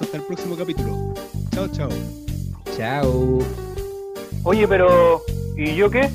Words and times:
vemos 0.00 0.02
hasta 0.02 0.16
el 0.16 0.22
próximo 0.24 0.56
capítulo. 0.56 1.14
Chao, 1.50 1.68
chao. 1.68 1.90
Chao. 2.76 3.38
Oye, 4.44 4.66
pero. 4.66 5.22
¿Y 5.56 5.74
yo 5.76 5.90
qué? 5.90 6.08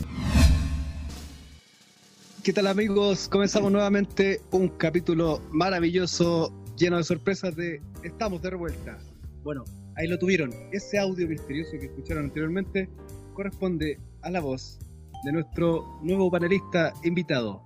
¿Qué 2.44 2.54
tal 2.54 2.68
amigos? 2.68 3.28
Comenzamos 3.28 3.72
nuevamente 3.72 4.42
un 4.52 4.70
capítulo 4.70 5.42
maravilloso, 5.52 6.52
lleno 6.78 6.98
de 6.98 7.04
sorpresas 7.04 7.56
de 7.56 7.82
Estamos 8.04 8.42
de 8.42 8.52
revuelta. 8.52 8.98
Bueno, 9.44 9.64
ahí 9.96 10.08
lo 10.08 10.18
tuvieron. 10.18 10.52
Ese 10.72 11.00
audio 11.00 11.28
misterioso 11.28 11.72
que 11.72 11.86
escucharon 11.86 12.26
anteriormente 12.26 12.90
corresponde 13.34 14.00
a 14.22 14.30
la 14.30 14.40
voz 14.40 14.80
de 15.24 15.32
nuestro 15.32 16.00
nuevo 16.04 16.30
panelista 16.30 16.94
invitado. 17.04 17.62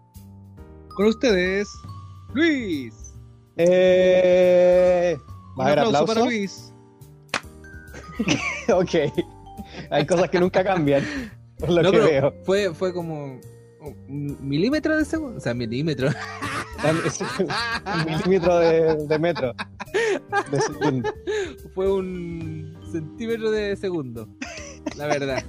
Con 0.96 1.08
ustedes, 1.08 1.68
Luis. 2.34 2.94
Eh, 3.58 5.18
¿Va 5.60 5.66
a 5.66 5.68
haber 5.68 5.80
aplauso 5.80 6.06
para 6.06 6.26
Luis. 6.26 6.74
ok. 8.74 8.96
Hay 9.90 10.06
cosas 10.06 10.30
que 10.30 10.40
nunca 10.40 10.64
cambian. 10.64 11.04
Por 11.58 11.70
lo 11.70 11.84
No, 11.84 11.92
que 11.92 12.00
veo. 12.00 12.34
Fue, 12.44 12.74
fue 12.74 12.94
como 12.94 13.40
un 13.82 14.38
milímetro 14.42 14.98
de 14.98 15.06
segundo. 15.06 15.38
O 15.38 15.40
sea, 15.40 15.54
milímetro. 15.54 16.10
Un 16.84 18.06
milímetro 18.06 18.58
de, 18.60 18.96
de 19.08 19.20
metro. 19.20 19.54
De 20.52 20.62
segundo. 20.62 21.14
fue 21.74 21.92
un 21.92 22.78
centímetro 22.92 23.52
de 23.52 23.76
segundo. 23.76 24.28
La 24.96 25.08
verdad. 25.08 25.44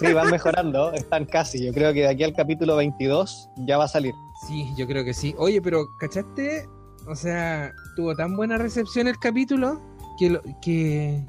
Sí, 0.00 0.12
van 0.12 0.30
mejorando. 0.30 0.92
Están 0.92 1.26
casi. 1.26 1.64
Yo 1.66 1.72
creo 1.72 1.92
que 1.92 2.00
de 2.00 2.08
aquí 2.08 2.24
al 2.24 2.34
capítulo 2.34 2.76
22 2.76 3.50
ya 3.66 3.78
va 3.78 3.84
a 3.84 3.88
salir. 3.88 4.14
Sí, 4.46 4.66
yo 4.76 4.86
creo 4.86 5.04
que 5.04 5.14
sí. 5.14 5.34
Oye, 5.38 5.60
pero 5.60 5.86
¿cachaste? 5.98 6.66
O 7.08 7.14
sea, 7.16 7.72
tuvo 7.96 8.14
tan 8.14 8.36
buena 8.36 8.58
recepción 8.58 9.08
el 9.08 9.18
capítulo 9.18 9.80
que, 10.18 10.30
lo- 10.30 10.42
que, 10.62 11.22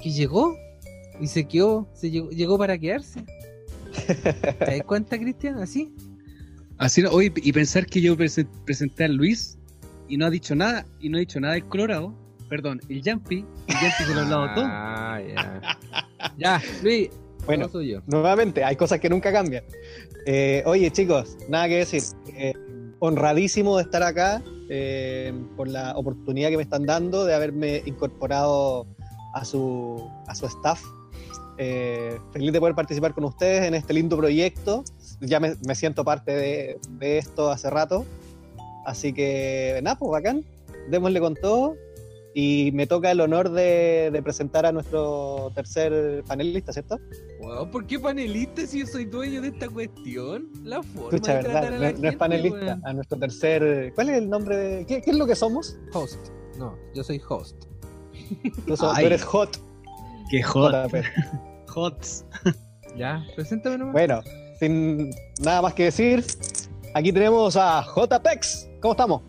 que 0.00 0.10
llegó 0.10 0.56
y 1.20 1.26
se 1.26 1.44
quedó, 1.46 1.88
se 1.94 2.10
llegó, 2.10 2.30
llegó 2.30 2.56
para 2.58 2.78
quedarse. 2.78 3.24
¿Te 4.06 4.64
das 4.78 4.82
cuenta, 4.86 5.18
Cristian? 5.18 5.58
Así. 5.58 5.92
Así 6.78 7.02
no, 7.02 7.10
oye, 7.10 7.32
y 7.36 7.52
pensar 7.52 7.86
que 7.86 8.00
yo 8.00 8.16
prese- 8.16 8.46
presenté 8.64 9.04
a 9.04 9.08
Luis 9.08 9.58
y 10.08 10.16
no 10.16 10.26
ha 10.26 10.30
dicho 10.30 10.54
nada, 10.54 10.84
y 11.00 11.08
no 11.08 11.16
ha 11.16 11.20
dicho 11.20 11.40
nada 11.40 11.54
del 11.54 11.64
Colorado, 11.64 12.12
perdón, 12.48 12.80
el 12.88 13.02
Jumpy, 13.04 13.44
el 13.68 13.74
Jumpy 13.76 14.04
se 14.06 14.14
lo 14.14 14.20
ha 14.20 14.22
hablado 14.24 14.54
todo. 14.54 14.64
Ah, 14.66 15.20
ya. 15.26 15.78
ya, 16.38 16.62
Luis. 16.82 17.10
Bueno, 17.46 17.68
todo 17.68 17.82
suyo. 17.82 18.02
nuevamente, 18.06 18.64
hay 18.64 18.74
cosas 18.74 18.98
que 19.00 19.08
nunca 19.10 19.30
cambian. 19.32 19.64
Eh, 20.26 20.62
oye, 20.66 20.90
chicos, 20.90 21.36
nada 21.48 21.68
que 21.68 21.76
decir. 21.78 22.02
Eh, 22.28 22.54
honradísimo 23.04 23.76
de 23.76 23.82
estar 23.82 24.02
acá 24.02 24.42
eh, 24.70 25.32
por 25.56 25.68
la 25.68 25.92
oportunidad 25.96 26.48
que 26.48 26.56
me 26.56 26.62
están 26.62 26.86
dando 26.86 27.24
de 27.24 27.34
haberme 27.34 27.82
incorporado 27.84 28.86
a 29.34 29.44
su, 29.44 30.10
a 30.26 30.34
su 30.34 30.46
staff. 30.46 30.82
Eh, 31.58 32.18
feliz 32.32 32.52
de 32.52 32.58
poder 32.58 32.74
participar 32.74 33.14
con 33.14 33.24
ustedes 33.24 33.64
en 33.64 33.74
este 33.74 33.92
lindo 33.92 34.16
proyecto. 34.16 34.84
Ya 35.20 35.38
me, 35.38 35.54
me 35.66 35.74
siento 35.74 36.04
parte 36.04 36.32
de, 36.32 37.18
esto 37.18 37.50
hace 37.50 37.68
rato. 37.68 38.06
Así 38.86 39.12
que, 39.12 39.80
nada, 39.82 39.96
pues 39.98 40.10
bacán. 40.10 40.44
Démosle 40.88 41.20
con 41.20 41.34
todo. 41.34 41.76
Y 42.36 42.72
me 42.72 42.86
toca 42.88 43.12
el 43.12 43.20
honor 43.20 43.50
de, 43.50 44.10
de 44.12 44.22
presentar 44.22 44.66
a 44.66 44.72
nuestro 44.72 45.52
tercer 45.54 46.24
panelista, 46.26 46.72
¿cierto? 46.72 46.98
Wow, 47.40 47.70
¿Por 47.70 47.86
qué 47.86 47.98
panelista 47.98 48.66
si 48.66 48.80
yo 48.80 48.86
soy 48.88 49.04
dueño 49.04 49.40
de 49.40 49.48
esta 49.48 49.68
cuestión? 49.68 50.48
La 50.64 50.82
forma 50.82 51.10
Escucha, 51.10 51.36
de 51.36 51.42
¿verdad? 51.44 51.60
tratar 51.60 51.74
a 51.84 51.92
No, 51.92 52.08
es 52.08 52.16
panelista, 52.16 52.80
a 52.82 52.92
nuestro 52.92 53.18
tercer. 53.18 53.92
¿Cuál 53.94 54.10
es 54.10 54.16
el 54.18 54.28
nombre 54.28 54.56
de.? 54.56 54.86
¿Qué, 54.86 55.00
qué 55.00 55.12
es 55.12 55.16
lo 55.16 55.26
que 55.28 55.36
somos? 55.36 55.76
Host. 55.92 56.18
No, 56.58 56.76
yo 56.92 57.04
soy 57.04 57.20
host. 57.28 57.66
Tú, 58.66 58.76
sos- 58.76 58.98
tú 58.98 59.06
eres 59.06 59.22
hot. 59.22 59.56
Qué 60.30 60.42
hot, 60.42 60.72
JP. 60.90 61.02
hot. 61.68 62.06
Ya, 62.96 63.24
preséntame 63.34 63.76
nomás. 63.78 63.92
Bueno, 63.92 64.22
sin 64.60 65.10
nada 65.40 65.62
más 65.62 65.74
que 65.74 65.84
decir, 65.84 66.24
aquí 66.94 67.12
tenemos 67.12 67.56
a 67.56 67.82
JPEX. 67.82 68.68
¿Cómo 68.80 68.92
estamos? 68.92 69.22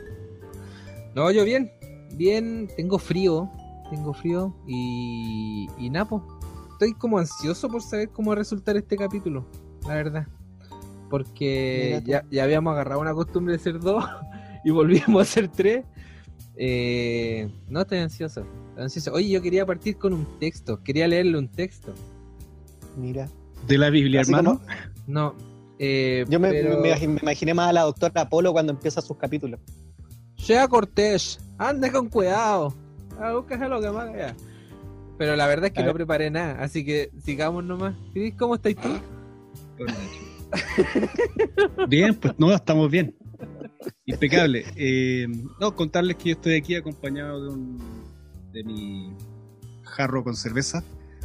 No, 1.16 1.31
yo 1.31 1.43
bien. 1.45 1.72
Bien, 2.15 2.67
tengo 2.75 2.97
frío. 2.97 3.49
Tengo 3.89 4.13
frío 4.13 4.55
y. 4.67 5.67
Y 5.77 5.89
Napo. 5.89 6.25
Estoy 6.73 6.93
como 6.93 7.17
ansioso 7.19 7.69
por 7.69 7.81
saber 7.81 8.09
cómo 8.09 8.29
va 8.31 8.35
a 8.35 8.39
resultar 8.39 8.75
este 8.77 8.97
capítulo. 8.97 9.45
La 9.87 9.93
verdad. 9.95 10.27
Porque 11.09 12.01
ya, 12.05 12.25
ya 12.31 12.43
habíamos 12.43 12.73
agarrado 12.73 12.99
una 12.99 13.13
costumbre 13.13 13.53
de 13.53 13.59
ser 13.59 13.79
dos 13.79 14.03
y 14.65 14.71
volvimos 14.71 15.21
a 15.21 15.25
ser 15.25 15.47
tres. 15.47 15.85
Eh, 16.57 17.49
no, 17.69 17.81
estoy 17.81 17.99
ansioso. 17.99 18.41
estoy 18.69 18.83
ansioso. 18.83 19.13
Oye, 19.13 19.29
yo 19.29 19.41
quería 19.41 19.65
partir 19.65 19.97
con 19.97 20.13
un 20.13 20.25
texto. 20.39 20.81
Quería 20.83 21.07
leerle 21.07 21.37
un 21.37 21.47
texto. 21.49 21.93
Mira. 22.97 23.29
De 23.67 23.77
la 23.77 23.89
Biblia, 23.89 24.21
Así 24.21 24.31
hermano. 24.31 24.59
como- 24.59 24.71
No. 25.07 25.35
eh, 25.79 26.25
yo 26.27 26.39
me, 26.39 26.49
pero- 26.51 26.81
me 26.81 27.19
imaginé 27.21 27.53
más 27.53 27.69
a 27.69 27.73
la 27.73 27.81
doctora 27.81 28.21
Apolo 28.21 28.51
cuando 28.51 28.71
empieza 28.73 29.01
sus 29.01 29.17
capítulos. 29.17 29.59
Sea 30.37 30.67
cortés, 30.67 31.39
ande 31.57 31.91
con 31.91 32.09
cuidado. 32.09 32.73
Ah, 33.19 33.33
búscase 33.33 33.67
lo 33.67 33.81
que 33.81 33.89
más 33.91 34.11
vea. 34.13 34.35
Pero 35.17 35.35
la 35.35 35.47
verdad 35.47 35.67
es 35.67 35.71
que 35.71 35.79
A 35.79 35.83
no 35.83 35.88
ver. 35.88 35.95
preparé 35.95 36.29
nada, 36.29 36.61
así 36.61 36.83
que 36.83 37.09
sigamos 37.23 37.63
nomás. 37.63 37.95
¿Cómo 38.38 38.55
estáis 38.55 38.75
tú? 38.75 38.89
Bien, 41.88 42.16
pues 42.16 42.33
no, 42.38 42.51
estamos 42.53 42.89
bien. 42.89 43.16
Impecable. 44.05 44.66
Eh, 44.75 45.27
no, 45.59 45.75
contarles 45.75 46.16
que 46.17 46.29
yo 46.29 46.35
estoy 46.35 46.55
aquí 46.55 46.75
acompañado 46.75 47.43
de 47.43 47.49
un 47.49 47.77
de 48.51 48.63
mi 48.63 49.13
jarro 49.83 50.23
con 50.23 50.35
cerveza 50.35 50.83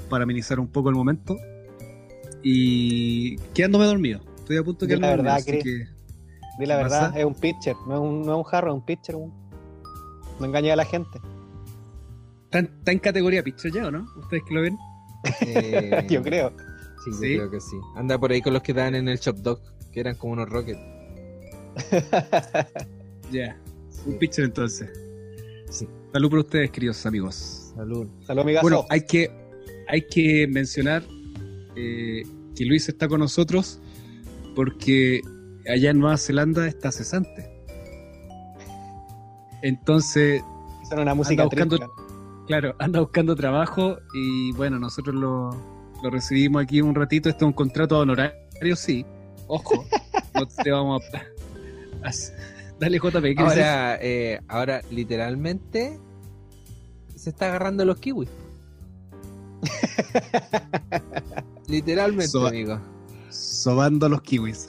para 0.09 0.25
amenizar 0.25 0.59
un 0.59 0.67
poco 0.69 0.89
el 0.89 0.97
momento 0.97 1.37
y 2.43 3.37
quedándome 3.55 3.85
dormido. 3.87 4.21
Estoy 4.39 4.57
a 4.57 4.65
punto 4.65 4.87
de 4.87 4.95
Di 4.95 5.01
la 5.01 5.07
quedarme 5.09 5.23
verdad, 5.25 5.39
dormido, 5.39 5.61
así 5.61 5.61
Chris. 5.63 5.65
que 5.65 6.59
Di 6.59 6.67
la 6.67 6.77
¿Qué 6.77 6.83
verdad, 6.83 7.01
pasa? 7.09 7.19
es 7.19 7.25
un 7.25 7.35
pitcher, 7.35 7.77
no 7.87 7.95
es 7.95 8.01
un, 8.01 8.23
no 8.23 8.33
es 8.33 8.39
un 8.39 8.45
jarro, 8.45 8.69
es 8.71 8.75
un 8.75 8.85
pitcher. 8.85 9.17
un- 9.17 9.40
No 10.41 10.47
engañe 10.47 10.73
a 10.73 10.77
la 10.77 10.85
gente. 10.85 11.21
está 12.45 12.59
en, 12.61 12.65
está 12.79 12.93
en 12.93 12.99
categoría 12.99 13.43
pitcher 13.43 13.73
ya, 13.73 13.87
¿o 13.87 13.91
no? 13.91 14.07
¿Ustedes 14.17 14.43
que 14.49 14.55
lo 14.55 14.63
ven? 14.63 14.79
Eh, 15.43 16.07
Yo 16.11 16.23
creo. 16.23 16.53
Sí, 17.05 17.11
yo 17.13 17.19
creo 17.19 17.51
que 17.51 17.61
sí. 17.61 17.77
Anda 17.97 18.19
por 18.19 18.31
ahí 18.31 18.43
con 18.43 18.53
los 18.53 18.63
que 18.63 18.73
estaban 18.73 18.95
en 18.95 19.09
el 19.09 19.19
Shop 19.19 19.37
Dog, 19.37 19.61
que 19.91 20.01
eran 20.01 20.17
como 20.17 20.35
unos 20.35 20.49
rockets. 20.49 20.81
Ya, 23.33 23.57
un 24.07 24.19
pitcher 24.19 24.45
entonces. 24.45 24.91
Sí. 25.71 25.87
Salud 26.13 26.31
por 26.31 26.41
ustedes, 26.41 26.73
queridos 26.73 27.07
amigos. 27.07 27.73
Salud. 27.77 28.09
Salud, 28.27 28.43
amigazo. 28.43 28.63
Bueno, 28.63 28.85
hay 28.89 29.03
que, 29.03 29.31
hay 29.87 30.03
que 30.03 30.49
mencionar 30.49 31.05
eh, 31.77 32.25
que 32.57 32.65
Luis 32.65 32.89
está 32.89 33.07
con 33.07 33.21
nosotros 33.21 33.79
porque 34.57 35.21
allá 35.73 35.91
en 35.91 36.01
Nueva 36.01 36.17
Zelanda 36.17 36.67
está 36.67 36.91
cesante. 36.91 37.50
Entonces, 39.63 40.43
Son 40.89 40.99
una 41.01 41.15
música 41.15 41.43
anda 41.43 41.55
buscando- 41.55 41.77
triste. 41.79 41.95
claro, 42.47 42.75
anda 42.79 43.01
buscando 43.01 43.37
trabajo 43.37 43.99
y 44.15 44.53
bueno, 44.53 44.79
nosotros 44.79 45.15
lo, 45.15 45.51
lo 46.03 46.11
recibimos 46.11 46.63
aquí 46.63 46.81
un 46.81 46.95
ratito. 46.95 47.29
Esto 47.29 47.45
es 47.45 47.49
un 47.49 47.53
contrato 47.53 47.99
honorario, 47.99 48.77
sí. 48.77 49.05
Ojo, 49.47 49.85
no 50.35 50.47
te 50.47 50.71
vamos 50.71 51.03
a... 51.15 51.19
a- 52.09 52.13
Dale, 52.79 52.99
JP, 52.99 53.23
¿qué 53.37 53.51
sea, 53.51 53.99
eh, 54.01 54.41
ahora 54.49 54.81
literalmente 54.91 55.99
se 57.15 57.29
está 57.29 57.49
agarrando 57.49 57.85
los 57.85 57.99
kiwis. 57.99 58.31
literalmente, 61.69 62.29
So- 62.29 62.47
amigo. 62.47 62.81
Sobando 63.29 64.09
los 64.09 64.23
kiwis. 64.23 64.67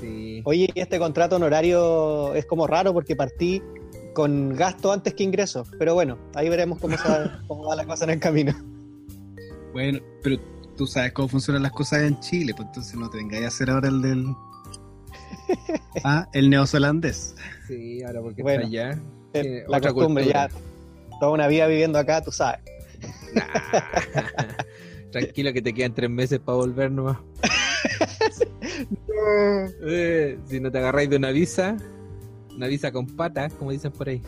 Sí. 0.00 0.42
Oye, 0.44 0.68
y 0.74 0.80
este 0.80 0.98
contrato 0.98 1.36
honorario 1.36 2.34
es 2.34 2.44
como 2.46 2.66
raro 2.66 2.92
porque 2.92 3.16
partí 3.16 3.62
con 4.14 4.54
gasto 4.56 4.92
antes 4.92 5.14
que 5.14 5.24
ingreso. 5.24 5.66
Pero 5.78 5.94
bueno, 5.94 6.18
ahí 6.34 6.48
veremos 6.48 6.78
cómo, 6.78 6.96
se 6.96 7.08
va, 7.08 7.42
cómo 7.48 7.66
va 7.66 7.76
la 7.76 7.84
cosa 7.84 8.04
en 8.04 8.10
el 8.10 8.20
camino. 8.20 8.54
Bueno, 9.72 9.98
pero 10.22 10.36
tú 10.76 10.86
sabes 10.86 11.12
cómo 11.12 11.28
funcionan 11.28 11.62
las 11.62 11.72
cosas 11.72 12.02
en 12.02 12.18
Chile, 12.20 12.54
pues 12.56 12.68
entonces 12.68 12.94
no 12.94 13.10
te 13.10 13.18
vengáis 13.18 13.44
a 13.44 13.48
hacer 13.48 13.70
ahora 13.70 13.88
el 13.88 14.00
del. 14.00 14.26
Ah, 16.02 16.28
el 16.32 16.50
neozelandés. 16.50 17.36
Sí, 17.68 18.02
ahora 18.02 18.20
porque 18.20 18.42
Bueno, 18.42 18.64
está 18.64 18.88
allá. 18.88 19.00
Eh, 19.34 19.64
la 19.68 19.78
otra 19.78 19.92
costumbre, 19.92 20.24
cultura. 20.24 20.48
ya 20.48 21.18
toda 21.20 21.32
una 21.32 21.46
vida 21.46 21.66
viviendo 21.66 21.98
acá, 21.98 22.22
tú 22.22 22.32
sabes. 22.32 22.60
Nah. 23.34 23.44
Tranquilo 25.12 25.52
que 25.52 25.62
te 25.62 25.72
quedan 25.72 25.94
tres 25.94 26.10
meses 26.10 26.40
para 26.40 26.56
volver 26.56 26.90
nomás. 26.90 27.18
Eh, 29.86 30.38
si 30.46 30.60
no 30.60 30.70
te 30.70 30.78
agarráis 30.78 31.08
de 31.08 31.16
una 31.16 31.30
visa, 31.30 31.76
una 32.56 32.66
visa 32.68 32.90
con 32.92 33.06
patas, 33.06 33.52
como 33.54 33.70
dicen 33.70 33.92
por 33.92 34.08
ahí. 34.08 34.20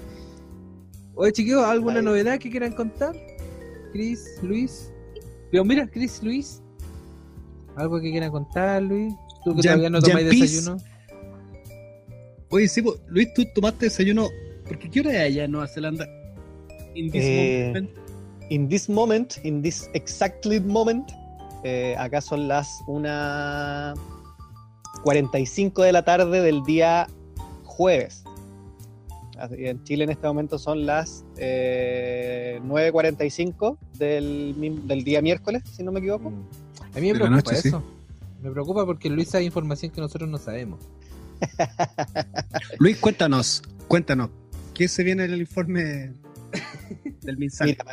Oye, 1.14 1.32
chiquillos, 1.32 1.64
¿alguna 1.64 1.98
Ay. 2.00 2.04
novedad 2.04 2.38
que 2.38 2.50
quieran 2.50 2.72
contar? 2.72 3.14
Chris, 3.92 4.38
Luis. 4.42 4.92
Pero 5.50 5.64
mira, 5.64 5.86
Chris, 5.86 6.22
Luis. 6.22 6.60
¿Algo 7.76 7.98
que 8.00 8.10
quieran 8.10 8.30
contar, 8.30 8.82
Luis? 8.82 9.14
Tú 9.44 9.54
que 9.56 9.62
todavía 9.62 9.88
no 9.90 10.00
tomáis 10.02 10.28
desayuno. 10.28 10.76
Oye, 12.50 12.68
sí, 12.68 12.82
Luis, 13.08 13.32
tú 13.34 13.44
tomaste 13.54 13.86
desayuno. 13.86 14.28
Porque 14.66 14.90
¿qué 14.90 15.00
hora 15.00 15.12
es 15.12 15.20
allá 15.32 15.44
en 15.44 15.52
Nueva 15.52 15.68
Zelanda? 15.68 16.06
In 16.94 17.10
this 17.10 17.24
Eh, 17.24 17.64
moment. 17.68 17.90
In 18.50 18.68
this 18.68 18.88
moment, 18.88 19.38
in 19.44 19.62
this 19.62 19.88
exactly 19.94 20.60
moment, 20.60 21.10
eh, 21.64 21.94
acá 21.98 22.20
son 22.20 22.46
las 22.48 22.68
1.45 22.86 25.82
de 25.82 25.92
la 25.92 26.04
tarde 26.04 26.40
del 26.42 26.62
día 26.64 27.06
jueves. 27.76 28.24
En 29.50 29.84
Chile 29.84 30.04
en 30.04 30.10
este 30.10 30.26
momento 30.26 30.58
son 30.58 30.86
las 30.86 31.22
eh, 31.36 32.58
9.45 32.64 33.76
del, 33.98 34.54
mim- 34.56 34.86
del 34.86 35.04
día 35.04 35.20
miércoles, 35.20 35.62
si 35.70 35.82
no 35.82 35.92
me 35.92 36.00
equivoco. 36.00 36.30
Mm. 36.30 36.42
A 36.96 37.00
mí 37.00 37.08
me 37.12 37.14
preocupa 37.18 37.36
noche, 37.36 37.56
sí. 37.56 37.68
eso. 37.68 37.82
Me 38.42 38.50
preocupa 38.50 38.86
porque 38.86 39.10
Luis 39.10 39.28
sabe 39.28 39.44
información 39.44 39.92
que 39.92 40.00
nosotros 40.00 40.30
no 40.30 40.38
sabemos. 40.38 40.80
Luis, 42.78 42.96
cuéntanos, 42.98 43.62
cuéntanos. 43.88 44.30
¿Qué 44.72 44.88
se 44.88 45.02
viene 45.04 45.24
en 45.24 45.32
el 45.34 45.40
informe 45.40 46.12
del 47.22 47.36
MinSal? 47.36 47.68
Mira, 47.68 47.84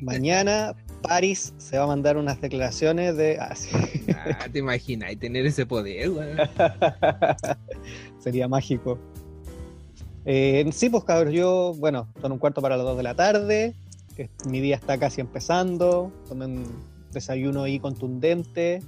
mañana 0.00 0.74
París 1.02 1.54
se 1.58 1.78
va 1.78 1.84
a 1.84 1.86
mandar 1.86 2.16
unas 2.16 2.40
declaraciones 2.40 3.16
de... 3.16 3.38
ah, 3.40 3.54
sí. 3.54 3.70
Ah, 4.14 4.46
te 4.50 4.58
imaginas, 4.58 5.12
y 5.12 5.16
tener 5.16 5.46
ese 5.46 5.66
poder, 5.66 6.10
weón. 6.10 6.36
Sería 8.18 8.48
mágico. 8.48 8.98
Eh, 10.24 10.68
sí, 10.72 10.90
pues 10.90 11.04
cabros, 11.04 11.32
yo, 11.32 11.74
bueno, 11.78 12.08
son 12.20 12.32
un 12.32 12.38
cuarto 12.38 12.60
para 12.60 12.76
las 12.76 12.84
2 12.84 12.96
de 12.96 13.02
la 13.02 13.14
tarde. 13.14 13.74
Mi 14.46 14.60
día 14.60 14.76
está 14.76 14.98
casi 14.98 15.20
empezando. 15.20 16.12
Tomé 16.28 16.46
un 16.46 16.66
desayuno 17.12 17.62
ahí 17.62 17.78
contundente. 17.78 18.82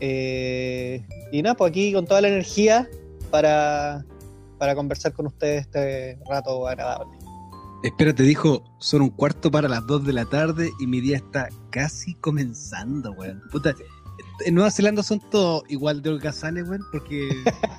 Eh, 0.00 1.04
y 1.30 1.42
nada, 1.42 1.54
pues 1.54 1.70
aquí 1.70 1.92
con 1.92 2.06
toda 2.06 2.22
la 2.22 2.28
energía 2.28 2.88
para, 3.30 4.04
para 4.58 4.74
conversar 4.74 5.12
con 5.12 5.26
ustedes 5.26 5.66
este 5.66 6.18
rato 6.28 6.66
agradable. 6.66 7.19
Espérate, 7.82 8.22
dijo, 8.24 8.62
son 8.78 9.02
un 9.02 9.10
cuarto 9.10 9.50
para 9.50 9.68
las 9.68 9.86
2 9.86 10.04
de 10.04 10.12
la 10.12 10.26
tarde 10.26 10.70
y 10.78 10.86
mi 10.86 11.00
día 11.00 11.16
está 11.16 11.48
casi 11.70 12.14
comenzando, 12.14 13.12
weón. 13.12 13.42
Puta, 13.50 13.74
en 14.44 14.54
Nueva 14.54 14.70
Zelanda 14.70 15.02
son 15.02 15.20
todos 15.30 15.62
igual 15.68 16.02
de 16.02 16.10
holgazanes, 16.10 16.68
weón, 16.68 16.82
porque 16.92 17.30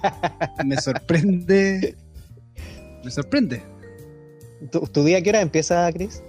me 0.65 0.77
sorprende. 0.77 1.95
Me 3.03 3.12
sorprende. 3.12 3.63
¿Tu, 4.71 4.80
tu 4.88 5.03
día 5.03 5.21
qué 5.21 5.30
hora 5.30 5.42
empieza, 5.42 5.92
Chris? 5.94 6.24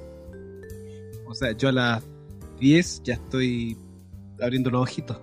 O 1.27 1.35
sea, 1.35 1.53
yo 1.53 1.71
a 1.71 1.73
las 1.73 2.03
10 2.61 3.03
ya 3.05 3.15
estoy 3.15 3.79
abriendo 4.41 4.71
los 4.71 4.83
ojitos. 4.83 5.19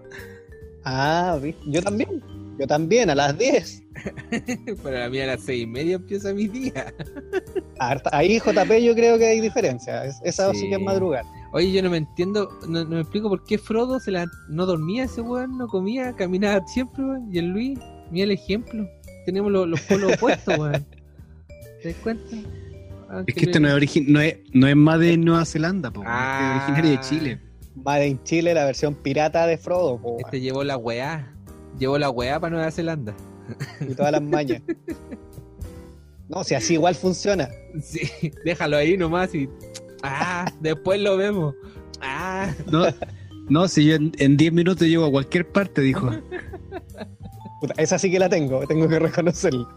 Ah, 0.83 1.39
yo 1.67 1.83
también. 1.83 2.23
Yo 2.57 2.65
también, 2.65 3.11
a 3.11 3.15
las 3.15 3.37
10. 3.37 3.83
Para 4.83 5.09
mí 5.09 5.19
a 5.19 5.27
las 5.27 5.41
seis 5.41 5.63
y 5.63 5.67
media 5.67 5.95
empieza 5.95 6.33
mi 6.33 6.47
día. 6.47 6.93
Harta- 7.79 8.09
Ahí, 8.13 8.39
JP, 8.39 8.71
yo 8.83 8.93
creo 8.95 9.17
que 9.17 9.25
hay 9.27 9.41
diferencia. 9.41 10.05
Es- 10.05 10.19
Esa 10.23 10.51
sí, 10.51 10.59
Sí. 10.61 10.69
que 10.69 10.75
es 10.75 10.81
madrugar. 10.81 11.23
Oye, 11.51 11.71
yo 11.71 11.81
no 11.81 11.89
me 11.89 11.97
entiendo, 11.97 12.49
no, 12.67 12.83
no 12.83 12.89
me 12.91 13.01
explico 13.01 13.27
por 13.29 13.43
qué 13.43 13.57
Frodo 13.57 13.99
se 13.99 14.11
la, 14.11 14.27
no 14.49 14.65
dormía 14.65 15.05
ese 15.05 15.21
weón, 15.21 15.57
no 15.57 15.67
comía, 15.67 16.13
caminaba 16.15 16.65
siempre, 16.67 17.03
weón. 17.03 17.29
Y 17.33 17.39
el 17.39 17.47
Luis, 17.47 17.79
mira 18.11 18.25
el 18.25 18.31
ejemplo. 18.31 18.87
Tenemos 19.25 19.51
los, 19.51 19.67
los 19.67 19.81
polos 19.81 20.13
opuestos, 20.13 20.57
weón. 20.57 20.85
¿Te 21.81 21.89
das 21.93 21.97
cuenta? 22.03 22.23
Ah, 23.09 23.23
Es 23.25 23.33
que 23.33 23.45
este 23.45 23.59
no 23.59 23.67
es, 23.69 23.73
origi- 23.73 24.05
no 24.07 24.19
es, 24.21 24.37
no 24.53 24.67
es 24.67 24.75
más 24.75 24.99
de 24.99 25.17
Nueva 25.17 25.43
Zelanda, 25.45 25.89
po, 25.91 26.03
Ah. 26.05 26.57
este 26.59 26.71
es 26.71 26.77
originario 26.77 26.91
de 26.91 26.99
Chile. 27.09 27.41
Made 27.83 28.07
in 28.07 28.23
Chile, 28.23 28.53
la 28.53 28.65
versión 28.65 28.93
pirata 28.93 29.47
de 29.47 29.57
Frodo, 29.57 29.99
po, 30.01 30.17
Este 30.19 30.41
llevó 30.41 30.63
la 30.63 30.75
weá. 30.77 31.33
Llevó 31.79 31.97
la 31.97 32.09
weá 32.09 32.39
para 32.39 32.55
Nueva 32.55 32.69
Zelanda. 32.71 33.15
Y 33.81 33.93
todas 33.93 34.11
las 34.11 34.21
mañas. 34.21 34.61
No, 36.27 36.43
si 36.43 36.53
así 36.55 36.73
igual 36.73 36.95
funciona. 36.95 37.49
Sí, 37.81 38.01
déjalo 38.45 38.77
ahí 38.77 38.97
nomás 38.97 39.33
y. 39.33 39.49
Ah, 40.03 40.45
después 40.59 40.99
lo 41.01 41.17
vemos. 41.17 41.55
Ah, 42.01 42.53
No, 42.71 42.85
no 43.49 43.67
si 43.67 43.85
yo 43.85 43.95
en 43.95 44.11
en 44.19 44.37
10 44.37 44.53
minutos 44.53 44.87
llego 44.87 45.05
a 45.05 45.11
cualquier 45.11 45.47
parte, 45.51 45.81
dijo. 45.81 46.09
Puta, 47.61 47.73
esa 47.77 47.97
sí 47.99 48.09
que 48.11 48.19
la 48.19 48.29
tengo, 48.29 48.65
tengo 48.67 48.87
que 48.87 48.99
reconocerla. 48.99 49.67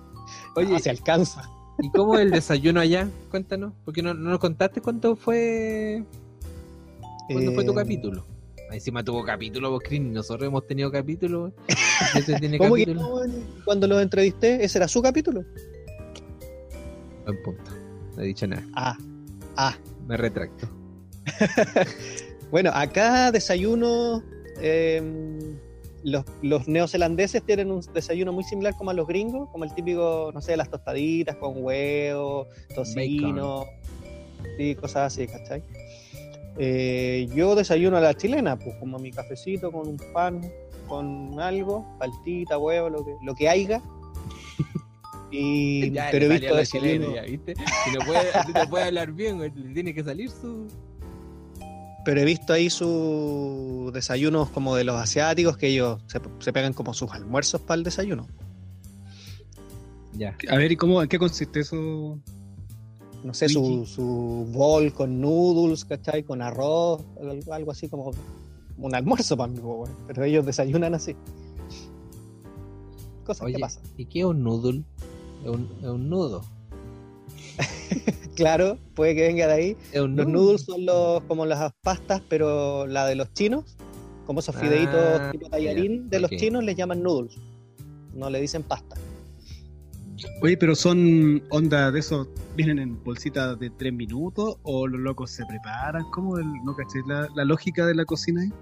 oye, 0.56 0.76
Ah, 0.76 0.78
se 0.78 0.90
alcanza. 0.90 1.42
¿y 1.80 1.90
cómo 1.90 2.14
es 2.16 2.20
el 2.20 2.30
desayuno 2.30 2.80
allá? 2.80 3.08
Cuéntanos, 3.30 3.72
porque 3.84 4.02
no, 4.02 4.12
no 4.14 4.30
nos 4.30 4.38
contaste 4.38 4.80
cuánto 4.80 5.16
fue. 5.16 6.04
¿Cuándo 7.28 7.52
fue 7.52 7.64
tu 7.64 7.72
Eh, 7.72 7.74
capítulo? 7.76 8.24
Encima 8.72 9.04
tuvo 9.04 9.22
capítulo, 9.24 9.70
vos, 9.70 9.82
Cris, 9.84 10.00
nosotros 10.00 10.46
hemos 10.46 10.66
tenido 10.66 10.90
capítulo. 10.90 11.52
Este 12.16 12.38
tiene 12.40 12.58
¿Cómo 12.58 12.74
que 12.74 12.86
no? 12.86 13.20
Cuando 13.64 13.86
los 13.86 14.02
entrevisté, 14.02 14.64
ese 14.64 14.78
era 14.78 14.88
su 14.88 15.00
capítulo. 15.00 15.44
Buen 17.24 17.42
punto. 17.42 17.70
No 18.16 18.22
he 18.22 18.26
dicho 18.26 18.46
nada. 18.46 18.66
Ah, 18.74 18.96
ah. 19.56 19.76
Me 20.06 20.16
retracto. 20.16 20.68
Bueno, 22.50 22.70
acá 22.74 23.32
desayuno. 23.32 24.22
eh, 24.60 25.00
los, 26.04 26.24
los 26.42 26.68
neozelandeses 26.68 27.42
tienen 27.44 27.70
un 27.70 27.80
desayuno 27.94 28.32
muy 28.32 28.44
similar 28.44 28.74
como 28.76 28.90
a 28.90 28.94
los 28.94 29.06
gringos, 29.06 29.48
como 29.50 29.64
el 29.64 29.74
típico, 29.74 30.30
no 30.34 30.40
sé, 30.40 30.56
las 30.56 30.68
tostaditas 30.68 31.36
con 31.36 31.54
huevo, 31.56 32.48
tocino, 32.74 33.66
y 34.58 34.74
cosas 34.74 35.12
así, 35.12 35.26
¿cachai? 35.26 35.62
Eh, 36.58 37.28
yo 37.34 37.54
desayuno 37.54 37.96
a 37.96 38.00
la 38.00 38.14
chilena, 38.14 38.58
pues 38.58 38.76
como 38.76 38.98
mi 38.98 39.10
cafecito 39.10 39.72
con 39.72 39.88
un 39.88 39.96
pan, 40.12 40.42
con 40.86 41.40
algo, 41.40 41.86
paltita, 41.98 42.58
huevo, 42.58 42.90
lo 42.90 43.04
que, 43.04 43.14
lo 43.22 43.34
que 43.34 43.48
haya. 43.48 43.82
Y, 45.34 45.90
Ya, 45.92 46.08
pero 46.10 46.26
he 46.26 46.28
visto 46.28 46.54
la 46.54 46.66
chilena, 46.66 47.06
ya, 47.14 47.22
¿viste? 47.22 47.54
Si 47.56 47.96
no 47.96 48.04
puede, 48.04 48.20
si 48.44 48.52
no 48.52 48.68
puede 48.68 48.84
hablar 48.84 49.12
bien, 49.12 49.40
le 49.40 49.50
tiene 49.72 49.94
que 49.94 50.04
salir 50.04 50.28
su. 50.28 50.68
Pero 52.04 52.20
he 52.20 52.24
visto 52.26 52.52
ahí 52.52 52.68
sus 52.68 53.90
desayunos 53.94 54.50
como 54.50 54.76
de 54.76 54.84
los 54.84 54.96
asiáticos, 54.96 55.56
que 55.56 55.68
ellos 55.68 56.02
se, 56.06 56.20
se 56.38 56.52
pegan 56.52 56.74
como 56.74 56.92
sus 56.92 57.10
almuerzos 57.12 57.62
para 57.62 57.78
el 57.78 57.82
desayuno. 57.82 58.26
Ya. 60.12 60.36
A 60.50 60.56
ver, 60.56 60.70
¿y 60.70 60.76
cómo, 60.76 61.02
en 61.02 61.08
qué 61.08 61.18
consiste 61.18 61.60
eso? 61.60 62.18
No 63.24 63.34
sé, 63.34 63.48
su, 63.48 63.86
su 63.86 64.46
bol 64.50 64.92
con 64.92 65.20
noodles, 65.20 65.84
¿cachai? 65.84 66.24
Con 66.24 66.42
arroz, 66.42 67.02
algo, 67.20 67.52
algo 67.52 67.70
así 67.70 67.88
como 67.88 68.10
un 68.78 68.94
almuerzo 68.94 69.36
para 69.36 69.52
mí, 69.52 69.58
weón. 69.58 69.90
pero 70.06 70.24
ellos 70.24 70.44
desayunan 70.44 70.94
así. 70.94 71.14
Cosas 73.24 73.42
Oye, 73.42 73.54
que 73.54 73.60
pasan. 73.60 73.82
¿y 73.96 74.06
qué 74.06 74.20
es 74.20 74.24
un 74.24 74.42
noodle? 74.42 74.82
Es 75.44 75.50
un, 75.50 75.68
es 75.80 75.88
un 75.88 76.08
nudo. 76.08 76.42
Claro, 78.34 78.78
puede 78.94 79.14
que 79.14 79.26
venga 79.26 79.46
de 79.46 79.52
ahí. 79.52 79.76
Los 79.92 80.08
noodles 80.26 80.62
son 80.62 80.86
los, 80.86 81.22
como 81.24 81.44
las 81.44 81.70
pastas, 81.82 82.22
pero 82.30 82.86
la 82.86 83.06
de 83.06 83.14
los 83.14 83.30
chinos, 83.34 83.76
como 84.24 84.40
esos 84.40 84.56
fideitos 84.56 84.94
Ah, 84.96 85.28
tipo 85.30 85.50
tallarín 85.50 86.08
de 86.08 86.18
los 86.18 86.30
chinos, 86.30 86.64
les 86.64 86.74
llaman 86.74 87.02
noodles. 87.02 87.36
No 88.14 88.30
le 88.30 88.40
dicen 88.40 88.62
pasta. 88.62 88.96
Oye, 90.40 90.56
pero 90.56 90.74
son 90.74 91.42
onda 91.50 91.90
de 91.90 92.00
esos, 92.00 92.28
vienen 92.56 92.78
en 92.78 93.02
bolsitas 93.02 93.58
de 93.58 93.70
3 93.70 93.92
minutos 93.92 94.56
o 94.62 94.86
los 94.86 95.00
locos 95.00 95.30
se 95.30 95.44
preparan. 95.46 96.04
¿Cómo 96.12 96.38
el, 96.38 96.46
no 96.64 96.76
caché 96.76 97.00
la, 97.06 97.28
la 97.34 97.44
lógica 97.44 97.86
de 97.86 97.94
la 97.94 98.04
cocina 98.04 98.42
ahí? 98.42 98.52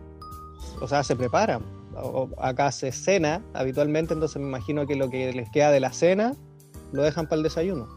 o 0.80 0.88
sea, 0.88 1.02
se 1.02 1.16
preparan. 1.16 1.62
O 1.94 2.28
acá 2.38 2.72
se 2.72 2.92
cena 2.92 3.42
habitualmente, 3.52 4.14
entonces 4.14 4.40
me 4.40 4.48
imagino 4.48 4.86
que 4.86 4.96
lo 4.96 5.10
que 5.10 5.32
les 5.32 5.50
queda 5.50 5.70
de 5.70 5.80
la 5.80 5.92
cena 5.92 6.34
lo 6.92 7.02
dejan 7.02 7.26
para 7.26 7.38
el 7.38 7.42
desayuno. 7.42 7.88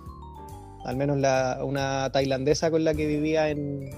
Al 0.85 0.97
menos 0.97 1.17
la, 1.17 1.59
una 1.63 2.11
tailandesa 2.11 2.71
con 2.71 2.83
la 2.83 2.93
que 2.93 3.07
vivía 3.07 3.49
en, 3.49 3.89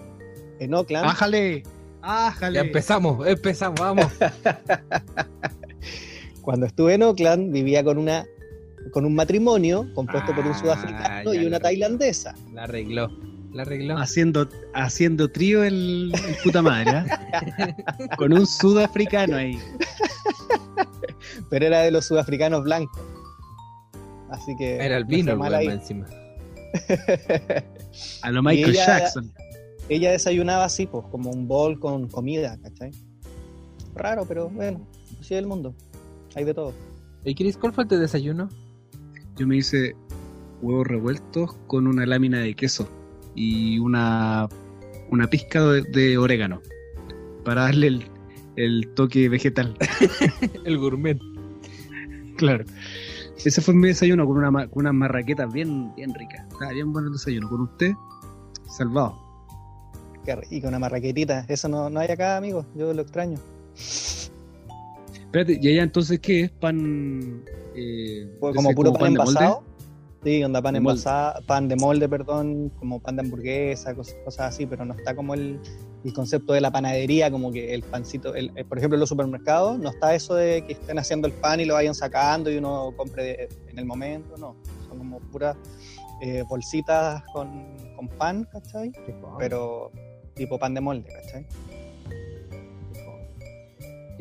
en 0.60 0.74
Oakland, 0.74 1.08
¡Ájale! 1.08 1.64
¡Ájale! 2.02 2.56
Ya 2.56 2.62
empezamos, 2.62 3.26
empezamos, 3.26 3.80
vamos. 3.80 4.06
cuando 6.42 6.68
estuve 6.68 6.94
en 6.94 7.04
Oakland, 7.04 7.52
vivía 7.52 7.84
con 7.84 7.98
una 7.98 8.26
con 8.92 9.06
un 9.06 9.14
matrimonio 9.16 9.88
compuesto 9.94 10.34
por 10.36 10.46
un 10.46 10.52
Ah, 10.54 10.60
sudafricano 10.60 11.34
y 11.34 11.46
una 11.46 11.60
tailandesa. 11.60 12.36
La 12.54 12.64
arregló. 12.64 13.10
La 13.54 13.62
arregló. 13.64 13.98
Haciendo, 13.98 14.50
haciendo 14.74 15.30
trío 15.30 15.64
el, 15.64 16.12
el 16.14 16.36
puta 16.44 16.62
madre, 16.62 16.92
¿ah? 16.92 17.76
Con 18.18 18.34
un 18.34 18.46
sudafricano 18.46 19.38
ahí. 19.38 19.58
pero 21.50 21.66
era 21.66 21.82
de 21.82 21.92
los 21.92 22.06
sudafricanos 22.06 22.64
blancos. 22.64 23.02
Así 24.30 24.56
que. 24.58 24.76
Era 24.76 24.98
el 24.98 25.06
fue 25.06 25.16
el 25.18 25.40
encima. 25.72 26.06
A 28.24 28.32
lo 28.32 28.44
Michael 28.44 28.72
ella- 28.72 28.86
Jackson. 29.00 29.32
Ella 29.88 30.12
desayunaba 30.12 30.66
así, 30.66 30.88
pues, 30.88 31.06
como 31.12 31.30
un 31.30 31.48
bol 31.48 31.80
con 31.80 32.08
comida, 32.10 32.58
¿cachai? 32.62 32.92
Raro, 33.94 34.26
pero 34.28 34.50
bueno, 34.50 34.86
así 35.22 35.34
es 35.36 35.40
el 35.40 35.46
mundo. 35.48 35.76
Hay 36.36 36.44
de 36.44 36.54
todo. 36.54 36.74
¿Y 37.24 37.36
Chris, 37.36 37.56
cuál 37.56 37.72
fue 37.72 37.86
tu 37.86 37.96
desayuno? 37.98 38.50
Yo 39.38 39.48
me 39.48 39.58
hice 39.58 39.96
huevos 40.62 40.88
revueltos 40.88 41.56
con 41.68 41.88
una 41.88 42.06
lámina 42.06 42.40
de 42.40 42.56
queso 42.56 42.90
y 43.36 43.80
una, 43.80 44.48
una 45.12 45.28
pizca 45.28 45.62
de, 45.64 45.82
de 45.84 46.18
orégano 46.18 46.62
para 47.44 47.64
darle 47.64 47.88
el, 47.88 48.06
el 48.56 48.88
toque 48.96 49.30
vegetal. 49.30 49.76
El 50.66 50.78
gourmet. 50.78 51.20
Claro. 52.38 52.66
Ese 53.44 53.62
fue 53.62 53.74
mi 53.74 53.88
desayuno 53.88 54.26
con, 54.26 54.38
una, 54.38 54.68
con 54.68 54.82
unas 54.82 54.94
marraquetas 54.94 55.52
bien, 55.54 55.94
bien 55.96 56.14
ricas. 56.14 56.46
Estaba 56.52 56.72
bien 56.72 56.92
bueno 56.92 57.08
el 57.08 57.14
desayuno. 57.14 57.48
¿Con 57.50 57.62
usted? 57.62 57.94
Salvado. 58.68 59.16
Qué 60.26 60.36
rico, 60.36 60.68
una 60.68 60.80
marraquetita. 60.80 61.46
Eso 61.48 61.70
no, 61.70 61.90
no 61.90 62.00
hay 62.00 62.10
acá, 62.10 62.38
amigo. 62.38 62.66
Yo 62.76 62.92
lo 62.94 63.04
extraño. 63.04 63.38
Espérate, 65.14 65.60
¿y 65.62 65.68
allá 65.70 65.84
entonces 65.84 66.20
qué 66.20 66.42
es? 66.42 66.52
¿Pan. 66.52 67.44
Eh, 67.76 68.28
Fue 68.40 68.52
ese 68.52 68.56
como 68.56 68.72
puro 68.74 68.94
pan, 68.94 69.14
molde? 69.14 69.20
envasado. 69.22 69.64
Sí, 70.24 70.44
onda 70.44 70.60
pan 70.62 70.74
De 70.74 70.80
molde. 70.80 70.94
envasado, 71.00 71.46
pan 71.46 71.68
de 71.68 71.76
molde, 71.76 72.10
perdón, 72.10 72.72
como 72.80 73.00
pan 73.00 73.16
de 73.16 73.22
hamburguesa, 73.22 73.94
cosas, 73.94 74.16
cosas 74.26 74.54
así, 74.54 74.66
pero 74.66 74.84
no 74.86 74.96
está 74.96 75.16
como 75.16 75.36
el, 75.36 75.60
el 76.04 76.14
concepto 76.14 76.54
de 76.54 76.62
la 76.62 76.72
panadería, 76.72 77.30
como 77.30 77.52
que 77.52 77.74
el 77.76 77.84
pancito, 77.84 78.34
el- 78.34 78.52
el- 78.56 78.66
por 78.66 78.78
ejemplo, 78.80 78.96
en 78.96 79.02
los 79.02 79.10
supermercados, 79.10 79.78
no 79.78 79.90
está 79.90 80.16
eso 80.16 80.34
de 80.34 80.64
que 80.66 80.74
estén 80.74 80.98
haciendo 80.98 81.28
el 81.28 81.34
pan 81.34 81.60
y 81.60 81.66
lo 81.66 81.76
vayan 81.76 81.94
sacando 81.94 82.50
y 82.50 82.58
uno 82.58 82.92
compre 82.98 83.24
de- 83.24 83.50
en 83.70 83.78
el 83.78 83.86
momento, 83.86 84.36
no. 84.38 84.56
Son 84.88 84.98
como 84.98 85.20
puras 85.32 85.56
eh, 86.22 86.44
bolsitas 86.50 87.22
con, 87.34 87.50
con 87.96 88.08
pan, 88.08 88.48
¿cachai? 88.52 88.92
Pero 89.38 89.92
tipo 90.34 90.58
pan 90.58 90.74
de 90.74 90.82
molde, 90.82 91.10
¿cachai? 91.22 91.46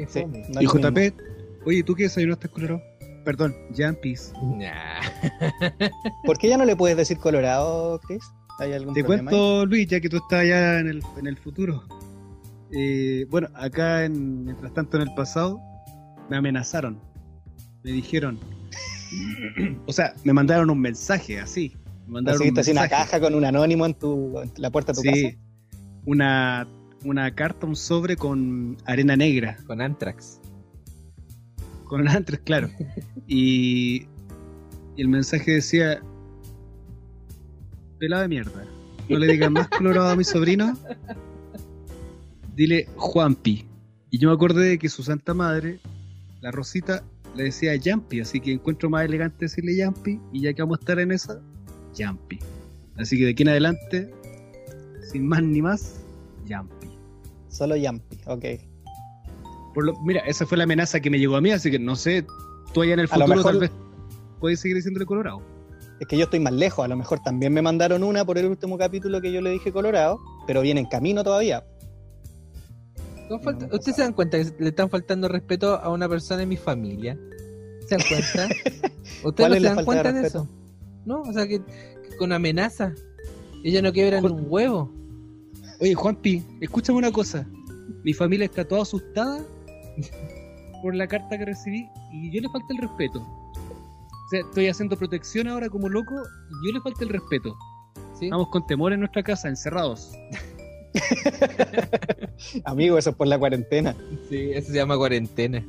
Sí, 0.08 0.24
no 0.52 0.60
Y. 0.60 0.66
JP, 0.66 1.14
oye, 1.66 1.82
¿tú 1.84 1.94
qué 1.94 2.02
desayunaste, 2.04 2.48
Colorado? 2.48 2.82
Perdón, 3.24 3.54
Jampis. 3.76 4.32
Nah. 4.42 5.00
¿Por 6.24 6.38
qué 6.38 6.48
ya 6.48 6.58
no 6.58 6.64
le 6.64 6.76
puedes 6.76 6.96
decir 6.96 7.18
colorado, 7.18 7.98
Chris? 8.00 8.22
¿Hay 8.58 8.72
algún 8.72 8.94
Te 8.94 9.02
problema 9.02 9.30
ahí? 9.30 9.36
cuento, 9.36 9.66
Luis, 9.66 9.88
ya 9.88 10.00
que 10.00 10.08
tú 10.08 10.18
estás 10.18 10.40
allá 10.40 10.78
en 10.80 10.88
el, 10.88 11.02
en 11.18 11.26
el 11.26 11.36
futuro. 11.36 11.84
Eh, 12.72 13.26
bueno, 13.30 13.48
acá, 13.54 14.04
en, 14.04 14.44
mientras 14.44 14.72
tanto, 14.74 14.96
en 14.96 15.08
el 15.08 15.14
pasado, 15.14 15.60
me 16.30 16.36
amenazaron. 16.36 17.00
Me 17.82 17.92
dijeron. 17.92 18.38
o 19.86 19.92
sea, 19.92 20.14
me 20.24 20.32
mandaron 20.32 20.70
un 20.70 20.80
mensaje 20.80 21.40
así. 21.40 21.76
Me 22.06 22.14
mandaron 22.14 22.42
un 22.48 22.58
así 22.58 22.70
una 22.72 22.82
mensaje. 22.82 23.02
caja 23.04 23.20
con 23.20 23.34
un 23.34 23.44
anónimo 23.44 23.86
en, 23.86 23.94
tu, 23.94 24.38
en 24.40 24.50
la 24.56 24.70
puerta 24.70 24.92
de 24.92 24.96
tu 24.96 25.02
Sí, 25.02 25.22
casa. 25.24 25.36
una, 26.04 26.68
una 27.04 27.34
carta, 27.34 27.66
un 27.66 27.76
sobre 27.76 28.16
con 28.16 28.76
arena 28.86 29.16
negra. 29.16 29.56
Con 29.66 29.80
Antrax. 29.80 30.40
Con 31.94 32.08
antes, 32.08 32.40
claro. 32.40 32.68
Y, 33.28 34.08
el 34.96 35.06
mensaje 35.06 35.52
decía: 35.52 36.02
Pelado 38.00 38.22
de 38.22 38.28
mierda. 38.28 38.64
No 39.08 39.16
le 39.16 39.30
digan 39.30 39.52
más 39.52 39.68
colorado 39.68 40.08
a 40.08 40.16
mi 40.16 40.24
sobrino. 40.24 40.76
Dile 42.56 42.88
Juanpi. 42.96 43.64
Y 44.10 44.18
yo 44.18 44.28
me 44.28 44.34
acordé 44.34 44.70
de 44.70 44.78
que 44.80 44.88
su 44.88 45.04
santa 45.04 45.34
madre, 45.34 45.78
la 46.40 46.50
Rosita, 46.50 47.04
le 47.36 47.44
decía 47.44 47.76
Yampi. 47.76 48.18
Así 48.18 48.40
que 48.40 48.54
encuentro 48.54 48.90
más 48.90 49.04
elegante 49.04 49.44
decirle 49.44 49.76
Yampi. 49.76 50.20
Y 50.32 50.40
ya 50.40 50.52
que 50.52 50.62
vamos 50.62 50.78
a 50.78 50.80
estar 50.80 50.98
en 50.98 51.12
esa, 51.12 51.40
Yampi. 51.94 52.40
Así 52.96 53.16
que 53.16 53.26
de 53.26 53.30
aquí 53.30 53.44
en 53.44 53.50
adelante, 53.50 54.12
sin 55.12 55.28
más 55.28 55.44
ni 55.44 55.62
más, 55.62 56.00
Yampi. 56.44 56.88
Solo 57.50 57.76
Yampi, 57.76 58.18
ok. 58.26 58.73
Por 59.74 59.84
lo, 59.84 59.94
mira, 60.02 60.20
esa 60.20 60.46
fue 60.46 60.56
la 60.56 60.64
amenaza 60.64 61.00
que 61.00 61.10
me 61.10 61.18
llegó 61.18 61.36
a 61.36 61.40
mí, 61.40 61.50
así 61.50 61.70
que 61.70 61.78
no 61.78 61.96
sé, 61.96 62.24
tú 62.72 62.82
allá 62.82 62.94
en 62.94 63.00
el 63.00 63.08
futuro 63.08 63.26
mejor- 63.28 63.44
tal 63.52 63.60
vez 63.60 63.70
puedes 64.40 64.60
seguir 64.60 64.76
diciéndole 64.76 65.04
colorado. 65.06 65.42
Es 66.00 66.06
que 66.08 66.16
yo 66.16 66.24
estoy 66.24 66.40
más 66.40 66.52
lejos, 66.52 66.84
a 66.84 66.88
lo 66.88 66.96
mejor 66.96 67.20
también 67.20 67.52
me 67.52 67.62
mandaron 67.62 68.02
una 68.02 68.24
por 68.24 68.36
el 68.38 68.46
último 68.46 68.76
capítulo 68.78 69.20
que 69.20 69.32
yo 69.32 69.40
le 69.40 69.50
dije 69.50 69.72
colorado, 69.72 70.18
pero 70.46 70.60
viene 70.60 70.80
en 70.80 70.86
camino 70.86 71.22
todavía. 71.24 71.64
No 73.30 73.38
Sí, 73.38 73.44
falta- 73.44 73.66
no 73.66 73.74
¿Ustedes 73.76 73.96
se 73.96 74.02
dan 74.02 74.12
cuenta 74.12 74.38
que 74.38 74.52
le 74.58 74.68
están 74.68 74.90
faltando 74.90 75.28
respeto 75.28 75.76
a 75.76 75.88
una 75.90 76.08
persona 76.08 76.42
en 76.42 76.48
mi 76.48 76.56
familia? 76.56 77.18
¿Se 77.88 77.96
dan 77.96 78.06
cuenta? 78.08 78.48
¿Ustedes 79.24 79.34
¿Cuál 79.34 79.50
no 79.50 79.56
se 79.56 79.62
dan 79.62 79.76
de 79.78 79.84
cuenta 79.84 80.12
de, 80.12 80.26
eso? 80.26 80.48
¿No? 81.06 81.22
O 81.22 81.32
sea, 81.32 81.46
que, 81.46 81.60
que 81.64 82.16
con 82.18 82.32
amenaza. 82.32 82.92
Ella 83.62 83.80
no 83.80 83.92
quiebra 83.92 84.20
ni 84.20 84.26
un 84.26 84.46
huevo. 84.48 84.92
Oye, 85.80 85.94
Juanpi, 85.94 86.42
escúchame 86.60 86.98
una 86.98 87.10
cosa. 87.12 87.46
Mi 88.02 88.12
familia 88.12 88.44
está 88.44 88.64
toda 88.66 88.82
asustada 88.82 89.42
por 90.82 90.94
la 90.94 91.06
carta 91.06 91.38
que 91.38 91.44
recibí 91.44 91.88
y 92.12 92.30
yo 92.30 92.40
le 92.40 92.48
falta 92.48 92.66
el 92.70 92.78
respeto. 92.78 93.20
O 93.20 94.28
sea, 94.30 94.40
estoy 94.40 94.68
haciendo 94.68 94.96
protección 94.96 95.48
ahora 95.48 95.68
como 95.68 95.88
loco 95.88 96.14
y 96.14 96.66
yo 96.66 96.72
le 96.72 96.80
falta 96.80 97.04
el 97.04 97.10
respeto. 97.10 97.54
¿sí? 98.18 98.26
Estamos 98.26 98.48
con 98.48 98.66
temor 98.66 98.92
en 98.92 99.00
nuestra 99.00 99.22
casa, 99.22 99.48
encerrados. 99.48 100.12
Amigo, 102.64 102.98
eso 102.98 103.10
es 103.10 103.16
por 103.16 103.26
la 103.26 103.38
cuarentena. 103.38 103.94
Sí, 104.28 104.50
eso 104.52 104.68
se 104.68 104.76
llama 104.76 104.96
cuarentena. 104.96 105.64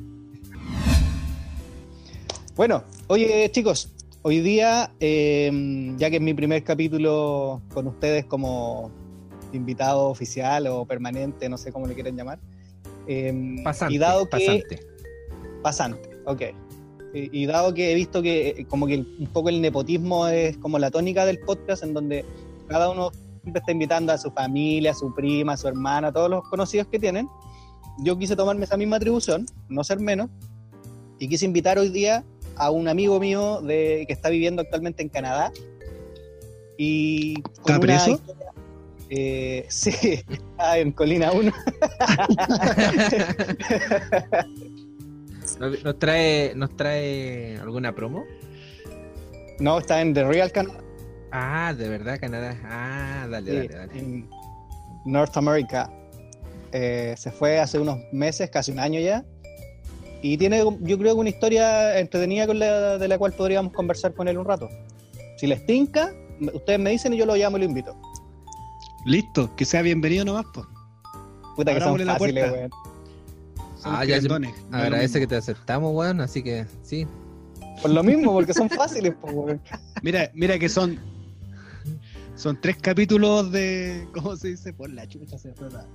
Bueno, 2.54 2.84
oye 3.08 3.50
chicos, 3.52 3.92
hoy 4.22 4.40
día, 4.40 4.90
eh, 4.98 5.94
ya 5.98 6.08
que 6.08 6.16
es 6.16 6.22
mi 6.22 6.32
primer 6.32 6.64
capítulo 6.64 7.60
con 7.74 7.86
ustedes 7.86 8.24
como 8.24 8.90
invitado 9.52 10.08
oficial 10.08 10.66
o 10.66 10.86
permanente, 10.86 11.48
no 11.48 11.58
sé 11.58 11.70
cómo 11.70 11.86
le 11.86 11.94
quieren 11.94 12.16
llamar, 12.16 12.38
eh, 13.06 13.56
Pasante. 13.64 13.94
y 13.94 13.98
dado 13.98 14.24
que 14.24 14.30
pasante. 14.30 14.80
pasante, 15.62 16.10
ok. 16.24 16.42
Y, 17.14 17.42
y 17.42 17.46
dado 17.46 17.72
que 17.72 17.92
he 17.92 17.94
visto 17.94 18.20
que 18.22 18.48
eh, 18.48 18.66
como 18.68 18.86
que 18.86 18.96
un 18.98 19.28
poco 19.32 19.48
el 19.48 19.60
nepotismo 19.60 20.28
es 20.28 20.56
como 20.58 20.78
la 20.78 20.90
tónica 20.90 21.24
del 21.24 21.38
podcast, 21.40 21.82
en 21.82 21.94
donde 21.94 22.24
cada 22.68 22.90
uno 22.90 23.10
siempre 23.42 23.60
está 23.60 23.72
invitando 23.72 24.12
a 24.12 24.18
su 24.18 24.30
familia, 24.30 24.90
a 24.90 24.94
su 24.94 25.14
prima, 25.14 25.52
a 25.52 25.56
su 25.56 25.68
hermana, 25.68 26.08
a 26.08 26.12
todos 26.12 26.28
los 26.28 26.42
conocidos 26.48 26.88
que 26.88 26.98
tienen, 26.98 27.28
yo 28.00 28.18
quise 28.18 28.34
tomarme 28.36 28.64
esa 28.64 28.76
misma 28.76 28.96
atribución, 28.96 29.46
no 29.68 29.82
ser 29.84 30.00
menos, 30.00 30.28
y 31.18 31.28
quise 31.28 31.46
invitar 31.46 31.78
hoy 31.78 31.88
día 31.88 32.24
a 32.56 32.70
un 32.70 32.88
amigo 32.88 33.18
mío 33.20 33.60
de, 33.62 34.04
que 34.06 34.12
está 34.12 34.28
viviendo 34.28 34.62
actualmente 34.62 35.02
en 35.02 35.08
Canadá. 35.08 35.52
Y 36.76 37.34
¿Está 37.58 37.80
preso? 37.80 38.10
historia- 38.10 38.45
eh, 39.10 39.66
sí, 39.70 39.90
está 40.28 40.78
en 40.78 40.92
Colina 40.92 41.32
1. 41.32 41.52
¿Nos, 45.60 45.84
nos 45.84 45.98
trae, 45.98 46.52
¿Nos 46.54 46.76
trae 46.76 47.58
alguna 47.58 47.94
promo? 47.94 48.24
No, 49.58 49.78
está 49.78 50.00
en 50.00 50.12
The 50.12 50.24
Real 50.24 50.52
Canada. 50.52 50.80
Ah, 51.32 51.74
de 51.76 51.88
verdad, 51.88 52.18
Canadá. 52.20 52.58
Ah, 52.64 53.26
dale, 53.30 53.50
Sí, 53.50 53.68
dale, 53.68 53.86
dale. 53.86 53.98
en 53.98 54.28
North 55.04 55.36
America. 55.36 55.90
Eh, 56.72 57.14
se 57.16 57.30
fue 57.30 57.58
hace 57.58 57.78
unos 57.78 57.98
meses, 58.12 58.50
casi 58.50 58.72
un 58.72 58.80
año 58.80 59.00
ya. 59.00 59.24
Y 60.22 60.36
tiene, 60.36 60.58
yo 60.58 60.98
creo 60.98 61.14
que 61.14 61.20
una 61.20 61.28
historia 61.28 61.98
entretenida 61.98 62.46
con 62.46 62.58
la, 62.58 62.98
de 62.98 63.08
la 63.08 63.18
cual 63.18 63.32
podríamos 63.32 63.72
conversar 63.72 64.12
con 64.14 64.28
él 64.28 64.38
un 64.38 64.44
rato. 64.44 64.68
Si 65.36 65.46
les 65.46 65.64
tinca, 65.66 66.12
ustedes 66.52 66.78
me 66.78 66.90
dicen 66.90 67.12
y 67.12 67.16
yo 67.16 67.26
lo 67.26 67.36
llamo 67.36 67.56
y 67.56 67.60
lo 67.60 67.66
invito. 67.66 67.94
Listo, 69.06 69.54
que 69.54 69.64
sea 69.64 69.82
bienvenido 69.82 70.24
nomás, 70.24 70.46
pues. 70.52 70.66
Puta 71.54 71.72
que 71.72 71.80
son 71.80 71.96
fáciles, 71.96 72.18
puerta. 72.18 72.52
weón. 72.52 72.70
Ah, 73.84 74.04
ya 74.04 74.18
Agradece 74.72 75.20
que 75.20 75.28
te 75.28 75.36
aceptamos, 75.36 75.94
weón, 75.94 76.20
así 76.20 76.42
que 76.42 76.66
sí. 76.82 77.06
Por 77.80 77.92
lo 77.92 78.02
mismo, 78.02 78.32
porque 78.32 78.52
son 78.52 78.68
fáciles, 78.68 79.14
po, 79.14 79.28
weón. 79.28 79.60
Mira, 80.02 80.28
mira 80.34 80.58
que 80.58 80.68
son. 80.68 80.98
Son 82.34 82.60
tres 82.60 82.78
capítulos 82.78 83.52
de. 83.52 84.08
¿Cómo 84.12 84.34
se 84.34 84.48
dice? 84.48 84.72
Por 84.72 84.90
la 84.90 85.06
chucha 85.06 85.38
se 85.38 85.52
trata. 85.52 85.86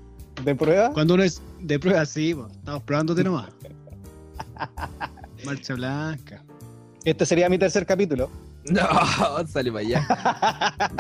¿De 0.46 0.56
prueba? 0.56 0.92
Cuando 0.94 1.16
uno 1.16 1.24
es 1.24 1.42
de 1.60 1.78
prueba, 1.80 2.06
sí, 2.06 2.34
po, 2.34 2.48
estamos 2.48 2.84
probándote 2.84 3.26
nomás. 3.26 3.50
Marcha 5.46 5.74
blanca. 5.74 6.46
Este 7.04 7.26
sería 7.26 7.50
mi 7.50 7.60
tercer 7.60 7.86
capítulo. 7.86 8.30
No, 8.64 9.48
sale 9.48 9.72
para 9.72 9.84
allá. 9.84 10.06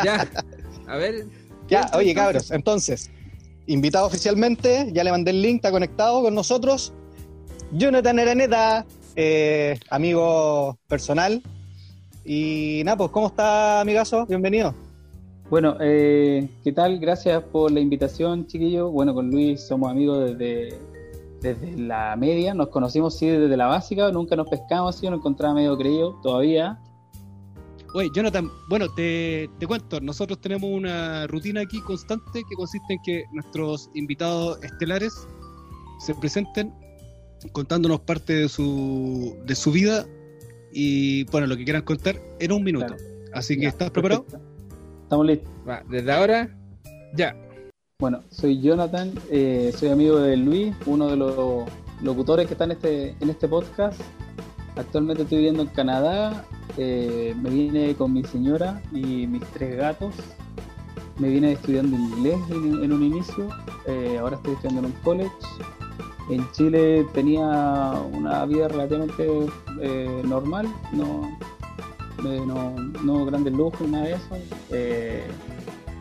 Ya. 0.03 0.27
A 0.87 0.97
ver. 0.97 1.27
Ya, 1.71 1.89
¿qué- 1.91 1.97
oye, 1.97 2.13
cabros, 2.13 2.51
entonces, 2.51 3.09
invitado 3.65 4.05
oficialmente, 4.05 4.91
ya 4.93 5.03
le 5.03 5.11
mandé 5.11 5.31
el 5.31 5.41
link, 5.41 5.55
está 5.55 5.71
conectado 5.71 6.21
con 6.21 6.35
nosotros. 6.35 6.93
Jonathan 7.71 8.19
Araneta, 8.19 8.85
eh, 9.15 9.79
amigo 9.89 10.77
personal. 10.87 11.41
Y 12.25 12.81
nada, 12.85 12.97
pues, 12.97 13.11
¿cómo 13.11 13.27
está, 13.27 13.79
amigazo? 13.81 14.25
Bienvenido. 14.25 14.75
Bueno, 15.49 15.77
eh, 15.79 16.49
¿qué 16.63 16.71
tal? 16.71 16.99
Gracias 16.99 17.41
por 17.43 17.71
la 17.71 17.79
invitación, 17.79 18.47
chiquillos. 18.47 18.91
Bueno, 18.91 19.13
con 19.13 19.29
Luis 19.31 19.61
somos 19.61 19.89
amigos 19.89 20.29
desde, 20.37 20.77
desde 21.41 21.77
la 21.77 22.15
media. 22.17 22.53
Nos 22.53 22.67
conocimos, 22.67 23.17
sí, 23.17 23.27
desde 23.27 23.57
la 23.57 23.67
básica. 23.67 24.11
Nunca 24.11 24.35
nos 24.35 24.47
pescamos, 24.49 24.97
sí, 24.97 25.09
nos 25.09 25.19
encontraba 25.19 25.53
medio 25.53 25.77
creído 25.77 26.19
todavía. 26.21 26.79
Oye, 27.93 28.09
Jonathan, 28.13 28.49
bueno, 28.69 28.87
te, 28.89 29.49
te 29.59 29.67
cuento, 29.67 29.99
nosotros 29.99 30.39
tenemos 30.39 30.69
una 30.71 31.27
rutina 31.27 31.61
aquí 31.61 31.81
constante 31.81 32.41
que 32.49 32.55
consiste 32.55 32.93
en 32.93 32.99
que 33.03 33.23
nuestros 33.33 33.89
invitados 33.95 34.63
estelares 34.63 35.27
se 35.99 36.15
presenten 36.15 36.73
contándonos 37.51 37.99
parte 38.01 38.33
de 38.33 38.49
su, 38.49 39.35
de 39.45 39.55
su 39.55 39.71
vida 39.71 40.05
y, 40.71 41.25
bueno, 41.25 41.47
lo 41.47 41.57
que 41.57 41.65
quieran 41.65 41.81
contar 41.81 42.15
en 42.39 42.51
un 42.51 42.63
minuto. 42.63 42.87
Claro. 42.87 43.03
Así 43.33 43.55
que, 43.55 43.63
Ya, 43.63 43.69
¿estás 43.69 43.89
preparado? 43.91 44.23
perfecto. 44.23 44.47
Estamos 45.03 45.25
listos. 45.25 45.51
Va, 45.67 45.83
desde 45.89 46.11
ahora, 46.13 46.57
ya. 47.13 47.35
Bueno, 47.99 48.23
soy 48.29 48.61
Jonathan, 48.61 49.11
eh, 49.29 49.73
soy 49.77 49.89
amigo 49.89 50.17
de 50.19 50.37
Luis, 50.37 50.73
uno 50.85 51.09
de 51.09 51.17
los 51.17 51.65
locutores 52.01 52.47
que 52.47 52.53
están 52.53 52.71
en 52.71 52.77
este, 52.77 53.15
en 53.19 53.29
este 53.29 53.47
podcast. 53.47 53.99
Actualmente 54.75 55.23
estoy 55.23 55.39
viviendo 55.39 55.63
en 55.63 55.69
Canadá. 55.69 56.45
eh, 56.77 57.35
me 57.41 57.49
vine 57.49 57.95
con 57.95 58.13
mi 58.13 58.23
señora 58.23 58.81
y 58.93 59.27
mis 59.27 59.43
tres 59.53 59.77
gatos. 59.77 60.15
me 61.19 61.29
vine 61.29 61.51
estudiando 61.51 61.95
inglés 61.95 62.39
en, 62.49 62.91
un 62.91 63.03
inicio, 63.03 63.49
eh, 63.85 64.17
ahora 64.19 64.37
estoy 64.37 64.53
estudiando 64.53 64.79
en 64.79 64.85
un 64.87 65.01
college. 65.03 65.31
En 66.29 66.49
Chile 66.51 67.05
tenía 67.13 67.43
una 68.13 68.45
vida 68.45 68.69
relativamente 68.69 69.27
eh, 69.81 70.21
normal, 70.25 70.67
no, 70.93 71.37
no, 72.23 72.75
no 73.03 73.25
grandes 73.25 73.53
lujos, 73.53 73.87
nada 73.87 74.05
de 74.05 74.13
eso. 74.13 75.29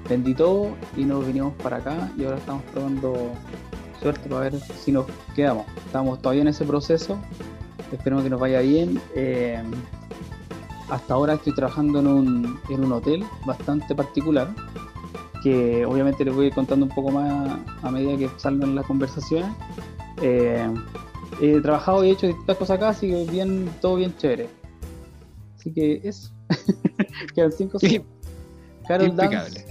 Vendí 0.09 0.35
todo 0.35 0.71
y 0.97 1.05
nos 1.05 1.25
vinimos 1.25 1.55
para 1.63 1.77
acá 1.77 2.11
y 2.19 2.25
ahora 2.25 2.39
estamos 2.39 2.65
probando 2.73 3.31
suerte 4.03 4.29
para 4.29 4.51
ver 4.51 4.61
si 4.61 4.91
nos 4.91 5.07
quedamos. 5.37 5.67
Estamos 5.87 6.21
todavía 6.21 6.43
en 6.43 6.49
ese 6.49 6.65
proceso, 6.65 7.17
esperemos 7.97 8.25
que 8.25 8.31
nos 8.31 8.41
vaya 8.41 8.61
bien. 8.61 9.01
Eh, 9.15 9.63
hasta 10.91 11.15
ahora 11.15 11.35
estoy 11.35 11.55
trabajando 11.55 12.01
en 12.01 12.07
un, 12.07 12.61
en 12.69 12.85
un 12.85 12.93
hotel 12.93 13.25
bastante 13.47 13.95
particular, 13.95 14.49
que 15.43 15.87
obviamente 15.87 16.25
les 16.25 16.35
voy 16.35 16.47
a 16.47 16.49
ir 16.49 16.55
contando 16.55 16.87
un 16.87 16.93
poco 16.93 17.11
más 17.11 17.59
a 17.83 17.91
medida 17.91 18.17
que 18.17 18.31
salgan 18.39 18.75
las 18.75 18.87
conversaciones. 18.87 19.51
Eh, 20.23 20.69
he 21.41 21.61
trabajado 21.61 22.05
y 22.05 22.11
he 22.11 22.13
hecho 22.13 22.27
distintas 22.27 22.57
cosas 22.57 22.77
acá, 22.77 22.91
así 22.91 23.09
que 23.09 23.25
bien, 23.31 23.71
todo 23.81 23.97
bien 23.97 24.15
chévere. 24.17 24.49
Así 25.57 25.73
que 25.73 26.01
eso. 26.03 26.31
Quedan 27.35 27.53
cinco 27.53 27.79
segundos. 27.79 28.07
Carol 28.87 29.09
Impecable. 29.09 29.61
Dance, 29.61 29.67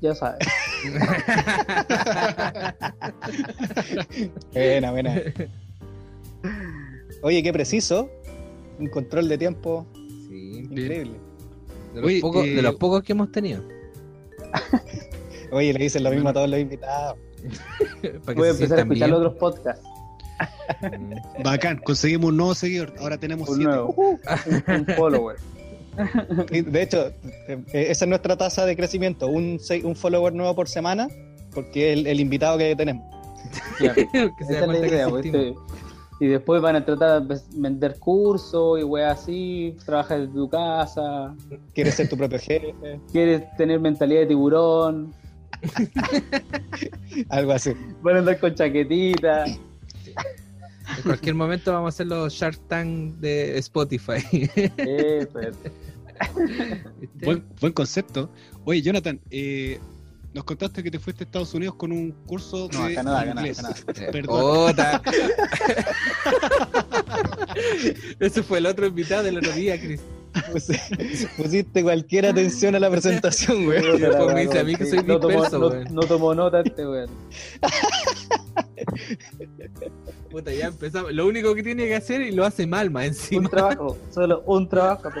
ya 0.00 0.14
sabes. 0.14 0.46
Buena, 4.52 4.90
buena. 4.92 5.16
Oye, 7.22 7.42
qué 7.42 7.52
preciso. 7.52 8.10
Un 8.78 8.88
control 8.88 9.28
de 9.28 9.38
tiempo 9.38 9.86
Sí, 10.28 10.58
increíble. 10.58 11.12
de 11.94 12.00
los, 12.00 12.12
pocos, 12.20 12.44
eh, 12.46 12.50
de 12.54 12.62
los 12.62 12.74
pocos 12.76 13.02
que 13.02 13.12
hemos 13.12 13.30
tenido. 13.32 13.62
Oye, 15.52 15.72
le 15.72 15.78
dicen 15.78 16.02
lo 16.02 16.10
mismo 16.10 16.28
a 16.30 16.32
todos 16.32 16.48
los 16.48 16.58
invitados. 16.58 17.18
Voy 18.34 18.48
a 18.48 18.50
empezar 18.50 18.78
a 18.78 18.82
escuchar 18.82 19.08
bien. 19.08 19.12
otros 19.12 19.34
podcasts. 19.34 19.86
Bacán, 21.44 21.78
conseguimos 21.78 22.30
un 22.30 22.36
nuevo 22.38 22.54
seguidor. 22.54 22.92
Ahora 22.98 23.18
tenemos 23.18 23.48
Un 23.48 23.56
siete. 23.56 23.70
nuevo. 23.70 23.94
Un, 23.96 24.18
un 24.68 24.86
follower. 24.96 25.36
De 26.50 26.82
hecho, 26.82 27.12
eh, 27.48 27.62
esa 27.72 28.04
es 28.04 28.08
nuestra 28.08 28.36
tasa 28.36 28.64
de 28.64 28.74
crecimiento. 28.76 29.26
Un, 29.28 29.60
follower 29.94 30.32
nuevo 30.32 30.54
por 30.54 30.68
semana, 30.68 31.08
porque 31.54 31.92
es 31.92 31.98
el, 31.98 32.06
el 32.06 32.20
invitado 32.20 32.56
que 32.58 32.74
tenemos. 32.74 33.04
Claro. 33.76 33.94
que 33.94 34.44
se 34.46 34.54
da 34.54 34.64
cuenta 34.64 34.88
que 34.88 35.04
pues, 35.08 35.26
existimos. 35.26 35.62
Este, 36.22 36.24
Y 36.24 36.28
después 36.28 36.62
van 36.62 36.76
a 36.76 36.84
tratar 36.84 37.22
de 37.22 37.40
vender 37.54 37.98
cursos 37.98 38.80
y 38.80 38.84
weas 38.84 39.20
así, 39.20 39.76
trabajas 39.84 40.20
desde 40.20 40.32
tu 40.34 40.48
casa, 40.48 41.34
Quieres 41.74 41.94
ser 41.94 42.08
tu 42.08 42.16
propio 42.16 42.38
jefe, 42.38 43.00
quieres 43.10 43.42
tener 43.56 43.80
mentalidad 43.80 44.20
de 44.20 44.26
tiburón, 44.26 45.12
algo 47.28 47.52
así. 47.52 47.72
van 48.02 48.16
a 48.16 48.18
andar 48.20 48.40
con 48.40 48.54
chaquetita. 48.54 49.44
En 49.46 51.02
cualquier 51.04 51.34
momento 51.34 51.72
vamos 51.72 51.86
a 51.86 51.90
hacer 51.90 52.06
los 52.06 52.32
Shark 52.32 52.58
Tank 52.68 53.14
de 53.16 53.58
Spotify. 53.58 54.22
Eso 54.76 55.38
es. 55.40 55.56
¿Viste? 57.00 57.24
Buen, 57.24 57.44
buen 57.60 57.72
concepto. 57.72 58.30
Oye, 58.64 58.82
Jonathan, 58.82 59.20
eh, 59.30 59.78
nos 60.34 60.44
contaste 60.44 60.82
que 60.82 60.90
te 60.90 60.98
fuiste 60.98 61.24
a 61.24 61.26
Estados 61.26 61.52
Unidos 61.54 61.74
con 61.76 61.92
un 61.92 62.10
curso 62.26 62.68
No, 62.72 62.86
de 62.86 62.94
Canadá, 62.94 63.24
Canadá, 63.26 63.40
inglés. 63.48 63.56
Canadá. 63.58 64.12
Perdón. 64.12 64.66
Puta. 64.70 65.02
Ese 68.18 68.42
fue 68.42 68.58
el 68.58 68.66
otro 68.66 68.86
invitado 68.86 69.28
otro 69.36 69.52
día, 69.52 69.78
Chris. 69.78 70.00
Pusi- 70.50 71.28
Pusiste 71.36 71.82
cualquier 71.82 72.24
atención 72.26 72.74
a 72.74 72.80
la 72.80 72.90
presentación, 72.90 73.66
güey. 73.66 73.82
Después 73.82 74.16
Pues 74.16 74.34
me 74.34 74.40
dice 74.46 74.58
a 74.60 74.64
mí 74.64 74.74
que 74.76 74.86
soy 74.86 75.02
no 75.04 75.20
tomó, 75.20 75.32
disperso, 75.42 75.58
no, 75.58 75.66
weón. 75.68 75.94
no 75.94 76.00
tomó 76.02 76.34
nota 76.34 76.60
este 76.62 76.86
weón. 76.88 77.10
Puta, 80.30 80.52
ya 80.54 80.68
empezamos. 80.68 81.12
Lo 81.12 81.26
único 81.26 81.54
que 81.54 81.62
tiene 81.62 81.84
que 81.86 81.94
hacer 81.96 82.22
y 82.22 82.32
lo 82.32 82.46
hace 82.46 82.66
mal, 82.66 82.90
más 82.90 83.02
Un 83.02 83.08
encima. 83.08 83.50
trabajo, 83.50 83.98
solo 84.10 84.42
un 84.46 84.66
trabajo. 84.68 85.10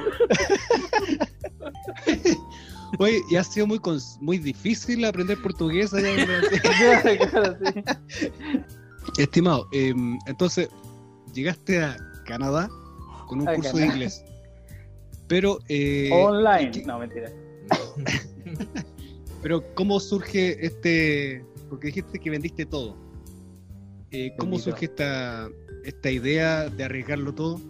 Oye, 2.98 3.20
y 3.30 3.36
ha 3.36 3.44
sido 3.44 3.66
muy, 3.66 3.80
muy 4.20 4.38
difícil 4.38 5.04
aprender 5.04 5.40
portugués. 5.40 5.92
allá 5.94 6.10
en 6.10 6.26
Brasil. 6.26 7.18
Claro, 7.30 7.56
sí. 7.64 7.82
Estimado, 9.18 9.68
eh, 9.72 9.94
entonces 10.26 10.68
llegaste 11.34 11.82
a 11.82 11.96
Canadá 12.24 12.68
con 13.26 13.40
un 13.40 13.48
A 13.48 13.54
curso 13.54 13.76
de 13.76 13.86
inglés. 13.86 14.24
Pero, 15.28 15.58
eh, 15.68 16.10
Online. 16.12 16.70
No, 16.86 16.98
mentira. 16.98 17.30
pero 19.42 19.62
¿cómo 19.74 19.98
surge 19.98 20.64
este? 20.64 21.44
Porque 21.68 21.88
dijiste 21.88 22.18
que 22.18 22.30
vendiste 22.30 22.66
todo. 22.66 22.96
Eh, 24.10 24.34
¿Cómo 24.38 24.58
surge 24.58 24.84
esta, 24.86 25.48
esta 25.84 26.10
idea 26.10 26.68
de 26.68 26.84
arriesgarlo 26.84 27.34
todo? 27.34 27.60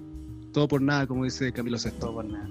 Todo 0.52 0.66
por 0.66 0.82
nada, 0.82 1.06
como 1.06 1.24
dice 1.24 1.52
Camilo 1.52 1.76
todo 1.76 1.90
Sesto. 1.90 2.12
por 2.12 2.24
nada. 2.24 2.50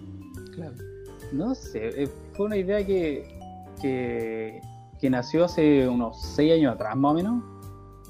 Claro. 0.55 0.90
No 1.31 1.55
sé, 1.55 2.03
eh, 2.03 2.09
fue 2.33 2.47
una 2.47 2.57
idea 2.57 2.85
que, 2.85 3.39
que, 3.81 5.09
nació 5.09 5.45
hace 5.45 5.87
unos 5.87 6.21
seis 6.21 6.53
años 6.53 6.75
atrás, 6.75 6.95
más 6.95 7.11
o 7.11 7.15
menos, 7.15 7.43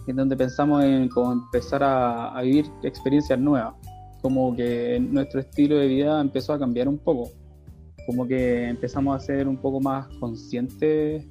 en 0.08 0.16
donde 0.16 0.36
pensamos 0.36 0.84
en 0.84 1.08
como 1.08 1.32
empezar 1.34 1.84
a, 1.84 2.38
a 2.38 2.42
vivir 2.42 2.66
experiencias 2.84 3.40
nuevas. 3.40 3.76
Como 4.22 4.56
que 4.56 5.00
nuestro 5.00 5.40
estilo 5.40 5.78
de 5.78 5.88
vida 5.88 6.20
empezó 6.20 6.54
a 6.54 6.60
cambiar 6.60 6.88
un 6.88 6.98
poco. 6.98 7.30
Como 8.06 8.28
que 8.28 8.68
empezamos 8.68 9.16
a 9.16 9.20
ser 9.20 9.48
un 9.48 9.58
poco 9.58 9.80
más 9.80 10.08
conscientes 10.20 11.26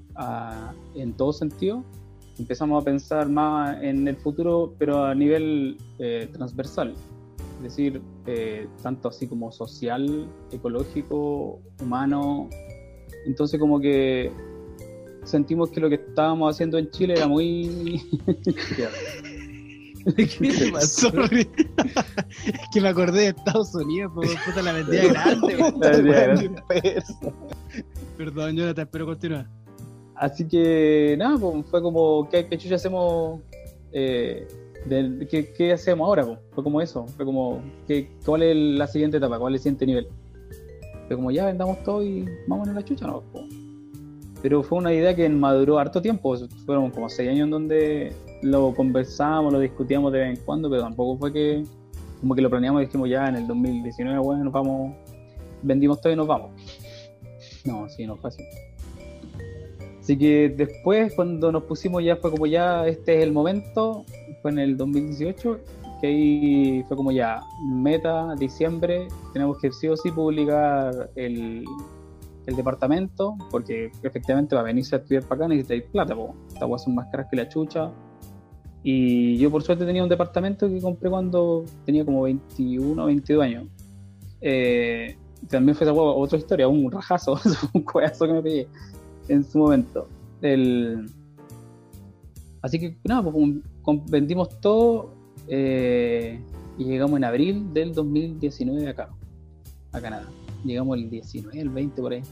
en 0.94 1.12
todo 1.14 1.32
sentido. 1.32 1.84
Empezamos 2.38 2.80
a 2.80 2.84
pensar 2.84 3.28
más 3.28 3.82
en 3.82 4.08
el 4.08 4.16
futuro, 4.16 4.74
pero 4.78 5.04
a 5.04 5.14
nivel 5.14 5.76
eh, 5.98 6.28
transversal 6.32 6.94
decir, 7.62 8.02
eh, 8.26 8.68
tanto 8.82 9.08
así 9.08 9.26
como 9.26 9.52
social, 9.52 10.28
ecológico, 10.50 11.60
humano. 11.80 12.48
Entonces 13.26 13.58
como 13.60 13.80
que 13.80 14.32
sentimos 15.24 15.70
que 15.70 15.80
lo 15.80 15.88
que 15.88 15.96
estábamos 15.96 16.54
haciendo 16.54 16.78
en 16.78 16.90
Chile 16.90 17.14
era 17.16 17.28
muy... 17.28 18.02
¿Qué? 18.44 18.88
Sorry. 20.80 21.48
es 22.46 22.68
que 22.72 22.80
me 22.80 22.88
acordé 22.88 23.20
de 23.20 23.28
Estados 23.28 23.74
Unidos, 23.74 24.12
pues, 24.14 24.30
puta 24.46 24.62
la 24.62 24.72
vendía 24.72 25.08
grande. 25.12 25.56
La 25.78 25.98
grande. 25.98 26.62
Perdón, 28.16 28.56
Jonathan, 28.56 28.88
pero 28.90 29.06
continúa. 29.06 29.46
Así 30.14 30.46
que 30.46 31.16
nada, 31.18 31.38
pues, 31.38 31.66
fue 31.66 31.82
como, 31.82 32.28
¿qué, 32.30 32.46
qué 32.46 32.58
chucha 32.58 32.76
hacemos? 32.76 33.40
Eh, 33.92 34.46
del- 34.86 35.26
¿qué, 35.28 35.52
qué 35.52 35.72
hacemos 35.72 36.06
ahora? 36.06 36.24
pues? 36.26 36.38
Fue 36.52 36.64
como 36.64 36.80
eso, 36.80 37.06
fue 37.16 37.24
como, 37.24 37.60
¿qué, 37.86 38.08
¿cuál 38.24 38.42
es 38.42 38.56
la 38.56 38.86
siguiente 38.86 39.16
etapa? 39.18 39.38
¿Cuál 39.38 39.54
es 39.54 39.60
el 39.60 39.62
siguiente 39.62 39.86
nivel? 39.86 40.08
Fue 41.06 41.16
como, 41.16 41.30
ya 41.30 41.46
vendamos 41.46 41.82
todo 41.82 42.02
y 42.04 42.24
vamos 42.46 42.68
a 42.68 42.72
la 42.72 42.84
chucha, 42.84 43.06
¿no? 43.06 43.22
Pues. 43.32 43.44
Pero 44.42 44.62
fue 44.62 44.78
una 44.78 44.92
idea 44.92 45.14
que 45.14 45.28
maduró 45.28 45.78
harto 45.78 46.00
tiempo, 46.00 46.34
fueron 46.64 46.90
como 46.90 47.08
seis 47.08 47.28
años 47.30 47.44
en 47.44 47.50
donde 47.50 48.12
lo 48.42 48.74
conversamos, 48.74 49.52
lo 49.52 49.60
discutíamos 49.60 50.12
de 50.12 50.20
vez 50.20 50.38
en 50.38 50.44
cuando, 50.44 50.70
pero 50.70 50.82
tampoco 50.82 51.18
fue 51.18 51.32
que, 51.32 51.64
como 52.20 52.34
que 52.34 52.40
lo 52.40 52.48
planeamos 52.48 52.82
y 52.82 52.86
dijimos, 52.86 53.08
ya 53.10 53.28
en 53.28 53.36
el 53.36 53.46
2019, 53.46 54.18
bueno, 54.18 54.44
nos 54.44 54.52
vamos, 54.52 54.94
vendimos 55.62 56.00
todo 56.00 56.12
y 56.12 56.16
nos 56.16 56.26
vamos. 56.26 56.50
No, 57.66 57.86
sí, 57.90 58.06
no 58.06 58.16
fue 58.16 58.28
así. 58.28 58.42
Así 60.00 60.16
que 60.16 60.48
después, 60.48 61.12
cuando 61.14 61.52
nos 61.52 61.64
pusimos 61.64 62.02
ya, 62.02 62.16
fue 62.16 62.30
como 62.30 62.46
ya, 62.46 62.86
este 62.86 63.18
es 63.18 63.22
el 63.22 63.32
momento, 63.32 64.06
fue 64.42 64.50
en 64.50 64.58
el 64.58 64.76
2018, 64.76 65.60
que 66.00 66.06
ahí 66.06 66.84
fue 66.88 66.96
como 66.96 67.12
ya, 67.12 67.40
meta, 67.72 68.34
diciembre, 68.36 69.08
tenemos 69.32 69.58
que 69.58 69.70
sí 69.72 69.88
o 69.88 69.96
sí 69.96 70.10
publicar 70.10 71.10
el, 71.16 71.64
el 72.46 72.56
departamento, 72.56 73.36
porque 73.50 73.90
efectivamente 74.02 74.54
va 74.54 74.62
a 74.62 74.64
venirse 74.64 74.96
a 74.96 74.98
estudiar 74.98 75.24
para 75.24 75.44
acá, 75.44 75.48
necesitáis 75.48 75.84
plata, 75.84 76.14
po. 76.14 76.34
Estas 76.48 76.68
weas 76.68 76.84
son 76.84 76.94
más 76.94 77.06
caras 77.10 77.26
que 77.30 77.36
la 77.36 77.48
chucha. 77.48 77.90
Y 78.82 79.36
yo 79.36 79.50
por 79.50 79.62
suerte 79.62 79.84
tenía 79.84 80.02
un 80.02 80.08
departamento 80.08 80.68
que 80.68 80.80
compré 80.80 81.10
cuando 81.10 81.64
tenía 81.84 82.04
como 82.04 82.22
21 82.22 83.02
o 83.02 83.06
22 83.06 83.44
años. 83.44 83.66
Eh, 84.40 85.16
también 85.48 85.76
fue 85.76 85.84
esa 85.84 85.92
wea 85.92 86.02
otra 86.02 86.38
historia, 86.38 86.68
un 86.68 86.90
rajazo, 86.90 87.38
un 87.74 87.82
cueazo 87.82 88.26
que 88.26 88.32
me 88.32 88.42
pegué 88.42 88.68
en 89.28 89.44
su 89.44 89.58
momento. 89.58 90.08
El... 90.40 91.10
Así 92.62 92.78
que 92.78 92.96
nada, 93.04 93.22
pues, 93.22 93.34
vendimos 94.08 94.60
todo 94.60 95.14
eh, 95.48 96.40
y 96.78 96.84
llegamos 96.84 97.16
en 97.16 97.24
abril 97.24 97.72
del 97.72 97.92
2019 97.94 98.88
acá, 98.88 99.08
a 99.92 100.00
Canadá. 100.00 100.28
Llegamos 100.64 100.98
el 100.98 101.08
19, 101.10 101.60
el 101.60 101.68
20 101.70 102.02
por 102.02 102.12
ahí. 102.12 102.22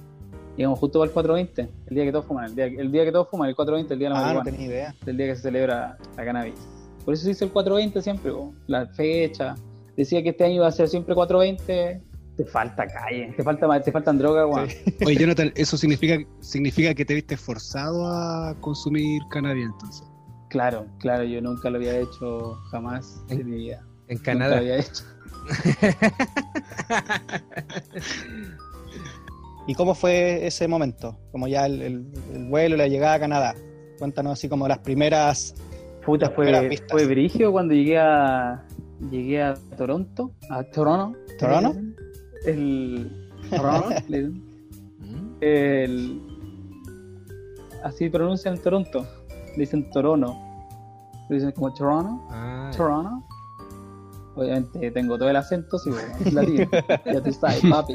Llegamos 0.56 0.78
justo 0.80 0.98
para 0.98 1.08
el 1.08 1.14
420, 1.14 1.72
el 1.88 1.94
día 1.94 2.04
que 2.04 2.12
todos 2.12 2.24
fuman, 2.24 2.46
el 2.46 2.54
día, 2.56 2.66
el 2.66 2.90
día 2.90 3.04
que 3.04 3.12
todos 3.12 3.28
fuman, 3.28 3.48
el 3.48 3.54
420, 3.54 3.94
el 3.94 3.98
día 4.00 4.08
de 4.08 4.14
la 4.14 4.18
Ah, 4.18 4.20
no 4.20 4.26
marihuana, 4.40 4.50
tenía 4.50 4.66
idea. 4.66 4.94
el 5.06 5.16
día 5.16 5.26
que 5.28 5.36
se 5.36 5.42
celebra 5.42 5.96
la 6.16 6.24
cannabis. 6.24 6.54
Por 7.04 7.14
eso 7.14 7.22
se 7.22 7.28
dice 7.30 7.44
el 7.44 7.52
420 7.52 8.02
siempre, 8.02 8.32
po, 8.32 8.52
la 8.66 8.86
fecha. 8.86 9.54
Decía 9.96 10.22
que 10.22 10.30
este 10.30 10.44
año 10.44 10.54
iba 10.56 10.66
a 10.66 10.72
ser 10.72 10.88
siempre 10.88 11.14
420 11.14 12.02
Te 12.36 12.44
falta 12.44 12.86
calle, 12.86 13.32
te, 13.36 13.42
falta, 13.42 13.80
te 13.82 13.92
faltan 13.92 14.18
drogas, 14.18 14.46
weón. 14.48 14.68
Oye, 15.06 15.16
Jonathan, 15.16 15.52
eso 15.54 15.76
significa, 15.76 16.18
significa 16.40 16.92
que 16.94 17.04
te 17.04 17.14
viste 17.14 17.36
forzado 17.36 18.06
a 18.06 18.54
consumir 18.60 19.22
cannabis 19.30 19.66
entonces. 19.66 20.06
Claro, 20.48 20.86
claro, 20.98 21.24
yo 21.24 21.40
nunca 21.42 21.68
lo 21.70 21.76
había 21.76 21.98
hecho 21.98 22.54
jamás 22.70 23.22
en, 23.28 23.46
mi 23.48 23.56
vida. 23.56 23.84
En 24.08 24.16
Nunca 24.16 24.32
Canadá. 24.32 24.54
lo 24.56 24.60
había 24.62 24.78
hecho. 24.78 25.04
¿Y 29.66 29.74
cómo 29.74 29.94
fue 29.94 30.46
ese 30.46 30.66
momento? 30.66 31.18
Como 31.30 31.46
ya 31.46 31.66
el, 31.66 31.82
el- 31.82 32.06
el 32.32 32.44
vuelo, 32.48 32.76
la 32.76 32.88
llegada 32.88 33.14
a 33.14 33.20
Canadá. 33.20 33.54
Cuéntanos 33.98 34.32
así 34.34 34.48
como 34.48 34.66
las 34.66 34.78
primeras. 34.78 35.54
Puta, 36.04 36.26
Las 36.26 36.34
fue, 36.88 37.06
brigio 37.06 37.52
cuando 37.52 37.74
llegué 37.74 37.98
a 37.98 38.64
llegué 39.10 39.42
a 39.42 39.54
Toronto, 39.76 40.32
a 40.48 40.62
Toronto. 40.64 41.18
¿Toronto? 41.38 41.76
El 42.46 43.28
Toronto, 43.50 43.90
dicen. 44.08 44.42
Mm. 45.00 45.36
el 45.42 46.22
así 47.84 48.08
pronuncian 48.08 48.56
Toronto. 48.58 49.06
Le 49.58 49.64
dicen 49.64 49.90
Toronto. 49.90 50.36
Le 51.28 51.34
dicen 51.34 51.50
como 51.50 51.74
Toronto, 51.74 52.24
Ah, 52.30 52.70
Toronto. 52.76 53.26
Obviamente 54.36 54.92
tengo 54.92 55.18
todo 55.18 55.28
el 55.28 55.34
acento, 55.34 55.80
sí, 55.80 55.90
bueno, 55.90 56.14
es 56.24 56.32
latino. 56.32 56.70
ya 57.04 57.20
tú 57.20 57.32
sabes, 57.32 57.60
papi. 57.68 57.94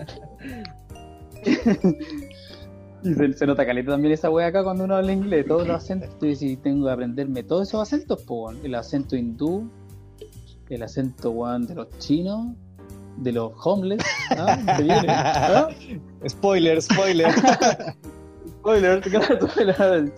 Y 3.04 3.14
se, 3.14 3.34
se 3.34 3.48
nota 3.48 3.66
caleta 3.66 3.92
también 3.92 4.14
esa 4.14 4.30
wea 4.30 4.48
acá 4.48 4.62
cuando 4.62 4.84
uno 4.84 4.98
habla 4.98 5.14
inglés, 5.14 5.48
todos 5.48 5.66
los 5.66 5.78
acentos. 5.78 6.10
Entonces, 6.12 6.40
si 6.40 6.58
tengo 6.58 6.86
que 6.86 6.92
aprenderme 6.92 7.44
todos 7.44 7.70
esos 7.70 7.82
acentos, 7.82 8.22
pues, 8.24 8.58
el 8.62 8.76
acento 8.76 9.16
hindú, 9.16 9.70
el 10.68 10.84
acento 10.84 11.32
weón, 11.32 11.66
de 11.66 11.76
los 11.76 11.98
chinos, 12.00 12.58
de 13.16 13.32
los 13.32 13.54
homeless. 13.64 14.04
¿ah? 14.32 14.58
Se 14.76 14.84
viene, 14.84 15.08
¿ah? 15.08 15.70
Spoiler, 16.28 16.82
spoiler. 16.82 17.32
Spoiler, 18.60 19.00
claro, 19.02 19.48
spoiler. 19.48 20.14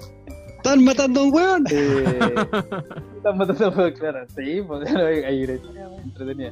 ¡Están 0.66 0.84
matando 0.84 1.20
a 1.20 1.24
un 1.26 1.32
weón! 1.32 1.66
Eh, 1.70 2.20
están 3.18 3.38
matando 3.38 3.84
a 3.84 3.92
claro, 3.92 4.26
sí, 4.36 4.64
pues 4.66 4.96
hay, 4.96 5.24
hay 5.24 5.44
historia 5.44 5.90
entretenida. 6.04 6.52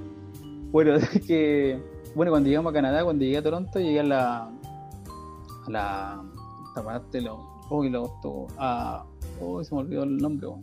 Bueno, 0.71 0.95
es 0.97 1.09
que, 1.25 1.81
bueno, 2.13 2.31
cuando 2.31 2.47
llegamos 2.47 2.69
a 2.69 2.73
Canadá, 2.73 3.03
cuando 3.03 3.25
llegué 3.25 3.37
a 3.37 3.41
Toronto, 3.41 3.79
llegué 3.79 4.01
a 4.01 4.03
la, 4.03 4.43
a 4.43 5.69
la, 5.71 6.23
esta 6.67 6.83
parte, 6.83 7.21
lo, 7.21 7.39
oh, 7.71 7.83
y 7.83 7.89
lo, 7.89 8.13
a, 8.59 9.03
oh, 9.41 9.63
se 9.63 9.73
me 9.73 9.81
olvidó 9.81 10.03
el 10.03 10.15
nombre, 10.19 10.45
weón. 10.45 10.61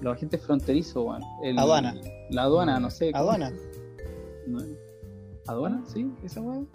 Los 0.00 0.16
agentes 0.16 0.42
fronterizos, 0.44 1.06
weón. 1.06 1.22
El- 1.44 1.60
Aduana. 1.60 1.94
La 2.30 2.42
aduana, 2.42 2.80
no 2.80 2.90
sé. 2.90 3.12
Aduana. 3.14 3.52
No, 4.48 4.58
¿Aduana? 5.46 5.84
Sí, 5.86 6.10
esa 6.24 6.40
weón. 6.40 6.66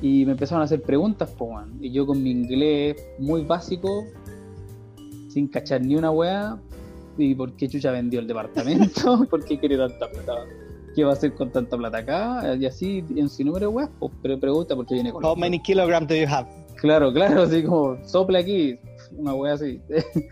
Y 0.00 0.24
me 0.24 0.32
empezaron 0.32 0.62
a 0.62 0.64
hacer 0.64 0.80
preguntas, 0.80 1.28
po, 1.32 1.46
weón. 1.46 1.76
Y 1.82 1.92
yo 1.92 2.06
con 2.06 2.22
mi 2.22 2.30
inglés 2.30 2.96
muy 3.18 3.44
básico, 3.44 4.06
sin 5.28 5.48
cachar 5.48 5.80
ni 5.82 5.94
una 5.96 6.10
weá, 6.10 6.58
¿y 7.16 7.34
por 7.34 7.52
qué 7.52 7.68
Chucha 7.68 7.90
vendió 7.90 8.20
el 8.20 8.26
departamento? 8.26 9.26
¿Por 9.30 9.44
qué 9.44 9.58
quiere 9.58 9.76
tanta 9.76 10.08
plata? 10.10 10.44
¿Qué 10.94 11.04
va 11.04 11.10
a 11.10 11.12
hacer 11.12 11.34
con 11.34 11.50
tanta 11.52 11.76
plata 11.76 11.98
acá? 11.98 12.56
Y 12.58 12.66
así, 12.66 13.04
en 13.14 13.28
su 13.28 13.44
número 13.44 13.68
de 13.68 13.74
weas, 13.74 13.90
pues, 13.98 14.12
pero 14.22 14.38
pregunta 14.40 14.74
por 14.74 14.86
qué 14.86 14.94
viene 14.94 15.12
con 15.12 15.24
How 15.24 15.36
many 15.36 15.60
kilograms 15.60 16.08
do 16.08 16.14
you 16.16 16.26
have? 16.28 16.48
Claro, 16.76 17.12
claro, 17.12 17.42
así 17.42 17.62
como 17.62 17.96
sopla 18.06 18.38
aquí, 18.40 18.78
una 19.16 19.34
wea 19.34 19.54
así. 19.54 19.80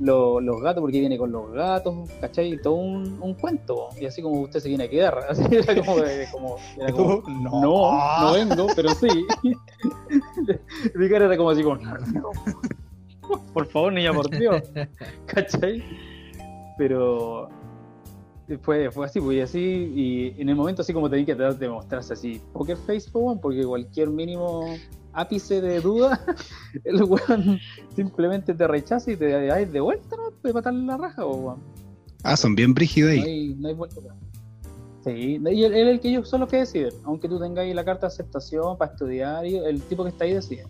Lo- 0.00 0.40
los 0.40 0.62
gatos, 0.62 0.80
porque 0.80 0.98
viene 1.00 1.18
con 1.18 1.30
los 1.30 1.52
gatos, 1.52 2.08
¿cachai? 2.22 2.56
Todo 2.62 2.74
un, 2.74 3.18
un 3.20 3.34
cuento, 3.34 3.88
y 4.00 4.06
así 4.06 4.22
como 4.22 4.40
usted 4.40 4.60
se 4.60 4.68
viene 4.68 4.84
a 4.84 4.88
quedar, 4.88 5.18
así 5.28 5.42
era 5.50 5.74
como, 5.74 5.96
como, 6.32 6.56
era 6.78 6.90
como 6.92 7.22
no. 7.28 7.60
no, 7.60 8.20
no 8.20 8.32
vengo, 8.32 8.66
pero 8.74 8.88
sí. 8.94 9.08
Mi 10.94 11.08
cara 11.10 11.26
era 11.26 11.36
como 11.36 11.50
así 11.50 11.62
como, 11.62 11.76
por 13.52 13.66
favor, 13.66 13.92
niña, 13.92 14.12
por 14.12 14.30
Dios, 14.30 14.62
¿cachai? 15.26 15.82
Pero 16.78 17.48
fue, 18.62 18.90
fue 18.90 19.06
así, 19.06 19.20
pues, 19.20 19.44
así, 19.44 19.92
y 19.94 20.40
en 20.40 20.48
el 20.48 20.56
momento 20.56 20.82
así 20.82 20.92
como 20.92 21.08
tenía 21.08 21.26
que 21.26 21.34
tratar 21.34 21.58
de 21.58 21.68
mostrarse 21.68 22.12
así, 22.12 22.40
poker 22.52 22.76
face, 22.76 23.10
porque 23.12 23.64
cualquier 23.64 24.08
mínimo 24.08 24.66
ápice 25.12 25.60
de 25.60 25.80
duda, 25.80 26.24
el 26.84 27.02
weón 27.04 27.58
simplemente 27.94 28.54
te 28.54 28.66
rechaza 28.66 29.10
y 29.12 29.16
te 29.16 29.46
da 29.46 29.56
de 29.56 29.80
vuelta, 29.80 30.16
¿no? 30.16 30.30
De 30.42 30.52
matar 30.52 30.74
la 30.74 30.96
raja, 30.96 31.26
weón. 31.26 31.62
Ah, 32.22 32.36
son 32.36 32.54
bien 32.54 32.74
brígidos 32.74 33.14
No 33.14 33.22
ahí. 33.22 33.28
hay, 33.28 33.54
no 33.54 33.68
hay 33.68 33.74
vuelta. 33.74 34.00
Sí, 35.04 35.10
y 35.10 35.64
él, 35.64 35.74
él 35.74 35.88
es 35.88 35.94
el 35.94 36.00
que 36.00 36.08
ellos 36.10 36.28
son 36.28 36.40
los 36.40 36.50
que 36.50 36.58
deciden, 36.58 36.92
aunque 37.04 37.28
tú 37.28 37.40
tengas 37.40 37.64
ahí 37.64 37.72
la 37.72 37.84
carta 37.84 38.02
de 38.02 38.12
aceptación 38.12 38.76
para 38.76 38.92
estudiar, 38.92 39.46
y 39.46 39.56
el 39.56 39.80
tipo 39.82 40.02
que 40.02 40.10
está 40.10 40.24
ahí 40.24 40.34
decide. 40.34 40.64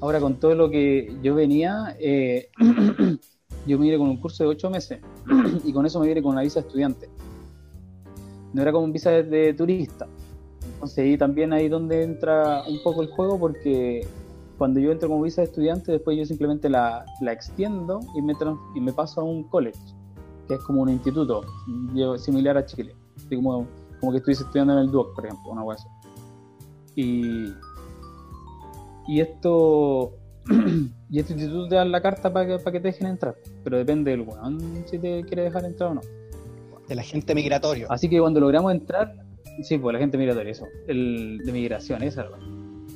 Ahora, 0.00 0.20
con 0.20 0.38
todo 0.38 0.54
lo 0.54 0.70
que 0.70 1.18
yo 1.22 1.34
venía, 1.34 1.96
eh, 1.98 2.50
yo 3.66 3.78
me 3.78 3.84
vine 3.84 3.98
con 3.98 4.08
un 4.08 4.16
curso 4.18 4.44
de 4.44 4.50
ocho 4.50 4.70
meses 4.70 5.00
y 5.64 5.72
con 5.72 5.86
eso 5.86 6.00
me 6.00 6.06
vine 6.08 6.22
con 6.22 6.32
una 6.32 6.42
visa 6.42 6.60
de 6.60 6.66
estudiante. 6.66 7.08
No 8.52 8.62
era 8.62 8.72
como 8.72 8.84
un 8.84 8.92
visa 8.92 9.10
de, 9.10 9.22
de 9.24 9.54
turista. 9.54 10.06
Entonces 10.74 10.98
ahí 10.98 11.18
también 11.18 11.52
ahí 11.52 11.68
donde 11.68 12.02
entra 12.04 12.62
un 12.68 12.80
poco 12.82 13.02
el 13.02 13.08
juego 13.08 13.38
porque 13.38 14.06
cuando 14.56 14.80
yo 14.80 14.90
entro 14.92 15.08
como 15.08 15.22
visa 15.22 15.40
de 15.42 15.46
estudiante, 15.46 15.92
después 15.92 16.16
yo 16.16 16.24
simplemente 16.24 16.68
la, 16.68 17.04
la 17.20 17.32
extiendo 17.32 18.00
y 18.16 18.22
me, 18.22 18.34
trans- 18.34 18.58
y 18.74 18.80
me 18.80 18.92
paso 18.92 19.20
a 19.20 19.24
un 19.24 19.44
college, 19.44 19.78
que 20.46 20.54
es 20.54 20.60
como 20.60 20.82
un 20.82 20.88
instituto 20.88 21.42
similar 22.18 22.56
a 22.56 22.66
Chile. 22.66 22.94
Así 23.16 23.36
como, 23.36 23.66
como 24.00 24.12
que 24.12 24.18
estuviese 24.18 24.42
estudiando 24.44 24.72
en 24.74 24.80
el 24.80 24.90
Duoc, 24.90 25.14
por 25.14 25.26
ejemplo, 25.26 25.52
una 25.52 25.62
cosa. 25.62 25.88
Y, 26.96 27.46
y 29.08 29.20
esto 29.20 30.12
y 31.10 31.18
este 31.18 31.32
instituto 31.32 31.68
te 31.68 31.74
da 31.76 31.84
la 31.84 32.00
carta 32.00 32.32
para 32.32 32.46
que, 32.46 32.62
pa' 32.62 32.70
que 32.70 32.80
te 32.80 32.88
dejen 32.88 33.08
entrar, 33.08 33.34
pero 33.64 33.78
depende 33.78 34.10
del 34.10 34.20
weón 34.20 34.84
si 34.86 34.98
te 34.98 35.24
quiere 35.24 35.42
dejar 35.42 35.64
entrar 35.64 35.90
o 35.90 35.94
no. 35.94 36.00
Del 36.86 37.00
agente 37.00 37.34
migratorio. 37.34 37.86
Así 37.90 38.08
que 38.08 38.18
cuando 38.20 38.40
logramos 38.40 38.72
entrar, 38.72 39.14
sí, 39.62 39.76
pues 39.78 39.92
la 39.92 39.98
gente 39.98 40.16
migratoria, 40.16 40.52
eso, 40.52 40.66
el 40.86 41.38
de 41.44 41.52
migración, 41.52 42.02
esa 42.02 42.22
era 42.22 42.30
la 42.30 42.38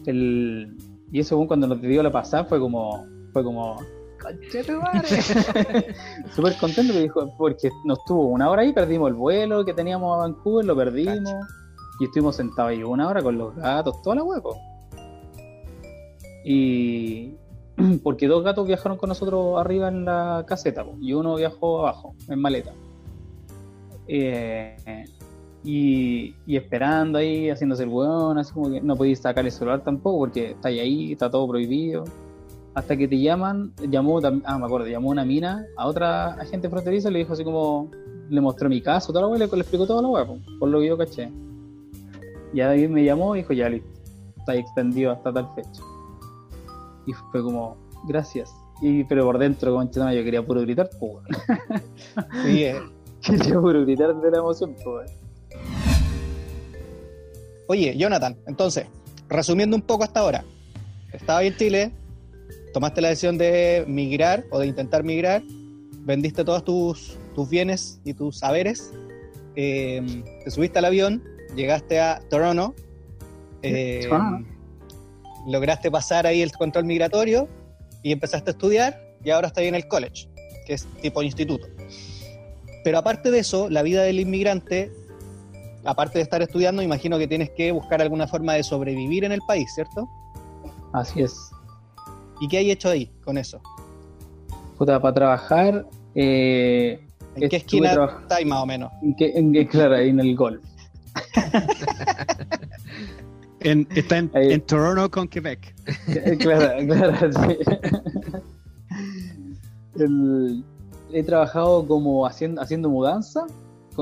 el 0.07 0.77
Y 1.11 1.21
eso 1.21 1.45
cuando 1.47 1.67
nos 1.67 1.81
dio 1.81 2.03
la 2.03 2.11
pasada 2.11 2.45
fue 2.45 2.59
como, 2.59 3.07
fue 3.33 3.43
como, 3.45 3.77
súper 6.35 6.57
contento 6.57 6.93
porque, 6.93 7.01
dijo, 7.01 7.35
porque 7.37 7.71
nos 7.85 8.05
tuvo 8.05 8.27
una 8.29 8.51
hora 8.51 8.63
ahí, 8.63 8.73
perdimos 8.73 9.09
el 9.09 9.15
vuelo 9.15 9.65
que 9.65 9.75
teníamos 9.75 10.15
a 10.15 10.19
Vancouver, 10.23 10.65
lo 10.65 10.77
perdimos, 10.77 11.35
y 12.01 12.05
estuvimos 12.05 12.37
sentados 12.37 12.71
ahí 12.71 12.83
una 12.83 13.09
hora 13.09 13.23
con 13.23 13.37
los 13.37 13.55
gatos, 13.57 14.01
toda 14.03 14.17
la 14.17 14.23
huevo. 14.23 14.72
Y 16.45 17.35
porque 18.03 18.27
dos 18.29 18.45
gatos 18.45 18.67
viajaron 18.67 18.99
con 18.99 19.09
nosotros 19.09 19.59
arriba 19.59 19.89
en 19.89 20.05
la 20.05 20.45
caseta 20.47 20.85
y 21.01 21.13
uno 21.13 21.37
viajó 21.37 21.81
abajo, 21.81 22.15
en 22.29 22.41
maleta. 22.41 22.73
Eh, 24.09 24.77
y, 25.65 26.35
esperando 26.49 27.19
ahí, 27.19 27.49
haciéndose 27.49 27.85
el 27.85 27.89
hueón, 27.89 28.39
así 28.39 28.53
como 28.53 28.71
que 28.71 28.81
no 28.81 28.97
podías 28.97 29.21
sacar 29.21 29.45
el 29.45 29.53
celular 29.53 29.83
tampoco 29.85 30.19
porque 30.19 30.51
está 30.53 30.69
ahí, 30.69 31.13
está 31.13 31.31
todo 31.31 31.47
prohibido. 31.49 32.05
Hasta 32.75 32.97
que 32.97 33.07
te 33.07 33.21
llaman, 33.21 33.73
llamó, 33.89 34.19
ah, 34.45 34.59
me 34.59 34.65
acuerdo, 34.65 34.87
llamó 34.87 35.11
una 35.11 35.25
mina 35.25 35.67
a 35.77 35.87
otra 35.87 36.33
agente 36.35 36.71
fronteriza 36.71 37.11
y 37.11 37.13
le 37.13 37.19
dijo 37.21 37.35
así 37.35 37.45
como, 37.45 37.91
le 38.31 38.41
mostró 38.41 38.69
mi 38.69 38.81
caso, 38.81 39.13
toda 39.13 39.23
la 39.23 39.29
hueá, 39.29 39.39
le, 39.39 39.47
le 39.47 39.61
explicó 39.61 39.87
toda 39.87 40.01
la 40.01 40.09
hueá, 40.09 40.27
po, 40.27 40.39
por 40.59 40.71
lo 40.71 40.81
que 40.81 40.87
yo 40.87 40.97
caché. 40.97 41.31
Y 42.55 42.61
ahí 42.61 42.89
me 42.89 43.05
llamó 43.05 43.37
y 43.37 43.41
dijo, 43.41 43.53
ya 43.53 43.69
listo, 43.69 43.89
está 44.39 44.55
extendido 44.55 45.13
hasta 45.13 45.33
tal 45.33 45.49
fecha. 45.55 45.83
Y 47.07 47.13
fue 47.13 47.43
como, 47.43 47.77
gracias. 48.07 48.53
Y, 48.81 49.05
pero 49.05 49.25
por 49.25 49.39
dentro, 49.39 49.75
concha, 49.75 50.13
yo 50.13 50.25
quería 50.25 50.45
puro 50.45 50.61
gritar, 50.63 50.91
pues. 50.99 51.25
Sí, 52.45 52.65
eh. 52.65 52.81
quería 53.23 53.61
puro 53.61 53.83
gritar 53.83 54.15
de 54.21 54.31
la 54.31 54.39
emoción, 54.39 54.75
pues. 54.83 55.13
Oye, 57.69 57.97
Jonathan, 57.97 58.37
entonces, 58.47 58.87
resumiendo 59.29 59.77
un 59.77 59.83
poco 59.83 60.05
hasta 60.05 60.21
ahora, 60.21 60.45
estabas 61.13 61.41
ahí 61.41 61.47
en 61.49 61.57
Chile, 61.57 61.93
tomaste 62.75 63.01
la 63.01 63.09
decisión 63.09 63.39
de 63.39 63.85
migrar 63.87 64.45
o 64.51 64.59
de 64.59 64.67
intentar 64.67 65.05
migrar, 65.05 65.43
vendiste 66.01 66.45
todos 66.45 66.65
tus, 66.65 67.19
tus 67.35 67.49
bienes 67.49 68.01
y 68.05 68.15
tus 68.15 68.39
saberes, 68.39 68.93
eh, 69.55 70.23
te 70.45 70.51
subiste 70.51 70.79
al 70.81 70.87
avión, 70.87 71.23
llegaste 71.55 72.01
a 72.01 72.21
Toronto, 72.29 72.75
eh, 73.63 74.07
Toronto. 74.09 74.49
Lograste 75.47 75.91
pasar 75.91 76.27
ahí 76.27 76.43
el 76.43 76.53
control 76.53 76.85
migratorio 76.85 77.49
y 78.03 78.13
empezaste 78.13 78.51
a 78.51 78.53
estudiar 78.53 79.01
y 79.25 79.31
ahora 79.31 79.49
estás 79.49 79.63
ahí 79.63 79.69
en 79.69 79.75
el 79.75 79.87
college, 79.89 80.29
que 80.67 80.75
es 80.75 80.87
tipo 81.01 81.23
instituto. 81.23 81.67
Pero 82.85 82.99
aparte 82.99 83.31
de 83.31 83.39
eso, 83.39 83.71
la 83.71 83.83
vida 83.83 84.03
del 84.03 84.21
inmigrante 84.21 84.91
aparte 85.85 86.19
de 86.19 86.23
estar 86.23 86.43
estudiando, 86.43 86.83
imagino 86.83 87.19
que 87.19 87.27
tienes 87.27 87.51
que 87.51 87.73
buscar 87.73 88.01
alguna 88.01 88.27
forma 88.27 88.55
de 88.55 88.63
sobrevivir 88.63 89.25
en 89.25 89.33
el 89.33 89.41
país, 89.47 89.71
¿cierto? 89.75 90.09
Así 90.93 91.23
es. 91.23 91.35
¿Y 92.41 92.49
qué 92.49 92.59
hay 92.59 92.71
hecho 92.71 92.89
ahí 92.89 93.11
con 93.25 93.39
eso? 93.39 93.61
Puta, 94.79 95.01
para 95.01 95.15
trabajar, 95.15 95.87
eh, 96.15 97.07
¿En 97.37 97.49
qué 97.49 97.57
esquina 97.57 97.95
trabaj- 97.95 98.23
estáis 98.23 98.47
más 98.47 98.63
o 98.63 98.67
menos? 98.67 98.93
En 99.19 99.65
claro, 99.67 99.97
ahí 99.97 100.11
en 100.11 100.21
el 100.21 100.37
golf. 100.37 100.63
En- 103.65 103.87
está 103.95 104.19
en, 104.19 104.31
Toronto 104.63 105.11
con 105.11 105.29
Quebec. 105.29 105.75
Eh, 106.09 106.37
claro, 106.39 106.87
claro, 106.87 107.33
sí. 107.33 107.57
El- 109.99 110.65
he 111.13 111.23
trabajado 111.23 111.87
como 111.87 112.27
haciendo, 112.27 112.61
haciendo 112.61 112.89
mudanza. 112.89 113.47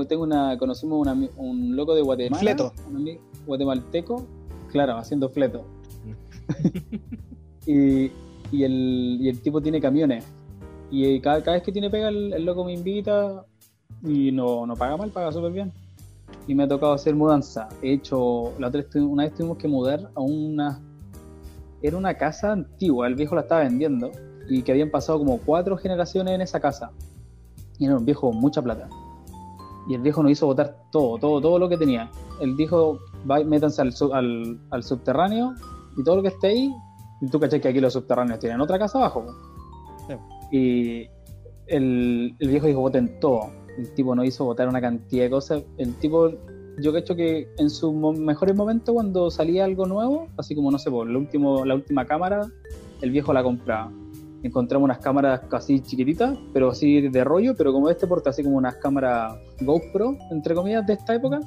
Tengo 0.09 0.23
una, 0.23 0.57
conocimos 0.57 1.01
una 1.01 1.29
un 1.37 1.75
loco 1.75 1.95
de 1.95 2.03
Guatemala. 2.03 2.41
Fleto. 2.41 2.73
Un 2.89 3.19
guatemalteco. 3.47 4.25
Claro, 4.71 4.97
haciendo 4.97 5.29
fleto. 5.29 5.65
y, 7.67 8.05
y, 8.53 8.63
el, 8.65 9.19
y 9.21 9.29
el 9.29 9.41
tipo 9.41 9.61
tiene 9.61 9.81
camiones. 9.81 10.25
Y 10.93 11.05
eh, 11.07 11.21
cada, 11.21 11.43
cada 11.43 11.57
vez 11.57 11.65
que 11.65 11.73
tiene 11.73 11.91
pega, 11.91 12.09
el, 12.09 12.33
el 12.33 12.45
loco 12.45 12.65
me 12.65 12.73
invita 12.73 13.45
y 14.05 14.31
no, 14.33 14.67
no 14.67 14.77
paga 14.77 14.97
mal, 14.97 15.11
paga 15.11 15.33
súper 15.33 15.53
bien. 15.53 15.73
Y 16.47 16.55
me 16.55 16.65
ha 16.65 16.69
tocado 16.69 16.93
hacer 16.93 17.15
mudanza. 17.15 17.69
He 17.83 17.93
hecho, 17.95 18.53
la 18.59 18.69
otra 18.69 18.83
una 18.97 19.25
vez 19.25 19.35
tuvimos 19.35 19.59
que 19.59 19.69
mudar 19.69 20.11
a 20.15 20.21
una 20.21 20.81
era 21.83 21.97
una 21.97 22.13
casa 22.15 22.53
antigua, 22.53 23.07
el 23.07 23.15
viejo 23.15 23.35
la 23.35 23.41
estaba 23.41 23.63
vendiendo 23.63 24.11
y 24.51 24.61
que 24.63 24.73
habían 24.73 24.91
pasado 24.91 25.19
como 25.19 25.39
cuatro 25.39 25.77
generaciones 25.79 26.35
en 26.35 26.43
esa 26.43 26.61
casa. 26.61 26.91
Y 27.79 27.87
era 27.87 27.97
un 27.97 28.05
viejo 28.05 28.29
con 28.31 28.37
mucha 28.39 28.61
plata. 28.61 28.89
Y 29.89 29.95
el 29.95 30.03
viejo 30.03 30.23
nos 30.23 30.33
hizo 30.33 30.47
botar 30.47 30.77
todo, 30.93 31.17
todo, 31.19 31.41
todo 31.41 31.59
lo 31.59 31.69
que 31.71 31.79
tenía. 31.79 32.11
Él 32.41 32.55
dijo, 32.57 32.99
"Va- 33.29 33.43
métanse 33.45 33.81
al, 33.81 33.95
al, 34.13 34.59
al 34.71 34.83
subterráneo 34.83 35.55
y 35.97 36.05
todo 36.05 36.17
lo 36.17 36.23
que 36.23 36.29
esté 36.29 36.49
ahí. 36.49 36.75
Y 37.23 37.27
tú 37.29 37.41
caché 37.41 37.61
que 37.61 37.69
aquí 37.69 37.81
los 37.81 37.95
subterráneos 37.95 38.39
tienen 38.41 38.61
otra 38.61 38.79
casa 38.79 38.99
abajo. 38.99 39.25
Sí. 40.07 40.15
Y 40.57 41.09
el, 41.67 42.35
el 42.39 42.49
viejo 42.49 42.67
dijo, 42.67 42.81
boten 42.81 43.19
todo. 43.21 43.51
El 43.81 43.95
tipo 43.95 44.15
nos 44.15 44.27
hizo 44.27 44.45
botar 44.45 44.69
una 44.69 44.81
cantidad 44.81 45.25
de 45.25 45.31
cosas. 45.31 45.63
El 45.79 45.95
tipo 45.95 46.31
yo 46.83 46.93
cacho 46.93 47.15
que 47.17 47.49
en 47.59 47.69
sus 47.71 47.93
mo- 47.93 48.13
mejores 48.13 48.55
momentos 48.55 48.95
cuando 48.95 49.31
salía 49.31 49.65
algo 49.65 49.87
nuevo, 49.87 50.29
así 50.37 50.55
como 50.55 50.71
no 50.71 50.79
sé, 50.79 50.91
por 50.91 51.09
el 51.09 51.17
último, 51.17 51.65
la 51.65 51.75
última 51.75 52.05
cámara, 52.07 52.47
el 53.01 53.11
viejo 53.11 53.33
la 53.33 53.43
compraba. 53.43 53.91
Encontramos 54.43 54.85
unas 54.85 54.99
cámaras 54.99 55.41
casi 55.51 55.81
chiquititas, 55.81 56.39
pero 56.53 56.71
así 56.71 57.09
de 57.09 57.25
rollo, 57.25 57.55
pero 57.57 57.73
como 57.73 57.91
este 57.91 58.07
porta 58.07 58.31
así 58.31 58.43
como 58.43 58.57
unas 58.57 58.77
cámaras 58.77 59.35
GoPro, 59.61 60.17
entre 60.31 60.55
comillas, 60.55 60.87
de 60.87 60.95
esta 60.95 61.15
época, 61.15 61.41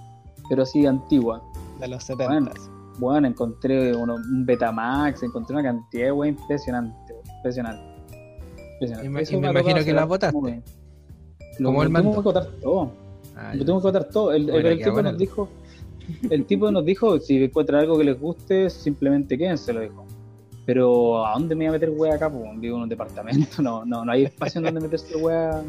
pero 0.50 0.64
así 0.64 0.86
antigua. 0.86 1.42
De 1.80 1.88
los 1.88 2.04
70. 2.04 2.28
Bueno. 2.34 2.52
Bueno, 3.00 3.28
encontré 3.28 3.96
uno, 3.96 4.16
un 4.16 4.46
Betamax, 4.46 5.24
encontré 5.24 5.56
una 5.56 5.64
cantidad 5.64 6.06
de 6.06 6.12
wey 6.12 6.30
impresionante, 6.30 7.14
impresionante. 7.38 7.82
impresionante. 8.74 9.06
Y 9.08 9.10
me- 9.10 9.22
Eso 9.22 9.34
imagino 9.38 9.84
que 9.86 9.94
las 9.94 10.08
botaste. 10.08 10.38
Como 11.62 11.84
el 11.84 11.90
mando. 11.90 12.12
que 12.14 12.20
botar 12.22 12.48
todo. 12.62 12.92
Ah, 13.36 13.52
tengo 13.58 13.80
que 13.80 13.88
votar 13.88 14.06
todo. 14.06 14.32
El, 14.32 14.44
el- 14.50 14.52
Bueno, 14.52 14.70
el 14.70 14.78
qué 14.78 14.84
tipo 14.84 14.94
bueno. 14.94 15.10
nos 15.12 15.18
dijo, 15.20 15.50
el 16.30 16.46
tipo 16.46 16.72
nos 16.72 16.86
dijo, 16.86 17.20
si 17.20 17.44
encuentran 17.44 17.82
algo 17.82 17.98
que 17.98 18.04
les 18.04 18.20
guste, 18.20 18.70
simplemente 18.70 19.38
quédense, 19.38 19.74
lo 19.74 19.82
dijo. 19.82 20.06
Pero 20.66 21.26
¿a 21.26 21.34
dónde 21.34 21.56
me 21.56 21.66
voy 21.66 21.70
a 21.70 21.72
meter 21.74 21.90
wea 21.90 22.16
acá? 22.16 22.30
Pues 22.32 22.44
vivo 22.60 22.78
en 22.78 22.84
un 22.84 22.90
departamento, 22.90 23.62
no, 23.62 23.84
no, 23.86 24.06
no 24.06 24.12
hay 24.12 24.24
espacio 24.24 24.60
en 24.60 24.66
donde 24.66 24.82
meterse 24.82 25.16
wea 25.18 25.62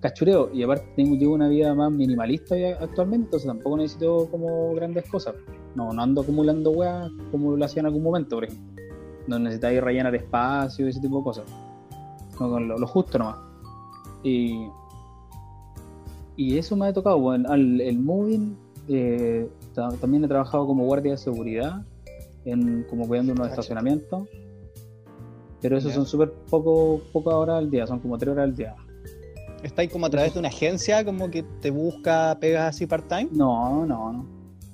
cachureo. 0.00 0.50
Y 0.52 0.62
aparte 0.62 0.86
tengo, 0.96 1.14
llevo 1.16 1.34
una 1.34 1.48
vida 1.48 1.74
más 1.74 1.90
minimalista 1.90 2.54
actualmente, 2.80 3.26
entonces 3.26 3.46
tampoco 3.46 3.76
necesito 3.78 4.28
como 4.30 4.74
grandes 4.74 5.08
cosas. 5.08 5.34
No, 5.74 5.92
no 5.92 6.02
ando 6.02 6.20
acumulando 6.20 6.70
wea 6.72 7.08
como 7.30 7.56
lo 7.56 7.64
hacía 7.64 7.80
en 7.80 7.86
algún 7.86 8.02
momento, 8.02 8.36
por 8.36 8.44
ejemplo. 8.44 8.82
No 9.26 9.38
necesitáis 9.38 9.82
rellenar 9.82 10.14
espacio 10.14 10.86
y 10.86 10.90
ese 10.90 11.00
tipo 11.00 11.18
de 11.18 11.24
cosas. 11.24 11.44
No, 12.38 12.50
con 12.50 12.68
lo, 12.68 12.78
lo 12.78 12.86
justo 12.86 13.16
nomás. 13.18 13.36
Y 14.22 14.66
y 16.36 16.58
eso 16.58 16.76
me 16.76 16.86
ha 16.86 16.92
tocado, 16.92 17.18
bueno, 17.18 17.48
al- 17.50 17.80
el 17.80 17.98
moving, 17.98 18.56
eh, 18.88 19.48
ta- 19.74 19.88
también 20.00 20.24
he 20.24 20.28
trabajado 20.28 20.66
como 20.66 20.84
guardia 20.84 21.12
de 21.12 21.18
seguridad, 21.18 21.82
en, 22.44 22.84
como 22.90 23.06
cuidando 23.06 23.32
unos 23.32 23.48
estacionamientos, 23.48 24.28
pero 25.62 25.78
eso 25.78 25.88
Ya. 25.88 25.94
son 25.94 26.06
súper 26.06 26.32
poco, 26.50 27.00
pocas 27.12 27.34
horas 27.34 27.56
al 27.58 27.70
día, 27.70 27.86
son 27.86 27.98
como 28.00 28.18
tres 28.18 28.32
horas 28.32 28.44
al 28.44 28.54
día. 28.56 28.74
¿Estáis 29.62 29.90
como 29.90 30.04
a 30.04 30.10
través 30.10 30.34
de 30.34 30.40
una 30.40 30.48
agencia 30.48 31.02
como 31.04 31.30
que 31.30 31.42
te 31.62 31.70
busca 31.70 32.36
pegas 32.38 32.74
así 32.74 32.86
part-time? 32.86 33.28
No, 33.32 33.86
no, 33.86 34.12
no. 34.12 34.26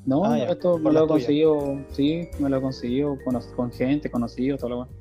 No, 0.06 0.24
Ah, 0.24 0.38
esto 0.38 0.78
me 0.78 0.90
lo 0.90 1.04
he 1.04 1.06
conseguido, 1.08 1.78
sí, 1.92 2.26
me 2.40 2.48
lo 2.48 2.56
he 2.56 2.60
conseguido 2.60 3.16
con, 3.24 3.38
con 3.54 3.70
gente, 3.70 4.10
conocido, 4.10 4.56
todo 4.56 4.70
lo 4.70 4.76
bueno. 4.78 4.92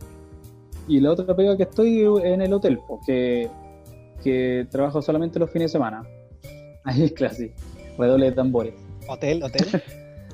Y 0.88 1.00
la 1.00 1.12
otra 1.12 1.36
pega 1.36 1.56
que 1.58 1.64
estoy 1.64 2.04
en 2.24 2.42
el 2.42 2.52
hotel, 2.54 2.80
porque 2.88 3.50
que 4.22 4.68
trabajo 4.70 5.02
solamente 5.02 5.40
los 5.40 5.50
fines 5.50 5.72
de 5.72 5.78
semana. 5.78 6.04
Ahí 6.90 7.04
es 7.04 7.12
clase, 7.14 7.54
redoble 7.98 8.28
de 8.28 8.32
tambores. 8.34 8.74
Hotel, 9.08 9.44
hotel. 9.44 9.68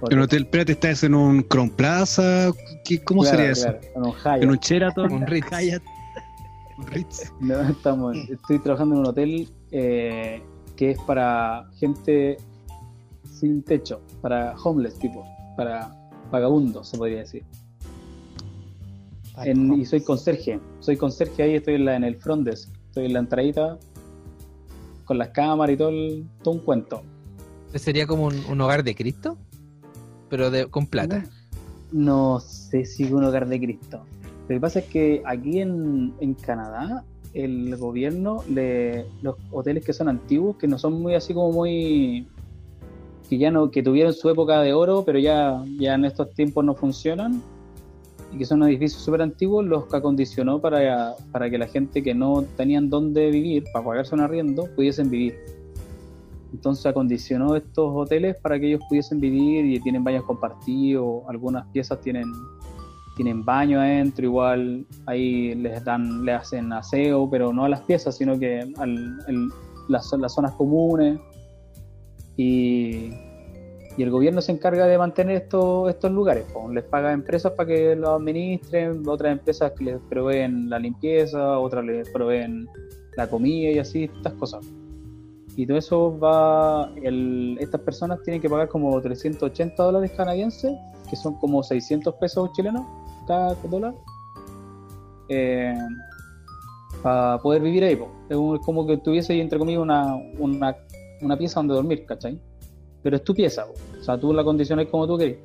En 0.10 0.18
un 0.18 0.24
hotel, 0.24 0.44
espérate, 0.44 0.72
¿estás 0.74 1.04
en 1.04 1.16
un 1.16 1.42
Crown 1.44 1.70
Plaza? 1.70 2.52
¿Qué- 2.84 3.02
¿Cómo 3.04 3.22
Claro, 3.22 3.38
sería 3.38 3.52
eso? 3.52 3.64
claro, 3.64 3.80
en 3.96 4.04
un 4.04 4.14
Hyatt. 4.14 4.44
¿En 4.44 4.50
un 4.50 4.58
Sheraton? 4.58 5.12
Un 5.14 5.28
Ritz. 5.28 5.46
Hyatt, 5.52 5.84
un 6.78 6.88
Ritz. 6.88 7.32
No, 7.42 7.62
estamos, 7.62 8.18
estoy 8.30 8.60
trabajando 8.60 8.96
en 8.96 9.02
un 9.02 9.08
hotel 9.08 9.50
eh, 9.72 10.42
que 10.76 10.92
es 10.92 11.00
para 11.00 11.66
gente 11.80 12.38
sin 13.40 13.64
techo, 13.64 14.02
para 14.22 14.56
homeless 14.64 14.98
tipo, 15.00 15.26
para 15.58 15.92
vagabundos, 16.32 16.88
se 16.90 16.98
podría 16.98 17.20
decir. 17.20 17.44
En- 19.44 19.74
y 19.74 19.86
soy 19.86 20.02
conserje, 20.02 20.60
soy 20.80 20.96
conserje 20.96 21.44
ahí, 21.44 21.56
estoy 21.56 21.76
en, 21.76 21.86
la, 21.86 21.96
en 21.96 22.04
el 22.06 22.16
front 22.16 22.46
desk, 22.48 22.70
estoy 22.88 23.06
en 23.08 23.14
la 23.14 23.20
entradita 23.20 23.78
con 25.06 25.18
las 25.18 25.30
cámaras 25.30 25.74
y 25.74 25.78
todo, 25.78 25.90
el- 25.90 26.26
todo 26.44 26.56
un 26.56 26.60
cuento. 26.62 27.02
Sería 27.74 28.06
como 28.08 28.26
un, 28.26 28.36
un 28.50 28.62
hogar 28.62 28.84
de 28.84 28.96
Cristo, 28.96 29.38
pero 30.30 30.50
de, 30.52 30.66
con 30.68 30.88
plata. 30.88 31.24
No 31.92 32.40
sé 32.40 32.86
si 32.86 33.04
es 33.04 33.12
un 33.12 33.24
hogar 33.24 33.48
de 33.48 33.60
Cristo. 33.60 34.02
Lo 34.48 34.56
que 34.56 34.60
pasa 34.60 34.80
es 34.80 34.86
que 34.86 35.22
aquí 35.26 35.60
en, 35.60 36.14
en 36.20 36.34
Canadá, 36.36 37.04
el 37.34 37.76
gobierno, 37.78 38.44
le, 38.50 39.06
los 39.22 39.36
hoteles 39.52 39.84
que 39.84 39.92
son 39.94 40.08
antiguos, 40.10 40.58
que 40.58 40.68
no 40.68 40.78
son 40.78 41.02
muy 41.02 41.16
así 41.16 41.34
como 41.34 41.52
muy. 41.52 42.28
que 43.30 43.38
ya 43.38 43.52
no, 43.52 43.72
que 43.72 43.82
tuvieron 43.84 44.14
su 44.14 44.30
época 44.30 44.62
de 44.62 44.74
oro, 44.74 45.04
pero 45.06 45.20
ya, 45.20 45.64
ya 45.80 45.96
en 45.96 46.06
estos 46.06 46.34
tiempos 46.34 46.64
no 46.64 46.76
funcionan, 46.76 47.42
y 48.36 48.40
que 48.40 48.46
son 48.46 48.64
edificios 48.64 49.02
súper 49.02 49.22
antiguos, 49.22 49.66
los 49.66 49.94
acondicionó 49.94 50.60
para, 50.60 51.16
para 51.32 51.50
que 51.50 51.58
la 51.58 51.68
gente 51.68 52.04
que 52.04 52.14
no 52.14 52.44
tenían 52.58 52.90
dónde 52.90 53.32
vivir, 53.32 53.64
para 53.72 53.86
pagarse 53.86 54.14
un 54.14 54.22
arriendo, 54.22 54.68
pudiesen 54.76 55.10
vivir. 55.10 55.36
Entonces 56.54 56.86
acondicionó 56.86 57.56
estos 57.56 57.92
hoteles 57.96 58.36
para 58.42 58.60
que 58.60 58.68
ellos 58.68 58.82
pudiesen 58.90 59.20
vivir 59.20 59.66
y 59.66 59.80
tienen 59.80 60.04
baños 60.04 60.24
compartidos, 60.26 61.24
algunas 61.30 61.66
piezas 61.68 62.02
tienen, 62.02 62.26
tienen 63.16 63.44
baño 63.46 63.80
adentro, 63.80 64.26
igual 64.26 64.86
ahí 65.06 65.56
les 65.56 65.84
dan, 65.86 66.26
le 66.26 66.34
hacen 66.34 66.74
aseo, 66.74 67.30
pero 67.30 67.54
no 67.54 67.66
a 67.66 67.70
las 67.70 67.82
piezas, 67.82 68.18
sino 68.18 68.38
que 68.38 68.60
el- 68.60 69.50
las, 69.88 70.12
las 70.14 70.34
zonas 70.34 70.52
comunes. 70.54 71.20
Y, 72.38 73.12
y 73.98 74.04
el 74.04 74.12
gobierno 74.12 74.42
se 74.42 74.52
encarga 74.52 74.86
de 74.88 74.98
mantener 74.98 75.38
estos, 75.38 75.90
estos 75.90 76.12
lugares. 76.12 76.44
po. 76.54 76.70
Les 76.72 76.84
paga 76.84 77.14
empresas 77.14 77.54
para 77.54 77.68
que 77.68 77.96
los 77.96 78.10
administren, 78.10 79.08
otras 79.08 79.32
empresas 79.32 79.72
que 79.78 79.86
les 79.86 80.00
proveen 80.10 80.70
la 80.70 80.80
limpieza, 80.80 81.58
otras 81.60 81.86
les 81.86 82.10
proveen 82.10 82.68
la 83.16 83.28
comida 83.30 83.72
y 83.72 83.80
así, 83.80 84.04
estas 84.06 84.34
cosas. 84.34 84.66
Y 85.56 85.66
todo 85.66 85.78
eso 85.78 86.20
va, 86.20 86.92
el, 87.02 87.58
estas 87.62 87.80
personas 87.82 88.22
tienen 88.24 88.42
que 88.42 88.50
pagar 88.50 88.68
como 88.68 89.00
380 89.00 89.82
dólares 89.82 90.12
canadienses, 90.18 90.74
que 91.10 91.16
son 91.16 91.36
como 91.36 91.64
600 91.64 92.14
pesos 92.16 92.52
chilenos 92.54 92.82
cada 93.26 93.56
dólar, 93.70 93.94
para 97.02 97.38
poder 97.40 97.62
vivir 97.62 97.84
ahí. 97.84 97.96
po. 97.96 98.10
Es 98.30 98.36
un- 98.36 98.56
es 98.56 98.62
como 98.66 98.86
que 98.86 98.98
tuviese, 98.98 99.40
entre 99.40 99.60
comillas, 99.60 99.82
una, 99.82 100.16
una, 100.40 100.76
una 101.22 101.38
pieza 101.38 101.60
donde 101.60 101.76
dormir, 101.76 102.06
¿cachai? 102.06 102.40
Pero 103.06 103.18
es 103.18 103.24
tu 103.24 103.36
pieza, 103.36 103.68
o 103.68 104.04
sea, 104.04 104.20
tú 104.20 104.34
la 104.34 104.44
condiciones 104.44 104.88
como 104.88 105.06
tú 105.06 105.16
querés. 105.16 105.38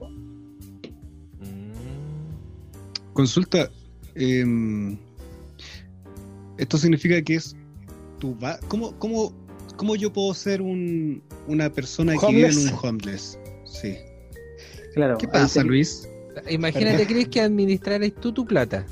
Mm. 1.41 3.13
Consulta. 3.13 3.71
em, 4.15 4.97
esto 6.57 6.79
significa 6.79 7.21
que 7.21 7.35
es 7.35 7.55
tu 8.19 8.35
va 8.39 8.59
¿Cómo, 8.69 8.99
cómo, 8.99 9.35
cómo 9.77 9.95
yo 9.95 10.11
puedo 10.11 10.33
ser 10.33 10.63
un, 10.63 11.23
una 11.49 11.69
persona 11.71 12.17
que 12.17 12.27
vive 12.29 12.49
en 12.49 12.69
un 12.69 12.79
homeless? 12.83 13.39
Sí. 13.67 13.95
Claro. 14.95 15.19
¿Qué 15.19 15.29
pasa, 15.29 15.61
te- 15.61 15.67
Luis? 15.67 16.09
Imagínate, 16.49 17.07
Chris, 17.07 17.29
que 17.29 17.43
administraras 17.43 18.11
tú 18.23 18.33
tu 18.33 18.47
plata. 18.47 18.87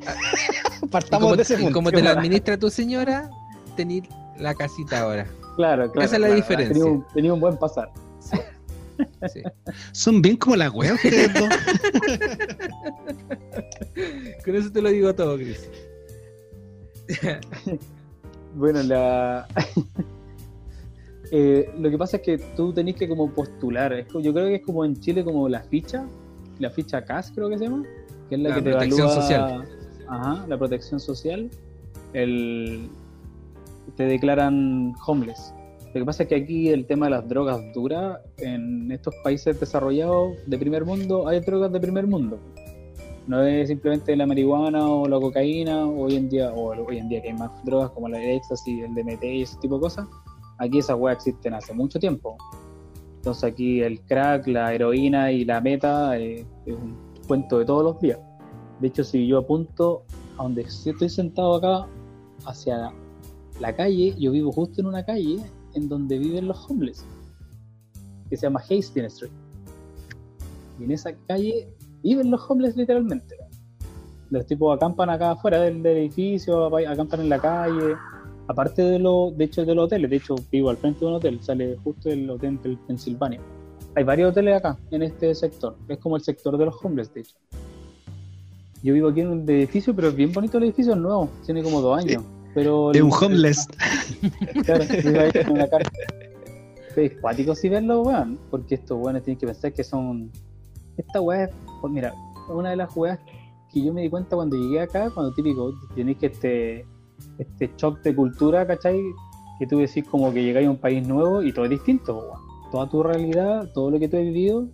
Y 0.82 0.86
Partamos 0.86 1.24
como, 1.24 1.36
de 1.36 1.42
ese 1.42 1.54
y 1.54 1.56
punto. 1.58 1.72
como 1.72 1.90
te 1.90 2.02
la 2.02 2.12
administra 2.12 2.56
tu 2.56 2.70
señora, 2.70 3.28
tenés 3.76 4.04
la 4.38 4.54
casita 4.54 5.00
ahora. 5.00 5.26
Claro, 5.60 5.92
claro. 5.92 6.06
Esa 6.06 6.14
es 6.16 6.20
la 6.22 6.28
claro, 6.28 6.40
diferencia. 6.40 6.72
Tenía 6.72 6.90
un, 6.90 7.06
tenía 7.12 7.34
un 7.34 7.40
buen 7.40 7.58
pasar. 7.58 7.90
Sí. 8.18 9.42
Son 9.92 10.22
bien 10.22 10.38
como 10.38 10.56
la 10.56 10.70
dos. 10.70 10.80
Con 14.44 14.56
eso 14.56 14.72
te 14.72 14.80
lo 14.80 14.88
digo 14.88 15.14
todo, 15.14 15.36
Chris. 15.36 15.68
Bueno, 18.52 18.82
la... 18.82 19.46
eh, 21.30 21.72
lo 21.78 21.88
que 21.88 21.96
pasa 21.96 22.16
es 22.16 22.22
que 22.24 22.36
tú 22.56 22.72
tenés 22.72 22.96
que 22.96 23.08
como 23.08 23.30
postular. 23.30 23.92
Es 23.92 24.08
yo 24.12 24.32
creo 24.32 24.46
que 24.46 24.56
es 24.56 24.62
como 24.62 24.84
en 24.84 24.98
Chile 24.98 25.22
como 25.22 25.48
la 25.48 25.60
ficha, 25.60 26.04
la 26.58 26.68
ficha 26.68 27.04
CAS 27.04 27.30
creo 27.32 27.48
que 27.48 27.58
se 27.58 27.66
llama, 27.66 27.84
que 28.28 28.34
es 28.34 28.40
la, 28.40 28.48
La 28.48 28.54
que 28.56 28.62
te 28.62 28.70
protección 28.72 29.06
evalúa 29.06 29.22
social. 29.22 29.68
Ajá, 30.08 30.44
la 30.48 30.58
protección 30.58 30.98
social. 30.98 31.48
El, 32.12 32.90
te 33.96 34.04
declaran 34.04 34.94
homeless. 35.06 35.54
Lo 35.92 36.00
que 36.00 36.04
pasa 36.04 36.22
es 36.22 36.28
que 36.28 36.36
aquí 36.36 36.68
el 36.68 36.86
tema 36.86 37.06
de 37.06 37.10
las 37.10 37.28
drogas 37.28 37.60
duras, 37.74 38.20
en 38.38 38.92
estos 38.92 39.14
países 39.24 39.58
desarrollados 39.58 40.36
de 40.46 40.56
primer 40.56 40.84
mundo, 40.84 41.26
hay 41.26 41.40
drogas 41.40 41.72
de 41.72 41.80
primer 41.80 42.06
mundo. 42.06 42.38
No 43.26 43.42
es 43.42 43.68
simplemente 43.68 44.14
la 44.16 44.26
marihuana 44.26 44.88
o 44.88 45.08
la 45.08 45.18
cocaína, 45.18 45.86
hoy 45.86 46.16
en 46.16 46.28
día, 46.28 46.52
o 46.52 46.86
hoy 46.86 46.98
en 46.98 47.08
día 47.08 47.20
que 47.20 47.28
hay 47.28 47.34
más 47.34 47.50
drogas 47.64 47.90
como 47.90 48.08
la 48.08 48.22
éxtasis, 48.22 48.84
el 48.84 48.94
DMT 48.94 49.24
y 49.24 49.42
ese 49.42 49.56
tipo 49.58 49.76
de 49.76 49.80
cosas. 49.82 50.06
Aquí 50.58 50.78
esas 50.78 50.96
weas 50.96 51.16
existen 51.16 51.54
hace 51.54 51.72
mucho 51.74 51.98
tiempo. 51.98 52.36
Entonces 53.16 53.44
aquí 53.44 53.82
el 53.82 54.00
crack, 54.02 54.46
la 54.46 54.72
heroína 54.72 55.32
y 55.32 55.44
la 55.44 55.60
meta 55.60 56.16
eh, 56.18 56.46
es 56.66 56.74
un 56.74 56.96
cuento 57.26 57.58
de 57.58 57.64
todos 57.64 57.82
los 57.82 58.00
días. 58.00 58.18
De 58.80 58.88
hecho, 58.88 59.04
si 59.04 59.26
yo 59.26 59.38
apunto 59.38 60.04
a 60.38 60.44
donde 60.44 60.62
estoy 60.62 61.08
sentado 61.08 61.56
acá, 61.56 61.86
hacia 62.46 62.92
la 63.60 63.76
calle, 63.76 64.14
yo 64.18 64.32
vivo 64.32 64.50
justo 64.50 64.80
en 64.80 64.86
una 64.86 65.04
calle 65.04 65.38
en 65.74 65.88
donde 65.88 66.18
viven 66.18 66.48
los 66.48 66.68
homeless, 66.68 67.04
que 68.28 68.36
se 68.36 68.46
llama 68.46 68.60
Hastings 68.60 69.12
Street. 69.14 69.32
Y 70.78 70.84
en 70.84 70.92
esa 70.92 71.12
calle 71.28 71.68
viven 72.02 72.30
los 72.30 72.40
homeless 72.48 72.76
literalmente. 72.76 73.36
Los 74.30 74.46
tipos 74.46 74.74
acampan 74.74 75.10
acá 75.10 75.32
afuera 75.32 75.60
del, 75.60 75.82
del 75.82 75.98
edificio, 75.98 76.74
acampan 76.76 77.20
en 77.20 77.28
la 77.28 77.38
calle, 77.38 77.96
aparte 78.48 78.82
de 78.82 78.98
lo, 78.98 79.32
de 79.32 79.44
hecho 79.44 79.64
de 79.64 79.74
los 79.74 79.86
hoteles, 79.86 80.08
de 80.08 80.16
hecho 80.16 80.36
vivo 80.50 80.70
al 80.70 80.76
frente 80.76 81.00
de 81.00 81.06
un 81.06 81.14
hotel, 81.14 81.42
sale 81.42 81.76
justo 81.84 82.08
del 82.08 82.30
hotel 82.30 82.60
del 82.62 82.78
Pensilvania. 82.78 83.40
Hay 83.94 84.04
varios 84.04 84.30
hoteles 84.30 84.56
acá, 84.56 84.78
en 84.90 85.02
este 85.02 85.34
sector, 85.34 85.76
es 85.88 85.98
como 85.98 86.16
el 86.16 86.22
sector 86.22 86.56
de 86.56 86.64
los 86.64 86.74
homeless, 86.82 87.12
de 87.12 87.20
hecho. 87.20 87.36
Yo 88.82 88.94
vivo 88.94 89.08
aquí 89.08 89.20
en 89.20 89.28
un 89.28 89.50
edificio, 89.50 89.94
pero 89.94 90.08
es 90.08 90.16
bien 90.16 90.32
bonito 90.32 90.56
el 90.56 90.64
edificio, 90.64 90.94
es 90.94 90.98
nuevo, 90.98 91.28
tiene 91.44 91.62
como 91.62 91.82
dos 91.82 91.98
años. 91.98 92.22
Pero 92.54 92.92
Es 92.92 93.00
un 93.02 93.08
el- 93.08 93.24
homeless. 93.24 93.66
Claro, 94.64 94.84
en 94.88 95.58
la 95.58 95.68
cara. 95.68 95.90
Es 96.96 97.12
cuático 97.20 97.54
si 97.54 97.68
verlo, 97.68 98.02
weón. 98.02 98.38
Porque 98.50 98.74
estos 98.76 98.98
weones 99.00 99.22
tienen 99.22 99.38
que 99.38 99.46
pensar 99.46 99.72
que 99.72 99.84
son. 99.84 100.30
Esta 100.96 101.20
weá 101.20 101.44
es. 101.44 101.50
pues 101.80 101.92
mira, 101.92 102.12
una 102.48 102.70
de 102.70 102.76
las 102.76 102.94
weas 102.96 103.18
que 103.72 103.82
yo 103.84 103.92
me 103.92 104.02
di 104.02 104.10
cuenta 104.10 104.34
cuando 104.36 104.56
llegué 104.56 104.80
acá, 104.80 105.08
cuando 105.10 105.32
típico, 105.34 105.72
tenéis 105.94 106.18
que 106.18 106.26
este. 106.26 106.86
Este 107.38 107.70
shock 107.76 108.00
de 108.02 108.14
cultura, 108.16 108.66
¿cachai? 108.66 108.98
Que 109.58 109.66
tú 109.66 109.78
decís 109.78 110.04
como 110.10 110.32
que 110.32 110.42
llegáis 110.42 110.66
a 110.66 110.70
un 110.70 110.78
país 110.78 111.06
nuevo 111.06 111.42
y 111.42 111.52
todo 111.52 111.66
es 111.66 111.70
distinto, 111.70 112.16
weón. 112.18 112.40
Toda 112.72 112.88
tu 112.88 113.02
realidad, 113.02 113.70
todo 113.74 113.90
lo 113.90 113.98
que 113.98 114.08
tú 114.08 114.16
has 114.16 114.22
vivido, 114.22 114.66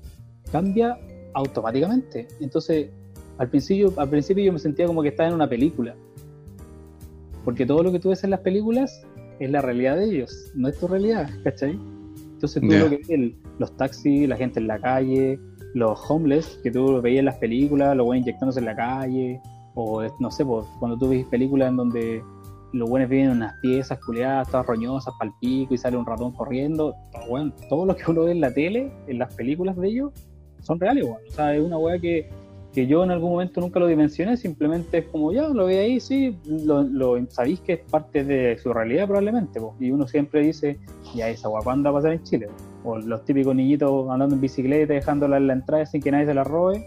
cambia 0.52 0.96
automáticamente. 1.34 2.28
Entonces, 2.40 2.90
al 3.38 3.48
principio, 3.50 3.92
al 3.96 4.08
principio 4.08 4.44
yo 4.44 4.52
me 4.52 4.58
sentía 4.58 4.86
como 4.86 5.02
que 5.02 5.08
estaba 5.08 5.28
en 5.28 5.34
una 5.34 5.48
película. 5.48 5.94
Porque 7.46 7.64
todo 7.64 7.84
lo 7.84 7.92
que 7.92 8.00
tú 8.00 8.08
ves 8.08 8.24
en 8.24 8.30
las 8.30 8.40
películas 8.40 9.06
es 9.38 9.48
la 9.48 9.62
realidad 9.62 9.96
de 9.96 10.06
ellos, 10.06 10.50
no 10.56 10.66
es 10.66 10.76
tu 10.80 10.88
realidad, 10.88 11.30
¿cachai? 11.44 11.78
Entonces 12.32 12.60
tú 12.60 12.66
lo 12.66 12.90
que 12.90 13.00
ves, 13.08 13.34
los 13.60 13.76
taxis, 13.76 14.28
la 14.28 14.36
gente 14.36 14.58
en 14.58 14.66
la 14.66 14.80
calle, 14.80 15.38
los 15.72 15.98
homeless, 16.10 16.58
que 16.64 16.72
tú 16.72 17.00
veías 17.00 17.20
en 17.20 17.26
las 17.26 17.36
películas, 17.36 17.96
los 17.96 18.04
buenos 18.04 18.26
inyectándose 18.26 18.58
en 18.58 18.66
la 18.66 18.74
calle, 18.74 19.40
o 19.76 20.02
no 20.18 20.30
sé, 20.32 20.44
pues, 20.44 20.66
cuando 20.80 20.98
tú 20.98 21.08
ves 21.08 21.24
películas 21.26 21.68
en 21.68 21.76
donde 21.76 22.22
los 22.72 22.90
buenos 22.90 23.08
viven 23.08 23.26
en 23.26 23.36
unas 23.36 23.54
piezas 23.62 23.96
culiadas, 24.04 24.50
todas 24.50 24.66
roñosas, 24.66 25.14
pal 25.16 25.32
pico, 25.40 25.72
y 25.72 25.78
sale 25.78 25.96
un 25.96 26.04
ratón 26.04 26.32
corriendo, 26.32 26.96
todo, 27.12 27.26
weón, 27.28 27.54
todo 27.68 27.86
lo 27.86 27.94
que 27.94 28.10
uno 28.10 28.24
ve 28.24 28.32
en 28.32 28.40
la 28.40 28.52
tele, 28.52 28.90
en 29.06 29.20
las 29.20 29.32
películas 29.36 29.76
de 29.76 29.86
ellos, 29.86 30.12
son 30.62 30.80
reales, 30.80 31.04
weón. 31.04 31.18
O 31.28 31.32
sea, 31.32 31.54
es 31.54 31.62
una 31.62 31.78
weá 31.78 31.96
que, 32.00 32.28
que 32.76 32.86
yo 32.86 33.02
en 33.02 33.10
algún 33.10 33.30
momento 33.30 33.62
nunca 33.62 33.80
lo 33.80 33.86
dimensioné, 33.86 34.36
simplemente 34.36 34.98
es 34.98 35.06
como, 35.06 35.32
ya, 35.32 35.48
lo 35.48 35.64
ve 35.64 35.78
ahí, 35.78 35.98
sí, 35.98 36.36
lo, 36.44 37.26
sabéis 37.30 37.60
que 37.60 37.72
es 37.72 37.80
parte 37.90 38.22
de 38.22 38.58
su 38.58 38.70
realidad 38.70 39.06
probablemente, 39.06 39.58
y 39.80 39.90
uno 39.90 40.06
siempre 40.06 40.42
dice, 40.42 40.78
ya, 41.14 41.30
esa 41.30 41.48
¿cuándo 41.48 41.90
va 41.90 41.98
a 41.98 42.02
pasar 42.02 42.12
en 42.12 42.22
Chile? 42.24 42.48
O 42.84 42.98
los 42.98 43.24
típicos 43.24 43.54
niñitos 43.54 44.10
andando 44.10 44.34
en 44.34 44.42
bicicleta, 44.42 44.92
dejándola 44.92 45.38
en 45.38 45.46
la 45.46 45.52
entrada 45.54 45.86
sin 45.86 46.02
que 46.02 46.10
nadie 46.10 46.26
se 46.26 46.34
la 46.34 46.44
robe, 46.44 46.86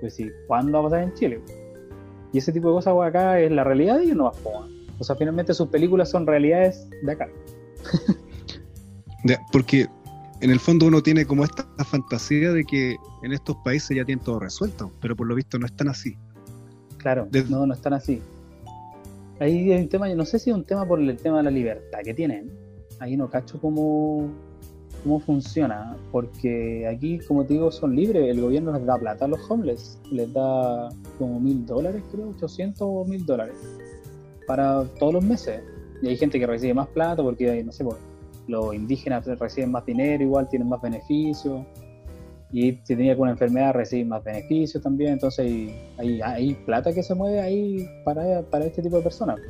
pues 0.00 0.16
sí, 0.16 0.28
¿cuándo 0.48 0.72
va 0.72 0.80
a 0.80 0.90
pasar 0.90 1.04
en 1.04 1.14
Chile? 1.14 1.40
Y 2.32 2.38
ese 2.38 2.52
tipo 2.52 2.70
de 2.70 2.74
cosas, 2.74 2.92
acá 3.00 3.38
es 3.38 3.52
la 3.52 3.62
realidad 3.62 4.00
ellos 4.00 4.16
no 4.16 4.24
va 4.24 4.32
O 4.98 5.04
sea, 5.04 5.14
finalmente 5.14 5.54
sus 5.54 5.68
películas 5.68 6.10
son 6.10 6.26
realidades 6.26 6.90
de 7.00 7.12
acá. 7.12 7.28
Porque 9.52 9.86
en 10.42 10.50
el 10.50 10.58
fondo 10.58 10.86
uno 10.86 11.00
tiene 11.02 11.24
como 11.24 11.44
esta 11.44 11.64
fantasía 11.84 12.50
de 12.50 12.64
que 12.64 12.96
en 13.22 13.32
estos 13.32 13.56
países 13.64 13.96
ya 13.96 14.04
tienen 14.04 14.24
todo 14.24 14.40
resuelto, 14.40 14.90
pero 15.00 15.14
por 15.14 15.28
lo 15.28 15.36
visto 15.36 15.56
no 15.56 15.66
están 15.66 15.88
así. 15.88 16.16
Claro, 16.98 17.28
no, 17.48 17.64
no 17.64 17.72
están 17.72 17.92
así. 17.94 18.20
Ahí 19.38 19.70
hay 19.70 19.80
un 19.80 19.88
tema, 19.88 20.08
yo 20.08 20.16
no 20.16 20.24
sé 20.24 20.40
si 20.40 20.50
es 20.50 20.56
un 20.56 20.64
tema 20.64 20.84
por 20.84 21.00
el 21.00 21.16
tema 21.16 21.38
de 21.38 21.44
la 21.44 21.50
libertad 21.52 22.00
que 22.04 22.12
tienen. 22.12 22.50
Ahí 22.98 23.16
no 23.16 23.30
cacho 23.30 23.60
cómo, 23.60 24.30
cómo 25.04 25.20
funciona, 25.20 25.96
porque 26.10 26.88
aquí, 26.88 27.20
como 27.20 27.44
te 27.44 27.54
digo, 27.54 27.70
son 27.70 27.94
libres. 27.94 28.28
El 28.28 28.40
gobierno 28.40 28.72
les 28.72 28.84
da 28.84 28.98
plata 28.98 29.26
a 29.26 29.28
los 29.28 29.48
homeless, 29.48 30.00
les 30.10 30.32
da 30.32 30.88
como 31.18 31.38
mil 31.38 31.64
dólares, 31.64 32.02
creo, 32.10 32.30
800 32.30 32.80
o 32.80 33.04
mil 33.04 33.24
dólares 33.24 33.54
para 34.48 34.84
todos 34.98 35.14
los 35.14 35.24
meses. 35.24 35.60
Y 36.02 36.08
hay 36.08 36.16
gente 36.16 36.40
que 36.40 36.48
recibe 36.48 36.74
más 36.74 36.88
plata 36.88 37.22
porque, 37.22 37.62
no 37.62 37.70
sé, 37.70 37.84
pues, 37.84 37.96
los 38.46 38.74
indígenas 38.74 39.26
reciben 39.26 39.70
más 39.70 39.84
dinero, 39.86 40.22
igual 40.22 40.48
tienen 40.48 40.68
más 40.68 40.80
beneficios 40.80 41.62
y 42.52 42.72
si 42.84 42.96
tenía 42.96 43.12
alguna 43.12 43.30
enfermedad 43.30 43.72
recibe 43.72 44.04
más 44.04 44.22
beneficios 44.22 44.82
también, 44.82 45.14
entonces 45.14 45.46
hay, 45.46 45.74
hay, 45.98 46.20
hay 46.20 46.54
plata 46.54 46.92
que 46.92 47.02
se 47.02 47.14
mueve 47.14 47.40
ahí 47.40 47.88
para, 48.04 48.42
para 48.42 48.66
este 48.66 48.82
tipo 48.82 48.98
de 48.98 49.02
personas. 49.02 49.40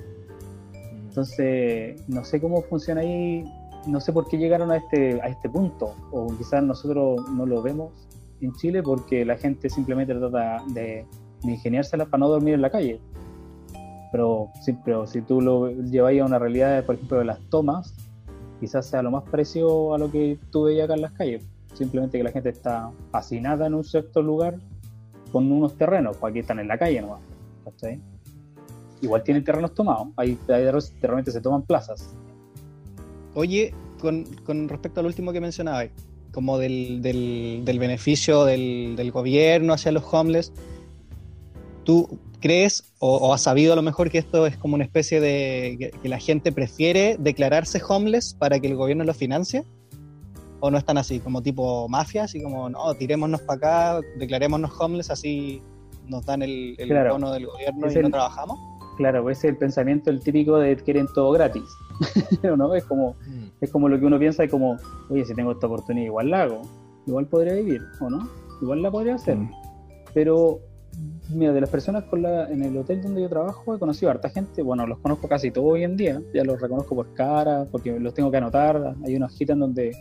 Entonces, 1.09 2.01
no 2.09 2.25
sé 2.25 2.41
cómo 2.41 2.63
funciona 2.63 3.01
ahí, 3.01 3.45
no 3.87 4.01
sé 4.01 4.13
por 4.13 4.29
qué 4.29 4.39
llegaron 4.39 4.71
a 4.71 4.77
este, 4.77 5.21
a 5.21 5.27
este 5.27 5.51
punto, 5.51 5.95
o 6.13 6.29
quizás 6.39 6.63
nosotros 6.63 7.29
no 7.31 7.45
lo 7.45 7.61
vemos 7.61 7.93
en 8.41 8.53
Chile 8.55 8.83
porque 8.83 9.25
la 9.25 9.37
gente 9.37 9.69
simplemente 9.69 10.15
trata 10.15 10.63
de, 10.69 11.05
de 11.43 11.51
ingeniárselas 11.51 12.09
para 12.09 12.21
no 12.21 12.29
dormir 12.29 12.55
en 12.55 12.63
la 12.63 12.71
calle. 12.71 13.01
Pero, 14.13 14.51
sí, 14.61 14.77
pero 14.85 15.07
si 15.07 15.23
tú 15.23 15.41
lo 15.41 15.71
lleváis 15.71 16.21
a 16.23 16.27
una 16.27 16.39
realidad, 16.39 16.85
por 16.85 16.95
ejemplo, 16.95 17.19
de 17.19 17.25
las 17.25 17.41
tomas, 17.51 17.95
quizás 18.63 18.87
sea 18.87 19.03
lo 19.03 19.11
más 19.11 19.25
parecido 19.25 19.93
a 19.93 19.99
lo 19.99 20.09
que 20.09 20.39
tú 20.53 20.63
veías 20.63 20.85
acá 20.85 20.95
en 20.95 21.03
las 21.03 21.13
calles 21.13 21.45
simplemente 21.75 22.19
que 22.19 22.25
la 22.25 22.31
gente 22.31 22.51
está 22.51 22.91
hacinada 23.13 23.67
en 23.67 23.75
un 23.75 23.85
cierto 23.85 24.23
lugar 24.23 24.57
con 25.31 25.51
unos 25.51 25.77
terrenos, 25.77 26.17
pues 26.19 26.31
aquí 26.31 26.41
están 26.41 26.59
en 26.59 26.69
la 26.69 26.79
calle 26.79 27.01
nomás. 27.01 27.21
¿cachai? 27.65 28.01
Igual 29.01 29.23
tienen 29.23 29.45
terrenos 29.45 29.75
tomados, 29.75 30.09
ahí 30.17 30.39
de 30.47 30.71
repente 30.73 31.31
se 31.31 31.41
toman 31.41 31.63
plazas. 31.63 32.15
Oye, 33.35 33.75
con, 34.01 34.25
con 34.45 34.69
respecto 34.69 35.01
al 35.01 35.07
último 35.07 35.33
que 35.33 35.41
mencionabas, 35.41 35.89
como 36.33 36.59
del, 36.59 37.03
del, 37.03 37.63
del 37.65 37.79
beneficio 37.79 38.45
del, 38.45 38.95
del 38.97 39.11
gobierno 39.11 39.73
hacia 39.73 39.91
los 39.91 40.05
homeless, 40.13 40.53
¿tú 41.85 42.19
crees 42.41 42.93
o, 42.99 43.17
o 43.17 43.33
has 43.33 43.43
sabido 43.43 43.73
a 43.73 43.77
lo 43.77 43.83
mejor 43.83 44.11
que 44.11 44.19
esto 44.19 44.47
es 44.47 44.57
como 44.57 44.75
una 44.75 44.85
especie 44.85 45.21
de 45.21 45.77
que, 45.79 45.91
que 45.91 46.09
la 46.09 46.19
gente 46.19 46.51
prefiere 46.53 47.17
declararse 47.19 47.81
homeless 47.87 48.35
para 48.35 48.59
que 48.61 48.67
el 48.69 48.77
gobierno 48.77 49.05
lo 49.05 49.15
financie? 49.15 49.65
¿O 50.61 50.71
no 50.71 50.79
están 50.79 50.97
así, 50.99 51.19
como 51.19 51.43
tipo 51.43 51.89
mafia, 51.89 52.25
así 52.25 52.41
como, 52.43 52.69
no, 52.71 52.95
tirémonos 52.95 53.41
para 53.43 53.57
acá, 53.99 54.07
declarémonos 54.19 54.71
homeless, 54.81 55.11
así 55.11 55.61
nos 56.07 56.25
dan 56.25 56.43
el, 56.43 56.77
el 56.79 56.89
Claro. 56.89 57.13
bono 57.15 57.33
del 57.33 57.47
gobierno 57.47 57.87
Es 57.87 57.95
y 57.97 57.99
no 57.99 58.07
el- 58.07 58.13
trabajamos? 58.13 58.59
Claro, 58.97 59.23
pues 59.23 59.39
ese 59.39 59.49
es 59.49 59.53
el 59.55 59.59
pensamiento 59.59 60.11
el 60.11 60.21
típico 60.21 60.59
de 60.59 60.77
quieren 60.77 61.07
todo 61.15 61.33
gratis. 61.33 61.63
¿O 62.45 62.57
¿No? 62.57 62.75
Es 62.75 62.85
como, 62.85 63.17
es 63.61 63.71
como 63.71 63.89
lo 63.89 63.99
que 63.99 64.05
uno 64.05 64.19
piensa, 64.19 64.45
es 64.45 64.51
como, 64.51 64.77
oye, 65.09 65.25
si 65.25 65.35
tengo 65.35 65.53
esta 65.53 65.67
oportunidad, 65.67 66.07
igual 66.07 66.31
la 66.31 66.43
hago. 66.43 66.63
Igual 67.07 67.27
podría 67.27 67.55
vivir, 67.55 67.81
¿o 68.01 68.11
no? 68.11 68.29
Igual 68.61 68.83
la 68.83 68.91
podría 68.91 69.15
hacer. 69.15 69.37
Mm. 69.39 69.51
Pero, 70.15 70.61
mira, 71.31 71.53
de 71.53 71.61
las 71.61 71.71
personas 71.71 72.05
con 72.05 72.23
la, 72.23 72.49
en 72.51 72.63
el 72.63 72.77
hotel 72.77 73.03
donde 73.03 73.23
yo 73.23 73.29
trabajo, 73.29 73.75
he 73.75 73.79
conocido 73.79 74.11
a 74.11 74.15
harta 74.15 74.29
gente. 74.29 74.63
Bueno, 74.63 74.87
los 74.87 74.99
conozco 74.99 75.29
casi 75.29 75.51
todos 75.51 75.73
hoy 75.73 75.85
en 75.85 75.97
día. 75.97 76.23
Ya 76.35 76.45
los 76.45 76.61
reconozco 76.61 76.95
por 76.95 77.13
cara, 77.15 77.67
porque 77.71 77.99
los 77.99 78.15
tengo 78.15 78.31
que 78.31 78.37
anotar. 78.37 78.95
Hay 79.05 79.17
una 79.17 79.27
hojita 79.27 79.53
en 79.55 79.61
donde 79.61 79.93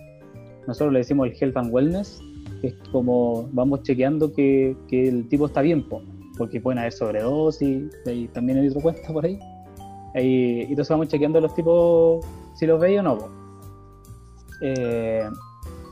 nosotros 0.68 0.94
le 0.94 1.00
decimos 1.00 1.28
el 1.28 1.36
health 1.40 1.58
and 1.58 1.74
wellness, 1.74 2.20
que 2.62 2.68
es 2.68 2.76
como 2.92 3.50
vamos 3.52 3.84
chequeando 3.84 4.32
que, 4.32 4.76
que 4.88 5.08
el 5.08 5.28
tipo 5.28 5.48
está 5.48 5.62
bien, 5.62 5.88
po, 5.88 6.02
porque 6.38 6.62
pueden 6.62 6.80
haber 6.80 6.92
sobredosis, 6.92 7.90
y 8.06 8.28
también 8.28 8.60
hay 8.60 8.68
otro 8.68 8.82
cuenta 8.82 9.12
por 9.12 9.26
ahí. 9.26 9.40
Ahí- 10.14 10.62
y 10.62 10.70
entonces 10.70 10.90
vamos 10.90 11.08
chequeando 11.08 11.42
los 11.42 11.56
tipos 11.56 12.24
si 12.56 12.68
los 12.68 12.80
veis 12.80 13.00
o 13.00 13.04
no. 13.04 13.18
Eh, 14.62 15.28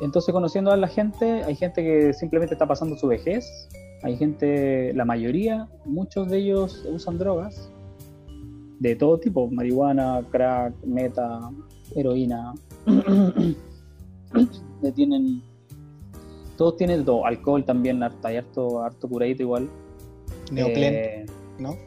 entonces 0.01 0.31
conociendo 0.31 0.71
a 0.71 0.77
la 0.77 0.87
gente, 0.87 1.43
hay 1.43 1.55
gente 1.55 1.81
que 1.83 2.13
simplemente 2.13 2.53
está 2.53 2.67
pasando 2.67 2.95
su 2.95 3.07
vejez, 3.07 3.45
hay 4.01 4.17
gente, 4.17 4.93
la 4.93 5.05
mayoría, 5.05 5.67
muchos 5.85 6.29
de 6.29 6.37
ellos 6.37 6.85
usan 6.91 7.17
drogas 7.17 7.69
de 8.79 8.95
todo 8.95 9.19
tipo, 9.19 9.49
marihuana, 9.49 10.23
crack, 10.31 10.73
meta, 10.85 11.51
heroína. 11.95 12.53
Tienen 14.95 15.41
todos 16.59 16.75
tienen 16.75 17.05
todo, 17.05 17.25
alcohol 17.25 17.63
también, 17.63 18.03
harto, 18.03 18.27
hay 18.27 18.35
harto, 18.35 18.83
harto 18.83 19.07
curadito 19.07 19.43
igual. 19.43 19.69
Neoplen, 20.51 20.93
Eh, 20.93 21.25
¿no? 21.57 21.77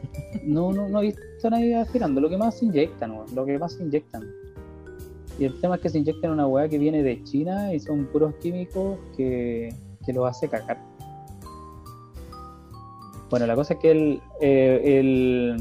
no, 0.45 0.73
no, 0.73 0.89
no 0.89 1.01
he 1.01 1.05
visto 1.05 1.21
a 1.43 1.51
nadie 1.51 1.75
aspirando, 1.75 2.19
lo 2.19 2.27
que 2.27 2.37
más 2.37 2.57
se 2.57 2.65
inyectan, 2.65 3.13
lo 3.35 3.45
que 3.45 3.59
más 3.59 3.73
se 3.73 3.83
inyectan. 3.83 4.23
Y 5.37 5.45
el 5.45 5.61
tema 5.61 5.75
es 5.75 5.81
que 5.81 5.89
se 5.89 5.99
inyectan 5.99 6.31
una 6.31 6.47
weá 6.47 6.67
que 6.67 6.79
viene 6.79 7.03
de 7.03 7.23
China 7.23 7.71
y 7.71 7.79
son 7.79 8.05
puros 8.05 8.33
químicos 8.41 8.97
que, 9.15 9.69
que 10.03 10.11
los 10.11 10.27
hace 10.27 10.49
cagar. 10.49 10.83
Bueno, 13.33 13.47
la 13.47 13.55
cosa 13.55 13.73
es 13.73 13.79
que 13.79 13.89
el, 13.89 14.21
eh, 14.41 14.79
el- 14.99 15.57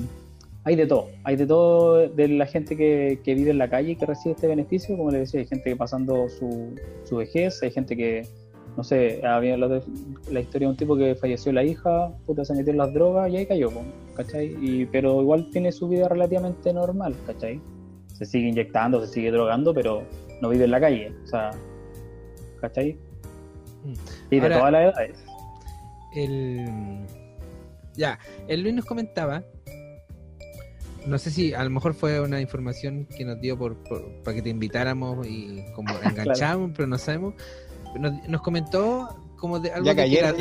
hay 0.64 0.76
de 0.76 0.86
todo, 0.86 1.06
hay 1.24 1.36
de 1.36 1.46
todo 1.46 2.06
de 2.06 2.28
la 2.28 2.44
gente 2.44 2.76
que, 2.76 3.18
que 3.24 3.34
vive 3.34 3.50
en 3.50 3.56
la 3.56 3.70
calle 3.70 3.92
y 3.92 3.96
que 3.96 4.04
recibe 4.04 4.34
este 4.34 4.46
beneficio, 4.46 4.94
como 4.94 5.10
les 5.10 5.20
decía, 5.22 5.40
hay 5.40 5.46
gente 5.46 5.70
que 5.70 5.76
pasando 5.76 6.28
su, 6.28 6.74
su 7.04 7.16
vejez, 7.16 7.62
hay 7.62 7.70
gente 7.70 7.96
que, 7.96 8.26
no 8.76 8.84
sé, 8.84 9.26
había 9.26 9.56
la, 9.56 9.80
la 10.30 10.40
historia 10.40 10.68
de 10.68 10.72
un 10.72 10.76
tipo 10.76 10.98
que 10.98 11.14
falleció 11.14 11.50
la 11.50 11.64
hija, 11.64 12.12
puta, 12.26 12.44
se 12.44 12.52
metió 12.52 12.72
en 12.72 12.76
las 12.76 12.92
drogas 12.92 13.30
y 13.32 13.38
ahí 13.38 13.46
cayó, 13.46 13.70
¿cachai? 14.16 14.54
Y, 14.60 14.84
pero 14.84 15.22
igual 15.22 15.48
tiene 15.50 15.72
su 15.72 15.88
vida 15.88 16.08
relativamente 16.08 16.74
normal, 16.74 17.14
¿cachai? 17.26 17.58
Se 18.08 18.26
sigue 18.26 18.48
inyectando, 18.48 19.00
se 19.00 19.10
sigue 19.14 19.30
drogando, 19.30 19.72
pero 19.72 20.02
no 20.42 20.50
vive 20.50 20.64
en 20.66 20.72
la 20.72 20.80
calle, 20.80 21.10
o 21.24 21.26
sea, 21.26 21.52
¿cachai? 22.60 22.98
Mm. 23.82 23.92
Y 24.30 24.36
de 24.40 24.42
Ahora- 24.42 24.58
todas 24.58 24.72
las 24.72 24.82
edades. 24.94 25.24
El. 26.14 26.66
Ya, 27.96 28.18
el 28.48 28.62
Luis 28.62 28.74
nos 28.74 28.84
comentaba. 28.84 29.44
No 31.06 31.18
sé 31.18 31.30
si 31.30 31.52
a 31.52 31.64
lo 31.64 31.70
mejor 31.70 31.94
fue 31.94 32.20
una 32.20 32.40
información 32.40 33.06
que 33.06 33.24
nos 33.24 33.40
dio 33.40 33.58
por, 33.58 33.76
por- 33.84 34.08
para 34.22 34.36
que 34.36 34.42
te 34.42 34.50
invitáramos 34.50 35.26
y 35.26 35.64
como 35.74 35.92
enganchamos, 36.04 36.70
pero 36.76 36.86
no 36.86 36.96
sabemos. 36.98 37.34
Nos, 37.98 38.28
nos 38.28 38.40
comentó 38.42 39.08
como 39.36 39.58
de 39.58 39.72
algo 39.72 39.84
Ya 39.86 39.94
de, 39.94 40.08
que 40.08 40.22
la, 40.22 40.32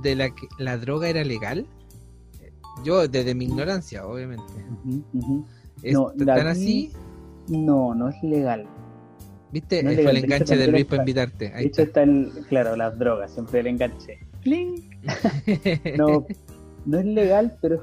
de 0.00 0.14
la 0.14 0.30
que 0.30 0.46
la 0.58 0.76
droga 0.78 1.08
era 1.08 1.24
legal. 1.24 1.66
Yo, 2.84 3.08
desde 3.08 3.34
mi 3.34 3.46
ignorancia, 3.46 4.06
obviamente. 4.06 4.44
Ujú. 5.12 5.44
¿Es 5.82 5.92
No, 5.94 6.12
tan 6.24 6.46
así? 6.46 6.92
No, 7.48 7.92
no 7.94 8.08
es 8.08 8.22
legal. 8.22 8.68
¿Viste? 9.50 9.82
no 9.82 9.90
es 9.90 10.00
Fue 10.00 10.10
el 10.12 10.16
enganche 10.18 10.56
de 10.56 10.68
Luis 10.68 10.82
está- 10.82 10.90
para 10.90 11.02
invitarte. 11.02 11.50
De 11.50 11.60
hecho 11.62 11.82
está. 11.82 11.82
está 11.82 12.02
el, 12.04 12.30
claro, 12.48 12.76
las 12.76 12.96
drogas, 12.98 13.32
siempre 13.32 13.60
el 13.60 13.66
enganche. 13.66 14.18
¡Cling! 14.42 14.84
No, 15.96 16.24
no 16.88 16.98
es 16.98 17.04
legal, 17.04 17.56
pero, 17.60 17.82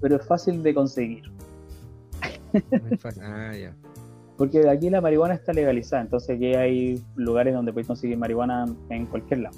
pero 0.00 0.16
es 0.16 0.26
fácil 0.26 0.62
de 0.62 0.74
conseguir. 0.74 1.24
Fácil. 2.98 3.22
Ah, 3.24 3.52
ya. 3.54 3.74
Porque 4.36 4.68
aquí 4.68 4.90
la 4.90 5.00
marihuana 5.00 5.34
está 5.34 5.54
legalizada, 5.54 6.02
entonces 6.02 6.36
aquí 6.36 6.54
hay 6.54 7.02
lugares 7.16 7.54
donde 7.54 7.72
puedes 7.72 7.86
conseguir 7.86 8.18
marihuana 8.18 8.66
en 8.90 9.06
cualquier 9.06 9.40
lado. 9.40 9.56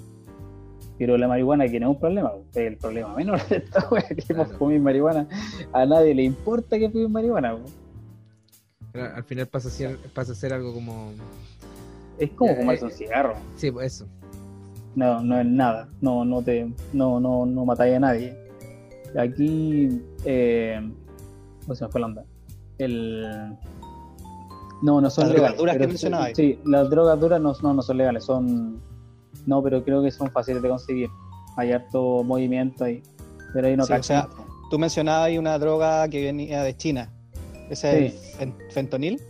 Pero 0.96 1.16
la 1.16 1.26
marihuana 1.26 1.66
que 1.68 1.80
no 1.80 1.90
es 1.90 1.94
un 1.96 2.00
problema, 2.00 2.32
es 2.52 2.56
el 2.56 2.76
problema 2.76 3.14
menor 3.16 3.44
de 3.48 3.56
esta 3.56 3.88
wea, 3.90 4.06
que 4.06 4.16
Claro. 4.16 4.50
fumar 4.56 4.78
marihuana. 4.78 5.28
A 5.72 5.84
nadie 5.84 6.14
le 6.14 6.22
importa 6.22 6.78
que 6.78 6.88
fumes 6.88 7.10
marihuana. 7.10 7.56
Pero 8.92 9.04
al 9.14 9.24
final 9.24 9.46
pasa 9.48 9.68
a 9.68 9.70
ser, 9.72 9.96
pasa 10.14 10.32
a 10.32 10.34
ser 10.36 10.52
algo 10.52 10.72
como. 10.72 11.12
Es 12.18 12.30
como 12.30 12.54
fumarse 12.54 12.84
eh, 12.84 12.88
un 12.88 12.92
cigarro. 12.92 13.34
Sí, 13.56 13.70
pues 13.72 13.94
eso. 13.94 14.06
No, 14.94 15.20
no 15.22 15.40
es 15.40 15.46
nada. 15.46 15.88
No, 16.00 16.24
no 16.24 16.42
te, 16.42 16.72
no, 16.92 17.20
no, 17.20 17.46
no 17.46 17.64
matáis 17.64 17.96
a 17.96 18.00
nadie. 18.00 18.47
Aquí, 19.16 20.02
eh, 20.24 20.80
¿cómo 21.62 21.74
se 21.74 21.84
me 21.84 21.90
fue 21.90 22.00
la 22.00 22.06
onda? 22.06 22.24
El, 22.78 23.22
no, 24.82 25.00
no 25.00 25.10
son 25.10 25.24
Las 25.24 25.32
drogas 25.32 25.34
legales. 25.52 25.58
duras 25.58 25.76
que 25.78 25.86
mencionabas. 25.86 26.30
Sí, 26.34 26.58
las 26.64 26.90
drogas 26.90 27.18
duras 27.20 27.40
no, 27.40 27.52
no, 27.62 27.74
no 27.74 27.82
son 27.82 27.96
legales, 27.96 28.24
son, 28.24 28.80
no, 29.46 29.62
pero 29.62 29.82
creo 29.84 30.02
que 30.02 30.10
son 30.10 30.30
fáciles 30.30 30.62
de 30.62 30.68
conseguir. 30.68 31.08
Hay 31.56 31.72
harto 31.72 32.22
movimiento 32.22 32.84
ahí, 32.84 33.02
pero 33.52 33.66
ahí 33.66 33.76
no 33.76 33.84
Sí, 33.84 33.92
o 33.92 34.02
sea. 34.02 34.28
Tú 34.70 34.78
mencionabas 34.78 35.26
ahí 35.28 35.38
una 35.38 35.58
droga 35.58 36.06
que 36.08 36.22
venía 36.22 36.62
de 36.62 36.76
China. 36.76 37.10
¿Ese 37.70 38.06
es 38.06 38.12
Sí. 38.12 38.36
el 38.40 38.48
fen- 38.52 38.70
fentonil? 38.70 39.20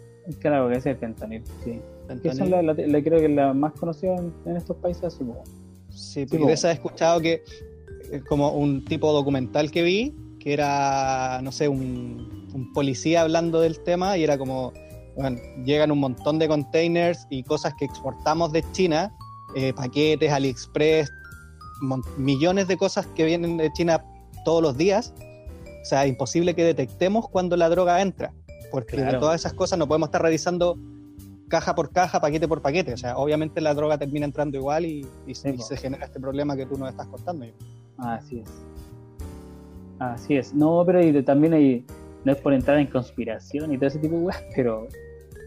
Claro 0.41 0.69
que 0.69 0.75
ese 0.77 0.91
es 0.91 0.97
el 0.97 1.01
fentanil, 1.01 1.43
sí. 1.65 1.81
Fentanil. 2.09 2.37
son 2.39 2.51
la, 2.51 2.63
la- 2.63 2.75
la- 2.75 3.03
creo 3.03 3.19
que 3.21 3.27
es 3.27 3.31
la 3.31 3.55
más 3.55 3.73
conocida 3.75 4.17
en, 4.17 4.33
en 4.47 4.57
estos 4.57 4.77
países, 4.79 5.15
como. 5.15 5.43
Sí, 5.91 6.27
Sí, 6.27 6.27
porque 6.27 6.53
esa 6.53 6.71
he 6.71 6.75
escuchado 6.75 7.21
que 7.21 7.35
es 7.35 7.65
como 8.29 8.51
un 8.53 8.85
tipo 8.85 9.13
documental 9.13 9.71
que 9.71 9.83
vi, 9.83 10.15
que 10.41 10.53
era, 10.53 11.41
no 11.43 11.53
sé, 11.53 11.69
un, 11.69 12.49
un 12.55 12.73
policía 12.73 13.23
hablando 13.23 13.61
del 13.61 13.81
tema 13.81 14.17
y 14.17 14.25
era 14.25 14.39
como, 14.39 14.73
bueno, 15.17 15.39
llegan 15.65 15.91
un 15.91 15.99
montón 16.01 16.39
de 16.39 16.49
containers 16.49 17.27
y 17.31 17.43
cosas 17.43 17.75
que 17.79 17.85
exportamos 17.85 18.53
de 18.53 18.65
China, 18.73 19.13
eh, 19.57 19.73
paquetes, 19.75 20.31
AliExpress, 20.33 21.11
millones 22.17 22.69
de 22.69 22.77
cosas 22.77 23.07
que 23.15 23.25
vienen 23.25 23.57
de 23.57 23.73
China 23.73 24.05
todos 24.45 24.63
los 24.63 24.77
días. 24.77 25.13
O 25.83 25.85
sea, 25.85 26.07
imposible 26.07 26.55
que 26.55 26.65
detectemos 26.65 27.29
cuando 27.29 27.57
la 27.57 27.69
droga 27.69 28.01
entra, 28.03 28.33
porque 28.71 28.97
Claro. 28.97 29.21
todas 29.21 29.41
esas 29.41 29.55
cosas 29.55 29.79
no 29.79 29.87
podemos 29.89 30.09
estar 30.09 30.23
revisando 30.23 30.77
caja 31.49 31.75
por 31.75 31.91
caja, 31.93 32.21
paquete 32.21 32.47
por 32.47 32.61
paquete. 32.61 32.93
O 32.93 32.97
sea, 32.97 33.17
obviamente 33.17 33.61
la 33.61 33.73
droga 33.75 33.97
termina 33.97 34.27
entrando 34.27 34.59
igual 34.59 34.85
y, 34.85 35.07
y- 35.27 35.35
Sí, 35.35 35.49
y 35.49 35.53
po. 35.55 35.63
se 35.63 35.77
genera 35.79 36.05
este 36.07 36.21
problema 36.21 36.57
que 36.57 36.67
tú 36.67 36.77
nos 36.77 36.91
estás 36.91 37.07
contando. 37.07 37.47
Así 37.99 38.41
es. 38.41 38.69
Así 39.99 40.37
es. 40.37 40.55
No, 40.55 40.85
pero 40.87 41.25
también 41.25 41.53
hay, 41.55 41.85
no 42.25 42.33
es 42.33 42.39
por 42.39 42.53
entrar 42.53 42.79
en 42.79 42.87
conspiración 42.87 43.73
y 43.73 43.77
todo 43.77 43.89
ese 43.89 43.99
tipo 43.99 44.17
de 44.17 44.23
weas, 44.23 44.43
pero, 44.55 44.87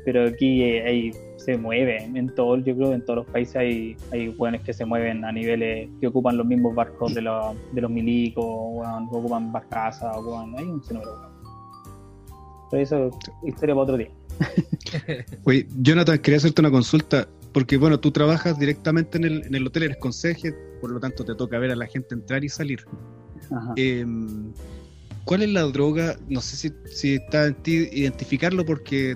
pero 0.05 0.27
aquí 0.27 0.63
hay, 0.63 1.11
se 1.37 1.57
mueve 1.57 2.03
en 2.03 2.33
todo, 2.35 2.57
yo 2.57 2.75
creo 2.75 2.89
que 2.89 2.95
en 2.95 3.05
todos 3.05 3.17
los 3.17 3.25
países 3.27 3.55
hay, 3.55 3.95
hay 4.11 4.29
weones 4.29 4.61
que 4.61 4.73
se 4.73 4.85
mueven 4.85 5.23
a 5.23 5.31
niveles 5.31 5.89
que 5.99 6.07
ocupan 6.07 6.37
los 6.37 6.45
mismos 6.45 6.75
barcos 6.75 7.13
de, 7.13 7.21
los 7.21 7.55
de 7.71 7.81
los 7.81 7.89
milicos, 7.89 8.45
weón, 8.45 9.09
que 9.09 9.15
ocupan 9.15 9.51
barcazas, 9.51 10.13
hay 10.13 10.21
un 10.21 10.53
weón. 10.53 10.81
Pero 12.69 12.83
eso 12.83 13.07
es 13.07 13.13
historia 13.47 13.75
para 13.75 13.83
otro 13.83 13.97
día. 13.97 14.09
Oye, 15.43 15.67
Jonathan, 15.81 16.17
quería 16.19 16.37
hacerte 16.37 16.61
una 16.61 16.71
consulta, 16.71 17.27
porque 17.53 17.77
bueno, 17.77 17.99
tú 17.99 18.11
trabajas 18.11 18.57
directamente 18.57 19.17
en 19.17 19.25
el, 19.25 19.45
en 19.45 19.55
el 19.55 19.67
hotel, 19.67 19.83
eres 19.83 19.97
conserje, 19.97 20.53
por 20.81 20.91
lo 20.91 20.99
tanto 20.99 21.23
te 21.23 21.35
toca 21.35 21.59
ver 21.59 21.71
a 21.71 21.75
la 21.75 21.85
gente 21.85 22.15
entrar 22.15 22.43
y 22.43 22.49
salir. 22.49 22.83
Ajá. 23.51 23.73
Eh, 23.77 24.05
¿Cuál 25.23 25.43
es 25.43 25.49
la 25.49 25.61
droga? 25.63 26.17
No 26.27 26.41
sé 26.41 26.57
si, 26.57 26.73
si 26.93 27.15
está 27.15 27.45
en 27.45 27.55
ti 27.55 27.87
identificarlo 27.91 28.65
porque, 28.65 29.15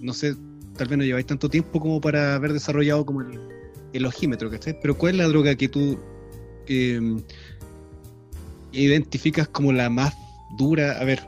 no 0.00 0.12
sé, 0.12 0.36
tal 0.76 0.88
vez 0.88 0.98
no 0.98 1.04
lleváis 1.04 1.26
tanto 1.26 1.48
tiempo 1.48 1.80
como 1.80 2.00
para 2.00 2.34
haber 2.34 2.52
desarrollado 2.52 3.04
como 3.04 3.22
el, 3.22 3.40
el 3.92 4.06
ojímetro, 4.06 4.50
¿cachai? 4.50 4.78
Pero 4.80 4.96
¿cuál 4.96 5.12
es 5.12 5.18
la 5.18 5.28
droga 5.28 5.54
que 5.56 5.68
tú 5.68 5.98
eh, 6.68 7.00
identificas 8.72 9.48
como 9.48 9.72
la 9.72 9.90
más 9.90 10.14
dura? 10.58 10.92
A 11.00 11.04
ver, 11.04 11.20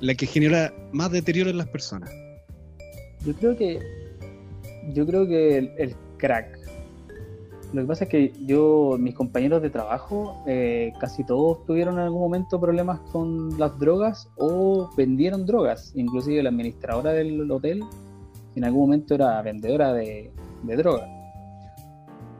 la 0.00 0.14
que 0.14 0.26
genera 0.26 0.72
más 0.92 1.10
deterioro 1.10 1.50
en 1.50 1.58
las 1.58 1.68
personas. 1.68 2.10
Yo 3.24 3.34
creo 3.34 3.56
que. 3.56 3.78
Yo 4.94 5.06
creo 5.06 5.26
que 5.26 5.58
el, 5.58 5.70
el 5.76 5.94
crack. 6.16 6.57
Lo 7.72 7.82
que 7.82 7.86
pasa 7.86 8.04
es 8.04 8.10
que 8.10 8.32
yo, 8.46 8.96
mis 8.98 9.14
compañeros 9.14 9.60
de 9.60 9.68
trabajo, 9.68 10.42
eh, 10.46 10.92
casi 10.98 11.22
todos 11.24 11.66
tuvieron 11.66 11.94
en 11.94 12.00
algún 12.00 12.20
momento 12.20 12.58
problemas 12.58 12.98
con 13.12 13.58
las 13.58 13.78
drogas 13.78 14.30
o 14.36 14.90
vendieron 14.96 15.44
drogas. 15.44 15.92
Inclusive 15.94 16.42
la 16.42 16.48
administradora 16.48 17.12
del 17.12 17.50
hotel 17.50 17.84
en 18.54 18.64
algún 18.64 18.82
momento 18.82 19.14
era 19.14 19.42
vendedora 19.42 19.92
de, 19.92 20.30
de 20.62 20.76
drogas. 20.76 21.08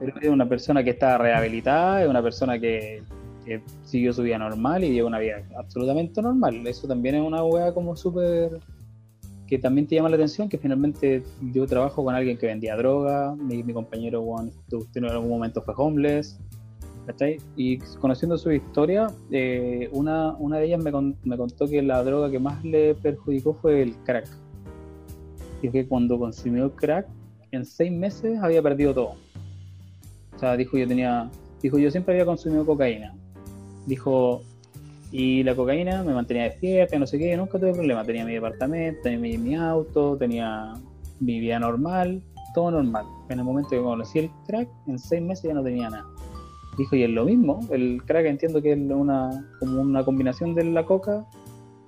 Pero 0.00 0.18
es 0.18 0.28
una 0.28 0.48
persona 0.48 0.82
que 0.82 0.90
está 0.90 1.18
rehabilitada, 1.18 2.02
es 2.02 2.08
una 2.08 2.22
persona 2.22 2.58
que, 2.58 3.02
que 3.44 3.62
siguió 3.84 4.14
su 4.14 4.22
vida 4.22 4.38
normal 4.38 4.84
y 4.84 4.92
lleva 4.92 5.08
una 5.08 5.18
vida 5.18 5.42
absolutamente 5.58 6.22
normal. 6.22 6.66
Eso 6.66 6.88
también 6.88 7.16
es 7.16 7.22
una 7.22 7.42
hueá 7.44 7.74
como 7.74 7.96
súper 7.96 8.60
que 9.48 9.58
también 9.58 9.86
te 9.86 9.94
llama 9.94 10.10
la 10.10 10.16
atención, 10.16 10.48
que 10.48 10.58
finalmente 10.58 11.22
yo 11.52 11.66
trabajo 11.66 12.04
con 12.04 12.14
alguien 12.14 12.36
que 12.36 12.46
vendía 12.46 12.76
droga, 12.76 13.34
mi, 13.34 13.62
mi 13.62 13.72
compañero 13.72 14.22
Juan 14.22 14.52
en 14.94 15.04
algún 15.06 15.30
momento 15.30 15.62
fue 15.62 15.74
homeless, 15.76 16.38
¿cachai? 17.06 17.38
Y 17.56 17.78
conociendo 17.98 18.36
su 18.36 18.52
historia, 18.52 19.06
eh, 19.30 19.88
una, 19.92 20.34
una 20.36 20.58
de 20.58 20.66
ellas 20.66 20.84
me, 20.84 20.92
con- 20.92 21.16
me 21.24 21.36
contó 21.38 21.66
que 21.66 21.80
la 21.80 22.04
droga 22.04 22.30
que 22.30 22.38
más 22.38 22.62
le 22.62 22.94
perjudicó 22.94 23.54
fue 23.54 23.82
el 23.82 23.96
crack. 24.04 24.28
Y 25.62 25.70
que 25.70 25.88
cuando 25.88 26.18
consumió 26.18 26.70
crack, 26.76 27.06
en 27.50 27.64
seis 27.64 27.90
meses 27.90 28.38
había 28.42 28.62
perdido 28.62 28.92
todo. 28.92 29.14
O 30.36 30.38
sea, 30.38 30.56
dijo 30.56 30.76
yo 30.76 30.86
tenía, 30.86 31.30
dijo 31.62 31.78
yo 31.78 31.90
siempre 31.90 32.14
había 32.14 32.26
consumido 32.26 32.66
cocaína. 32.66 33.14
Dijo, 33.86 34.42
y 35.10 35.42
la 35.42 35.54
cocaína 35.54 36.02
me 36.02 36.12
mantenía 36.14 36.44
despierta, 36.44 36.98
no 36.98 37.06
sé 37.06 37.18
qué, 37.18 37.36
nunca 37.36 37.58
tuve 37.58 37.72
problema. 37.72 38.04
Tenía 38.04 38.24
mi 38.24 38.34
departamento, 38.34 39.00
tenía 39.02 39.18
mi, 39.18 39.38
mi 39.38 39.54
auto, 39.54 40.16
tenía 40.16 40.74
mi 41.20 41.40
vida 41.40 41.58
normal, 41.58 42.22
todo 42.54 42.70
normal. 42.70 43.04
En 43.30 43.38
el 43.38 43.44
momento 43.44 43.70
que 43.70 43.78
conocí 43.80 44.18
el 44.20 44.30
crack, 44.46 44.68
en 44.86 44.98
seis 44.98 45.22
meses 45.22 45.44
ya 45.44 45.54
no 45.54 45.62
tenía 45.62 45.88
nada. 45.90 46.06
Dijo, 46.76 46.94
y 46.94 47.02
es 47.02 47.10
lo 47.10 47.24
mismo, 47.24 47.60
el 47.70 48.02
crack 48.06 48.26
entiendo 48.26 48.62
que 48.62 48.72
es 48.72 48.78
una, 48.78 49.30
como 49.58 49.80
una 49.80 50.04
combinación 50.04 50.54
de 50.54 50.64
la 50.64 50.84
coca 50.84 51.26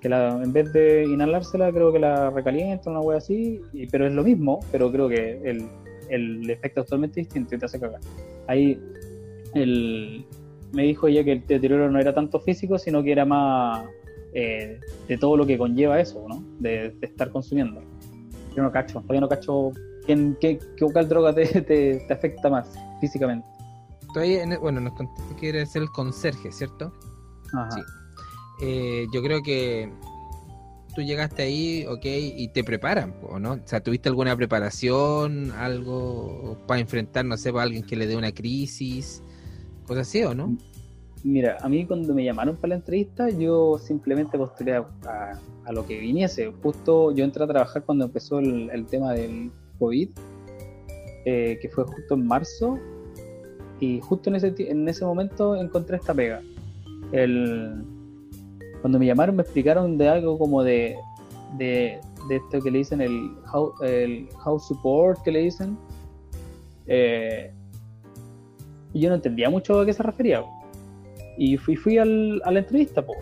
que 0.01 0.09
la, 0.09 0.41
en 0.43 0.51
vez 0.51 0.73
de 0.73 1.05
inhalársela, 1.05 1.71
creo 1.71 1.93
que 1.93 1.99
la 1.99 2.31
recalienta, 2.31 2.89
una 2.89 3.01
wea 3.01 3.19
así, 3.19 3.61
y- 3.71 3.85
pero 3.87 4.07
es 4.07 4.13
lo 4.13 4.23
mismo, 4.23 4.59
pero 4.71 4.91
creo 4.91 5.07
que 5.07 5.39
el, 5.45 5.67
el 6.09 6.49
efecto 6.49 6.81
es 6.81 6.85
totalmente 6.87 7.19
distinto 7.19 7.53
y 7.55 7.59
te 7.59 7.65
hace 7.65 7.79
cagar. 7.79 8.01
Ahí 8.47 8.81
el, 9.53 10.25
me 10.73 10.83
dijo 10.83 11.07
ella 11.07 11.23
que 11.23 11.33
el 11.33 11.47
deterioro 11.47 11.89
no 11.89 11.99
era 11.99 12.13
tanto 12.13 12.39
físico, 12.39 12.77
sino 12.77 13.03
que 13.03 13.11
era 13.11 13.25
más 13.25 13.85
eh, 14.33 14.79
de 15.07 15.17
todo 15.17 15.37
lo 15.37 15.45
que 15.45 15.57
conlleva 15.57 15.99
eso, 15.99 16.25
¿no? 16.27 16.43
De, 16.59 16.91
de 16.91 17.07
estar 17.07 17.31
consumiendo. 17.31 17.81
Yo 18.55 18.63
no 18.63 18.71
cacho, 18.71 19.01
todavía 19.01 19.21
no 19.21 19.29
cacho 19.29 19.71
quién, 20.05 20.37
qué, 20.39 20.59
qué 20.77 20.85
cuál 20.91 21.07
droga 21.09 21.33
te, 21.33 21.45
te, 21.61 21.95
te 21.95 22.13
afecta 22.13 22.49
más 22.49 22.73
físicamente. 22.99 23.47
Todavía, 24.13 24.45
bueno, 24.59 24.81
nos 24.81 24.93
contaste 24.93 25.35
que 25.35 25.49
eres 25.49 25.75
el 25.75 25.89
conserje, 25.89 26.51
¿cierto? 26.51 26.93
Ajá. 27.53 27.71
Sí. 27.71 27.81
Eh, 28.63 29.07
yo 29.11 29.23
creo 29.23 29.41
que 29.41 29.91
tú 30.95 31.01
llegaste 31.01 31.43
ahí, 31.43 31.85
ok, 31.87 32.05
y 32.05 32.47
te 32.49 32.63
preparan, 32.63 33.15
¿o 33.23 33.39
no? 33.39 33.53
O 33.53 33.61
sea, 33.65 33.81
¿tuviste 33.81 34.09
alguna 34.09 34.35
preparación, 34.35 35.51
algo 35.51 36.57
para 36.67 36.79
enfrentar, 36.81 37.25
no 37.25 37.37
sé, 37.37 37.49
a 37.49 37.61
alguien 37.61 37.83
que 37.83 37.95
le 37.95 38.07
dé 38.07 38.15
una 38.15 38.31
crisis, 38.31 39.23
cosas 39.91 40.07
así, 40.07 40.23
¿o 40.23 40.33
no? 40.33 40.55
Mira, 41.23 41.57
a 41.61 41.67
mí 41.67 41.85
cuando 41.85 42.13
me 42.13 42.23
llamaron 42.23 42.55
para 42.55 42.69
la 42.69 42.75
entrevista, 42.75 43.29
yo 43.29 43.77
simplemente 43.77 44.37
postulé 44.37 44.75
a, 44.75 44.87
a- 45.05 45.39
a 45.65 45.71
lo 45.73 45.85
que 45.85 45.99
viniese. 45.99 46.51
Justo 46.63 47.11
yo 47.11 47.25
entré 47.25 47.43
a 47.43 47.47
trabajar 47.47 47.83
cuando 47.83 48.05
empezó 48.05 48.39
el, 48.39 48.85
tema 48.89 49.11
del 49.13 49.51
COVID, 49.79 50.09
eh, 51.25 51.59
que 51.61 51.67
fue 51.69 51.83
justo 51.83 52.13
en 52.15 52.25
marzo, 52.25 52.79
y 53.81 53.99
justo 53.99 54.29
en 54.29 54.37
ese, 54.37 54.53
en 54.59 54.87
ese 54.87 55.03
momento 55.03 55.55
encontré 55.57 55.97
esta 55.97 56.13
pega. 56.13 56.41
El, 57.11 57.83
cuando 58.79 58.97
me 58.97 59.05
llamaron 59.05 59.35
me 59.35 59.43
explicaron 59.43 59.97
de 59.97 60.07
algo 60.07 60.39
como 60.39 60.63
de, 60.63 60.95
de, 61.57 61.99
de 62.29 62.35
esto 62.37 62.61
que 62.61 62.71
le 62.71 62.77
dicen 62.79 63.01
el 63.01 63.29
house, 63.45 63.73
el 63.83 64.29
house 64.43 64.67
support 64.67 65.21
que 65.23 65.31
le 65.31 65.39
dicen. 65.39 65.77
Eh, 66.87 67.51
y 68.93 68.99
yo 69.01 69.09
no 69.09 69.15
entendía 69.15 69.49
mucho 69.49 69.79
a 69.79 69.85
qué 69.85 69.93
se 69.93 70.03
refería. 70.03 70.43
Y 71.37 71.57
fui, 71.57 71.75
fui 71.75 71.97
al- 71.97 72.41
a 72.45 72.51
la 72.51 72.59
entrevista, 72.59 73.05
po. 73.05 73.13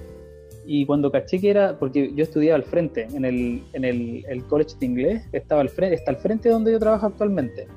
Y 0.65 0.86
cuando 0.86 1.11
caché 1.11 1.39
que 1.39 1.49
era, 1.49 1.78
porque 1.80 2.11
yo 2.15 2.24
estudiaba 2.24 2.55
al 2.57 2.63
frente, 2.63 3.07
en 3.13 3.26
el, 3.26 3.63
en 3.74 3.86
el, 3.86 4.24
el 4.30 4.43
college 4.45 4.76
de 4.80 4.86
inglés, 4.86 5.24
estaba 5.32 5.61
al 5.61 5.70
frente, 5.70 5.95
está 5.95 6.11
al 6.11 6.17
frente 6.17 6.49
donde 6.49 6.72
yo 6.72 6.80
trabajo 6.80 7.07
actualmente. 7.07 7.67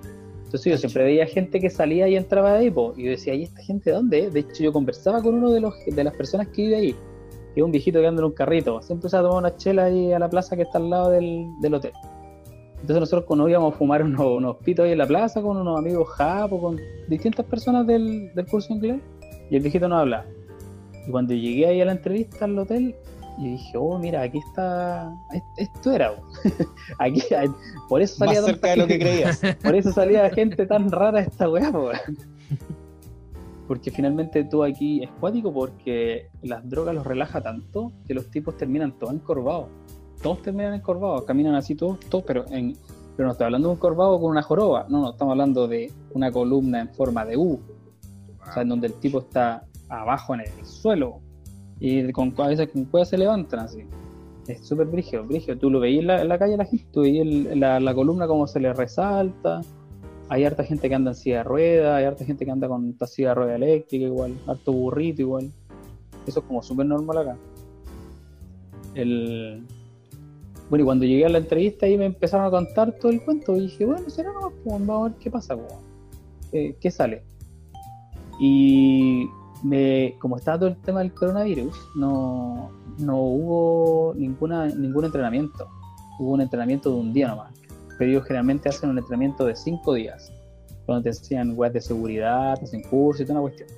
Entonces 0.44 0.72
yo 0.72 0.76
siempre 0.76 1.04
veía 1.04 1.26
gente 1.26 1.58
que 1.60 1.70
salía 1.70 2.06
y 2.08 2.16
entraba 2.16 2.52
de 2.52 2.58
ahí, 2.58 2.70
po. 2.70 2.92
y 2.96 3.04
yo 3.04 3.10
decía, 3.12 3.34
¿y 3.34 3.44
esta 3.44 3.62
gente 3.62 3.88
de 3.90 3.96
dónde? 3.96 4.18
es?". 4.26 4.32
De 4.34 4.40
hecho, 4.40 4.62
yo 4.62 4.72
conversaba 4.72 5.22
con 5.22 5.34
uno 5.36 5.50
de, 5.50 5.60
los, 5.60 5.74
de 5.86 6.04
las 6.04 6.14
personas 6.14 6.48
que 6.48 6.62
vive 6.62 6.76
ahí, 6.76 6.92
que 7.54 7.60
es 7.60 7.64
un 7.64 7.72
viejito 7.72 8.00
que 8.00 8.06
anda 8.06 8.20
en 8.20 8.26
un 8.26 8.32
carrito. 8.32 8.82
Siempre 8.82 9.08
se 9.08 9.16
ha 9.16 9.20
tomado 9.20 9.38
una 9.38 9.56
chela 9.56 9.84
ahí 9.84 10.12
a 10.12 10.18
la 10.18 10.28
plaza 10.28 10.54
que 10.56 10.62
está 10.62 10.76
al 10.76 10.90
lado 10.90 11.10
del, 11.10 11.46
del 11.62 11.72
hotel. 11.74 11.92
Entonces 12.82 13.00
nosotros 13.00 13.24
cuando 13.24 13.48
íbamos 13.48 13.74
a 13.74 13.78
fumar 13.78 14.02
unos, 14.04 14.20
unos 14.20 14.56
pitos 14.58 14.84
ahí 14.84 14.92
en 14.92 14.98
la 14.98 15.06
plaza 15.06 15.40
con 15.40 15.56
unos 15.56 15.78
amigos 15.78 16.08
japos, 16.10 16.60
con 16.60 16.78
distintas 17.08 17.46
personas 17.46 17.86
del, 17.86 18.32
del 18.34 18.46
curso 18.46 18.72
inglés, 18.72 19.00
y 19.50 19.56
el 19.56 19.62
viejito 19.62 19.88
no 19.88 19.96
habla. 19.96 20.26
Y 21.06 21.10
cuando 21.10 21.32
llegué 21.34 21.66
ahí 21.66 21.80
a 21.80 21.84
la 21.86 21.92
entrevista 21.92 22.44
al 22.44 22.58
hotel, 22.58 22.94
yo 23.38 23.44
dije, 23.44 23.72
oh, 23.78 23.98
mira, 23.98 24.22
aquí 24.22 24.38
está, 24.38 25.10
est- 25.32 25.44
esto 25.56 25.92
era, 25.92 26.12
aquí, 26.98 27.22
por 27.88 28.02
eso 28.02 28.16
salía 28.16 28.40
Más 28.40 28.44
cerca 28.46 28.60
tanta 28.60 28.70
de 28.70 28.76
lo 28.76 28.86
que 28.86 28.92
gente- 28.98 29.04
creías. 29.06 29.56
por 29.62 29.74
eso 29.74 29.92
salía 29.92 30.28
gente 30.30 30.66
tan 30.66 30.90
rara 30.90 31.20
esta 31.20 31.48
weá, 31.48 31.72
po. 31.72 31.90
Porque 33.68 33.90
finalmente 33.90 34.44
tú 34.44 34.62
aquí 34.64 35.02
es 35.02 35.10
cuático 35.20 35.52
porque 35.52 36.28
las 36.42 36.68
drogas 36.68 36.94
los 36.94 37.06
relaja 37.06 37.40
tanto 37.40 37.92
que 38.06 38.12
los 38.12 38.30
tipos 38.30 38.56
terminan 38.56 38.92
todos 38.98 39.14
encorvados. 39.14 39.68
Todos 40.22 40.42
terminan 40.42 40.74
encorvados, 40.74 41.24
caminan 41.24 41.54
así 41.54 41.74
todos, 41.74 41.98
todos, 42.00 42.24
pero 42.24 42.44
en 42.50 42.76
pero 43.16 43.26
no 43.26 43.32
estoy 43.32 43.44
hablando 43.44 43.68
de 43.68 43.74
un 43.74 43.78
corvado 43.78 44.18
con 44.20 44.30
una 44.30 44.42
joroba, 44.42 44.86
no, 44.88 45.00
no, 45.00 45.10
estamos 45.10 45.32
hablando 45.32 45.68
de 45.68 45.92
una 46.14 46.32
columna 46.32 46.80
en 46.80 46.88
forma 46.88 47.24
de 47.24 47.36
U, 47.36 47.60
o 48.40 48.52
sea, 48.52 48.62
en 48.62 48.70
donde 48.70 48.86
el 48.86 48.94
tipo 48.94 49.18
está 49.18 49.64
abajo 49.88 50.34
en 50.34 50.40
el 50.40 50.66
suelo 50.66 51.20
y 51.78 52.10
con 52.12 52.32
a 52.38 52.46
veces 52.46 52.70
con 52.70 52.84
cuevas 52.84 53.08
se 53.08 53.18
levantan 53.18 53.60
así. 53.60 53.84
Es 54.46 54.66
súper 54.66 54.86
brígido, 54.86 55.24
brígido. 55.24 55.56
Tú 55.56 55.70
lo 55.70 55.78
veías 55.78 56.00
en 56.00 56.06
la, 56.06 56.22
en 56.22 56.28
la 56.28 56.38
calle 56.38 56.56
la 56.56 56.64
gente, 56.64 56.86
tú 56.92 57.02
veías 57.02 57.56
la, 57.56 57.80
la 57.80 57.94
columna 57.94 58.26
como 58.26 58.46
se 58.46 58.60
le 58.60 58.72
resalta. 58.72 59.60
Hay 60.28 60.44
harta 60.44 60.64
gente 60.64 60.88
que 60.88 60.94
anda 60.94 61.10
en 61.10 61.16
silla 61.16 61.38
de 61.38 61.44
ruedas, 61.44 61.96
hay 61.96 62.04
harta 62.04 62.24
gente 62.24 62.44
que 62.44 62.50
anda 62.50 62.68
con 62.68 62.88
esta 62.88 63.06
silla 63.06 63.30
de 63.30 63.34
rueda 63.34 63.56
eléctrica 63.56 64.06
igual, 64.06 64.34
harto 64.46 64.72
burrito 64.72 65.22
igual. 65.22 65.50
Eso 66.26 66.40
es 66.40 66.46
como 66.46 66.62
súper 66.62 66.86
normal 66.86 67.18
acá. 67.18 67.36
El... 68.94 69.64
Bueno, 70.72 70.84
y 70.84 70.86
cuando 70.86 71.04
llegué 71.04 71.26
a 71.26 71.28
la 71.28 71.36
entrevista 71.36 71.84
ahí 71.84 71.98
me 71.98 72.06
empezaron 72.06 72.46
a 72.46 72.50
contar 72.50 72.92
todo 72.92 73.12
el 73.12 73.22
cuento 73.22 73.54
y 73.54 73.60
dije, 73.60 73.84
bueno, 73.84 74.08
será 74.08 74.32
nomás, 74.32 74.54
pues, 74.64 74.86
vamos 74.86 75.00
a 75.00 75.08
ver 75.10 75.18
qué 75.18 75.30
pasa, 75.30 75.54
pues, 75.54 75.74
eh, 76.52 76.74
qué 76.80 76.90
sale. 76.90 77.24
Y 78.40 79.26
me, 79.62 80.14
como 80.18 80.38
estaba 80.38 80.58
todo 80.60 80.70
el 80.70 80.76
tema 80.78 81.00
del 81.00 81.12
coronavirus, 81.12 81.76
no, 81.94 82.70
no 82.98 83.18
hubo 83.20 84.14
ninguna, 84.16 84.68
ningún 84.68 85.04
entrenamiento. 85.04 85.68
Hubo 86.18 86.32
un 86.32 86.40
entrenamiento 86.40 86.88
de 86.88 86.96
un 86.96 87.12
día 87.12 87.28
nomás. 87.28 87.52
Pero 87.98 88.10
ellos 88.10 88.24
generalmente 88.24 88.70
hacen 88.70 88.88
un 88.88 88.96
entrenamiento 88.96 89.44
de 89.44 89.54
cinco 89.54 89.92
días, 89.92 90.32
donde 90.86 91.02
te 91.02 91.08
enseñan 91.10 91.52
webs 91.54 91.74
de 91.74 91.80
seguridad, 91.82 92.58
te 92.58 92.64
hacen 92.64 92.80
cursos 92.84 93.20
y 93.20 93.24
toda 93.26 93.40
una 93.40 93.50
cuestión. 93.50 93.68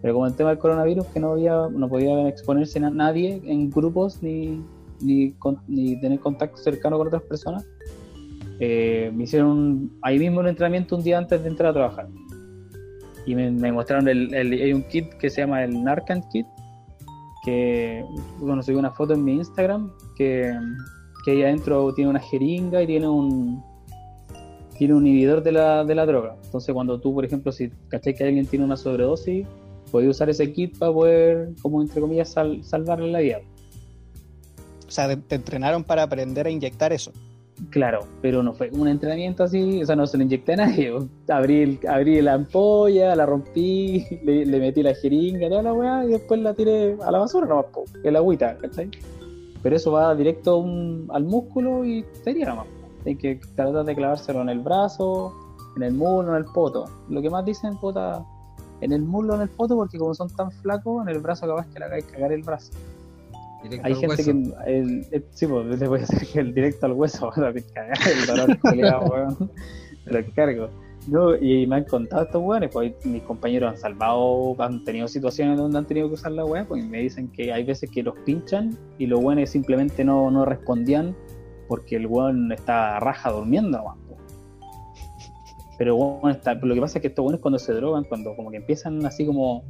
Pero 0.00 0.14
como 0.14 0.28
el 0.28 0.34
tema 0.34 0.50
del 0.50 0.60
coronavirus, 0.60 1.06
que 1.08 1.18
no 1.18 1.32
había, 1.32 1.66
no 1.72 1.88
podía 1.88 2.28
exponerse 2.28 2.78
na- 2.78 2.90
nadie 2.90 3.42
en 3.44 3.68
grupos 3.68 4.22
ni, 4.22 4.62
ni, 5.00 5.32
con- 5.32 5.58
ni 5.68 6.00
tener 6.00 6.20
contacto 6.20 6.56
cercano 6.58 6.98
con 6.98 7.06
otras 7.08 7.22
personas, 7.22 7.66
eh, 8.60 9.10
me 9.14 9.24
hicieron 9.24 9.48
un- 9.50 9.98
ahí 10.02 10.18
mismo 10.18 10.40
un 10.40 10.48
entrenamiento 10.48 10.96
un 10.96 11.02
día 11.02 11.18
antes 11.18 11.42
de 11.42 11.48
entrar 11.48 11.70
a 11.70 11.74
trabajar. 11.74 12.08
Y 13.26 13.34
me, 13.34 13.50
me 13.50 13.72
mostraron 13.72 14.08
el, 14.08 14.32
el- 14.34 14.52
hay 14.52 14.72
un 14.72 14.82
kit 14.84 15.08
que 15.14 15.28
se 15.30 15.40
llama 15.42 15.64
el 15.64 15.82
Narcan 15.82 16.22
Kit 16.30 16.46
que 17.44 18.04
bueno 18.40 18.62
subí 18.62 18.74
una 18.76 18.90
foto 18.90 19.14
en 19.14 19.22
mi 19.24 19.34
Instagram 19.34 19.90
que, 20.16 20.52
que 21.24 21.30
ahí 21.30 21.42
adentro 21.42 21.92
tiene 21.94 22.10
una 22.10 22.18
jeringa 22.20 22.82
y 22.82 22.86
tiene 22.86 23.06
un 23.08 23.62
tiene 24.78 24.94
un 24.94 25.06
inhibidor 25.06 25.42
de 25.42 25.52
la, 25.52 25.84
de 25.84 25.94
la 25.94 26.06
droga. 26.06 26.36
Entonces 26.44 26.72
cuando 26.74 27.00
tú 27.00 27.14
por 27.14 27.24
ejemplo 27.24 27.52
si 27.52 27.70
cachai 27.88 28.14
que 28.14 28.24
alguien 28.24 28.46
tiene 28.46 28.64
una 28.64 28.76
sobredosis 28.76 29.46
puedes 29.92 30.10
usar 30.10 30.28
ese 30.30 30.52
kit 30.52 30.76
para 30.78 30.92
poder 30.92 31.50
como 31.62 31.82
entre 31.82 32.00
comillas 32.00 32.28
sal- 32.30 32.62
salvarle 32.64 33.10
la 33.12 33.20
vida 33.20 33.40
O 34.86 34.90
sea, 34.90 35.14
te- 35.16 35.34
entrenaron 35.34 35.84
para 35.84 36.02
aprender 36.02 36.46
a 36.46 36.50
inyectar 36.50 36.92
eso. 36.92 37.12
Claro, 37.70 38.00
pero 38.20 38.42
no 38.42 38.52
fue 38.52 38.70
un 38.70 38.86
entrenamiento 38.86 39.42
así, 39.44 39.82
o 39.82 39.86
sea, 39.86 39.96
no 39.96 40.06
se 40.06 40.18
lo 40.18 40.24
inyecté 40.24 40.52
a 40.52 40.56
nadie. 40.56 40.92
Abrí, 41.28 41.62
el- 41.62 41.80
abrí 41.88 42.20
la 42.20 42.34
ampolla, 42.34 43.16
la 43.16 43.24
rompí, 43.24 44.04
le, 44.24 44.44
metí 44.60 44.82
la 44.82 44.94
jeringa, 44.94 45.48
toda 45.48 45.62
la 45.62 45.72
weá, 45.72 46.04
y 46.04 46.08
después 46.08 46.38
la 46.40 46.52
tiré 46.52 46.96
a 47.02 47.10
la 47.10 47.18
basura 47.18 47.46
nomás, 47.46 47.66
po, 47.72 47.84
el 48.04 48.14
agüita, 48.16 48.58
¿cachai? 48.58 48.90
Pero 49.62 49.74
eso 49.74 49.90
va 49.92 50.14
directo 50.14 50.62
al 51.08 51.24
músculo 51.24 51.84
y 51.84 52.04
sería 52.22 52.46
nomás. 52.46 52.66
Hay 53.06 53.16
que 53.16 53.40
tratar 53.54 53.84
de 53.84 53.94
clavárselo 53.94 54.42
en 54.42 54.50
el 54.50 54.60
brazo, 54.60 55.32
en 55.76 55.82
el 55.82 55.94
muslo, 55.94 56.32
en 56.36 56.44
el 56.44 56.44
poto. 56.52 56.84
Lo 57.08 57.22
que 57.22 57.30
más 57.30 57.44
dicen, 57.44 57.72
en 58.82 58.92
el 58.92 59.02
muslo, 59.02 59.34
en 59.34 59.40
el 59.42 59.48
poto, 59.48 59.76
porque 59.76 59.96
como 59.98 60.14
son 60.14 60.28
tan 60.28 60.50
flacos, 60.50 61.02
en 61.06 61.14
el 61.14 61.20
brazo 61.20 61.46
capaz 61.46 61.66
que 61.68 61.82
hagáis 61.82 62.04
cagar 62.04 62.32
el 62.32 62.42
brazo. 62.42 62.72
Directo 63.68 63.86
Hay 63.86 63.92
al 63.92 63.98
gente 63.98 64.16
hueso. 64.16 64.32
que. 64.64 64.78
El, 64.78 65.06
el- 65.12 65.24
sí, 65.30 65.46
pues 65.46 65.80
le 65.80 65.88
voy 65.88 66.00
a 66.00 66.02
hacer 66.02 66.26
que 66.26 66.40
el 66.40 66.54
directo 66.54 66.86
al 66.86 66.92
hueso 66.92 67.30
para 67.36 67.52
cagar 67.52 67.98
el 68.06 68.26
dolor 68.26 68.58
culiao, 68.60 69.04
weón. 69.06 69.50
Lo 70.06 70.34
cargo. 70.34 70.68
No, 71.08 71.36
y 71.36 71.66
me 71.68 71.76
han 71.76 71.84
contado 71.84 72.24
estos 72.24 72.42
weones, 72.42 72.70
pues 72.72 72.92
mis 73.06 73.22
compañeros 73.22 73.70
han 73.72 73.78
salvado, 73.78 74.56
han 74.60 74.82
tenido 74.84 75.06
situaciones 75.06 75.56
donde 75.56 75.78
han 75.78 75.84
tenido 75.86 76.08
que 76.08 76.14
usar 76.14 76.32
la 76.32 76.44
weá, 76.44 76.64
pues 76.66 76.84
y 76.84 76.88
me 76.88 76.98
dicen 76.98 77.28
que 77.30 77.52
hay 77.52 77.62
veces 77.62 77.88
que 77.92 78.02
los 78.02 78.16
pinchan 78.24 78.76
y 78.98 79.06
los 79.06 79.20
weones 79.22 79.50
simplemente 79.50 80.04
no, 80.04 80.30
no 80.32 80.44
respondían 80.44 81.14
porque 81.68 81.94
el 81.96 82.06
weón 82.08 82.50
está 82.50 82.98
raja 82.98 83.30
durmiendo 83.30 83.78
po. 83.84 84.16
Pero 85.78 85.94
bueno, 85.96 86.30
está, 86.36 86.54
lo 86.54 86.74
que 86.74 86.80
pasa 86.80 86.98
es 86.98 87.02
que 87.02 87.08
estos 87.08 87.24
weones 87.24 87.40
cuando 87.40 87.58
se 87.58 87.72
drogan, 87.72 88.02
cuando 88.04 88.34
como 88.34 88.50
que 88.50 88.56
empiezan 88.56 89.04
así 89.06 89.24
como 89.26 89.62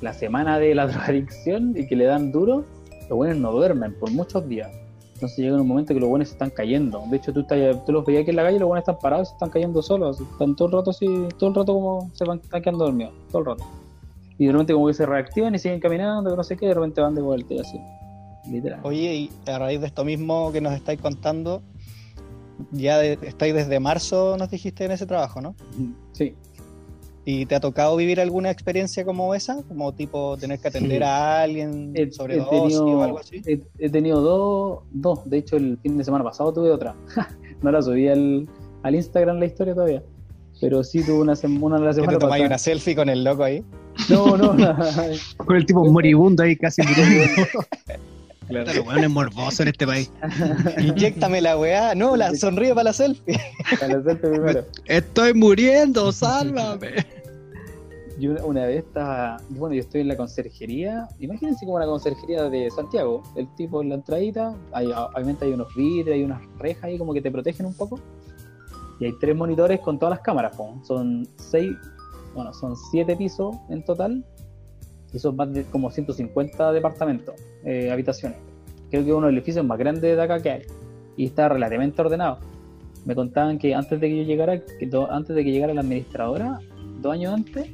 la 0.00 0.12
semana 0.12 0.58
de 0.60 0.74
la 0.76 0.86
drogadicción 0.88 1.74
y 1.76 1.86
que 1.88 1.96
le 1.96 2.04
dan 2.04 2.30
duro, 2.30 2.64
los 3.08 3.16
buenos 3.16 3.38
no 3.38 3.52
duermen 3.52 3.94
por 3.98 4.10
muchos 4.10 4.46
días. 4.48 4.70
Entonces 5.14 5.38
llega 5.38 5.60
un 5.60 5.66
momento 5.66 5.92
que 5.94 5.98
los 6.00 6.08
buenos 6.08 6.28
se 6.28 6.34
están 6.34 6.50
cayendo. 6.50 7.02
De 7.10 7.16
hecho, 7.16 7.32
tú, 7.32 7.40
estás, 7.40 7.84
tú 7.84 7.90
los 7.92 8.04
veías 8.04 8.22
aquí 8.22 8.30
en 8.30 8.36
la 8.36 8.44
calle 8.44 8.56
y 8.56 8.60
los 8.60 8.68
buenos 8.68 8.82
están 8.82 8.98
parados 9.00 9.26
y 9.26 9.30
se 9.30 9.34
están 9.34 9.50
cayendo 9.50 9.82
solos. 9.82 10.20
Están 10.20 10.54
todo 10.54 10.68
el 10.68 10.74
rato 10.74 10.90
así, 10.90 11.06
todo 11.38 11.50
el 11.50 11.56
rato 11.56 11.74
como 11.74 12.10
se 12.14 12.24
van 12.24 12.38
están 12.38 12.62
quedando 12.62 12.84
dormidos, 12.84 13.12
todo 13.32 13.40
el 13.40 13.46
rato. 13.46 13.64
Y 14.38 14.46
de 14.46 14.52
repente 14.52 14.72
como 14.74 14.86
que 14.86 14.94
se 14.94 15.04
reactivan 15.06 15.54
y 15.56 15.58
siguen 15.58 15.80
caminando, 15.80 16.30
que 16.30 16.36
no 16.36 16.44
sé 16.44 16.56
qué, 16.56 16.66
y 16.66 16.68
de 16.68 16.74
repente 16.74 17.00
van 17.00 17.16
de 17.16 17.22
vuelta 17.22 17.52
y 17.54 17.58
así. 17.58 17.80
Literal. 18.48 18.78
Oye, 18.84 19.14
y 19.14 19.30
a 19.50 19.58
raíz 19.58 19.80
de 19.80 19.88
esto 19.88 20.04
mismo 20.04 20.52
que 20.52 20.60
nos 20.60 20.72
estáis 20.72 21.00
contando, 21.00 21.62
ya 22.70 22.98
de- 22.98 23.18
estáis 23.22 23.52
desde 23.54 23.80
marzo, 23.80 24.36
nos 24.38 24.50
dijiste, 24.50 24.84
en 24.84 24.92
ese 24.92 25.06
trabajo, 25.06 25.40
¿no? 25.40 25.56
Sí. 26.12 26.34
¿Y 27.30 27.44
te 27.44 27.54
ha 27.56 27.60
tocado 27.60 27.94
vivir 27.94 28.22
alguna 28.22 28.50
experiencia 28.50 29.04
como 29.04 29.34
esa? 29.34 29.62
Como 29.64 29.92
tipo 29.92 30.38
tener 30.38 30.58
que 30.60 30.68
atender 30.68 30.98
Sí. 31.00 31.04
a 31.04 31.42
alguien 31.42 31.92
He, 31.94 32.10
sobre 32.10 32.38
he 32.38 32.40
tenido, 32.40 32.86
o 32.86 33.02
algo 33.02 33.18
así. 33.18 33.42
he- 33.44 33.60
he 33.78 33.90
tenido 33.90 34.22
dos, 34.22 34.84
dos. 34.92 35.28
De 35.28 35.36
hecho, 35.36 35.56
el 35.56 35.76
fin 35.82 35.98
de 35.98 36.04
semana 36.04 36.24
pasado 36.24 36.54
tuve 36.54 36.70
otra. 36.70 36.94
no 37.62 37.70
la 37.70 37.82
subí 37.82 38.08
al, 38.08 38.48
al 38.82 38.94
Instagram 38.94 39.40
la 39.40 39.44
historia 39.44 39.74
todavía. 39.74 40.02
Pero 40.58 40.82
sí 40.82 41.02
tuve 41.04 41.18
una, 41.20 41.34
sem- 41.34 41.62
una 41.62 41.76
de 41.78 41.82
la 41.84 41.90
Que 41.90 41.96
te 41.96 42.00
semana 42.00 42.18
tomáis 42.18 42.46
una 42.46 42.56
selfie 42.56 42.96
con 42.96 43.10
el 43.10 43.22
loco 43.22 43.44
ahí. 43.44 43.62
No, 44.08 44.34
no, 44.38 44.54
no. 44.54 44.76
Con 45.36 45.56
el 45.56 45.66
tipo 45.66 45.84
moribundo 45.84 46.44
ahí 46.44 46.56
casi. 46.56 46.80
Claro. 48.48 48.72
Los 48.72 48.86
weones 48.86 49.10
morbosos 49.10 49.60
en 49.60 49.68
este 49.68 49.86
país. 49.86 50.10
Inyéctame 50.78 51.42
la 51.42 51.58
weá. 51.58 51.94
No, 51.94 52.16
la 52.16 52.34
sonríe 52.34 52.70
para 52.70 52.84
la 52.84 52.92
selfie. 52.94 53.38
Para 53.78 53.98
hacerte 53.98 54.26
primero. 54.26 54.64
Estoy 54.86 55.34
muriendo, 55.34 56.10
sálvame. 56.12 56.78
Yo 58.18 58.34
una, 58.44 58.64
vez 58.66 58.84
estaba, 58.84 59.36
bueno, 59.50 59.74
yo 59.74 59.80
estoy 59.80 60.00
en 60.00 60.08
la 60.08 60.16
conserjería, 60.16 61.06
imagínense 61.20 61.64
como 61.64 61.78
la 61.78 61.86
conserjería 61.86 62.50
de 62.50 62.68
Santiago, 62.70 63.22
el 63.36 63.46
tipo 63.54 63.80
en 63.80 63.90
la 63.90 63.94
entradita, 63.96 64.56
hay, 64.72 64.86
obviamente 64.86 65.44
hay 65.44 65.52
unos 65.52 65.72
vidrios, 65.76 66.14
hay 66.14 66.24
unas 66.24 66.40
rejas 66.58 66.84
ahí 66.84 66.98
como 66.98 67.14
que 67.14 67.22
te 67.22 67.30
protegen 67.30 67.66
un 67.66 67.74
poco, 67.74 68.00
y 68.98 69.04
hay 69.04 69.12
tres 69.20 69.36
monitores 69.36 69.78
con 69.80 69.98
todas 70.00 70.10
las 70.16 70.20
cámaras, 70.20 70.56
son 70.82 71.28
seis, 71.36 71.70
bueno, 72.34 72.52
son 72.52 72.74
siete 72.90 73.14
pisos 73.14 73.54
en 73.68 73.84
total, 73.84 74.24
y 75.12 75.18
son 75.20 75.36
más 75.36 75.52
de 75.52 75.62
como 75.64 75.90
150 75.90 76.72
departamentos, 76.72 77.34
eh, 77.64 77.90
habitaciones. 77.90 78.38
Creo 78.90 79.04
que 79.04 79.12
uno 79.12 79.26
de 79.26 79.32
los 79.32 79.38
edificios 79.38 79.64
más 79.64 79.78
grandes 79.78 80.02
de 80.16 80.20
acá 80.20 80.40
que 80.40 80.50
hay, 80.50 80.62
y 81.16 81.26
está 81.26 81.48
relativamente 81.48 82.00
ordenado. 82.02 82.38
Me 83.04 83.14
contaban 83.14 83.58
que 83.58 83.74
antes 83.76 84.00
de 84.00 84.08
que 84.08 84.16
yo 84.18 84.22
llegara, 84.24 84.60
que 84.60 84.86
do- 84.86 85.10
antes 85.10 85.36
de 85.36 85.44
que 85.44 85.52
llegara 85.52 85.72
la 85.72 85.82
administradora, 85.82 86.58
dos 87.00 87.12
años 87.12 87.32
antes, 87.32 87.68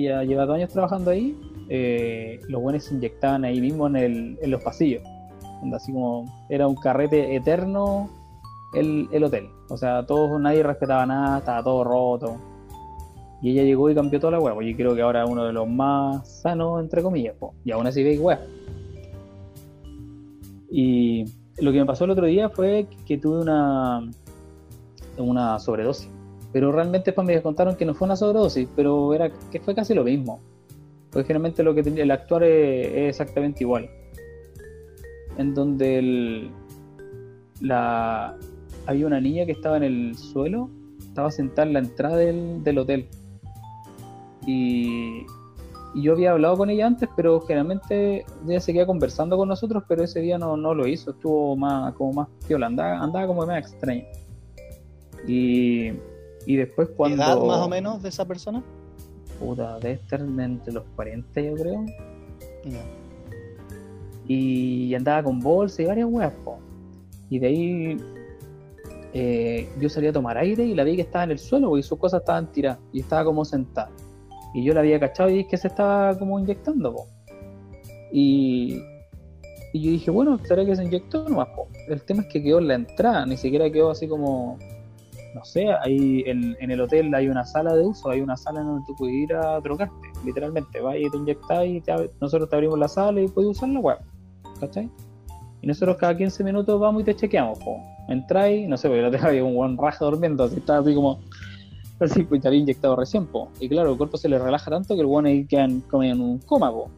lleva 0.00 0.46
dos 0.46 0.56
años 0.56 0.70
trabajando 0.70 1.10
ahí, 1.10 1.36
eh, 1.68 2.40
los 2.48 2.62
buenos 2.62 2.84
se 2.84 2.94
inyectaban 2.94 3.44
ahí 3.44 3.60
mismo 3.60 3.86
en, 3.88 4.38
los 4.46 4.62
pasillos. 4.62 5.02
Así 5.74 5.92
como 5.92 6.24
era 6.48 6.66
un 6.66 6.74
carrete 6.74 7.36
eterno 7.36 8.10
el, 8.74 9.08
el 9.12 9.24
hotel. 9.24 9.48
O 9.68 9.76
sea, 9.76 10.04
todos, 10.04 10.40
nadie 10.40 10.62
respetaba 10.62 11.06
nada, 11.06 11.38
estaba 11.38 11.62
todo 11.62 11.84
roto. 11.84 12.36
Y 13.40 13.50
ella 13.50 13.64
llegó 13.64 13.90
y 13.90 13.94
cambió 13.94 14.20
toda 14.20 14.32
la 14.32 14.40
hueá. 14.40 14.54
Yo 14.54 14.76
creo 14.76 14.94
que 14.94 15.02
ahora 15.02 15.26
uno 15.26 15.44
de 15.44 15.52
los 15.52 15.68
más 15.68 16.42
sanos, 16.42 16.80
entre 16.80 17.02
comillas. 17.02 17.34
po. 17.36 17.54
Y 17.64 17.72
aún 17.72 17.86
así 17.86 18.02
veis 18.02 18.20
hueá. 18.20 18.40
Y 20.70 21.24
lo 21.58 21.72
que 21.72 21.78
me 21.78 21.86
pasó 21.86 22.04
el 22.04 22.12
otro 22.12 22.26
día 22.26 22.48
fue 22.48 22.86
que 23.04 23.18
tuve 23.18 23.40
una, 23.40 24.08
una 25.18 25.58
sobredosis. 25.58 26.08
Pero 26.52 26.70
realmente 26.72 27.06
después 27.06 27.26
me 27.26 27.40
contaron 27.42 27.76
que 27.76 27.84
no 27.84 27.94
fue 27.94 28.06
una 28.06 28.16
sobredosis, 28.16 28.68
pero 28.76 29.14
era 29.14 29.30
que 29.50 29.60
fue 29.60 29.74
casi 29.74 29.94
lo 29.94 30.04
mismo. 30.04 30.40
Porque 31.10 31.26
generalmente 31.26 31.62
lo 31.62 31.74
que 31.74 31.82
tenía- 31.82 32.02
el 32.04 32.10
actuar 32.10 32.42
es, 32.44 32.86
es 32.88 33.08
exactamente 33.10 33.64
igual. 33.64 33.88
En 35.38 35.54
donde 35.54 35.98
el- 35.98 36.50
la, 37.60 38.36
había 38.86 39.06
una 39.06 39.20
niña 39.20 39.46
que 39.46 39.52
estaba 39.52 39.76
en 39.78 39.82
el 39.84 40.16
suelo, 40.16 40.68
estaba 41.00 41.30
sentada 41.30 41.66
en 41.68 41.72
la 41.74 41.78
entrada 41.80 42.16
del, 42.16 42.62
del 42.64 42.78
hotel. 42.78 43.06
Y, 44.46 45.24
y 45.94 46.02
yo 46.02 46.12
había 46.12 46.32
hablado 46.32 46.56
con 46.56 46.70
ella 46.70 46.86
antes, 46.86 47.08
pero 47.16 47.40
generalmente 47.42 48.24
ella 48.48 48.60
seguía 48.60 48.86
conversando 48.86 49.36
con 49.36 49.48
nosotros, 49.48 49.84
pero 49.88 50.02
ese 50.02 50.20
día 50.20 50.36
no, 50.38 50.56
no 50.56 50.74
lo 50.74 50.86
hizo, 50.86 51.12
estuvo 51.12 51.54
más, 51.56 51.94
como 51.94 52.12
más 52.12 52.28
piola, 52.48 52.66
andaba, 52.66 52.98
andaba 52.98 53.26
como 53.26 53.46
más 53.46 53.58
extraña. 53.58 54.04
Y, 55.28 55.92
y 56.46 56.56
después 56.56 56.88
cuando... 56.96 57.22
¿Edad 57.22 57.40
más 57.40 57.58
o 57.58 57.68
menos 57.68 58.02
de 58.02 58.08
esa 58.08 58.26
persona? 58.26 58.62
Puta, 59.38 59.78
debe 59.78 59.94
estar 59.94 60.20
entre 60.20 60.72
los 60.72 60.84
40 60.96 61.40
yo 61.40 61.54
creo. 61.54 61.86
Ya. 62.64 62.84
Y 64.26 64.94
andaba 64.94 65.24
con 65.24 65.40
bolsa 65.40 65.82
y 65.82 65.86
varias 65.86 66.08
weas, 66.08 66.32
po. 66.44 66.58
Y 67.28 67.38
de 67.38 67.46
ahí 67.46 67.96
eh, 69.14 69.68
yo 69.80 69.88
salí 69.88 70.06
a 70.06 70.12
tomar 70.12 70.38
aire 70.38 70.64
y 70.64 70.74
la 70.74 70.84
vi 70.84 70.96
que 70.96 71.02
estaba 71.02 71.24
en 71.24 71.32
el 71.32 71.38
suelo 71.38 71.76
y 71.76 71.82
sus 71.82 71.98
cosas 71.98 72.20
estaban 72.20 72.50
tiradas 72.52 72.78
y 72.92 73.00
estaba 73.00 73.24
como 73.24 73.44
sentada. 73.44 73.90
Y 74.54 74.64
yo 74.64 74.74
la 74.74 74.80
había 74.80 75.00
cachado 75.00 75.30
y 75.30 75.34
vi 75.34 75.44
que 75.44 75.56
se 75.56 75.68
estaba 75.68 76.16
como 76.18 76.38
inyectando, 76.38 76.94
po. 76.94 77.06
Y, 78.12 78.82
y 79.72 79.82
yo 79.82 79.90
dije, 79.90 80.10
bueno, 80.10 80.38
¿será 80.44 80.64
que 80.64 80.76
se 80.76 80.84
inyectó 80.84 81.28
nomás, 81.28 81.48
po? 81.48 81.68
El 81.88 82.02
tema 82.02 82.22
es 82.22 82.28
que 82.28 82.42
quedó 82.42 82.58
en 82.58 82.68
la 82.68 82.74
entrada, 82.74 83.26
ni 83.26 83.36
siquiera 83.36 83.70
quedó 83.70 83.90
así 83.90 84.06
como, 84.06 84.58
no 85.34 85.44
sé, 85.44 85.66
ahí 85.84 86.22
en, 86.26 86.56
el 86.58 86.80
hotel 86.80 87.14
hay 87.14 87.28
una 87.28 87.44
sala 87.44 87.74
de 87.74 87.84
uso, 87.84 88.10
hay 88.10 88.20
una 88.20 88.36
sala 88.36 88.60
en 88.60 88.66
donde 88.66 88.84
tú 88.86 88.94
puedes 88.96 89.14
ir 89.14 89.34
a 89.34 89.60
drogarte, 89.60 89.94
literalmente. 90.24 90.80
Vas 90.80 90.96
y 90.98 91.10
te 91.10 91.16
inyectas 91.16 91.66
y 91.66 91.80
te 91.80 92.10
nosotros 92.20 92.48
te 92.48 92.56
abrimos 92.56 92.78
la 92.78 92.88
sala 92.88 93.20
y 93.20 93.28
puedes 93.28 93.50
usar 93.50 93.68
la 93.70 93.80
web, 93.80 93.98
¿cachai? 94.60 94.90
Y 95.62 95.66
nosotros 95.66 95.96
cada 95.96 96.16
15 96.16 96.44
minutos 96.44 96.78
vamos 96.80 97.02
y 97.02 97.04
te 97.04 97.14
chequeamos. 97.14 97.58
Entráis, 98.08 98.68
no 98.68 98.76
sé, 98.76 98.88
porque 98.88 99.02
la 99.02 99.10
vez 99.10 99.22
había 99.22 99.44
un 99.44 99.54
buen 99.54 99.76
raja 99.78 100.04
durmiendo, 100.04 100.44
así 100.44 100.56
estaba 100.56 100.80
así 100.80 100.94
como, 100.94 101.20
así, 102.00 102.24
pues 102.24 102.42
te 102.42 102.48
había 102.48 102.60
inyectado 102.60 102.96
recién, 102.96 103.26
po. 103.26 103.48
Y 103.60 103.68
claro, 103.68 103.92
el 103.92 103.96
cuerpo 103.96 104.16
se 104.16 104.28
le 104.28 104.38
relaja 104.38 104.70
tanto 104.70 104.94
que 104.94 105.00
el 105.00 105.06
bueno 105.06 105.28
ahí 105.28 105.46
queda 105.46 105.64
en, 105.64 105.82
en 106.02 106.20
un 106.20 106.38
coma, 106.38 106.70
po. 106.70 106.90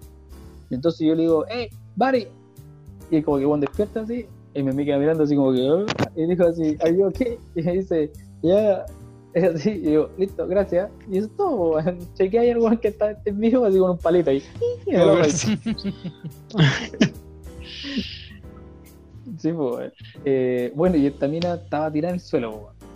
Y 0.70 0.74
entonces 0.74 1.07
yo 1.07 1.14
le 1.14 1.22
digo, 1.22 1.45
hey, 1.49 1.68
Barry, 1.95 2.26
y 3.11 3.22
como 3.22 3.39
que 3.39 3.45
el 3.45 3.61
despierta 3.61 4.01
así, 4.01 4.26
y 4.55 4.62
me 4.62 4.85
queda 4.85 4.99
mirando 4.99 5.24
así 5.24 5.35
como 5.37 5.53
que, 5.53 5.70
"Oh", 5.70 5.85
y 6.16 6.26
dijo 6.26 6.45
así, 6.45 6.76
¿are 6.80 6.97
you 6.97 7.07
okay? 7.07 7.39
Y 7.55 7.62
me 7.62 7.72
dice, 7.72 8.11
ya, 8.49 8.86
es 9.34 9.45
así, 9.45 9.70
y 9.70 9.78
digo, 9.78 10.11
listo, 10.16 10.47
gracias. 10.47 10.90
Y 11.11 11.18
eso 11.18 11.26
es 11.26 11.36
todo, 11.36 11.70
weón. 11.72 11.99
Chequea 12.14 12.42
ahí 12.42 12.51
algo 12.51 12.70
que 12.80 12.88
está 12.88 13.18
en 13.24 13.40
vivo, 13.40 13.64
así 13.64 13.78
con 13.78 13.90
un 13.92 13.99
palito 13.99 14.30
ahí. 14.30 14.42
Y 14.86 14.92
me 14.92 14.99
lo 14.99 15.16
reí. 15.16 15.30
Sí, 19.38 19.53
pues. 19.53 19.92
Eh, 20.24 20.72
bueno, 20.74 20.97
y 20.97 21.07
esta 21.07 21.26
mina 21.26 21.55
estaba 21.55 21.90
tirada 21.90 22.11
en 22.11 22.16
el 22.16 22.20
suelo, 22.20 22.53
pues. 22.53 22.90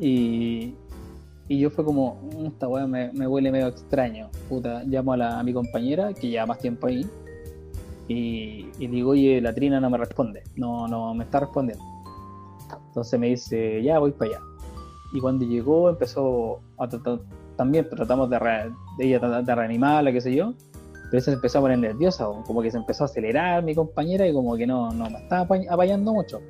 Y, 0.00 0.74
y 1.48 1.58
yo 1.58 1.68
fue 1.70 1.84
como, 1.84 2.20
"Mm, 2.22 2.46
esta 2.46 2.66
weá 2.66 2.86
me, 2.86 3.12
me 3.12 3.26
huele 3.26 3.52
medio 3.52 3.68
extraño. 3.68 4.30
Puta, 4.48 4.82
llamo 4.84 5.12
a, 5.12 5.16
la, 5.18 5.38
a 5.38 5.42
mi 5.42 5.52
compañera, 5.52 6.14
que 6.14 6.28
lleva 6.28 6.46
más 6.46 6.58
tiempo 6.58 6.86
ahí, 6.86 7.06
y, 8.08 8.66
y 8.78 8.86
digo, 8.88 9.10
oye, 9.10 9.40
la 9.40 9.54
trina 9.54 9.78
no 9.78 9.88
me 9.88 9.98
responde, 9.98 10.42
no, 10.56 10.88
no 10.88 11.14
me 11.14 11.24
está 11.24 11.40
respondiendo. 11.40 11.84
Entonces 12.88 13.20
me 13.20 13.28
dice, 13.28 13.82
ya 13.84 14.00
voy 14.00 14.10
para 14.10 14.32
allá. 14.32 14.40
Y 15.12 15.20
cuando 15.20 15.44
llegó 15.44 15.88
empezó 15.90 16.60
a 16.78 16.88
tratar, 16.88 17.20
también 17.56 17.88
tratamos 17.88 18.30
de, 18.30 18.38
re- 18.38 18.70
de 18.98 19.06
ella 19.06 19.18
reanimarla, 19.54 20.12
qué 20.12 20.20
sé 20.20 20.34
yo. 20.34 20.54
Pero 21.10 21.20
se 21.22 21.32
empezó 21.32 21.58
a 21.58 21.62
poner 21.62 21.78
nerviosa, 21.78 22.26
como 22.46 22.62
que 22.62 22.70
se 22.70 22.76
empezó 22.76 23.02
a 23.04 23.06
acelerar 23.06 23.64
mi 23.64 23.74
compañera 23.74 24.26
y 24.28 24.32
como 24.32 24.56
que 24.56 24.66
no, 24.66 24.90
no 24.92 25.10
me 25.10 25.18
estaba 25.18 25.42
apa- 25.42 25.58
apañando 25.68 26.12
mucho. 26.12 26.40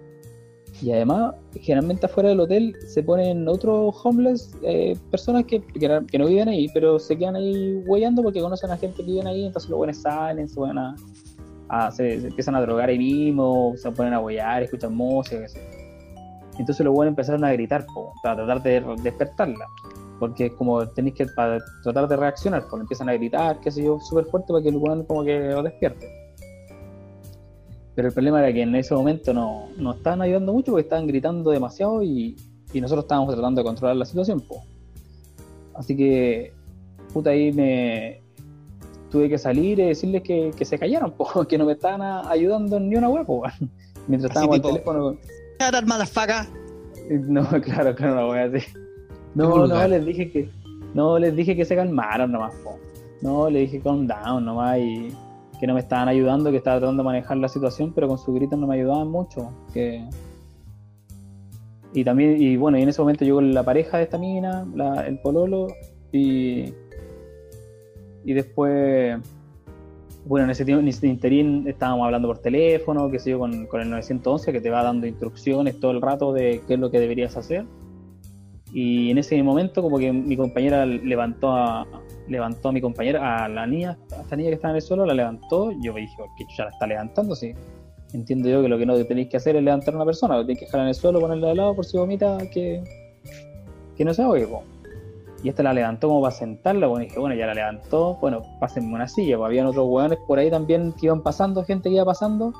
Y 0.82 0.92
además, 0.92 1.34
generalmente 1.60 2.06
afuera 2.06 2.28
del 2.30 2.40
hotel 2.40 2.74
se 2.86 3.02
ponen 3.02 3.48
otros 3.48 3.94
homeless, 4.04 4.54
eh, 4.62 4.96
personas 5.10 5.44
que, 5.44 5.60
que, 5.62 6.18
no 6.18 6.26
viven 6.26 6.48
ahí, 6.48 6.68
pero 6.72 6.98
se 6.98 7.16
quedan 7.18 7.36
ahí 7.36 7.82
huellando 7.86 8.22
porque 8.22 8.40
conocen 8.40 8.70
a 8.70 8.76
gente 8.76 8.96
que 9.04 9.10
vive 9.10 9.26
ahí, 9.26 9.46
entonces 9.46 9.68
los 9.68 9.78
buenos 9.78 9.98
salen, 9.98 10.48
se, 10.48 10.58
van 10.60 10.78
a, 10.78 11.90
se 11.90 12.14
empiezan 12.14 12.54
a 12.54 12.60
drogar 12.62 12.88
ahí 12.88 12.98
mismo, 12.98 13.74
se 13.76 13.90
ponen 13.90 14.14
a 14.14 14.20
huellar, 14.20 14.62
escuchan 14.62 14.94
música, 14.94 15.40
qué 15.40 15.48
sé 15.48 15.58
yo. 15.58 15.79
Entonces 16.60 16.84
los 16.84 16.94
buenos 16.94 17.12
empezaron 17.12 17.42
a 17.42 17.52
gritar 17.52 17.86
po, 17.86 18.12
para 18.22 18.36
tratar 18.36 18.62
de 18.62 18.84
despertarla. 19.02 19.66
Porque 20.18 20.46
es 20.46 20.52
como 20.52 20.86
tenéis 20.88 21.14
que 21.14 21.26
para 21.26 21.58
tratar 21.82 22.06
de 22.06 22.16
reaccionar, 22.16 22.66
pues 22.68 22.82
empiezan 22.82 23.08
a 23.08 23.14
gritar, 23.14 23.58
qué 23.60 23.70
sé 23.70 23.82
yo, 23.82 23.98
súper 23.98 24.26
fuerte 24.26 24.52
para 24.52 24.62
que 24.62 24.68
el 24.68 24.76
weón 24.76 25.04
como 25.04 25.24
que 25.24 25.38
lo 25.40 25.62
despierte. 25.62 26.06
Pero 27.94 28.08
el 28.08 28.14
problema 28.14 28.40
era 28.40 28.52
que 28.52 28.60
en 28.60 28.74
ese 28.74 28.94
momento 28.94 29.32
no, 29.32 29.68
no 29.78 29.92
estaban 29.92 30.20
ayudando 30.20 30.52
mucho 30.52 30.72
porque 30.72 30.82
estaban 30.82 31.06
gritando 31.06 31.50
demasiado 31.50 32.02
y, 32.02 32.36
y 32.74 32.80
nosotros 32.82 33.04
estábamos 33.04 33.32
tratando 33.32 33.62
de 33.62 33.64
controlar 33.64 33.96
la 33.96 34.04
situación. 34.04 34.40
po. 34.42 34.62
Así 35.74 35.96
que, 35.96 36.52
puta, 37.14 37.30
ahí 37.30 37.52
me 37.52 38.20
tuve 39.10 39.30
que 39.30 39.38
salir 39.38 39.78
y 39.78 39.84
decirles 39.86 40.22
que, 40.22 40.50
que 40.54 40.64
se 40.66 40.78
callaron, 40.78 41.12
po, 41.12 41.42
que 41.48 41.56
no 41.56 41.64
me 41.64 41.72
estaban 41.72 42.02
ayudando 42.28 42.76
en 42.76 42.90
ni 42.90 42.96
una 42.96 43.08
hueá. 43.08 43.24
Mientras 44.06 44.30
Así 44.30 44.44
estábamos 44.44 44.56
al 44.56 44.60
tipo, 44.60 44.68
teléfono. 44.68 45.16
Up, 45.60 45.84
motherfucker. 45.86 46.46
No, 47.10 47.46
claro, 47.60 47.94
claro, 47.94 48.12
una 48.14 48.26
wea 48.28 48.44
así. 48.44 48.66
No, 49.34 49.44
Qué 49.44 49.48
no, 49.48 49.60
vulgar. 49.60 49.90
les 49.90 50.06
dije 50.06 50.30
que. 50.30 50.50
No, 50.94 51.18
les 51.18 51.34
dije 51.36 51.54
que 51.56 51.64
se 51.64 51.76
calmaron 51.76 52.32
nomás, 52.32 52.54
po. 52.56 52.78
No, 53.22 53.50
le 53.50 53.60
dije 53.60 53.80
calm 53.80 54.06
down 54.06 54.44
nomás 54.44 54.78
y 54.78 55.08
que 55.60 55.66
no 55.66 55.74
me 55.74 55.80
estaban 55.80 56.08
ayudando, 56.08 56.50
que 56.50 56.56
estaba 56.56 56.78
tratando 56.78 57.02
de 57.02 57.06
manejar 57.06 57.36
la 57.36 57.48
situación, 57.48 57.92
pero 57.94 58.08
con 58.08 58.16
sus 58.18 58.34
gritos 58.34 58.58
no 58.58 58.66
me 58.66 58.76
ayudaban 58.76 59.08
mucho. 59.08 59.52
Que... 59.74 60.08
Y 61.92 62.02
también, 62.04 62.40
y 62.40 62.56
bueno, 62.56 62.78
y 62.78 62.82
en 62.82 62.88
ese 62.88 63.00
momento 63.02 63.24
llegó 63.24 63.40
la 63.42 63.62
pareja 63.62 63.98
de 63.98 64.04
esta 64.04 64.16
mina, 64.18 64.64
la- 64.74 65.06
el 65.06 65.18
pololo, 65.18 65.66
y. 66.12 66.72
Y 68.24 68.32
después. 68.32 69.18
Bueno, 70.24 70.44
en 70.44 70.50
ese 70.50 70.64
tiempo, 70.64 70.80
en 70.80 70.88
ese 70.88 71.06
interín 71.06 71.66
estábamos 71.66 72.04
hablando 72.04 72.28
por 72.28 72.38
teléfono, 72.38 73.10
qué 73.10 73.18
sé 73.18 73.30
yo, 73.30 73.38
con, 73.38 73.52
el 73.52 73.90
911 73.90 74.52
que 74.52 74.60
te 74.60 74.70
va 74.70 74.82
dando 74.82 75.06
instrucciones 75.06 75.80
todo 75.80 75.92
el 75.92 76.02
rato 76.02 76.32
de 76.32 76.60
qué 76.66 76.74
es 76.74 76.80
lo 76.80 76.90
que 76.90 77.00
deberías 77.00 77.36
hacer. 77.36 77.64
Y 78.72 79.10
en 79.10 79.18
ese 79.18 79.42
momento 79.42 79.82
como 79.82 79.98
que 79.98 80.12
mi 80.12 80.36
compañera 80.36 80.86
levantó 80.86 81.52
a, 81.52 81.86
levantó 82.28 82.68
a 82.68 82.72
mi 82.72 82.80
compañera, 82.80 83.44
a 83.44 83.48
la 83.48 83.66
niña, 83.66 83.98
a 84.16 84.22
esta 84.22 84.36
niña 84.36 84.50
que 84.50 84.54
estaba 84.54 84.72
en 84.72 84.76
el 84.76 84.82
suelo, 84.82 85.04
la 85.04 85.14
levantó. 85.14 85.72
Yo 85.82 85.92
me 85.92 86.00
dije, 86.00 86.14
que 86.38 86.44
ya 86.56 86.64
la 86.64 86.70
está 86.70 86.86
levantando, 86.86 87.34
sí. 87.34 87.52
Entiendo 88.12 88.48
yo 88.48 88.62
que 88.62 88.68
lo 88.68 88.78
que 88.78 88.86
no 88.86 89.04
tenéis 89.04 89.28
que 89.28 89.36
hacer 89.36 89.56
es 89.56 89.62
levantar 89.62 89.94
a 89.94 89.96
una 89.98 90.06
persona, 90.06 90.36
lo 90.36 90.42
tenéis 90.42 90.60
que 90.60 90.64
dejar 90.66 90.82
en 90.82 90.88
el 90.88 90.94
suelo, 90.94 91.20
ponerla 91.20 91.48
de 91.48 91.54
lado 91.56 91.74
por 91.74 91.84
si 91.84 91.96
vomita, 91.96 92.38
que, 92.52 92.82
que 93.96 94.04
no 94.04 94.14
se 94.14 94.22
ahogue. 94.22 94.46
Y 95.42 95.48
esta 95.48 95.62
la 95.62 95.72
levantó 95.72 96.08
como 96.08 96.20
para 96.20 96.34
sentarla, 96.34 96.86
bueno, 96.86 97.04
y 97.04 97.08
dije, 97.08 97.18
bueno, 97.18 97.34
ya 97.34 97.46
la 97.46 97.54
levantó, 97.54 98.16
bueno, 98.20 98.42
pásenme 98.60 98.92
una 98.94 99.08
silla, 99.08 99.38
pues 99.38 99.46
habían 99.46 99.66
otros 99.66 99.86
hueones 99.88 100.18
por 100.26 100.38
ahí 100.38 100.50
también 100.50 100.92
que 100.92 101.06
iban 101.06 101.22
pasando, 101.22 101.64
gente 101.64 101.88
que 101.88 101.94
iba 101.94 102.04
pasando. 102.04 102.52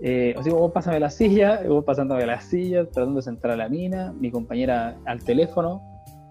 Eh, 0.00 0.34
así 0.36 0.50
como 0.50 0.62
vos 0.62 0.72
pásame 0.72 0.98
la 0.98 1.10
silla, 1.10 1.60
y 1.64 1.68
vos 1.68 1.84
pasándome 1.84 2.26
la 2.26 2.40
silla, 2.40 2.84
tratando 2.84 3.16
de 3.16 3.22
sentar 3.22 3.52
a 3.52 3.56
la 3.56 3.68
mina, 3.68 4.12
mi 4.18 4.30
compañera 4.30 4.96
al 5.04 5.22
teléfono, 5.22 5.82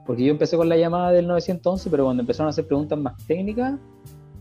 porque 0.06 0.26
yo 0.26 0.32
empecé 0.32 0.58
con 0.58 0.68
la 0.68 0.76
llamada 0.76 1.12
del 1.12 1.28
911, 1.28 1.90
pero 1.90 2.04
cuando 2.04 2.22
empezaron 2.22 2.48
a 2.48 2.50
hacer 2.50 2.68
preguntas 2.68 3.00
más 3.00 3.16
técnicas, 3.26 3.76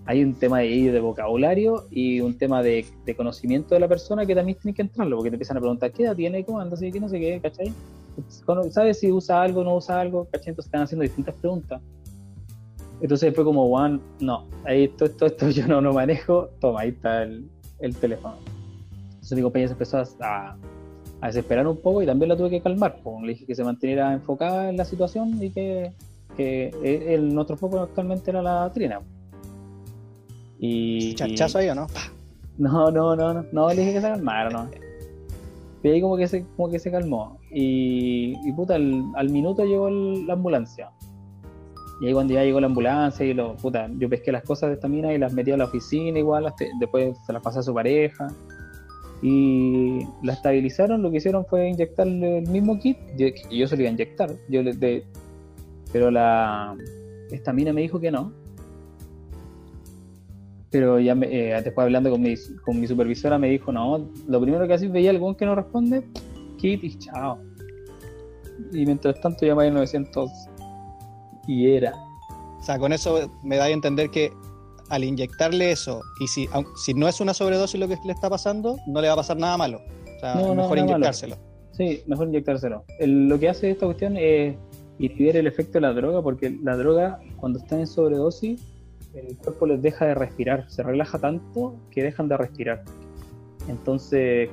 hay 0.07 0.25
un 0.25 0.35
tema 0.35 0.59
de, 0.59 0.91
de 0.91 1.01
vocabulario 1.01 1.85
y 1.89 2.20
un 2.20 2.37
tema 2.37 2.64
de, 2.64 2.85
de 3.07 3.14
conocimiento 3.14 3.77
de 3.77 3.81
la 3.81 3.87
persona 3.87 4.27
que 4.27 4.35
también 4.35 4.59
tiene 4.59 4.75
que 4.75 4.83
entrarlo, 4.83 5.16
porque 5.16 5.31
te 5.31 5.37
empiezan 5.37 5.57
a 5.57 5.61
preguntar 5.61 5.93
qué 5.93 6.03
edad 6.03 6.16
tiene, 6.16 6.45
cómo 6.45 6.59
anda, 6.59 6.75
así 6.75 6.91
que 6.91 6.99
no 6.99 7.09
sé 7.09 7.20
qué, 7.20 7.39
¿cachai? 7.41 7.73
¿Sabes 8.71 9.01
si 9.01 9.11
usa 9.11 9.43
algo, 9.43 9.65
no 9.65 9.77
usa 9.77 10.01
algo? 10.01 10.27
¿cachai? 10.31 10.51
Entonces 10.51 10.67
están 10.67 10.83
haciendo 10.83 11.03
distintas 11.03 11.35
preguntas. 11.37 11.81
Entonces 13.01 13.35
fue 13.35 13.45
como, 13.45 13.69
Juan, 13.69 14.01
no, 14.21 14.47
ahí 14.65 14.85
esto, 14.85 15.07
esto, 15.07 15.27
esto 15.27 15.51
yo 15.51 15.67
no 15.67 15.81
lo 15.81 15.93
manejo, 15.93 16.51
toma, 16.61 16.83
ahí 16.83 16.91
está 16.91 17.25
el, 17.25 17.49
el 17.81 17.97
teléfono. 17.97 18.37
Entonces 19.11 19.37
mi 19.37 19.43
compañera 19.43 19.69
se 19.69 19.73
empezó 19.73 19.99
a, 19.99 20.57
a 21.23 21.27
desesperar 21.27 21.67
un 21.67 21.77
poco 21.77 22.03
y 22.03 22.07
también 22.07 22.29
la 22.29 22.37
tuve 22.37 22.51
que 22.51 22.61
calmar. 22.61 22.99
Pues. 23.03 23.23
Le 23.23 23.29
dije 23.29 23.47
que 23.47 23.55
se 23.55 23.65
manteniera 23.65 24.13
enfocada 24.13 24.69
en 24.69 24.77
la 24.77 24.85
situación 24.85 25.43
y 25.43 25.51
que, 25.51 25.93
que 26.37 26.71
el, 26.85 27.33
nuestro 27.33 27.57
foco 27.57 27.81
actualmente 27.81 28.31
era 28.31 28.43
la 28.43 28.71
trina. 28.75 29.01
Y, 30.59 31.15
¿Chachazo 31.15 31.59
ahí 31.59 31.69
o 31.69 31.75
no? 31.75 31.87
No, 32.59 32.91
no, 32.91 33.17
no, 33.17 33.35
no, 33.35 33.47
no, 33.51 33.69
le 33.69 33.77
dije 33.77 33.95
que 33.95 34.01
se 34.01 34.09
calmara, 34.09 34.51
no. 34.51 34.69
Y 35.83 35.89
ahí 35.89 36.01
como 36.01 36.16
que 36.16 36.28
se, 36.28 36.45
como 36.57 36.70
que 36.70 36.78
se 36.78 36.91
calmó. 36.91 37.39
Y, 37.51 38.35
y 38.47 38.53
puta, 38.53 38.76
al, 38.76 39.03
al 39.16 39.30
minuto 39.30 39.64
llegó 39.64 39.91
la 39.91 40.35
ambulancia. 40.35 40.91
Y 42.01 42.07
ahí 42.07 42.12
cuando 42.12 42.35
ya 42.35 42.43
llegó 42.45 42.61
la 42.61 42.66
ambulancia 42.66 43.24
y 43.26 43.35
lo, 43.35 43.57
puta, 43.57 43.89
yo 43.99 44.09
pesqué 44.09 44.33
las 44.33 44.43
cosas 44.45 44.70
de 44.70 44.74
esta 44.74 44.89
mina 44.89 45.12
y 45.12 45.18
las 45.18 45.33
metí 45.33 45.51
a 45.53 45.57
la 45.57 45.64
oficina 45.64 46.18
igual, 46.18 46.53
después 46.80 47.16
se 47.26 47.33
las 47.33 47.43
pasé 47.43 47.61
a 47.61 47.62
su 47.62 47.74
pareja. 47.74 48.28
Y 49.22 50.01
la 50.22 50.33
estabilizaron, 50.33 51.01
lo 51.03 51.11
que 51.11 51.18
hicieron 51.18 51.47
fue 51.47 51.68
inyectarle 51.68 52.39
el 52.39 52.49
mismo 52.49 52.78
kit, 52.80 52.97
yo, 53.16 53.26
que 53.33 53.57
yo 53.57 53.68
se 53.68 53.76
lo 53.76 53.83
iba 53.83 53.91
a 53.91 53.93
inyectar, 53.93 54.30
yo 54.49 54.62
le, 54.62 54.72
de- 54.72 55.05
pero 55.93 56.11
la 56.11 56.74
esta 57.30 57.53
mina 57.53 57.72
me 57.72 57.83
dijo 57.83 58.01
que 58.01 58.11
no. 58.11 58.33
Pero 60.73 60.99
ya 60.99 61.14
me- 61.14 61.27
eh, 61.27 61.62
después 61.62 61.85
hablando 61.85 62.11
con 62.11 62.20
mi, 62.23 62.35
con 62.64 62.81
mi 62.81 62.87
supervisora 62.89 63.39
me 63.39 63.49
dijo, 63.51 63.70
no, 63.70 64.09
lo 64.27 64.41
primero 64.41 64.66
que 64.66 64.73
así 64.75 64.89
veía 64.89 65.11
algún 65.11 65.35
que 65.37 65.45
no 65.47 65.55
responde, 65.55 66.03
kit 66.59 66.83
y 66.83 66.99
chao. 66.99 67.39
Y 68.73 68.85
mientras 68.87 69.20
tanto 69.20 69.45
llamé 69.47 69.66
al 69.68 69.75
900 69.75 70.31
y 71.47 71.70
era. 71.70 71.93
O 72.59 72.62
sea, 72.62 72.79
con 72.79 72.93
eso 72.93 73.31
me 73.43 73.57
da 73.57 73.64
a 73.64 73.68
entender 73.70 74.09
que 74.11 74.33
al 74.89 75.05
inyectarle 75.05 75.73
eso, 75.73 76.01
y 76.20 76.27
si, 76.29 76.49
si 76.77 76.95
no 76.95 77.09
es 77.09 77.20
una 77.20 77.35
sobredosis 77.35 77.79
lo 77.81 77.89
que 77.89 77.97
le 78.05 78.12
está 78.12 78.29
pasando, 78.31 78.77
no 78.87 79.01
le 79.01 79.09
va 79.09 79.14
a 79.14 79.16
pasar 79.16 79.37
nada 79.37 79.57
malo. 79.57 79.81
O 80.16 80.20
sea, 80.20 80.35
No, 80.37 80.49
no, 80.49 80.55
mejor 80.55 80.77
nada 80.77 80.87
malo. 80.87 80.97
inyectárselo. 80.97 81.37
Sí, 81.73 82.03
mejor 82.07 82.29
inyectárselo. 82.29 82.85
El- 82.99 83.29
lo 83.29 83.39
que 83.39 83.49
hace 83.49 83.70
esta 83.70 83.87
cuestión 83.87 84.16
es 84.16 84.55
inhibir 84.99 85.37
el 85.37 85.47
efecto 85.47 85.73
de 85.75 85.81
la 85.81 85.93
droga, 85.93 86.23
porque 86.23 86.57
la 86.62 86.77
droga, 86.77 87.18
cuando 87.39 87.59
están 87.59 87.81
en 87.81 87.87
sobredosis, 87.87 88.62
el 89.15 89.37
cuerpo 89.37 89.67
les 89.67 89.83
deja 89.83 90.07
de 90.07 90.15
respirar, 90.15 90.71
se 90.71 90.83
relaja 90.83 91.19
tanto 91.19 91.77
que 91.91 92.03
dejan 92.03 92.29
de 92.29 92.37
respirar. 92.37 92.85
Entonces, 93.69 94.51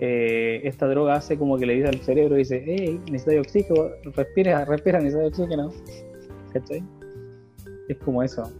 eh, 0.00 0.60
esta 0.64 0.86
droga 0.86 1.14
hace 1.14 1.36
como 1.36 1.58
que 1.58 1.66
le 1.66 1.74
dice 1.74 1.88
al 1.88 2.00
cerebro, 2.00 2.36
dice, 2.36 2.62
hey, 2.64 3.00
necesito 3.10 3.40
oxígeno, 3.40 3.88
respira, 4.14 4.64
respira, 4.64 5.00
necesito 5.00 5.26
oxígeno. 5.26 5.72
¿Cachai? 6.52 6.82
Es 7.88 7.98
como 7.98 8.22
eso. 8.22 8.50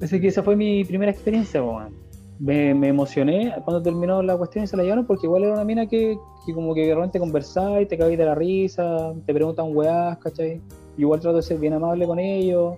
Así 0.00 0.20
que 0.20 0.28
esa 0.28 0.42
fue 0.42 0.56
mi 0.56 0.84
primera 0.84 1.10
experiencia, 1.10 1.62
weón 1.62 2.06
me, 2.38 2.74
me 2.74 2.88
emocioné 2.88 3.54
cuando 3.64 3.82
terminó 3.82 4.22
la 4.22 4.36
cuestión 4.36 4.64
y 4.64 4.66
se 4.66 4.76
la 4.76 4.82
llevaron 4.82 5.06
porque 5.06 5.26
igual 5.26 5.44
era 5.44 5.54
una 5.54 5.64
mina 5.64 5.86
que, 5.86 6.18
que 6.44 6.52
como 6.54 6.74
que 6.74 6.86
de 6.86 6.94
repente 6.94 7.18
conversaba 7.18 7.80
y 7.80 7.86
te 7.86 7.96
cabís 7.96 8.18
de 8.18 8.24
la 8.24 8.34
risa, 8.34 9.14
te 9.24 9.32
preguntan 9.32 9.74
weás, 9.74 10.18
¿cachai? 10.18 10.60
Igual 10.98 11.20
trato 11.20 11.36
de 11.36 11.42
ser 11.42 11.58
bien 11.58 11.72
amable 11.74 12.06
con 12.06 12.18
ellos, 12.18 12.76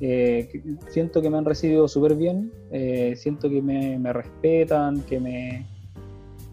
eh, 0.00 0.48
siento 0.90 1.22
que 1.22 1.30
me 1.30 1.38
han 1.38 1.44
recibido 1.44 1.88
súper 1.88 2.14
bien, 2.14 2.52
eh, 2.72 3.14
siento 3.16 3.48
que 3.48 3.62
me, 3.62 3.98
me 3.98 4.12
respetan, 4.12 5.00
que 5.02 5.18
me 5.20 5.66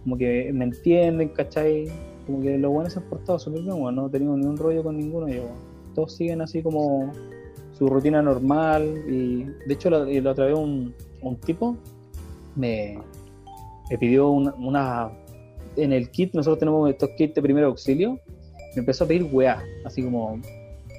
como 0.04 0.18
que 0.18 0.52
me 0.54 0.66
entienden, 0.66 1.30
¿cachai? 1.30 1.88
Como 2.26 2.42
que 2.42 2.58
los 2.58 2.72
buenos 2.72 2.94
se 2.94 3.00
han 3.00 3.06
portado 3.06 3.38
súper 3.40 3.62
bien, 3.62 3.74
weón, 3.76 3.96
no 3.96 4.08
he 4.08 4.10
tenido 4.10 4.36
ni 4.38 4.46
un 4.46 4.58
rollo 4.58 4.84
con 4.84 4.98
ninguno 4.98 5.26
de 5.28 5.44
todos 5.94 6.16
siguen 6.16 6.42
así 6.42 6.62
como 6.64 7.12
su 7.78 7.88
rutina 7.88 8.22
normal 8.22 9.04
y 9.10 9.44
de 9.68 9.74
hecho 9.74 9.90
la, 9.90 10.06
la 10.06 10.32
otra 10.32 10.46
vez 10.46 10.56
un, 10.58 10.94
un 11.22 11.36
tipo 11.38 11.76
me, 12.56 12.98
me 13.90 13.98
pidió 13.98 14.30
una, 14.30 14.54
una- 14.56 15.12
En 15.76 15.92
el 15.94 16.10
kit, 16.10 16.34
nosotros 16.34 16.60
tenemos 16.60 16.90
estos 16.90 17.10
kits 17.18 17.34
de 17.36 17.42
primer 17.42 17.64
auxilio. 17.64 18.20
Me 18.76 18.80
empezó 18.82 19.04
a 19.04 19.08
pedir 19.08 19.24
weá, 19.32 19.62
así 19.86 20.04
como 20.04 20.40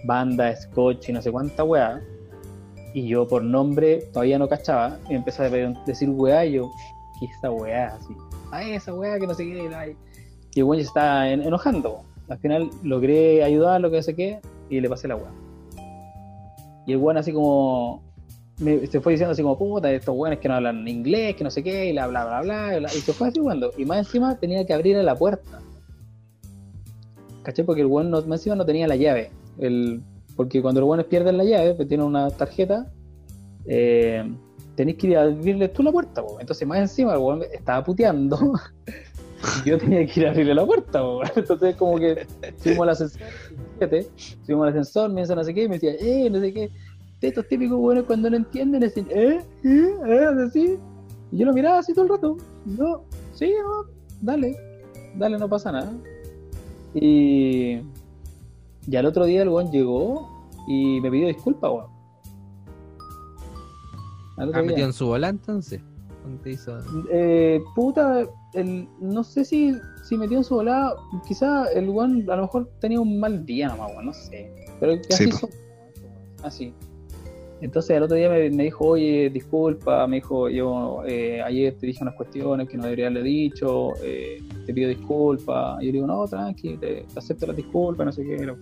banda, 0.05 0.55
scotch 0.57 1.09
y 1.09 1.13
no 1.13 1.23
sé 1.23 1.31
cuánta 1.31 1.65
weá. 1.65 2.01
Y 2.95 3.09
yo 3.09 3.27
por 3.27 3.43
nombre 3.43 4.03
todavía 4.13 4.39
no 4.39 4.49
cachaba. 4.49 4.99
Y 5.07 5.11
me 5.11 5.17
empezó 5.17 5.43
a 5.43 5.51
decir 5.51 6.11
weá 6.11 6.45
y 6.45 6.53
yo, 6.53 6.71
¿qué 7.19 7.27
es 7.27 7.33
esa 7.39 7.51
weá? 7.51 7.95
Así, 7.95 8.15
ah, 8.51 8.63
esa 8.63 8.95
weá 8.95 9.19
que 9.19 9.27
no 9.27 9.35
sé 9.35 9.45
qué. 9.45 9.71
ay". 9.75 9.97
Y 10.55 10.61
el 10.61 10.65
weón 10.65 10.81
se 10.83 10.87
está 10.89 11.31
en- 11.31 11.43
enojando. 11.43 12.03
Al 12.29 12.39
final 12.39 12.71
logré 12.83 13.43
ayudar, 13.43 13.81
lo 13.81 13.91
que 13.91 14.03
sé 14.03 14.15
qué, 14.15 14.41
y 14.69 14.81
le 14.81 14.89
pasé 14.89 15.09
la 15.09 15.17
weá. 15.17 15.31
Y 16.87 16.93
el 16.93 16.99
weón 16.99 17.17
así 17.17 17.33
como 17.33 18.03
me, 18.59 18.87
se 18.87 19.01
fue 19.01 19.13
diciendo 19.13 19.33
así 19.33 19.43
como, 19.43 19.59
puta, 19.59 19.91
estos 19.91 20.15
weones 20.17 20.39
que 20.39 20.49
no 20.49 20.55
hablan 20.55 20.87
inglés, 20.87 21.37
que 21.37 21.45
no 21.45 21.51
sé 21.51 21.63
qué, 21.63 21.87
y 21.87 21.93
bla, 21.93 22.07
bla, 22.07 22.25
bla, 22.25 22.41
bla, 22.79 22.89
y, 22.95 23.01
se 23.01 23.13
fue 23.13 23.29
así 23.29 23.41
jugando. 23.41 23.73
Y 23.77 23.85
más 23.85 23.99
encima 23.99 24.37
tenía 24.39 24.65
que 24.65 24.73
abrir 24.73 24.97
la 24.97 25.15
puerta. 25.15 25.61
¿Caché? 27.43 27.65
Porque 27.65 27.81
el 27.81 27.89
weón 27.89 28.11
no, 28.11 28.23
más 28.23 28.41
encima 28.41 28.57
no 28.57 28.65
tenía 28.65 28.87
la 28.87 28.97
llave. 28.97 29.31
El, 29.59 30.03
porque 30.37 30.63
cuando 30.63 30.81
los 30.81 30.89
weones 30.89 31.07
pierden 31.07 31.37
la 31.37 31.45
llave, 31.45 31.75
pues 31.75 31.89
tienen 31.89 32.07
una 32.07 32.31
tarjeta, 32.31 32.91
eh, 33.67 34.31
que 34.77 35.07
ir 35.07 35.17
a 35.17 35.23
abrirle 35.23 35.69
tú 35.69 35.83
la 35.83 35.93
puerta, 35.93 36.23
po. 36.23 36.41
Entonces 36.41 36.67
más 36.67 36.79
encima 36.79 37.13
el 37.13 37.19
weón 37.19 37.43
estaba 37.53 37.85
puteando. 37.85 38.39
yo 39.65 39.79
tenía 39.79 40.07
que 40.07 40.21
ir 40.21 40.27
a 40.27 40.31
abrirle 40.31 40.55
la 40.55 40.67
puerta, 40.67 41.01
po. 41.01 41.23
Entonces 41.37 41.77
como 41.77 41.99
que 41.99 42.27
subimos 42.63 42.83
al 42.85 42.89
ascensor, 42.91 43.23
fíjate, 43.75 44.09
subimos 44.45 44.65
al 44.65 44.71
ascensor, 44.71 45.13
me 45.13 45.21
dice 45.21 45.37
no 45.37 45.45
sé 45.45 45.55
qué, 45.55 45.65
y 45.65 45.69
me 45.69 45.79
decía, 45.79 45.95
eh, 46.01 46.29
no 46.31 46.41
sé 46.41 46.53
qué 46.53 46.71
de 47.23 47.29
estos 47.29 47.47
típicos 47.47 47.79
buenos 47.79 48.05
cuando 48.05 48.29
no 48.29 48.37
entienden 48.37 48.81
decir, 48.81 49.07
¿eh? 49.11 49.41
¿eh? 49.65 49.95
¿eh? 50.07 50.27
así. 50.45 50.77
Y 51.31 51.39
yo 51.39 51.47
lo 51.47 51.53
miraba 51.53 51.79
así 51.79 51.95
todo 51.95 52.05
el 52.05 52.11
rato. 52.11 52.37
No, 52.67 53.05
sí, 53.33 53.55
no, 53.63 53.85
dale, 54.21 54.57
dale, 55.17 55.39
no 55.39 55.49
pasa 55.49 55.71
nada. 55.71 55.93
Y, 56.95 57.79
y 58.87 58.97
al 58.97 59.07
otro 59.07 59.25
día 59.25 59.43
el 59.43 59.49
weón 59.49 59.71
llegó 59.71 60.29
y 60.69 61.01
me 61.01 61.11
pidió 61.11 61.27
disculpas, 61.29 61.71
weón. 61.71 61.87
Al 64.39 64.49
otro 64.49 64.61
Ah, 64.61 64.63
día. 64.63 64.71
metido 64.71 64.87
en 64.87 64.93
su 64.93 65.07
bola 65.07 65.29
entonces. 65.29 65.81
Te 66.43 66.51
hizo- 66.51 66.79
Eh, 67.11 67.61
puta, 67.75 68.25
el, 68.55 68.89
no 69.01 69.25
sé 69.25 69.45
si, 69.45 69.75
si 70.05 70.17
metió 70.17 70.39
en 70.39 70.45
su 70.45 70.55
volada, 70.55 70.95
quizá 71.27 71.67
el 71.73 71.89
weón 71.89 72.29
a 72.31 72.37
lo 72.37 72.43
mejor 72.43 72.71
tenía 72.81 73.01
un 73.01 73.19
mal 73.19 73.45
día 73.45 73.69
nomás, 73.69 73.91
weón, 73.93 74.07
no 74.07 74.13
sé. 74.13 74.53
Pero 74.81 74.95
Sí, 74.95 75.01
así 75.15 75.27
po. 75.29 75.37
son. 75.39 75.51
Así. 76.45 76.75
Entonces 77.63 77.97
el 77.97 78.03
otro 78.03 78.17
día 78.17 78.29
me, 78.29 78.51
me 78.51 78.65
dijo, 78.65 78.87
oye, 78.89 79.31
disculpa, 79.31 80.05
me 80.09 80.17
dijo, 80.17 80.49
yo 80.49 81.05
eh, 81.07 81.41
ayer 81.41 81.73
te 81.79 81.87
dije 81.87 82.03
unas 82.03 82.17
cuestiones 82.17 82.69
que 82.69 82.77
no 82.77 82.83
debería 82.83 83.07
haberle 83.07 83.23
dicho, 83.23 83.93
eh, 84.03 84.43
te 84.67 84.75
pido 84.75 84.89
disculpas. 84.89 85.81
Y 85.81 85.87
yo 85.87 85.93
le 85.93 85.93
digo, 85.93 86.07
no, 86.09 86.27
tranqui, 86.27 86.77
te, 86.79 87.05
te 87.05 87.19
acepto 87.19 87.47
las 87.47 87.55
disculpas, 87.55 88.05
no 88.05 88.13
sé 88.13 88.25
qué. 88.25 88.53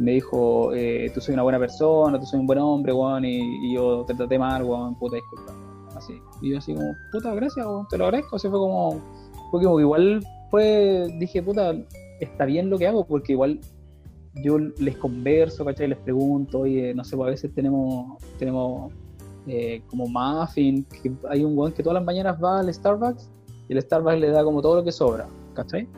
Me 0.00 0.12
dijo, 0.12 0.74
eh, 0.74 1.12
tú 1.14 1.20
soy 1.20 1.34
una 1.34 1.44
buena 1.44 1.60
persona, 1.60 2.18
tú 2.18 2.26
soy 2.26 2.40
un 2.40 2.46
buen 2.48 2.58
hombre, 2.58 2.92
weón, 2.92 3.24
y, 3.24 3.38
y 3.38 3.74
yo 3.76 4.04
te 4.04 4.14
traté 4.14 4.36
mal, 4.36 4.64
weón, 4.64 4.98
puta 4.98 5.14
disculpa. 5.14 5.54
Así. 5.94 6.14
Y 6.42 6.50
yo 6.50 6.58
así 6.58 6.74
como, 6.74 6.92
puta, 7.12 7.34
gracias, 7.34 7.64
weón, 7.64 7.86
te 7.88 7.98
lo 7.98 8.06
agradezco. 8.06 8.36
Fue 8.36 8.50
como, 8.50 9.00
fue 9.52 9.62
como 9.62 9.76
que 9.76 9.82
igual 9.82 10.26
fue, 10.50 11.06
dije, 11.20 11.40
puta, 11.40 11.72
está 12.18 12.46
bien 12.46 12.68
lo 12.68 12.78
que 12.78 12.88
hago, 12.88 13.06
porque 13.06 13.32
igual 13.32 13.60
yo 14.42 14.58
les 14.58 14.96
converso, 14.96 15.64
¿cachai? 15.64 15.88
Les 15.88 15.98
pregunto, 15.98 16.60
oye, 16.60 16.94
no 16.94 17.04
sé, 17.04 17.16
pues 17.16 17.26
a 17.26 17.30
veces 17.30 17.54
tenemos, 17.54 18.22
tenemos 18.38 18.92
eh, 19.46 19.82
como 19.88 20.06
muffin, 20.06 20.84
que 20.84 21.12
hay 21.28 21.44
un 21.44 21.56
weón 21.56 21.72
que 21.72 21.82
todas 21.82 21.94
las 21.94 22.04
mañanas 22.04 22.42
va 22.42 22.60
al 22.60 22.72
Starbucks 22.72 23.28
y 23.68 23.72
el 23.72 23.82
Starbucks 23.82 24.20
le 24.20 24.30
da 24.30 24.44
como 24.44 24.60
todo 24.60 24.76
lo 24.76 24.84
que 24.84 24.92
sobra, 24.92 25.26
¿cachai? 25.54 25.88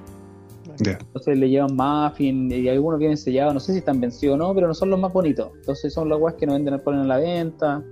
Ya. 0.79 0.93
Entonces 0.93 1.37
le 1.37 1.49
llevan 1.49 1.75
muffin 1.75 2.53
y 2.53 2.69
algunos 2.69 3.01
vienen 3.01 3.17
sellados, 3.17 3.55
no 3.55 3.61
sé 3.61 3.73
si 3.73 3.79
están 3.79 4.01
vencidos 4.01 4.35
o 4.35 4.39
no, 4.39 4.55
pero 4.55 4.69
no 4.69 4.75
son 4.75 4.91
los 4.91 5.01
más 5.01 5.13
bonitos. 5.13 5.51
Entonces 5.57 5.93
son 5.93 6.09
las 6.09 6.21
weas 6.21 6.37
que 6.37 6.47
no 6.47 6.53
venden 6.53 6.79
ponen 6.81 7.01
a 7.01 7.05
la 7.05 7.17
venta, 7.17 7.83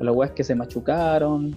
las 0.00 0.16
weas 0.16 0.32
que 0.32 0.42
se 0.42 0.54
machucaron 0.54 1.54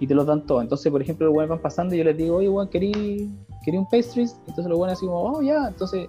y 0.00 0.06
te 0.06 0.14
los 0.14 0.26
dan 0.26 0.44
todo. 0.46 0.60
Entonces, 0.60 0.90
por 0.90 1.00
ejemplo, 1.00 1.26
los 1.26 1.36
weones 1.36 1.50
van 1.50 1.62
pasando 1.62 1.94
y 1.94 1.98
yo 1.98 2.04
les 2.04 2.16
digo, 2.16 2.36
oye, 2.36 2.48
weón, 2.48 2.68
querí, 2.68 3.30
querí 3.64 3.78
un 3.78 3.88
pastries. 3.88 4.36
Entonces 4.48 4.66
los 4.66 4.78
weones 4.78 4.96
así 4.96 5.06
como, 5.06 5.22
oh, 5.22 5.42
ya. 5.42 5.68
Entonces 5.68 6.08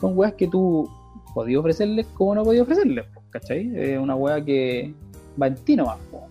son 0.00 0.18
weas 0.18 0.34
que 0.34 0.48
tú 0.48 0.86
podías 1.36 1.60
ofrecerles 1.60 2.06
como 2.14 2.34
no 2.34 2.44
podías 2.44 2.62
ofrecerles, 2.62 3.04
¿cachai? 3.28 3.70
Es 3.76 3.98
una 3.98 4.16
wea 4.16 4.42
que 4.42 4.94
va 5.40 5.48
en 5.48 5.54
ti 5.56 5.76
nomás, 5.76 5.98
po. 6.10 6.22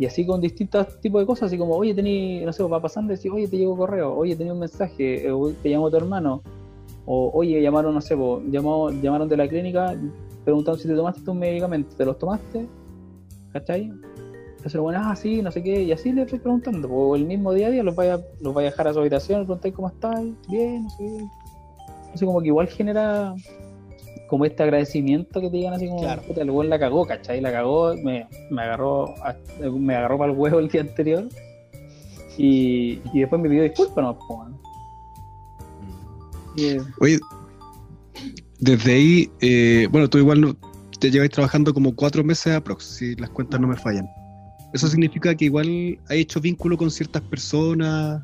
Y 0.00 0.04
así 0.04 0.26
con 0.26 0.40
distintos 0.40 1.00
tipos 1.00 1.22
de 1.22 1.26
cosas, 1.26 1.44
así 1.44 1.56
como, 1.56 1.76
oye, 1.76 1.94
tení, 1.94 2.44
no 2.44 2.52
sé, 2.52 2.64
va 2.64 2.82
pasando 2.82 3.14
y 3.14 3.28
oye, 3.28 3.46
te 3.46 3.56
llegó 3.56 3.76
correo, 3.76 4.12
oye, 4.16 4.34
tenía 4.34 4.52
un 4.52 4.58
mensaje, 4.58 5.28
eh, 5.28 5.32
te 5.62 5.70
llamó 5.70 5.90
tu 5.90 5.96
hermano, 5.96 6.42
o 7.06 7.30
oye, 7.32 7.62
llamaron, 7.62 7.94
no 7.94 8.00
sé, 8.00 8.16
po, 8.16 8.42
llamó, 8.50 8.90
llamaron 8.90 9.28
de 9.28 9.36
la 9.36 9.46
clínica 9.46 9.94
preguntando 10.42 10.80
si 10.80 10.88
te 10.88 10.94
tomaste 10.96 11.20
tus 11.20 11.34
medicamentos, 11.36 11.94
¿te 11.94 12.04
los 12.04 12.18
tomaste? 12.18 12.66
¿Cachai? 13.52 13.92
Entonces, 14.56 14.80
bueno, 14.80 15.00
ah, 15.04 15.14
sí, 15.14 15.40
no 15.40 15.52
sé 15.52 15.62
qué, 15.62 15.84
y 15.84 15.92
así 15.92 16.10
le 16.10 16.22
estoy 16.22 16.40
preguntando, 16.40 16.88
o 16.88 17.14
el 17.14 17.26
mismo 17.26 17.52
día 17.52 17.68
a 17.68 17.70
día 17.70 17.84
los 17.84 17.94
vaya, 17.94 18.18
los 18.40 18.52
vaya 18.52 18.68
a 18.68 18.70
dejar 18.72 18.88
a 18.88 18.92
su 18.92 18.98
habitación, 18.98 19.38
le 19.38 19.46
preguntáis 19.46 19.72
cómo 19.72 19.86
estás, 19.86 20.20
bien, 20.48 20.82
no 20.82 20.90
sé 20.90 20.96
qué. 20.98 21.24
Entonces, 22.06 22.26
como 22.26 22.40
que 22.40 22.48
igual 22.48 22.66
genera 22.66 23.36
como 24.30 24.44
este 24.44 24.62
agradecimiento 24.62 25.40
que 25.40 25.50
te 25.50 25.56
digan 25.56 25.74
así 25.74 25.88
como, 25.88 26.02
Claro. 26.02 26.22
puta, 26.22 26.42
el 26.42 26.70
la 26.70 26.78
cagó, 26.78 27.04
¿cachai? 27.04 27.40
La 27.40 27.50
cagó, 27.50 27.94
me, 27.96 28.28
me 28.48 28.62
agarró 28.62 29.08
a- 29.24 29.36
me 29.68 29.96
agarró 29.96 30.18
para 30.18 30.32
el 30.32 30.38
huevo 30.38 30.60
el 30.60 30.68
día 30.68 30.82
anterior 30.82 31.28
y, 32.38 33.00
y 33.12 33.20
después 33.20 33.42
me 33.42 33.48
pidió 33.48 33.64
disculpas, 33.64 34.04
no. 34.04 34.16
Y, 36.56 36.64
eh, 36.64 36.80
Oye, 37.00 37.18
desde 38.60 38.92
ahí, 38.92 39.30
eh, 39.40 39.88
bueno, 39.90 40.08
tú 40.08 40.18
igual 40.18 40.40
no, 40.40 40.56
te 41.00 41.10
lleváis 41.10 41.32
trabajando 41.32 41.74
como 41.74 41.94
cuatro 41.94 42.22
meses 42.22 42.54
aprox, 42.54 42.84
si 42.84 43.16
las 43.16 43.30
cuentas 43.30 43.60
no 43.60 43.66
me 43.66 43.76
fallan. 43.76 44.06
Eso 44.72 44.86
significa 44.86 45.34
que 45.34 45.46
igual 45.46 45.98
has 46.04 46.12
hecho 46.12 46.40
vínculo 46.40 46.76
con 46.76 46.90
ciertas 46.92 47.22
personas 47.22 48.22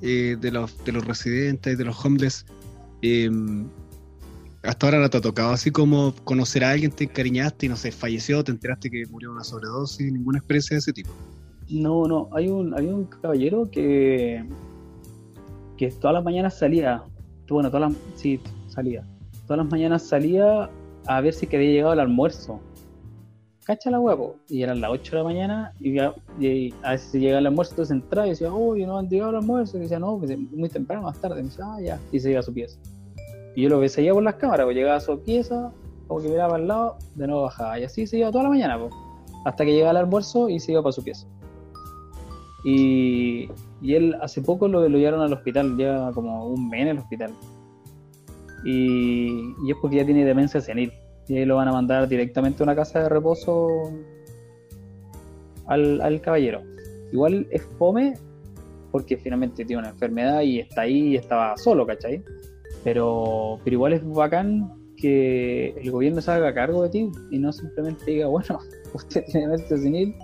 eh, 0.00 0.36
de, 0.40 0.50
los, 0.50 0.82
de 0.84 0.92
los 0.92 1.04
residentes, 1.04 1.76
de 1.76 1.84
los 1.84 2.02
homeless. 2.02 2.46
Eh, 3.02 3.30
hasta 4.64 4.86
ahora 4.86 4.98
no 4.98 5.10
te 5.10 5.18
ha 5.18 5.20
tocado 5.20 5.50
así 5.50 5.70
como 5.70 6.14
conocer 6.24 6.64
a 6.64 6.70
alguien, 6.70 6.90
te 6.90 7.04
encariñaste 7.04 7.66
y 7.66 7.68
no 7.68 7.76
sé, 7.76 7.92
falleció, 7.92 8.42
te 8.42 8.52
enteraste 8.52 8.90
que 8.90 9.04
murió 9.10 9.30
una 9.32 9.44
sobredosis, 9.44 10.12
ninguna 10.12 10.38
experiencia 10.38 10.74
de 10.74 10.78
ese 10.78 10.92
tipo. 10.92 11.10
No, 11.70 12.06
no, 12.06 12.28
hay 12.32 12.48
un, 12.48 12.74
había 12.74 12.94
un 12.94 13.04
caballero 13.04 13.70
que, 13.70 14.44
que 15.76 15.90
todas 15.90 16.14
las 16.14 16.24
mañanas 16.24 16.58
salía, 16.58 17.02
bueno, 17.48 17.70
todas 17.70 17.90
las, 17.92 17.98
sí, 18.16 18.40
salía, 18.68 19.02
todas 19.46 19.58
las 19.64 19.70
mañanas 19.70 20.02
salía 20.02 20.68
a 21.06 21.20
ver 21.20 21.34
si 21.34 21.46
había 21.46 21.70
llegado 21.70 21.92
el 21.92 22.00
almuerzo. 22.00 22.60
Cacha 23.64 23.90
la 23.90 23.98
huevo, 23.98 24.36
y 24.46 24.62
eran 24.62 24.82
las 24.82 24.90
8 24.90 25.12
de 25.12 25.18
la 25.22 25.24
mañana, 25.24 25.72
y, 25.80 25.94
ya- 25.94 26.14
y 26.38 26.74
a 26.82 26.90
veces 26.92 27.14
llegaba 27.14 27.38
el 27.40 27.46
almuerzo, 27.46 27.72
entonces 27.72 27.94
entraba 27.96 28.26
y 28.26 28.30
decía, 28.30 28.52
oh, 28.52 28.76
no 28.76 28.98
han 28.98 29.08
llegado 29.08 29.30
el 29.30 29.36
almuerzo, 29.36 29.78
y 29.78 29.80
decía, 29.80 29.98
no, 29.98 30.18
pues, 30.18 30.38
muy 30.38 30.68
temprano, 30.68 31.02
más 31.04 31.18
tarde, 31.18 31.40
y 31.40 31.44
decía, 31.44 31.64
ah, 31.66 31.80
ya, 31.80 31.98
y 32.12 32.20
se 32.20 32.30
iba 32.30 32.40
a 32.40 32.42
su 32.42 32.52
pieza. 32.52 32.78
Y 33.54 33.62
yo 33.62 33.68
lo 33.68 33.88
seguía 33.88 34.12
por 34.12 34.22
las 34.22 34.34
cámaras, 34.34 34.64
pues 34.66 34.76
llegaba 34.76 34.96
a 34.96 35.00
su 35.00 35.20
pieza, 35.20 35.72
como 36.06 36.20
que 36.20 36.28
miraba 36.28 36.56
al 36.56 36.66
lado, 36.66 36.96
de 37.14 37.26
nuevo 37.26 37.42
bajaba, 37.42 37.78
y 37.78 37.84
así 37.84 38.06
se 38.06 38.18
iba 38.18 38.30
toda 38.30 38.44
la 38.44 38.50
mañana, 38.50 38.78
pues, 38.78 38.92
hasta 39.44 39.64
que 39.64 39.72
llegaba 39.72 39.92
el 39.92 39.96
almuerzo 39.98 40.48
y 40.48 40.58
se 40.58 40.72
iba 40.72 40.82
para 40.82 40.92
su 40.92 41.04
pieza. 41.04 41.26
Y, 42.64 43.48
y 43.82 43.94
él 43.94 44.16
hace 44.22 44.40
poco 44.40 44.66
lo, 44.68 44.88
lo 44.88 44.98
llevaron 44.98 45.20
al 45.20 45.32
hospital, 45.32 45.76
lleva 45.76 46.12
como 46.12 46.48
un 46.48 46.68
mes 46.68 46.82
en 46.82 46.88
el 46.88 46.98
hospital. 46.98 47.30
Y, 48.64 49.54
y 49.64 49.70
es 49.70 49.76
porque 49.80 49.96
ya 49.96 50.04
tiene 50.06 50.24
demencia 50.24 50.60
senil. 50.60 50.90
Y 51.28 51.36
ahí 51.36 51.44
lo 51.44 51.56
van 51.56 51.68
a 51.68 51.72
mandar 51.72 52.08
directamente 52.08 52.62
a 52.62 52.64
una 52.64 52.74
casa 52.74 53.02
de 53.02 53.08
reposo 53.10 53.68
al, 55.66 56.00
al 56.00 56.20
caballero. 56.22 56.62
Igual 57.12 57.46
es 57.50 57.62
fome 57.78 58.14
porque 58.90 59.18
finalmente 59.18 59.64
tiene 59.64 59.80
una 59.80 59.90
enfermedad 59.90 60.40
y 60.40 60.60
está 60.60 60.82
ahí 60.82 61.08
y 61.08 61.16
estaba 61.16 61.56
solo, 61.58 61.86
¿cachai? 61.86 62.22
Pero, 62.84 63.58
pero 63.64 63.74
igual 63.74 63.94
es 63.94 64.06
bacán 64.06 64.70
que 64.96 65.70
el 65.70 65.90
gobierno 65.90 66.20
se 66.20 66.30
haga 66.30 66.54
cargo 66.54 66.82
de 66.82 66.90
ti 66.90 67.10
y 67.30 67.38
no 67.38 67.52
simplemente 67.52 68.04
diga, 68.04 68.26
bueno, 68.28 68.58
usted 68.94 69.24
tiene 69.24 69.48
demencia 69.48 69.76
senil, 69.76 70.14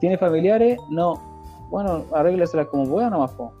tiene 0.00 0.18
familiares, 0.18 0.78
no, 0.90 1.14
bueno, 1.70 2.04
arrégleselas 2.12 2.66
como 2.66 2.88
pueda 2.88 3.08
nomás, 3.08 3.30
po, 3.32 3.52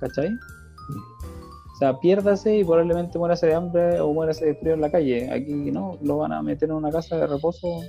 ¿cachai? 0.00 0.28
O 0.28 1.76
sea, 1.78 1.98
piérdase 1.98 2.58
y 2.58 2.64
probablemente 2.64 3.18
muérase 3.18 3.46
de 3.46 3.54
hambre 3.54 4.00
o 4.00 4.12
muérase 4.12 4.44
de 4.44 4.54
frío 4.54 4.74
en 4.74 4.80
la 4.80 4.90
calle. 4.90 5.30
Aquí 5.32 5.52
no, 5.70 5.98
lo 6.02 6.18
van 6.18 6.32
a 6.32 6.42
meter 6.42 6.68
en 6.68 6.76
una 6.76 6.90
casa 6.90 7.16
de 7.16 7.26
reposo 7.26 7.80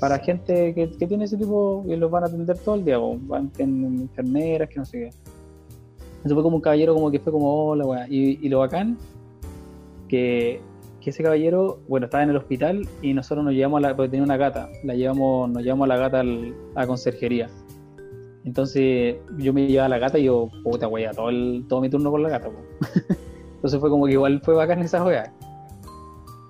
para 0.00 0.18
gente 0.18 0.74
que, 0.74 0.90
que 0.92 1.06
tiene 1.06 1.24
ese 1.24 1.36
tipo 1.36 1.84
y 1.86 1.96
los 1.96 2.10
van 2.10 2.24
a 2.24 2.26
atender 2.26 2.56
todo 2.58 2.76
el 2.76 2.84
día, 2.84 2.98
po. 2.98 3.18
van 3.22 3.50
en 3.58 3.84
enfermeras, 4.02 4.68
que 4.68 4.76
no 4.76 4.84
sé 4.84 4.98
qué. 4.98 5.10
Fue 6.34 6.42
como 6.42 6.56
un 6.56 6.62
caballero 6.62 6.94
como 6.94 7.10
que 7.10 7.18
fue 7.20 7.32
como, 7.32 7.66
hola, 7.66 7.84
weá. 7.86 8.06
Y, 8.08 8.44
y 8.44 8.48
lo 8.48 8.60
bacán, 8.60 8.96
que, 10.08 10.60
que 11.00 11.10
ese 11.10 11.22
caballero, 11.22 11.80
bueno, 11.88 12.06
estaba 12.06 12.22
en 12.24 12.30
el 12.30 12.36
hospital 12.36 12.88
y 13.02 13.14
nosotros 13.14 13.44
nos 13.44 13.54
llevamos 13.54 13.78
a 13.78 13.88
la, 13.88 13.96
porque 13.96 14.10
tenía 14.10 14.24
una 14.24 14.36
gata, 14.36 14.68
la 14.84 14.94
llevamos, 14.94 15.50
nos 15.50 15.62
llevamos 15.62 15.84
a 15.84 15.88
la 15.88 15.96
gata 15.96 16.20
al- 16.20 16.54
a 16.74 16.80
la 16.80 16.86
conserjería. 16.86 17.48
Entonces 18.44 19.16
yo 19.36 19.52
me 19.52 19.66
llevaba 19.66 19.86
a 19.86 19.88
la 19.90 19.98
gata 19.98 20.18
y 20.18 20.24
yo, 20.24 20.48
puta 20.64 20.88
wea, 20.88 21.12
todo, 21.12 21.28
el, 21.28 21.64
todo 21.68 21.80
mi 21.80 21.90
turno 21.90 22.10
con 22.10 22.22
la 22.22 22.30
gata. 22.30 22.48
Entonces 23.56 23.78
fue 23.80 23.90
como 23.90 24.06
que 24.06 24.12
igual 24.12 24.40
fue 24.42 24.54
bacán 24.54 24.80
esa 24.80 25.04
wea. 25.04 25.32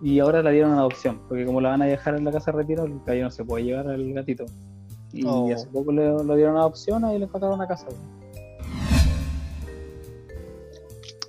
Y 0.01 0.21
ahora 0.21 0.43
la 0.45 0.51
dieron 0.51 0.73
en 0.73 0.79
adopción, 0.79 1.19
porque 1.27 1.45
como 1.45 1.61
la 1.61 1.71
van 1.71 1.83
a 1.83 1.87
dejar 1.87 2.15
en 2.17 2.25
la 2.25 2.31
casa 2.31 2.53
de 2.53 2.59
retiro, 2.59 2.85
el 2.85 2.99
caballero 3.01 3.25
no 3.27 3.31
se 3.33 3.45
puede 3.45 3.65
llevar 3.65 3.89
al 3.89 4.13
gatito. 4.13 4.45
Y 5.13 5.25
Oh. 5.27 5.51
hace 5.53 5.67
poco 5.69 5.91
le- 5.91 6.23
lo 6.23 6.37
dieron 6.37 6.55
en 6.55 6.61
adopción 6.61 7.03
y 7.13 7.19
le 7.19 7.25
encontraron 7.25 7.59
una 7.59 7.67
casa. 7.67 7.87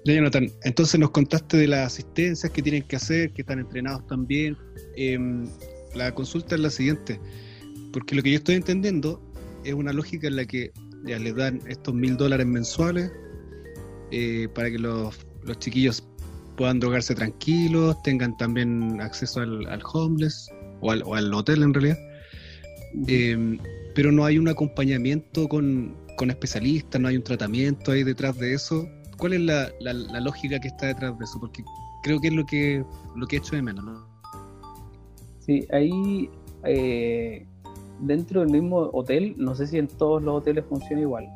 Ya, 0.06 0.14
Jonathan, 0.14 0.48
entonces 0.64 1.00
nos 1.00 1.12
contaste 1.12 1.58
de 1.58 1.68
las 1.68 1.88
asistencias 1.88 2.52
que 2.52 2.62
tienen 2.62 2.84
que 2.84 2.96
hacer, 2.96 3.32
que 3.32 3.42
están 3.42 3.60
entrenados 3.60 4.06
también. 4.08 4.58
Em, 4.96 5.46
la 5.94 6.14
consulta 6.14 6.56
es 6.56 6.62
la 6.62 6.70
siguiente, 6.70 7.20
porque 7.92 8.16
lo 8.16 8.24
que 8.24 8.32
yo 8.32 8.38
estoy 8.38 8.56
entendiendo 8.56 9.22
es 9.64 9.74
una 9.74 9.92
lógica 9.92 10.28
en 10.28 10.38
la 10.38 10.46
que 10.46 10.72
ya 11.06 11.20
les 11.20 11.36
dan 11.36 11.60
estos 11.68 11.94
mil 11.94 12.18
dólares 12.18 12.46
mensuales 12.46 13.12
eh, 14.12 14.48
para 14.54 14.72
que 14.72 14.80
los, 14.80 15.16
los 15.44 15.60
chiquillos 15.60 16.04
puedan 16.58 16.80
drogarse 16.80 17.16
tranquilos, 17.16 18.02
tengan 18.04 18.36
también 18.38 19.00
acceso 19.02 19.42
al, 19.42 19.66
al 19.68 19.82
homeless 19.94 20.50
o 20.82 20.92
al, 20.92 21.04
o 21.04 21.16
al 21.16 21.34
hotel 21.34 21.64
en 21.64 21.74
realidad. 21.74 21.98
Em, 23.08 23.58
pero 23.96 24.12
no 24.12 24.26
hay 24.26 24.38
un 24.38 24.48
acompañamiento 24.48 25.48
con, 25.48 25.96
con 26.18 26.30
especialistas, 26.30 27.00
no 27.00 27.08
hay 27.08 27.18
un 27.18 27.24
tratamiento 27.24 27.92
ahí 27.92 28.04
detrás 28.04 28.38
de 28.38 28.54
eso. 28.54 28.88
¿Cuál 29.20 29.34
es 29.34 29.42
la, 29.42 29.70
la- 29.82 29.94
la 29.94 30.20
lógica 30.22 30.60
que 30.60 30.70
está 30.70 30.88
detrás 30.88 31.18
de 31.18 31.26
eso? 31.26 31.40
Porque 31.40 31.64
creo 32.04 32.20
que 32.20 32.28
es 32.30 32.34
lo 32.34 32.46
que, 32.46 32.84
lo 33.16 33.28
que 33.28 33.36
he 33.36 33.40
hecho 33.40 33.56
de 33.56 33.62
menos, 33.62 33.84
¿no? 33.86 34.08
Sí, 35.40 35.68
ahí 35.72 36.30
eh, 36.64 37.46
dentro 38.00 38.42
del 38.42 38.50
mismo 38.50 38.90
hotel, 38.94 39.36
no 39.38 39.56
sé 39.56 39.68
si 39.68 39.78
en 39.78 39.88
todos 39.88 40.22
los 40.24 40.36
hoteles 40.38 40.66
funciona 40.70 41.02
igual. 41.02 41.28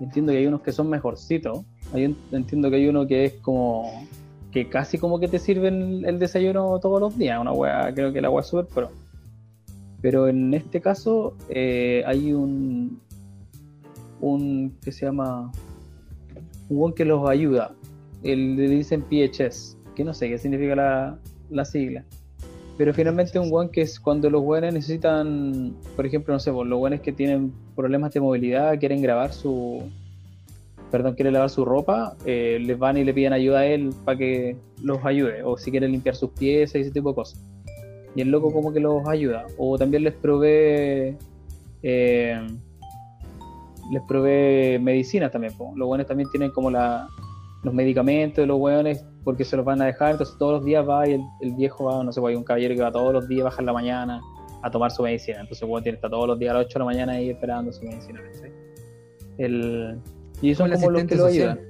Entiendo 0.00 0.32
que 0.32 0.38
hay 0.38 0.46
unos 0.46 0.62
que 0.62 0.72
son 0.72 0.88
mejorcitos. 0.88 1.60
Entiendo 1.94 2.70
que 2.70 2.76
hay 2.76 2.86
uno 2.88 3.06
que 3.06 3.24
es 3.26 3.32
como 3.34 4.06
que 4.50 4.68
casi 4.68 4.98
como 4.98 5.20
que 5.20 5.28
te 5.28 5.38
sirven 5.38 6.04
el 6.04 6.18
desayuno 6.18 6.78
todos 6.80 7.00
los 7.00 7.16
días. 7.18 7.40
Una 7.40 7.52
wea, 7.52 7.92
creo 7.94 8.12
que 8.12 8.20
la 8.20 8.30
wea 8.30 8.40
es 8.40 8.46
súper 8.46 8.66
pro. 8.66 8.90
Pero 10.00 10.28
en 10.28 10.54
este 10.54 10.80
caso 10.80 11.34
eh, 11.48 12.02
hay 12.06 12.32
un 12.32 13.00
un 14.22 14.76
que 14.82 14.92
se 14.92 15.06
llama 15.06 15.50
un 16.70 16.92
que 16.92 17.04
los 17.04 17.28
ayuda. 17.28 17.74
El, 18.22 18.56
le 18.56 18.68
dicen 18.68 19.02
PHS, 19.02 19.76
que 19.94 20.04
no 20.04 20.14
sé 20.14 20.28
qué 20.28 20.38
significa 20.38 20.76
la, 20.76 21.18
la 21.50 21.64
sigla. 21.64 22.04
Pero 22.78 22.94
finalmente 22.94 23.38
un 23.38 23.52
weón 23.52 23.68
que 23.68 23.82
es 23.82 24.00
cuando 24.00 24.30
los 24.30 24.42
weones 24.42 24.72
necesitan, 24.72 25.74
por 25.96 26.06
ejemplo, 26.06 26.32
no 26.32 26.40
sé, 26.40 26.50
pues, 26.50 26.66
los 26.66 26.80
weones 26.80 27.02
que 27.02 27.12
tienen 27.12 27.52
problemas 27.76 28.12
de 28.14 28.20
movilidad, 28.20 28.78
quieren 28.78 29.02
grabar 29.02 29.32
su, 29.34 29.82
perdón, 30.90 31.14
quieren 31.14 31.34
lavar 31.34 31.50
su 31.50 31.64
ropa, 31.64 32.16
eh, 32.24 32.58
les 32.60 32.78
van 32.78 32.96
y 32.96 33.04
le 33.04 33.12
piden 33.12 33.32
ayuda 33.32 33.60
a 33.60 33.66
él 33.66 33.90
para 34.04 34.16
que 34.16 34.56
los 34.82 35.04
ayude, 35.04 35.42
o 35.42 35.58
si 35.58 35.70
quieren 35.70 35.92
limpiar 35.92 36.16
sus 36.16 36.30
piezas 36.30 36.76
y 36.76 36.80
ese 36.80 36.90
tipo 36.90 37.10
de 37.10 37.16
cosas. 37.16 37.40
Y 38.14 38.22
el 38.22 38.30
loco 38.30 38.52
como 38.52 38.72
que 38.72 38.80
los 38.80 39.06
ayuda, 39.06 39.46
o 39.58 39.76
también 39.76 40.04
les 40.04 40.14
provee, 40.14 41.16
eh, 41.82 42.46
les 43.90 44.02
provee 44.02 44.78
medicinas 44.78 45.30
también, 45.30 45.54
po. 45.56 45.72
los 45.76 45.88
weones 45.88 46.06
también 46.06 46.30
tienen 46.30 46.50
como 46.50 46.70
la, 46.70 47.08
los 47.62 47.74
medicamentos 47.74 48.42
de 48.42 48.46
los 48.46 48.58
weones 48.58 49.04
porque 49.24 49.44
se 49.44 49.56
los 49.56 49.64
van 49.64 49.82
a 49.82 49.86
dejar, 49.86 50.12
entonces 50.12 50.36
todos 50.38 50.54
los 50.54 50.64
días 50.64 50.88
va 50.88 51.08
y 51.08 51.14
el, 51.14 51.22
el 51.40 51.54
viejo 51.54 51.84
va, 51.84 52.02
no 52.02 52.12
sé, 52.12 52.20
pues, 52.20 52.32
hay 52.32 52.36
un 52.36 52.44
caballero 52.44 52.74
que 52.74 52.82
va 52.82 52.92
todos 52.92 53.12
los 53.12 53.28
días, 53.28 53.44
baja 53.44 53.60
en 53.60 53.66
la 53.66 53.72
mañana 53.72 54.20
a 54.62 54.70
tomar 54.70 54.90
su 54.90 55.02
medicina, 55.02 55.40
entonces 55.40 55.62
el 55.62 55.68
tiene 55.68 55.82
que 55.82 55.90
estar 55.96 56.10
todos 56.10 56.26
los 56.26 56.38
días 56.38 56.50
a 56.52 56.58
las 56.58 56.66
8 56.66 56.74
de 56.74 56.78
la 56.78 56.84
mañana 56.84 57.12
ahí 57.12 57.30
esperando 57.30 57.72
su 57.72 57.82
medicina. 57.82 58.20
El, 59.38 59.98
y 60.42 60.54
son 60.54 60.70
Como 60.70 60.80
como 60.80 60.90
los 60.90 61.04
que 61.04 61.16
lo 61.16 61.26
ayudan. 61.26 61.60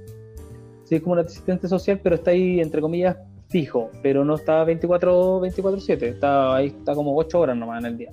Sí, 0.84 0.96
es 0.96 1.02
como 1.02 1.12
un 1.12 1.20
asistente 1.20 1.68
social, 1.68 2.00
pero 2.02 2.16
está 2.16 2.32
ahí, 2.32 2.60
entre 2.60 2.80
comillas, 2.80 3.16
fijo, 3.48 3.90
pero 4.02 4.24
no 4.24 4.34
está 4.34 4.64
24 4.64 5.40
24/7, 5.40 6.02
está 6.02 6.56
ahí 6.56 6.66
está 6.66 6.94
como 6.94 7.16
8 7.16 7.38
horas 7.38 7.56
nomás 7.56 7.80
en 7.80 7.86
el 7.86 7.98
día. 7.98 8.12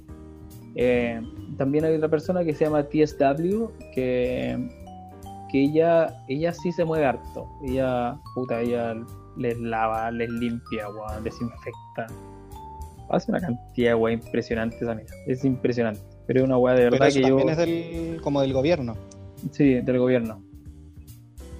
Eh, 0.75 1.21
también 1.57 1.85
hay 1.85 1.95
otra 1.95 2.09
persona 2.09 2.43
que 2.43 2.53
se 2.53 2.65
llama 2.65 2.83
TSW, 2.83 3.65
que, 3.93 4.69
que 5.51 5.63
ella, 5.63 6.23
ella 6.27 6.53
sí 6.53 6.71
se 6.71 6.85
mueve 6.85 7.05
harto. 7.05 7.47
Ella, 7.65 8.17
puta, 8.35 8.61
ella 8.61 8.95
les 9.37 9.57
lava, 9.59 10.11
les 10.11 10.29
limpia, 10.29 10.89
weón, 10.89 11.23
desinfecta. 11.23 12.07
Hace 13.09 13.31
una 13.31 13.39
cantidad 13.39 13.91
de 13.91 13.95
weá 13.95 14.13
impresionante 14.13 14.77
esa 14.81 14.93
mina. 14.93 15.09
Es 15.25 15.45
impresionante. 15.45 16.01
Pero 16.25 16.41
es 16.41 16.45
una 16.45 16.57
weá 16.57 16.75
de 16.75 16.81
Pero 16.81 16.91
verdad 16.91 17.07
eso 17.07 17.19
que 17.19 17.21
yo. 17.21 17.37
también 17.37 17.49
es 17.49 17.57
del, 17.57 18.21
como 18.21 18.41
del 18.41 18.53
gobierno. 18.53 18.95
Sí, 19.51 19.75
del 19.75 19.97
gobierno. 19.97 20.43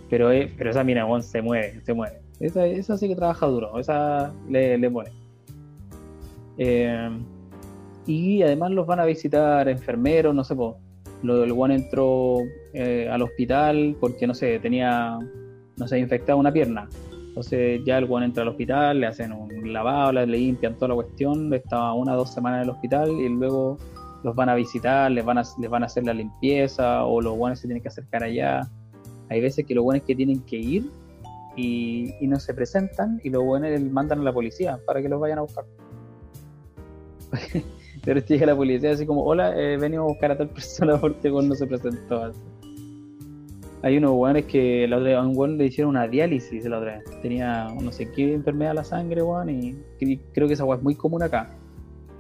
Pero, 0.10 0.32
eh, 0.32 0.52
pero 0.58 0.72
esa 0.72 0.84
mina, 0.84 1.06
weón, 1.06 1.24
se 1.24 1.41
mueve, 1.41 1.82
se 1.84 1.93
mueve. 1.93 2.20
Esa, 2.39 2.66
esa 2.68 2.98
sí 2.98 3.08
que 3.08 3.16
trabaja 3.16 3.45
duro, 3.48 3.80
esa 3.80 4.34
le, 4.50 4.78
le 4.78 4.91
pone. 4.91 5.10
Eh, 6.58 7.10
y 8.08 8.41
además 8.41 8.72
los 8.72 8.88
van 8.88 9.01
a 9.01 9.05
visitar 9.05 9.68
enfermeros, 9.68 10.34
no 10.34 10.43
sé, 10.43 10.55
po. 10.55 10.78
Lo, 11.24 11.43
el 11.43 11.51
weón 11.51 11.72
entró 11.72 12.38
eh, 12.74 13.10
al 13.12 13.22
hospital 13.22 13.97
porque, 13.99 14.26
no 14.26 14.34
sé, 14.34 14.60
tenía, 14.60 15.18
no 15.76 15.88
sé, 15.88 15.99
infectada 15.99 16.38
una 16.38 16.51
pierna. 16.51 16.88
Entonces 17.28 17.82
ya 17.86 17.97
el 17.97 18.05
weón 18.05 18.24
entra 18.24 18.43
al 18.43 18.49
hospital, 18.49 19.01
le 19.01 19.08
hacen 19.08 19.32
un 19.34 19.74
lavado, 19.74 20.14
le 20.14 20.26
limpian 20.26 20.76
toda 20.76 20.89
la 20.89 20.95
cuestión, 20.95 21.53
estaba 21.53 21.93
una 21.93 22.14
o 22.14 22.18
dos 22.18 22.34
semanas 22.34 22.60
en 22.60 22.64
el 22.64 22.70
hospital 22.70 23.12
y 23.12 23.30
luego 23.30 23.78
los 24.24 24.36
van 24.36 24.49
a 24.49 24.55
visitar, 24.55 25.12
les 25.12 25.26
van 25.26 25.38
a, 25.38 25.43
les 25.60 25.70
van 25.70 25.84
a 25.84 25.88
hacer 25.88 26.05
la 26.05 26.14
limpieza 26.14 27.03
o 27.03 27.22
los 27.22 27.38
buenos 27.38 27.60
se 27.60 27.68
tienen 27.68 27.84
que 27.84 27.89
acercar 27.89 28.24
allá. 28.24 28.62
Hay 29.30 29.41
veces 29.41 29.66
que 29.66 29.76
los 29.76 29.84
buenos 29.84 30.05
que 30.05 30.16
tienen 30.16 30.39
que 30.41 30.55
ir 30.55 30.89
y, 31.55 32.14
y 32.22 32.28
no 32.28 32.39
se 32.39 32.53
presentan 32.53 33.20
y 33.24 33.30
los 33.30 33.43
les 33.62 33.91
mandan 33.91 34.22
a 34.22 34.24
la 34.24 34.34
policía 34.34 34.80
para 34.86 35.01
que 35.01 35.10
los 35.10 35.20
vayan 35.20 35.39
a 35.39 35.41
buscar. 35.41 35.66
Pero 38.08 38.22
llega 38.26 38.45
la 38.45 38.55
policía 38.55 38.91
así 38.91 39.05
como, 39.05 39.22
hola, 39.26 39.53
eh, 39.60 39.76
venimos 39.76 40.05
a 40.05 40.08
buscar 40.08 40.32
a 40.32 40.38
tal 40.38 40.47
persona 40.58 40.97
porque 40.97 41.30
weón 41.30 41.49
no 41.49 41.55
se 41.55 41.68
presentó. 41.68 42.32
Hay 43.84 43.97
unos 43.97 44.12
buenos 44.12 44.43
que 44.45 44.88
la 44.88 44.97
otra 44.97 45.20
a 45.20 45.28
un 45.28 45.38
weón 45.38 45.58
le 45.58 45.66
hicieron 45.66 45.89
una 45.91 46.08
diálisis 46.08 46.64
la 46.66 46.78
otra 46.80 46.99
vez. 46.99 47.22
Tenía 47.22 47.68
no 47.82 47.91
sé 47.91 48.10
qué 48.14 48.34
enfermedad 48.34 48.72
de 48.72 48.76
la 48.76 48.84
sangre, 48.86 49.22
weón, 49.22 49.49
y 49.49 49.74
cre- 49.99 50.22
creo 50.34 50.47
que 50.47 50.53
esa 50.53 50.64
weá 50.64 50.78
es 50.78 50.84
muy 50.84 50.95
común 50.95 51.22
acá. 51.22 51.49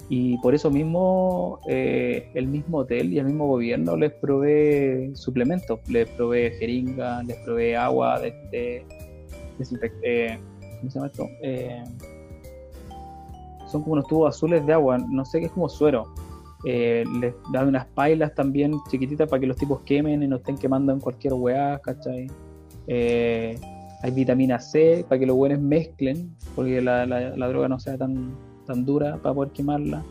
Y 0.09 0.37
por 0.39 0.53
eso 0.53 0.69
mismo 0.69 1.59
eh, 1.69 2.31
el 2.33 2.47
mismo 2.47 2.79
hotel 2.79 3.13
y 3.13 3.19
el 3.19 3.25
mismo 3.25 3.47
gobierno 3.47 3.95
les 3.95 4.11
provee 4.11 5.15
suplementos, 5.15 5.79
les 5.89 6.07
provee 6.09 6.51
jeringas, 6.59 7.25
les 7.25 7.37
provee 7.45 7.73
agua 7.75 8.19
de, 8.19 8.33
de 8.51 8.85
desinfect- 9.57 9.99
eh, 10.03 10.37
¿cómo 10.79 10.91
se 10.91 10.99
llama 10.99 11.07
esto? 11.07 11.27
Son 13.67 13.81
como 13.81 13.93
unos 13.93 14.07
tubos 14.07 14.35
azules 14.35 14.65
de 14.65 14.73
agua, 14.73 14.97
no 14.97 15.23
sé 15.25 15.39
qué 15.39 15.45
es 15.47 15.51
como 15.51 15.69
suero. 15.69 16.05
Eh, 16.65 17.03
les 17.19 17.33
dan 17.53 17.67
unas 17.67 17.85
pailas 17.85 18.33
también 18.33 18.73
chiquititas 18.89 19.29
para 19.29 19.39
que 19.39 19.47
los 19.47 19.57
tipos 19.57 19.81
quemen 19.81 20.23
y 20.23 20.27
no 20.27 20.37
estén 20.37 20.57
quemando 20.57 20.91
en 20.91 20.99
cualquier 20.99 21.33
weá, 21.33 21.79
¿cachai? 21.79 22.27
Eh, 22.87 23.59
hay 24.01 24.11
vitamina 24.11 24.59
C 24.59 25.05
para 25.07 25.19
que 25.19 25.25
los 25.25 25.35
buenos 25.35 25.59
mezclen, 25.59 26.35
porque 26.55 26.81
la, 26.81 27.05
la- 27.05 27.47
droga 27.47 27.67
no 27.67 27.79
sea 27.79 27.97
tan, 27.97 28.31
tan 28.65 28.85
dura 28.85 29.17
para 29.17 29.35
poder 29.35 29.51
quemarla. 29.51 30.03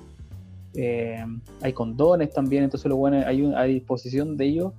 Eh, 0.75 1.25
hay 1.63 1.73
condones 1.73 2.33
también, 2.33 2.65
entonces 2.65 2.89
los 2.89 2.99
buenos, 2.99 3.25
hay 3.27 3.43
un- 3.43 3.55
a 3.55 3.63
disposición 3.65 4.37
de 4.37 4.45
ellos 4.47 4.73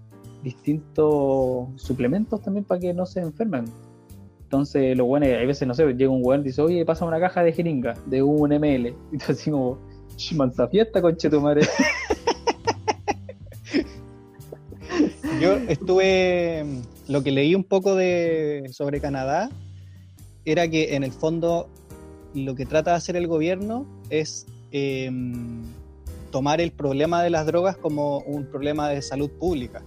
distintos 0.43 1.67
suplementos 1.75 2.41
también 2.41 2.63
para 2.63 2.79
que 2.79 2.93
no 2.93 3.05
se 3.05 3.19
enfermen. 3.19 3.65
Entonces, 4.47 4.95
los 4.95 5.05
buenos, 5.05 5.27
hay 5.27 5.45
veces, 5.45 5.67
no 5.67 5.73
sé, 5.73 5.85
llega 5.93 6.09
un 6.09 6.21
weón 6.23 6.39
y 6.39 6.45
dice, 6.45 6.61
oye, 6.61 6.85
pasa 6.85 7.03
una 7.03 7.19
caja 7.19 7.43
de 7.43 7.51
jeringa 7.51 7.95
de 8.05 8.23
un 8.23 8.49
ml. 8.49 8.95
Y 9.11 9.17
tú 9.17 9.33
así 9.33 9.51
como, 9.51 9.77
"Ch, 10.15 10.33
mansa 10.35 10.69
fiesta, 10.69 11.01
conche 11.01 11.29
tu 11.29 11.41
madre. 11.41 11.67
Yo 15.41 15.55
estuve, 15.67 16.65
lo 17.09 17.23
que 17.23 17.31
leí 17.31 17.55
un 17.55 17.65
poco 17.65 17.93
de 17.95 18.69
sobre 18.71 19.01
Canadá 19.01 19.49
era 20.45 20.65
que 20.69 20.95
en 20.95 21.03
el 21.03 21.11
fondo 21.11 21.67
lo 22.33 22.55
que 22.55 22.65
trata 22.65 22.91
de 22.91 22.97
hacer 22.97 23.17
el 23.17 23.27
gobierno 23.27 23.85
es 24.09 24.47
eh, 24.71 25.11
tomar 26.31 26.61
el 26.61 26.71
problema 26.71 27.21
de 27.21 27.31
las 27.31 27.45
drogas 27.45 27.75
como 27.75 28.19
un 28.19 28.45
problema 28.45 28.87
de 28.87 29.01
salud 29.01 29.29
pública. 29.29 29.83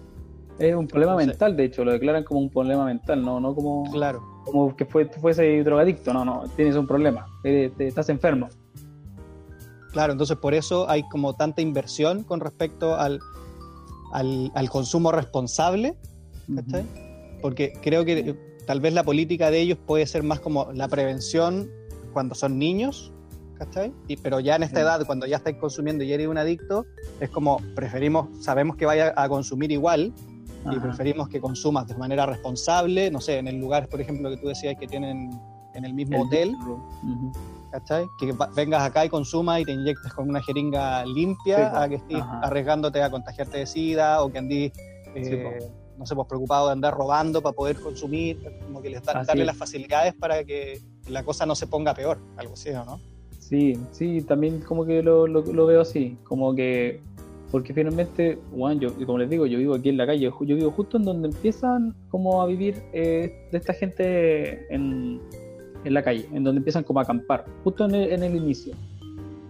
Es 0.61 0.75
un 0.75 0.87
problema 0.87 1.17
mental, 1.17 1.57
de 1.57 1.65
hecho, 1.65 1.85
lo 1.87 1.93
declaran 1.93 2.23
como 2.23 2.39
un 2.41 2.51
problema 2.51 2.85
mental, 2.85 3.23
no, 3.25 3.41
no 3.41 3.55
como, 3.55 3.91
Claro. 3.91 4.23
como 4.45 4.77
que 4.77 4.85
fue, 4.85 5.07
fuese 5.07 5.63
drogadicto, 5.65 6.13
no, 6.13 6.23
no, 6.23 6.45
tienes 6.55 6.77
un 6.77 6.87
problema, 6.87 7.27
eres- 7.43 7.73
estás 7.79 8.11
enfermo. 8.11 8.49
Claro, 9.93 10.13
entonces 10.13 10.37
por 10.37 10.53
eso 10.53 10.89
hay 10.89 11.03
como 11.09 11.33
tanta 11.35 11.63
inversión 11.63 12.25
con 12.25 12.41
respecto 12.41 12.95
al, 12.95 13.21
al, 14.13 14.53
al 14.55 14.69
consumo 14.69 15.11
responsable, 15.13 15.97
¿cachai? 16.55 16.85
Porque 17.41 17.73
creo 17.83 18.05
que 18.05 18.37
tal 18.67 18.81
vez 18.83 18.93
la 18.93 19.03
política 19.03 19.51
de 19.51 19.61
ellos 19.63 19.79
puede 19.87 20.07
ser 20.07 20.23
más 20.23 20.41
como 20.41 20.71
la 20.75 20.89
prevención 20.89 21.71
cuando 22.13 22.35
son 22.35 22.59
niños, 22.59 23.13
¿cachai? 23.57 23.93
Y, 24.09 24.19
pero 24.19 24.41
ya 24.41 24.57
en 24.57 24.63
esta 24.63 24.81
edad, 24.83 25.05
cuando 25.07 25.27
ya 25.27 25.39
estáis 25.39 25.57
consumiendo 25.57 26.05
y 26.05 26.13
eres 26.13 26.29
un 26.29 26.37
adicto, 26.37 26.85
es 27.19 27.31
como 27.31 27.61
preferimos, 27.75 28.45
sabemos 28.45 28.77
que 28.77 28.85
vaya 28.85 29.15
a 29.17 29.27
consumir 29.29 29.73
igual 29.73 30.13
y 30.71 30.79
preferimos 30.79 31.29
que 31.29 31.41
consumas 31.41 31.87
de 31.87 31.97
manera 31.97 32.27
responsable, 32.27 33.11
no 33.11 33.21
sé, 33.21 33.39
en 33.39 33.49
el 33.49 33.57
lugar, 33.59 33.89
por 33.89 34.01
ejemplo, 34.01 34.29
que 34.31 34.37
tú 34.37 34.49
decías 34.49 34.77
que 34.79 34.87
tienen 34.87 35.31
en 35.75 35.85
el 35.85 35.95
mismo 35.95 36.17
El 36.17 36.23
hotel. 36.23 36.57
¿cachai? 37.71 38.07
Que 38.19 38.35
vengas 38.57 38.83
acá 38.83 39.05
y 39.05 39.09
consumas 39.09 39.61
y 39.61 39.65
te 39.65 39.73
inyectes 39.73 40.13
con 40.13 40.29
una 40.29 40.43
jeringa 40.43 41.05
limpia 41.07 41.57
Sí, 41.71 41.77
a 41.77 41.89
que 41.89 41.95
estés 41.97 42.21
Ajá. 42.21 42.41
arriesgándote 42.41 43.01
a 43.03 43.11
contagiarte 43.11 43.59
de 43.59 43.67
sida 43.67 44.23
o 44.25 44.31
que 44.31 44.39
andís, 44.39 44.73
eh, 45.15 45.59
Sí, 45.61 45.67
no 45.97 46.05
sé, 46.07 46.15
pues 46.17 46.27
preocupado 46.27 46.67
de 46.67 46.73
andar 46.73 46.95
robando 46.95 47.41
para 47.43 47.55
poder 47.55 47.79
consumir, 47.81 48.39
como 48.67 48.83
que 48.83 48.91
les 48.91 49.03
da- 49.05 49.23
darle 49.25 49.43
es. 49.43 49.47
las 49.47 49.57
facilidades 49.57 50.15
para 50.15 50.43
que 50.45 50.81
la 51.07 51.23
cosa 51.23 51.47
no 51.47 51.55
se 51.55 51.67
ponga 51.69 51.95
peor, 51.95 52.19
algo 52.37 52.55
así, 52.55 52.71
¿o 52.71 52.85
¿no? 52.85 52.99
Sí, 53.39 53.79
sí, 53.93 54.23
también 54.23 54.61
como 54.61 54.85
que 54.85 55.03
lo, 55.03 55.27
lo, 55.27 55.43
lo 55.43 55.67
veo 55.67 55.81
así, 55.83 56.17
como 56.25 56.55
que, 56.55 57.01
porque 57.51 57.75
finalmente, 57.75 58.39
bueno, 58.53 58.81
yo, 58.81 59.07
como 59.07 59.19
les 59.19 59.29
digo, 59.29 59.45
yo 59.47 59.59
vivo 59.59 59.75
aquí 59.75 59.89
en 59.89 59.97
la 59.97 60.07
calle, 60.07 60.21
yo 60.23 60.57
vivo 60.57 60.71
justo 60.71 60.97
en 60.99 61.05
donde 61.05 61.29
empiezan 61.29 61.95
como 62.09 62.41
a 62.43 62.47
vivir 62.47 62.83
eh, 62.93 63.49
de 63.51 63.59
esta 63.59 63.73
gente 63.75 64.73
en, 64.73 65.21
en 65.85 65.95
la 65.95 66.03
calle, 66.03 66.27
en 66.33 66.45
donde 66.45 66.59
empiezan 66.59 66.85
como 66.85 67.01
a 67.01 67.03
acampar, 67.03 67.45
justo 67.65 67.85
en 67.87 67.95
el, 67.95 68.13
en 68.13 68.23
el 68.23 68.37
inicio. 68.37 68.75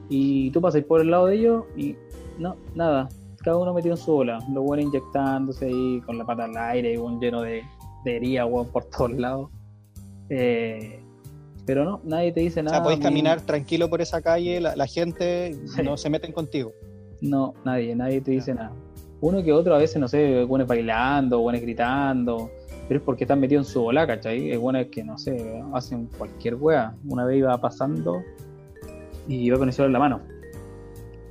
Y 0.09 0.51
tú 0.51 0.61
pasas 0.61 0.83
por 0.85 1.01
el 1.03 1.11
lado 1.11 1.27
de 1.27 1.37
ellos 1.37 1.65
y 1.77 1.95
no, 2.39 2.57
nada, 2.75 3.09
cada 3.45 3.59
uno 3.59 3.75
metido 3.75 3.95
en 3.95 4.01
su 4.01 4.13
bola, 4.13 4.39
los 4.53 4.65
buenos 4.65 4.87
inyectándose 4.87 5.67
ahí 5.67 6.01
con 6.07 6.17
la 6.19 6.25
pata 6.25 6.45
al 6.45 6.57
aire 6.57 6.95
y 6.95 6.97
un 6.97 7.21
lleno 7.21 7.43
de, 7.43 7.63
de 8.05 8.17
heridas, 8.17 8.47
weón, 8.51 8.67
por 8.69 8.85
todos 8.87 9.13
lados. 9.13 9.51
Eh, 10.31 11.01
pero 11.67 11.85
no, 11.85 12.01
nadie 12.05 12.33
te 12.33 12.41
dice 12.41 12.61
O 12.61 12.63
nada. 12.63 12.77
sea, 12.79 12.83
podéis 12.83 13.01
caminar 13.03 13.41
tranquilo 13.43 13.89
por 13.91 14.01
esa 14.01 14.21
calle, 14.23 14.61
la, 14.61 14.75
la 14.75 14.87
gente 14.87 15.55
Sí. 15.67 15.83
no 15.83 15.97
se 15.97 16.09
meten 16.11 16.33
contigo. 16.33 16.73
No, 17.21 17.55
nadie, 17.65 17.95
nadie 17.95 18.21
te 18.21 18.33
dice 18.33 18.55
nada. 18.55 18.73
Uno 19.21 19.43
que 19.43 19.53
otro 19.53 19.75
a 19.75 19.79
veces, 19.79 20.01
no 20.01 20.09
sé, 20.09 20.45
buenos 20.45 20.67
bailando, 20.67 21.41
buenos 21.41 21.61
gritando, 21.61 22.51
pero 22.89 22.99
es 22.99 23.05
porque 23.05 23.25
están 23.25 23.41
metidos 23.41 23.67
en 23.67 23.73
su 23.73 23.83
bola, 23.83 24.07
¿cachai? 24.07 24.51
Es 24.51 24.59
bueno 24.59 24.81
que, 24.91 25.05
no 25.05 25.19
sé, 25.19 25.63
hacen 25.75 26.09
cualquier 26.17 26.55
wea. 26.55 26.95
Una 27.07 27.25
vez 27.27 27.39
iba 27.39 27.57
pasando 27.61 28.23
y 29.29 29.37
iba 29.37 29.59
con 29.59 29.69
el 29.69 29.75
celular 29.75 29.89
en 29.89 29.93
la 29.93 29.99
mano. 29.99 30.21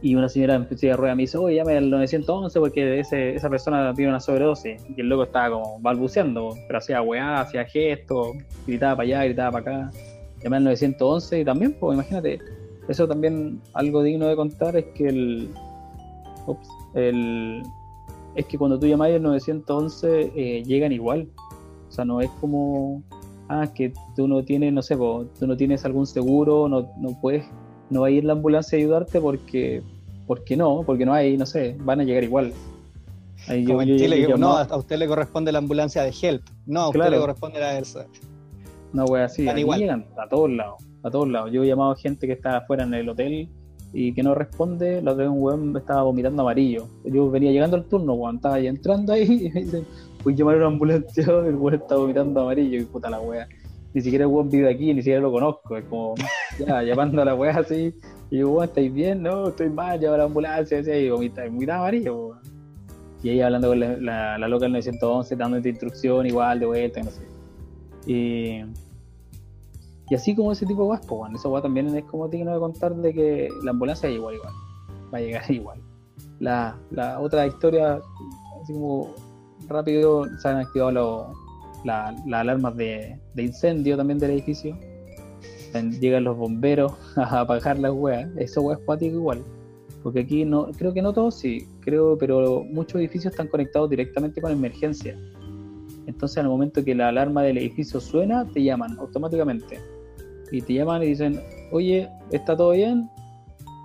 Y 0.02 0.16
una 0.16 0.30
señora 0.30 0.56
en 0.56 0.78
silla 0.78 0.94
de 0.94 0.98
rueda 0.98 1.16
me 1.16 1.24
dice, 1.24 1.38
oye, 1.38 1.56
llame 1.56 1.76
al 1.76 1.90
911 1.90 2.60
porque 2.60 3.00
ese, 3.00 3.36
esa 3.36 3.50
persona 3.50 3.94
tiene 3.94 4.12
una 4.12 4.20
sobredosis. 4.20 4.82
Y 4.96 5.02
el 5.02 5.10
loco 5.10 5.24
estaba 5.24 5.50
como 5.50 5.80
balbuceando, 5.80 6.56
pero 6.68 6.78
hacía 6.80 7.02
weá, 7.02 7.42
hacía 7.42 7.66
gestos, 7.66 8.38
gritaba 8.66 8.98
para 8.98 9.08
allá, 9.08 9.24
gritaba 9.26 9.52
para 9.52 9.88
acá. 9.88 9.92
Llamé 10.44 10.58
al 10.58 10.64
911 10.66 11.40
y 11.40 11.44
también, 11.44 11.76
pues 11.78 11.96
imagínate, 11.96 12.40
eso 12.88 13.08
también 13.08 13.60
algo 13.74 14.02
digno 14.02 14.28
de 14.28 14.36
contar 14.36 14.78
es 14.78 14.86
que 14.96 15.10
el, 15.10 15.50
ups, 16.50 16.68
el 16.94 17.64
es 18.36 18.46
que 18.46 18.58
cuando 18.58 18.80
tú 18.80 18.88
llamas 18.88 19.10
al 19.12 19.22
911 19.24 20.32
eh, 20.36 20.64
llegan 20.64 20.92
igual. 20.92 21.28
O 21.90 21.92
sea, 21.92 22.06
no 22.06 22.22
es 22.22 22.30
como, 22.40 23.02
ah, 23.50 23.68
que 23.74 23.92
tú 24.16 24.28
no 24.28 24.44
tienes, 24.44 24.72
no 24.72 24.82
sé, 24.82 24.96
po, 24.96 25.26
tú 25.40 25.48
no 25.48 25.58
tienes 25.58 25.84
algún 25.86 26.06
seguro, 26.06 26.70
no, 26.70 26.88
no 27.00 27.20
puedes, 27.20 27.46
no 27.90 28.02
va 28.02 28.08
a 28.08 28.12
ir 28.12 28.24
la 28.24 28.34
ambulancia 28.34 28.78
a 28.78 28.80
ayudarte 28.80 29.20
porque, 29.20 29.82
porque 30.28 30.56
no, 30.56 30.84
porque 30.86 31.06
no 31.06 31.14
hay, 31.14 31.36
no 31.38 31.46
sé, 31.48 31.76
van 31.80 32.00
a 32.00 32.04
llegar 32.04 32.24
igual. 32.24 32.54
Ahí 33.48 33.66
Como 33.66 33.82
yo- 33.84 33.94
en 33.94 34.00
Chile, 34.00 34.22
yo 34.22 34.38
no, 34.38 34.56
a 34.58 34.78
usted 34.78 34.98
le 34.98 35.08
corresponde 35.08 35.52
la 35.52 35.58
ambulancia 35.60 36.04
de 36.04 36.14
Help. 36.22 36.44
No, 36.68 36.82
a 36.82 36.88
usted 36.90 37.00
Claro. 37.00 37.16
le 37.16 37.20
corresponde 37.22 37.60
la 37.60 37.74
del... 37.74 37.86
Una 38.94 39.06
wea 39.06 39.26
así, 39.26 39.44
llegan 39.44 40.06
a 40.18 40.28
todos 40.28 40.50
lados, 40.50 40.84
a 41.04 41.10
todos 41.12 41.28
lados. 41.28 41.52
Yo 41.52 41.64
he 41.64 41.68
llamado 41.68 41.92
a 41.92 41.96
gente 41.96 42.26
que 42.28 42.34
está 42.34 42.58
afuera 42.58 42.84
en 42.84 42.94
el 42.94 43.08
hotel 43.10 43.50
y 43.92 44.14
que 44.14 44.22
no 44.22 44.36
responde, 44.36 45.02
la 45.02 45.12
otra 45.12 45.24
vez 45.24 45.34
un 45.34 45.42
weón 45.42 45.72
me 45.72 45.80
estaba 45.80 46.04
vomitando 46.04 46.42
amarillo. 46.44 46.88
Yo 47.04 47.30
venía 47.30 47.52
llegando 47.52 47.78
al 47.78 47.86
turno, 47.86 48.14
weón, 48.14 48.36
estaba 48.36 48.56
ahí 48.56 48.68
entrando 48.68 49.14
ahí 49.14 49.52
y 50.26 50.30
a 50.30 50.32
llamar 50.32 50.56
a 50.56 50.58
una 50.58 50.68
ambulancia, 50.68 51.24
el 51.48 51.56
weón 51.56 51.76
está 51.76 51.96
vomitando 51.96 52.42
amarillo 52.42 52.80
y 52.80 52.86
puta 52.86 53.10
la 53.10 53.20
wea. 53.20 53.48
Ni 53.94 54.02
siquiera 54.02 54.26
el 54.26 54.32
weón 54.32 54.50
vive 54.50 54.70
aquí, 54.70 54.94
ni 54.94 55.02
siquiera 55.02 55.22
lo 55.22 55.32
conozco, 55.32 55.78
es 55.78 55.86
como, 55.86 56.16
ya, 56.60 56.84
llamando 56.84 57.22
a 57.22 57.26
la 57.26 57.36
wea 57.36 57.58
así, 57.58 57.94
y 58.30 58.38
yo, 58.38 58.52
weón, 58.52 58.66
¿estáis 58.66 58.94
bien? 58.94 59.24
No, 59.24 59.50
estoy 59.50 59.70
mal, 59.70 60.00
llamo 60.00 60.16
a 60.16 60.18
la 60.20 60.24
ambulancia, 60.26 60.80
así, 60.80 60.92
y 60.92 61.10
vomita, 61.10 61.46
vomitaba 61.46 61.80
amarillo, 61.80 62.16
weón. 62.16 62.40
Y 63.22 63.30
ahí 63.30 63.42
hablando 63.42 63.70
con 63.70 63.80
la, 63.80 63.98
la, 63.98 64.38
la 64.38 64.48
loca 64.48 64.64
del 64.64 64.74
911, 64.74 65.36
dándote 65.36 65.70
instrucción 65.70 66.26
igual, 66.26 66.60
de 66.60 66.66
vuelta, 66.66 67.02
no 67.02 67.12
sé. 67.12 67.22
Y, 68.08 68.64
y 70.10 70.16
así 70.16 70.36
como 70.36 70.52
ese 70.52 70.66
tipo 70.66 70.82
de 70.82 70.86
guas, 70.88 71.02
pues, 71.08 71.20
bueno, 71.20 71.38
esa 71.38 71.50
guas 71.50 71.64
también 71.64 71.96
es 71.96 72.04
como 72.06 72.28
digno 72.28 72.54
de 72.54 72.60
contar 72.60 72.96
de 72.96 73.14
que 73.14 73.50
la 73.64 73.72
ambulancia 73.72 74.10
es 74.10 74.16
igual, 74.16 74.36
igual. 74.36 74.54
Va 75.14 75.18
a 75.18 75.22
llegar 75.22 75.44
igual. 75.52 75.80
La, 76.40 76.76
la 76.92 77.20
otra 77.20 77.46
historia, 77.48 78.00
así 78.62 78.74
como 78.74 79.14
rápido, 79.68 80.26
se 80.40 80.48
han 80.48 80.58
activado 80.58 80.92
los- 80.92 81.28
la- 81.86 82.16
las 82.28 82.42
alarmas 82.42 82.76
de, 82.76 83.20
de 83.36 83.44
incendio 83.44 83.96
también 83.98 84.20
del 84.20 84.32
edificio. 84.32 84.76
Llegan 86.02 86.24
los 86.24 86.36
bomberos 86.38 86.94
a 87.16 87.42
apagar 87.42 87.78
las 87.78 87.92
weas. 87.94 88.30
Eso 88.38 88.62
weas 88.62 88.80
cuático 88.86 89.16
igual. 89.16 89.44
Porque 90.02 90.22
aquí 90.22 90.46
no, 90.46 90.68
creo 90.78 90.94
que 90.94 91.02
no 91.02 91.12
todos 91.14 91.36
sí, 91.36 91.68
creo, 91.82 92.18
pero 92.18 92.64
muchos 92.64 93.00
edificios 93.02 93.34
están 93.34 93.48
conectados 93.50 93.90
directamente 93.90 94.42
con 94.42 94.52
emergencia. 94.52 95.18
Entonces 96.08 96.38
al 96.38 96.48
momento 96.48 96.84
que 96.84 96.96
la 96.96 97.10
alarma 97.10 97.44
del 97.44 97.58
edificio 97.58 98.00
suena, 98.00 98.46
te 98.46 98.64
llaman 98.64 98.98
automáticamente. 98.98 99.78
Y 100.52 100.62
te 100.62 100.74
llaman 100.74 101.04
y 101.04 101.08
dicen, 101.08 101.42
oye, 101.72 102.10
¿está 102.32 102.56
todo 102.58 102.72
bien? 102.72 103.10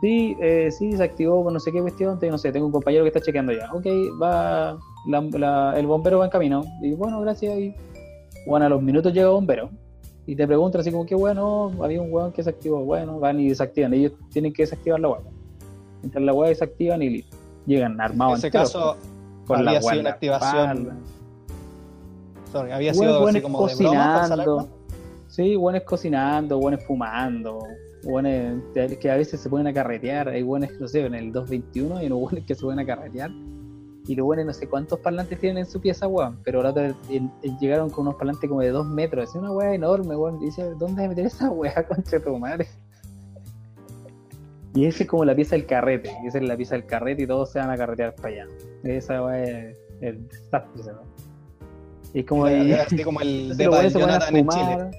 Sí, 0.01 0.37
eh, 0.41 0.71
sí, 0.71 0.93
se 0.93 1.03
activó 1.03 1.51
no 1.51 1.59
sé 1.61 1.73
qué 1.73 1.81
cuestión, 1.81 2.19
no 2.21 2.39
sé, 2.39 2.53
tengo 2.53 2.67
un 2.67 2.73
compañero 2.73 3.05
que 3.05 3.09
está 3.09 3.21
chequeando 3.21 3.53
ya. 3.53 3.73
Ok, 3.73 3.87
va, 4.21 4.77
la- 5.09 5.21
la- 5.39 5.79
el 5.79 5.87
bombero 5.87 6.19
va 6.19 6.27
en 6.27 6.31
camino. 6.31 6.63
Y 6.83 6.93
bueno, 6.93 7.21
gracias. 7.23 7.59
Y 7.59 7.75
bueno, 8.47 8.67
a 8.67 8.69
los 8.69 8.83
minutos 8.83 9.13
llega 9.13 9.27
el 9.29 9.33
bombero. 9.33 9.71
Y 10.27 10.37
te 10.37 10.47
preguntan 10.47 10.81
así 10.81 10.91
como, 10.91 11.05
qué 11.07 11.15
bueno, 11.15 11.71
había 11.83 12.01
un 12.01 12.11
weón 12.13 12.33
que 12.33 12.43
se 12.43 12.51
activó. 12.51 12.81
Bueno, 12.85 13.19
van 13.19 13.41
y 13.41 13.49
desactivan. 13.49 13.93
Ellos 13.95 14.13
tienen 14.33 14.53
que 14.53 14.63
desactivar 14.63 15.01
la 15.01 15.09
weá. 15.09 15.21
Mientras 16.03 16.25
la 16.25 16.33
weá 16.33 16.49
desactivan 16.49 17.03
y 17.03 17.11
listo. 17.11 17.37
Llegan 17.67 17.93
En 17.93 18.01
armados 18.01 18.39
ese 18.39 18.49
enteros, 18.49 18.73
caso, 18.73 18.97
con 19.47 19.65
la 19.65 19.71
había 19.73 19.81
sido 19.83 19.93
en 19.95 20.01
una 20.01 20.11
activación. 20.11 20.99
sorry, 22.53 22.73
había 22.73 22.93
Weón, 22.93 23.05
sido 23.05 23.27
así 23.29 23.41
como 23.41 23.67
de 23.67 23.75
broma 23.75 24.21
cocinando. 24.21 24.69
Sí, 25.35 25.57
buenos 25.57 25.83
cocinando, 25.83 26.61
buenos 26.61 26.85
fumando, 26.85 27.59
buenos 28.05 28.63
que 29.01 29.11
a 29.11 29.17
veces 29.17 29.41
se 29.41 29.51
ponen 29.51 29.67
a 29.67 29.73
carretear. 29.73 30.29
Hay 30.29 30.45
buenos, 30.45 30.71
no 30.79 30.87
sé, 30.87 31.05
en 31.05 31.13
el 31.17 31.33
221 31.33 31.97
hay 31.97 32.07
unos 32.07 32.21
buenos 32.21 32.45
que 32.47 32.55
se 32.55 32.61
ponen 32.63 32.79
a 32.79 32.87
carretear. 32.87 33.33
Y 34.07 34.15
los 34.15 34.25
buenos 34.27 34.47
no 34.47 34.53
sé 34.53 34.69
cuántos 34.69 35.01
parlantes 35.01 35.41
tienen 35.41 35.65
en 35.65 35.67
su 35.67 35.81
pieza, 35.81 36.07
weón. 36.07 36.39
Pero 36.45 36.63
la 36.63 36.71
otra 36.71 36.95
llegaron 37.61 37.91
con 37.91 38.03
unos 38.07 38.15
parlantes 38.15 38.49
como 38.49 38.61
de 38.61 38.69
dos 38.69 38.87
metros. 38.87 39.31
Es 39.31 39.35
una 39.35 39.51
weá 39.51 39.75
enorme, 39.75 40.15
weón. 40.15 40.41
Y 40.41 40.47
dice, 40.47 40.63
¿dónde 40.79 41.03
vas 41.03 41.07
a 41.07 41.09
meter 41.09 41.27
esa 41.27 41.51
weá, 41.51 41.85
concha 41.89 42.19
de 42.19 42.21
tu 42.21 42.39
madre? 42.39 42.69
Y 44.73 44.85
esa 44.87 45.03
es 45.03 45.09
como 45.09 45.25
la 45.25 45.35
pieza 45.35 45.57
del 45.57 45.67
carrete. 45.67 46.13
Y 46.23 46.29
esa 46.29 46.39
es 46.39 46.45
la 46.47 46.57
pieza 46.57 46.77
del 46.77 46.87
carrete 46.87 47.25
y 47.25 47.27
todos 47.27 47.51
se 47.51 47.59
van 47.59 47.71
a 47.71 47.77
carretear 47.77 48.15
para 48.15 48.29
allá. 48.29 48.47
Esa 48.85 49.21
weá 49.25 49.43
es 49.43 49.77
el 50.01 50.29
desastre, 50.29 50.93
¿no? 50.93 51.01
Y 52.13 52.21
es 52.21 52.27
como 52.27 52.47
Era- 52.47 52.63
ahí- 52.63 52.73
así 52.75 53.03
como 53.03 53.21
el 53.21 53.49
de 53.57 53.65
Jonathan 53.65 54.37
en 54.37 54.49
Chile. 54.49 54.91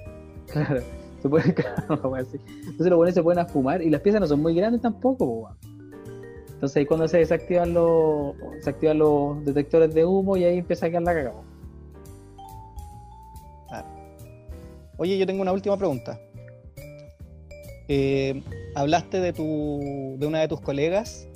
Claro, 0.52 0.80
se 1.22 1.28
ponen, 1.28 1.52
claro, 1.52 2.14
así. 2.16 2.38
Entonces 2.60 2.86
los 2.88 2.96
buenos 2.96 3.14
se 3.14 3.22
ponen 3.22 3.38
a 3.40 3.46
fumar 3.46 3.82
y 3.82 3.90
las 3.90 4.00
piezas 4.00 4.20
no 4.20 4.26
son 4.26 4.40
muy 4.42 4.54
grandes 4.54 4.80
tampoco, 4.82 5.24
weón. 5.24 5.56
Entonces 6.54 6.76
ahí 6.78 6.86
cuando 6.86 7.06
se 7.06 7.18
desactivan 7.18 7.74
los, 7.74 8.34
se 8.62 8.70
activan 8.70 8.98
los 8.98 9.44
detectores 9.44 9.92
de 9.92 10.04
humo 10.06 10.36
y 10.38 10.44
ahí 10.44 10.58
empieza 10.58 10.86
a 10.86 10.88
quedar 10.88 11.02
la 11.02 11.14
cagada. 11.14 11.42
Oye, 14.98 15.18
yo 15.18 15.26
tengo 15.26 15.42
una 15.42 15.52
última 15.52 15.76
pregunta. 15.76 16.18
Eh, 17.88 18.42
hablaste 18.74 19.20
de 19.20 19.32
tu, 19.34 20.16
de 20.18 20.26
una 20.26 20.40
de 20.40 20.48
tus 20.48 20.60
colegas. 20.62 21.28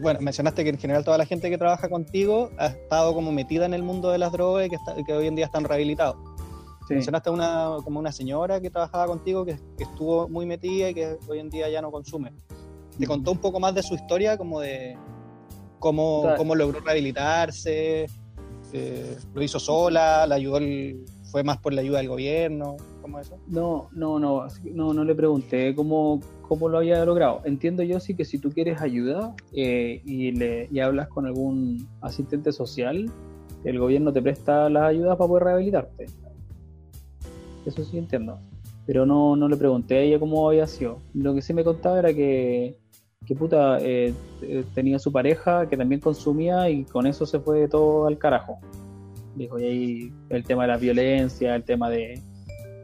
Bueno, 0.00 0.20
mencionaste 0.22 0.64
que 0.64 0.70
en 0.70 0.78
general 0.78 1.04
toda 1.04 1.18
la 1.18 1.26
gente 1.26 1.50
que 1.50 1.58
trabaja 1.58 1.90
contigo 1.90 2.48
ha 2.56 2.68
estado 2.68 3.12
como 3.14 3.30
metida 3.30 3.66
en 3.66 3.74
el 3.74 3.82
mundo 3.82 4.10
de 4.10 4.18
las 4.18 4.32
drogas 4.32 4.66
y 4.66 4.70
que, 4.70 4.76
está- 4.76 4.94
que 5.04 5.12
hoy 5.12 5.26
en 5.26 5.34
día 5.34 5.44
están 5.44 5.64
rehabilitados. 5.64 6.16
Sí. 6.88 6.94
Mencionaste 6.94 7.30
una, 7.30 7.76
como 7.84 8.00
una 8.00 8.10
señora 8.12 8.60
que 8.60 8.70
trabajaba 8.70 9.06
contigo 9.06 9.44
que, 9.44 9.56
que 9.76 9.84
estuvo 9.84 10.28
muy 10.28 10.46
metida 10.46 10.90
y 10.90 10.94
que 10.94 11.16
hoy 11.28 11.38
en 11.38 11.48
día 11.50 11.68
ya 11.70 11.80
no 11.80 11.90
consume. 11.90 12.32
¿Te 12.98 13.06
contó 13.06 13.32
un 13.32 13.38
poco 13.38 13.60
más 13.60 13.74
de 13.74 13.82
su 13.82 13.94
historia, 13.94 14.36
como 14.36 14.60
de 14.60 14.96
cómo, 15.78 16.22
Claro. 16.22 16.36
cómo 16.36 16.54
logró 16.54 16.80
rehabilitarse? 16.80 18.06
Eh, 18.72 19.16
¿Lo 19.34 19.42
hizo 19.42 19.58
sola? 19.60 20.26
¿La 20.26 20.34
ayudó 20.36 20.56
el- 20.58 21.04
¿Fue 21.30 21.42
más 21.42 21.56
por 21.58 21.72
la 21.72 21.80
ayuda 21.80 21.98
del 21.98 22.08
gobierno? 22.08 22.76
¿Cómo 23.00 23.18
eso? 23.18 23.38
No, 23.46 23.88
no, 23.92 24.18
no, 24.18 24.46
no, 24.74 24.92
no 24.92 25.04
le 25.04 25.14
pregunté 25.14 25.74
cómo, 25.74 26.20
cómo 26.46 26.68
lo 26.68 26.78
había 26.78 27.02
logrado. 27.06 27.40
Entiendo 27.44 27.82
yo 27.82 28.00
sí 28.00 28.14
que 28.14 28.26
si 28.26 28.38
tú 28.38 28.50
quieres 28.50 28.82
ayuda 28.82 29.34
eh, 29.52 30.02
y, 30.04 30.32
le, 30.32 30.68
y 30.70 30.80
hablas 30.80 31.08
con 31.08 31.24
algún 31.24 31.88
asistente 32.02 32.52
social, 32.52 33.10
el 33.64 33.78
gobierno 33.78 34.12
te 34.12 34.20
presta 34.20 34.68
las 34.68 34.82
ayudas 34.90 35.16
para 35.16 35.28
poder 35.28 35.44
rehabilitarte. 35.44 36.06
Eso 37.66 37.84
sí 37.84 37.98
entiendo. 37.98 38.38
Pero 38.86 39.06
no, 39.06 39.36
no 39.36 39.48
le 39.48 39.56
pregunté 39.56 39.96
a 39.96 40.00
ella 40.00 40.18
cómo 40.18 40.48
había 40.48 40.66
sido. 40.66 40.98
Lo 41.14 41.34
que 41.34 41.42
sí 41.42 41.54
me 41.54 41.62
contaba 41.64 41.98
era 41.98 42.12
que, 42.12 42.76
que 43.26 43.34
puta, 43.34 43.78
eh, 43.80 44.12
eh, 44.42 44.64
tenía 44.74 44.98
su 44.98 45.12
pareja 45.12 45.68
que 45.68 45.76
también 45.76 46.00
consumía 46.00 46.68
y 46.68 46.84
con 46.84 47.06
eso 47.06 47.24
se 47.26 47.38
fue 47.38 47.68
todo 47.68 48.06
al 48.06 48.18
carajo. 48.18 48.58
Dijo, 49.36 49.58
y 49.58 49.64
ahí 49.64 50.12
el 50.30 50.44
tema 50.44 50.62
de 50.62 50.68
la 50.68 50.76
violencia, 50.76 51.54
el 51.54 51.62
tema 51.62 51.88
de, 51.88 52.20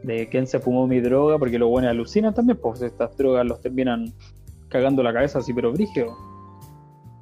de 0.03 0.27
quién 0.29 0.47
se 0.47 0.59
fumó 0.59 0.87
mi 0.87 0.99
droga, 0.99 1.37
porque 1.37 1.59
los 1.59 1.69
buenos 1.69 1.91
alucinan 1.91 2.33
también, 2.33 2.57
pues 2.61 2.81
estas 2.81 3.15
drogas 3.17 3.45
los 3.45 3.61
terminan 3.61 4.13
cagando 4.69 5.03
la 5.03 5.13
cabeza 5.13 5.39
así, 5.39 5.53
pero 5.53 5.71
brígido. 5.71 6.15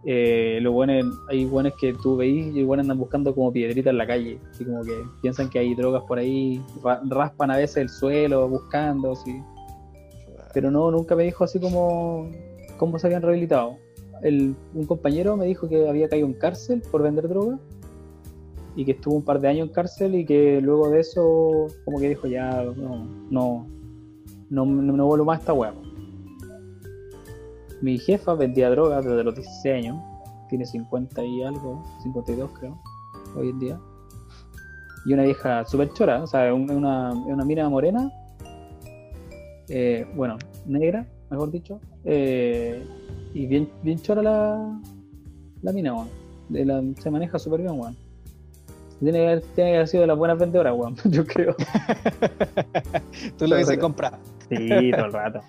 Eh, 0.06 0.60
los 0.62 0.74
buenos, 0.74 1.06
hay 1.28 1.46
buenos 1.46 1.74
que 1.80 1.94
tú 1.94 2.16
veís 2.16 2.56
y 2.56 2.64
buenos 2.64 2.86
andan 2.86 2.98
buscando 3.00 3.34
como 3.36 3.52
piedritas 3.52 3.92
en 3.92 3.98
la 3.98 4.08
calle, 4.08 4.40
así 4.52 4.64
como 4.64 4.84
que 4.84 4.94
piensan 5.22 5.50
que 5.50 5.60
hay 5.60 5.76
drogas 5.76 6.04
por 6.08 6.18
ahí, 6.18 6.62
ra- 6.84 7.02
raspan 7.10 7.52
a 7.52 7.58
veces 7.58 7.78
el 7.78 7.90
suelo 7.90 8.48
buscando, 8.48 9.12
así. 9.14 9.42
Pero 10.54 10.72
no, 10.72 10.92
nunca 10.92 11.16
me 11.16 11.24
dijo 11.24 11.44
así 11.44 11.60
como 11.60 12.30
cómo 12.78 12.98
se 13.00 13.08
habían 13.08 13.22
rehabilitado. 13.22 13.78
El, 14.24 14.56
un 14.74 14.86
compañero 14.86 15.36
me 15.36 15.46
dijo 15.46 15.68
que 15.68 15.88
había 15.90 16.08
caído 16.10 16.26
en 16.28 16.34
cárcel 16.34 16.82
por 16.90 17.04
vender 17.04 17.28
droga 17.28 17.60
y 18.76 18.86
que 18.86 18.92
estuvo 18.94 19.16
un 19.16 19.24
par 19.24 19.42
de 19.42 19.48
años 19.50 19.68
en 19.68 19.74
cárcel 19.74 20.16
y 20.16 20.26
que 20.26 20.62
luego 20.62 20.90
de 20.90 21.02
eso 21.02 21.68
como 21.84 22.00
que 22.00 22.10
dijo 22.10 22.28
ya 22.28 22.64
no 22.64 23.08
no 23.30 23.68
no, 24.50 24.66
no, 24.66 24.94
no 24.98 25.06
vuelvo 25.06 25.26
más 25.26 25.38
a 25.38 25.42
esta 25.42 25.54
hueá 25.54 25.74
mi 27.82 27.98
jefa 28.00 28.34
vendía 28.34 28.70
drogas 28.70 29.06
desde 29.06 29.24
los 29.24 29.36
16 29.36 29.76
años 29.86 29.98
tiene 30.50 30.66
50 30.66 31.24
y 31.24 31.44
algo 31.44 31.84
52 32.04 32.50
creo 32.60 32.80
hoy 33.36 33.50
en 33.50 33.60
día 33.60 33.80
y 35.06 35.14
una 35.14 35.24
vieja 35.24 35.64
súper 35.66 35.92
chora 35.94 36.24
o 36.24 36.28
sea 36.28 36.54
un- 36.54 36.70
una, 36.72 37.12
una 37.14 37.46
mina 37.46 37.70
morena 37.70 38.10
eh, 39.70 40.06
bueno 40.16 40.38
negra 40.66 41.06
mejor 41.30 41.52
dicho 41.52 41.80
eh, 42.06 42.84
y 43.34 43.46
bien 43.46 43.70
bien 43.84 44.00
chora 44.02 44.22
la 44.22 44.80
la 45.62 45.74
mina 45.74 45.94
weón. 45.94 46.08
La- 46.50 46.84
se 47.02 47.12
maneja 47.12 47.38
súper 47.40 47.62
bien 47.62 47.80
weón 47.80 47.96
tiene 49.00 49.20
que, 49.20 49.26
haber, 49.28 49.42
tiene 49.54 49.70
que 49.72 49.76
haber 49.76 49.88
sido 49.88 50.02
de 50.02 50.08
las 50.08 50.18
buenas 50.18 50.40
vendedoras, 50.40 50.74
weón. 50.76 50.96
Yo 51.06 51.24
creo. 51.24 51.56
Tú 53.38 53.46
lo 53.46 53.56
dices 53.58 53.78
comprar. 53.78 54.18
Sí, 54.50 54.90
todo 54.92 55.06
el 55.06 55.14
rato. 55.14 55.40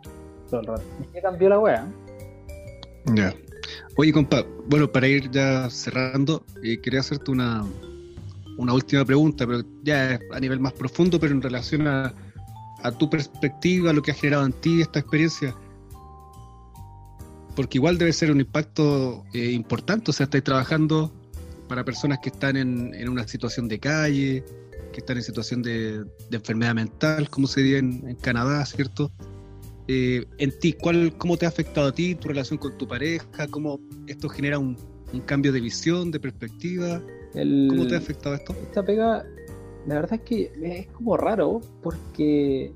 Todo 0.50 0.60
el 0.60 0.66
rato. 0.66 0.82
¿Qué 1.14 1.20
cambió 1.22 1.48
la 1.48 1.58
wea? 1.58 1.86
Ya. 3.14 3.34
Oye, 3.96 4.12
compa, 4.12 4.44
bueno, 4.66 4.90
para 4.90 5.08
ir 5.08 5.30
ya 5.30 5.68
cerrando, 5.70 6.44
eh, 6.62 6.78
quería 6.80 7.00
hacerte 7.00 7.30
una, 7.30 7.64
una 8.56 8.72
última 8.72 9.04
pregunta, 9.04 9.46
pero 9.46 9.62
ya 9.82 10.18
a 10.32 10.40
nivel 10.40 10.60
más 10.60 10.72
profundo, 10.72 11.18
pero 11.18 11.34
en 11.34 11.42
relación 11.42 11.86
a, 11.86 12.14
a 12.82 12.92
tu 12.92 13.08
perspectiva, 13.10 13.92
lo 13.92 14.02
que 14.02 14.12
ha 14.12 14.14
generado 14.14 14.46
en 14.46 14.52
ti 14.52 14.80
esta 14.80 15.00
experiencia. 15.00 15.54
Porque 17.56 17.78
igual 17.78 17.98
debe 17.98 18.12
ser 18.12 18.30
un 18.30 18.40
impacto 18.40 19.24
eh, 19.32 19.50
importante, 19.50 20.10
o 20.10 20.14
sea, 20.14 20.24
estáis 20.24 20.44
trabajando 20.44 21.12
para 21.68 21.84
personas 21.84 22.20
que 22.22 22.28
están 22.28 22.56
en, 22.56 22.94
en 22.94 23.08
una 23.08 23.26
situación 23.26 23.68
de 23.68 23.78
calle, 23.78 24.44
que 24.92 25.00
están 25.00 25.16
en 25.16 25.22
situación 25.22 25.62
de, 25.62 26.04
enfermedad 26.30 26.74
mental, 26.74 27.28
como 27.28 27.46
se 27.46 27.62
diría 27.62 27.78
en, 27.78 28.08
en 28.08 28.16
Canadá, 28.16 28.64
¿cierto? 28.64 29.10
Eh, 29.88 30.24
en 30.38 30.58
ti, 30.58 30.74
¿cuál, 30.74 31.14
¿cómo 31.16 31.36
te 31.36 31.46
ha 31.46 31.48
afectado 31.48 31.88
a 31.88 31.92
ti, 31.92 32.14
tu 32.14 32.28
relación 32.28 32.58
con 32.58 32.76
tu 32.76 32.86
pareja? 32.86 33.46
¿Cómo 33.50 33.80
esto 34.06 34.28
genera 34.28 34.58
un, 34.58 34.76
un 35.12 35.20
cambio 35.20 35.50
de 35.50 35.60
visión, 35.60 36.10
de 36.10 36.20
perspectiva? 36.20 37.02
El- 37.34 37.68
¿Cómo 37.70 37.86
te 37.86 37.94
ha 37.94 37.98
afectado 37.98 38.34
esto? 38.34 38.54
Esta 38.62 38.82
pega, 38.84 39.24
la 39.86 39.94
verdad 39.94 40.14
es 40.14 40.20
que 40.22 40.52
es 40.62 40.86
como 40.88 41.16
raro 41.16 41.60
porque 41.82 42.72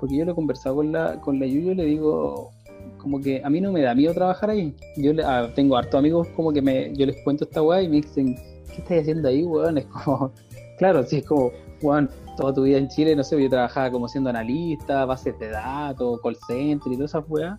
porque 0.00 0.16
yo 0.18 0.24
lo 0.24 0.32
he 0.32 0.34
conversado 0.34 0.76
con 0.76 0.90
la 0.92 1.20
con 1.20 1.38
la 1.38 1.46
Yuyo 1.46 1.70
y 1.72 1.74
le 1.76 1.84
digo 1.84 2.50
como 2.98 3.20
que 3.20 3.40
a 3.44 3.48
mí 3.48 3.60
no 3.60 3.70
me 3.70 3.80
da 3.82 3.94
miedo 3.94 4.12
trabajar 4.12 4.50
ahí. 4.50 4.74
Yo 4.96 5.12
le- 5.12 5.22
ah, 5.24 5.52
tengo 5.54 5.76
hartos 5.76 5.94
amigos 5.98 6.26
como 6.34 6.52
que 6.52 6.60
me, 6.62 6.92
yo 6.96 7.06
les 7.06 7.16
cuento 7.22 7.44
esta 7.44 7.62
weá 7.62 7.80
y 7.82 7.88
me 7.88 7.96
dicen, 7.96 8.34
¿qué 8.74 8.82
estás 8.82 9.00
haciendo 9.02 9.28
ahí, 9.28 9.44
weón? 9.44 9.78
Es 9.78 9.86
como, 9.86 10.32
claro, 10.78 11.04
sí, 11.04 11.18
es 11.18 11.24
como, 11.24 11.52
weón, 11.84 12.10
toda 12.36 12.52
tu 12.54 12.62
vida 12.62 12.78
en 12.78 12.88
Chile, 12.88 13.14
no 13.14 13.22
sé, 13.22 13.40
yo 13.40 13.48
trabajaba 13.48 13.90
como 13.90 14.08
siendo 14.08 14.30
analista, 14.30 15.04
bases 15.04 15.38
de 15.38 15.50
datos, 15.50 16.20
call 16.22 16.36
center 16.46 16.92
y 16.92 16.96
todas 16.96 17.10
esas 17.12 17.24
weas. 17.28 17.58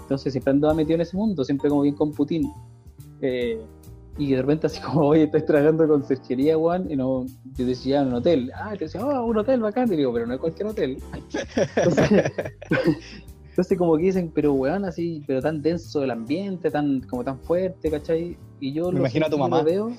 Entonces 0.00 0.32
siempre 0.32 0.50
andaba 0.52 0.74
metido 0.74 0.96
en 0.96 1.02
ese 1.02 1.16
mundo, 1.16 1.44
siempre 1.44 1.68
como 1.68 1.82
bien 1.82 1.94
con 1.94 2.12
Putin. 2.12 2.50
Eh, 3.20 3.60
y 4.18 4.32
de 4.32 4.40
repente 4.40 4.66
así 4.66 4.80
como, 4.84 5.02
oye, 5.08 5.24
estoy 5.24 5.42
trabajando 5.42 5.86
con 5.86 6.00
conserjería, 6.00 6.58
weón, 6.58 6.90
y 6.90 6.96
no, 6.96 7.26
yo 7.56 7.66
decía 7.66 8.02
en 8.02 8.08
un 8.08 8.14
hotel. 8.14 8.50
Ah, 8.54 8.72
te 8.72 8.84
decía, 8.84 9.04
oh, 9.04 9.24
un 9.24 9.38
hotel 9.38 9.60
bacán, 9.60 9.92
y 9.92 9.96
digo, 9.96 10.12
pero 10.12 10.26
no 10.26 10.34
es 10.34 10.40
cualquier 10.40 10.68
hotel. 10.68 10.96
Entonces, 11.76 12.32
entonces 13.50 13.78
como 13.78 13.96
que 13.96 14.04
dicen, 14.04 14.30
pero 14.34 14.52
weón, 14.54 14.84
así, 14.84 15.22
pero 15.26 15.42
tan 15.42 15.60
denso 15.60 16.02
el 16.02 16.10
ambiente, 16.10 16.70
tan, 16.70 17.00
como 17.02 17.24
tan 17.24 17.38
fuerte, 17.40 17.90
¿cachai? 17.90 18.36
Y 18.60 18.72
yo 18.72 18.86
Me 18.86 18.92
lo 18.92 18.98
imagino 19.00 19.26
a 19.26 19.30
tu 19.30 19.36
yo 19.36 19.42
lo 19.42 19.48
mamá. 19.48 19.62
veo. 19.62 19.92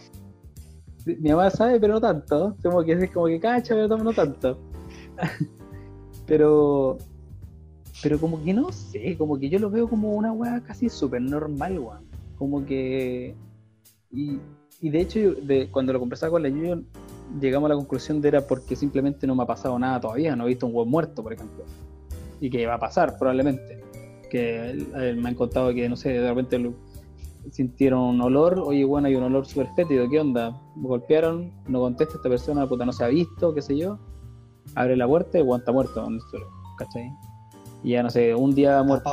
Mi 1.06 1.30
mamá 1.32 1.50
sabe, 1.50 1.80
pero 1.80 1.94
no 1.94 2.02
tanto. 2.02 2.56
Como 2.62 2.84
que 2.84 2.94
es 2.94 3.12
como 3.12 3.28
que 3.28 3.40
cacha, 3.40 3.74
pero 3.76 3.98
no 3.98 4.14
tanto. 4.14 4.58
pero. 6.26 6.98
Pero 8.04 8.20
como 8.20 8.44
que 8.44 8.54
no 8.54 8.72
sé, 8.72 9.16
como 9.18 9.38
que 9.38 9.50
yo 9.50 9.60
lo 9.60 9.70
veo 9.70 9.88
como 9.88 10.14
una 10.14 10.32
weá 10.32 10.62
casi 10.62 10.90
súper 10.90 11.22
normal, 11.22 11.78
weón. 11.80 12.04
Como 12.38 12.66
que. 12.66 13.36
Y, 14.12 14.40
y 14.82 14.90
de 14.90 15.02
hecho, 15.02 15.20
cuando 15.72 15.94
lo 15.94 16.00
conversaba 16.00 16.32
con 16.32 16.44
la 16.44 16.50
Yuyo, 16.50 16.82
llegamos 17.40 17.68
a 17.68 17.74
la 17.74 17.76
conclusión 17.76 18.20
de 18.22 18.30
era 18.30 18.42
porque 18.48 18.76
simplemente 18.76 19.28
no 19.28 19.36
me 19.36 19.44
ha 19.44 19.48
pasado 19.48 19.78
nada 19.78 20.00
todavía, 20.02 20.36
no 20.36 20.46
he 20.46 20.50
visto 20.50 20.66
un 20.66 20.76
weón 20.76 20.90
muerto, 20.90 21.22
por 21.24 21.34
ejemplo. 21.34 21.64
Y 22.40 22.50
que 22.50 22.66
va 22.66 22.76
a 22.76 22.80
pasar, 22.80 23.18
probablemente. 23.18 23.80
Que 24.30 24.72
él- 24.72 25.18
me 25.18 25.30
han 25.30 25.36
contado 25.36 25.74
que, 25.74 25.88
no 25.88 25.96
sé, 25.96 26.10
de 26.10 26.28
repente 26.28 26.58
sintieron 27.50 28.00
un 28.02 28.22
olor, 28.22 28.60
oye, 28.60 28.86
bueno, 28.86 29.08
hay 29.08 29.16
un 29.16 29.24
olor 29.24 29.46
súper 29.46 29.68
fétido, 29.76 30.08
¿qué 30.10 30.20
onda? 30.20 30.62
Me 30.76 30.88
golpearon, 30.88 31.52
no 31.68 31.80
contesta 31.80 32.16
esta 32.16 32.30
persona, 32.30 32.68
puta, 32.68 32.86
no 32.86 32.92
se 32.92 33.04
ha 33.04 33.08
visto, 33.08 33.54
qué 33.54 33.62
sé 33.62 33.78
yo. 33.78 33.98
Abre 34.76 34.96
la 34.96 35.08
puerta 35.08 35.40
y 35.40 35.42
está 35.42 35.72
muerto 35.72 36.06
en 36.06 36.14
el 36.14 36.22
suelo, 36.22 36.48
¿cachai? 36.78 37.12
Y 37.84 37.92
ya, 37.92 38.04
no 38.04 38.10
sé, 38.10 38.36
un 38.36 38.54
día 38.54 38.84
muerto. 38.84 39.10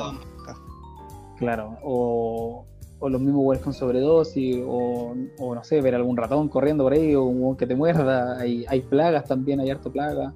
Claro, 1.38 1.78
o, 1.82 2.66
o 2.98 3.08
los 3.08 3.20
mismos 3.20 3.44
weones 3.44 3.62
con 3.62 3.72
sobredosis, 3.72 4.62
o, 4.66 5.14
o 5.38 5.54
no 5.54 5.64
sé, 5.64 5.80
ver 5.80 5.94
algún 5.94 6.16
ratón 6.16 6.48
corriendo 6.48 6.84
por 6.84 6.92
ahí, 6.92 7.14
o 7.14 7.24
un 7.24 7.56
que 7.56 7.66
te 7.66 7.74
muerda, 7.74 8.38
hay, 8.38 8.64
hay 8.68 8.80
plagas 8.80 9.24
también, 9.24 9.60
hay 9.60 9.70
harto 9.70 9.90
plaga, 9.90 10.34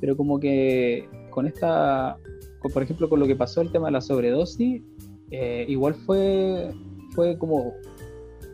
pero 0.00 0.16
como 0.16 0.38
que 0.38 1.08
con 1.30 1.46
esta, 1.46 2.16
por 2.72 2.82
ejemplo, 2.82 3.08
con 3.08 3.20
lo 3.20 3.26
que 3.26 3.36
pasó 3.36 3.60
el 3.60 3.70
tema 3.70 3.86
de 3.86 3.92
la 3.92 4.00
sobredosis, 4.00 4.82
eh, 5.30 5.64
igual 5.68 5.94
fue, 5.94 6.72
fue 7.16 7.36
como, 7.36 7.72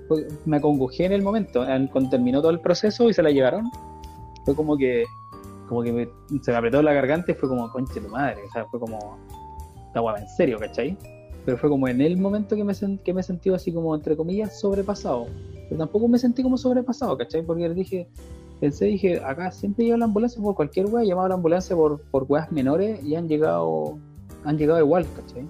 fue- 0.09 0.27
me 0.47 0.57
acongojé 0.57 1.05
en 1.05 1.13
el 1.13 1.21
momento, 1.23 1.69
en- 1.69 1.89
cuando 1.89 2.09
terminó 2.09 2.41
todo 2.41 2.51
el 2.53 2.61
proceso 2.61 3.11
y 3.11 3.13
se 3.13 3.23
la 3.23 3.31
llevaron, 3.31 3.71
fue 4.47 4.55
como 4.57 4.79
que, 4.79 5.05
como 5.69 5.83
que 5.83 5.93
me- 5.93 6.09
se 6.43 6.51
me 6.53 6.57
apretó 6.57 6.81
la 6.83 6.95
garganta 6.95 7.33
y 7.33 7.35
fue 7.35 7.49
como, 7.51 7.71
conche 7.71 8.01
tu 8.01 8.09
madre, 8.09 8.39
o 8.49 8.53
sea, 8.53 8.65
fue 8.67 8.81
como, 8.81 9.19
la 9.95 10.01
guapa, 10.01 10.21
en 10.21 10.29
serio, 10.29 10.59
¿cachai? 10.59 10.97
pero 11.45 11.59
fue 11.59 11.69
como 11.71 11.89
en 11.89 12.01
el 12.01 12.17
momento 12.19 12.55
que 12.55 12.63
me, 12.63 12.73
que 13.05 13.13
me 13.13 13.21
sentido 13.21 13.57
así 13.57 13.73
como, 13.73 13.93
entre 13.97 14.17
comillas, 14.17 14.61
sobrepasado. 14.61 15.27
Pero 15.69 15.77
tampoco 15.77 16.07
me 16.07 16.17
sentí 16.17 16.41
como 16.41 16.57
sobrepasado, 16.57 17.19
¿cachai? 17.19 17.43
Porque 17.45 17.69
dije, 17.71 18.07
pensé, 18.61 18.85
dije, 18.85 19.21
acá 19.25 19.51
siempre 19.51 19.87
lleva 19.87 19.99
la 19.99 20.05
ambulancia 20.05 20.41
por 20.41 20.55
cualquier 20.55 20.87
weá, 20.87 21.03
he 21.03 21.07
llamado 21.09 21.27
a 21.27 21.29
la 21.31 21.35
ambulancia 21.35 21.75
por, 21.75 22.01
por 22.13 22.27
weas 22.29 22.53
menores 22.53 23.03
y 23.03 23.17
han 23.17 23.27
llegado, 23.29 23.99
han 24.45 24.57
llegado 24.57 24.79
igual, 24.79 25.05
¿cachai? 25.17 25.45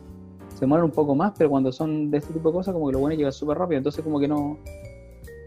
Demoran 0.63 0.85
un 0.85 0.93
poco 0.93 1.17
más, 1.17 1.33
pero 1.37 1.51
cuando 1.51 1.73
son 1.73 2.09
de 2.09 2.19
este 2.19 2.33
tipo 2.33 2.51
de 2.51 2.53
cosas, 2.55 2.73
como 2.73 2.87
que 2.87 2.93
lo 2.93 3.01
bueno 3.01 3.17
llega 3.17 3.33
súper 3.33 3.59
rápido, 3.59 3.79
entonces 3.79 4.05
como 4.05 4.21
que 4.21 4.29
no, 4.29 4.57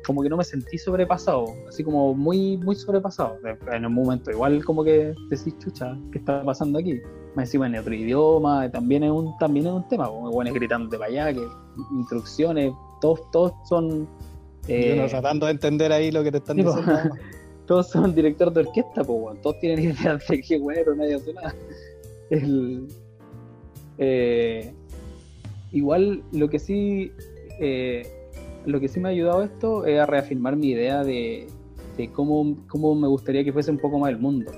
como 0.06 0.22
que 0.22 0.28
no 0.28 0.36
me 0.36 0.44
sentí 0.44 0.78
sobrepasado, 0.78 1.46
así 1.70 1.86
como 1.86 2.14
muy, 2.14 2.58
muy 2.58 2.76
sobrepasado. 2.76 3.38
En 3.72 3.86
un 3.86 3.94
momento, 3.94 4.30
igual 4.30 4.62
como 4.66 4.84
que 4.84 5.14
decís, 5.30 5.58
chucha, 5.58 5.98
¿qué 6.12 6.18
está 6.18 6.44
pasando 6.44 6.80
aquí? 6.80 7.00
Más 7.34 7.48
encima 7.48 7.68
en 7.68 7.78
otro 7.78 7.94
idioma, 7.94 8.70
también 8.70 9.06
es 9.06 9.12
un, 9.12 9.38
también 9.38 9.68
es 9.68 9.72
un 9.72 9.88
tema, 9.88 10.08
como 10.08 10.30
buenos 10.32 10.54
gritando 10.54 10.90
de 10.90 10.98
para 10.98 11.10
allá, 11.10 11.34
que 11.34 11.48
instrucciones, 11.94 12.74
todos, 13.00 13.22
todos 13.32 13.54
son 13.70 14.10
eh, 14.68 14.98
uno 15.00 15.08
tratando 15.08 15.46
de 15.46 15.54
entender 15.54 15.94
ahí 15.94 16.12
lo 16.12 16.26
que 16.26 16.32
te 16.34 16.40
están 16.40 16.58
sí, 16.58 16.64
po. 16.64 16.76
diciendo. 16.76 17.16
todos 17.66 17.90
son 17.90 18.14
directores 18.14 18.54
de 18.54 18.60
orquesta, 18.60 19.02
pues 19.06 19.18
weón. 19.18 19.42
todos 19.42 19.62
tienen 19.62 19.80
idea 19.92 20.20
de 20.28 20.42
qué 20.42 20.60
bueno, 20.60 20.94
nadie 20.94 21.16
hace 21.16 21.34
nada. 21.34 21.56
El, 22.30 22.88
eh, 23.98 24.74
igual 25.76 26.24
lo 26.32 26.50
que 26.50 26.60
sí 26.60 27.12
eh, 27.60 28.04
lo 28.66 28.80
que 28.80 28.88
sí 28.88 29.00
me 29.00 29.10
ha 29.10 29.12
ayudado 29.12 29.44
esto 29.44 29.86
es 29.86 30.00
a 30.00 30.06
reafirmar 30.06 30.56
mi 30.56 30.70
idea 30.70 31.04
de, 31.04 31.48
de 31.98 32.12
cómo, 32.12 32.58
cómo 32.68 32.96
me 32.96 33.08
gustaría 33.08 33.44
que 33.44 33.54
fuese 33.54 33.70
un 33.70 33.78
poco 33.78 34.00
más 34.00 34.10
el 34.10 34.18
mundo. 34.18 34.52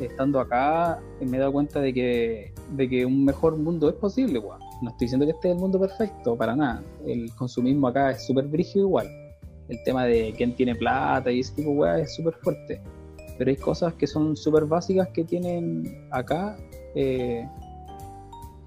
Estando 0.00 0.40
acá 0.40 1.00
me 1.20 1.36
he 1.36 1.40
dado 1.40 1.52
cuenta 1.52 1.80
de 1.80 1.94
que, 1.94 2.52
de 2.76 2.88
que 2.88 3.06
un 3.06 3.24
mejor 3.24 3.56
mundo 3.56 3.88
es 3.88 3.94
posible, 3.94 4.38
weón. 4.38 4.60
No 4.82 4.90
estoy 4.90 5.06
diciendo 5.06 5.24
que 5.24 5.32
este 5.32 5.48
es 5.48 5.54
el 5.54 5.60
mundo 5.60 5.80
perfecto, 5.80 6.36
para 6.36 6.54
nada. 6.54 6.82
El 7.06 7.32
consumismo 7.36 7.88
acá 7.88 8.10
es 8.10 8.26
súper 8.26 8.46
brígido 8.46 8.86
igual 8.86 9.08
el 9.68 9.82
tema 9.84 10.04
de 10.04 10.34
quién 10.36 10.54
tiene 10.54 10.74
plata 10.74 11.30
y 11.30 11.40
ese 11.40 11.54
tipo 11.54 11.70
de 11.70 11.76
weas 11.76 12.00
es 12.02 12.14
súper 12.14 12.34
fuerte. 12.34 12.80
Pero 13.38 13.50
hay 13.50 13.56
cosas 13.56 13.94
que 13.94 14.06
son 14.06 14.36
súper 14.36 14.66
básicas 14.66 15.08
que 15.08 15.24
tienen 15.24 16.06
acá 16.10 16.56
eh, 16.94 17.48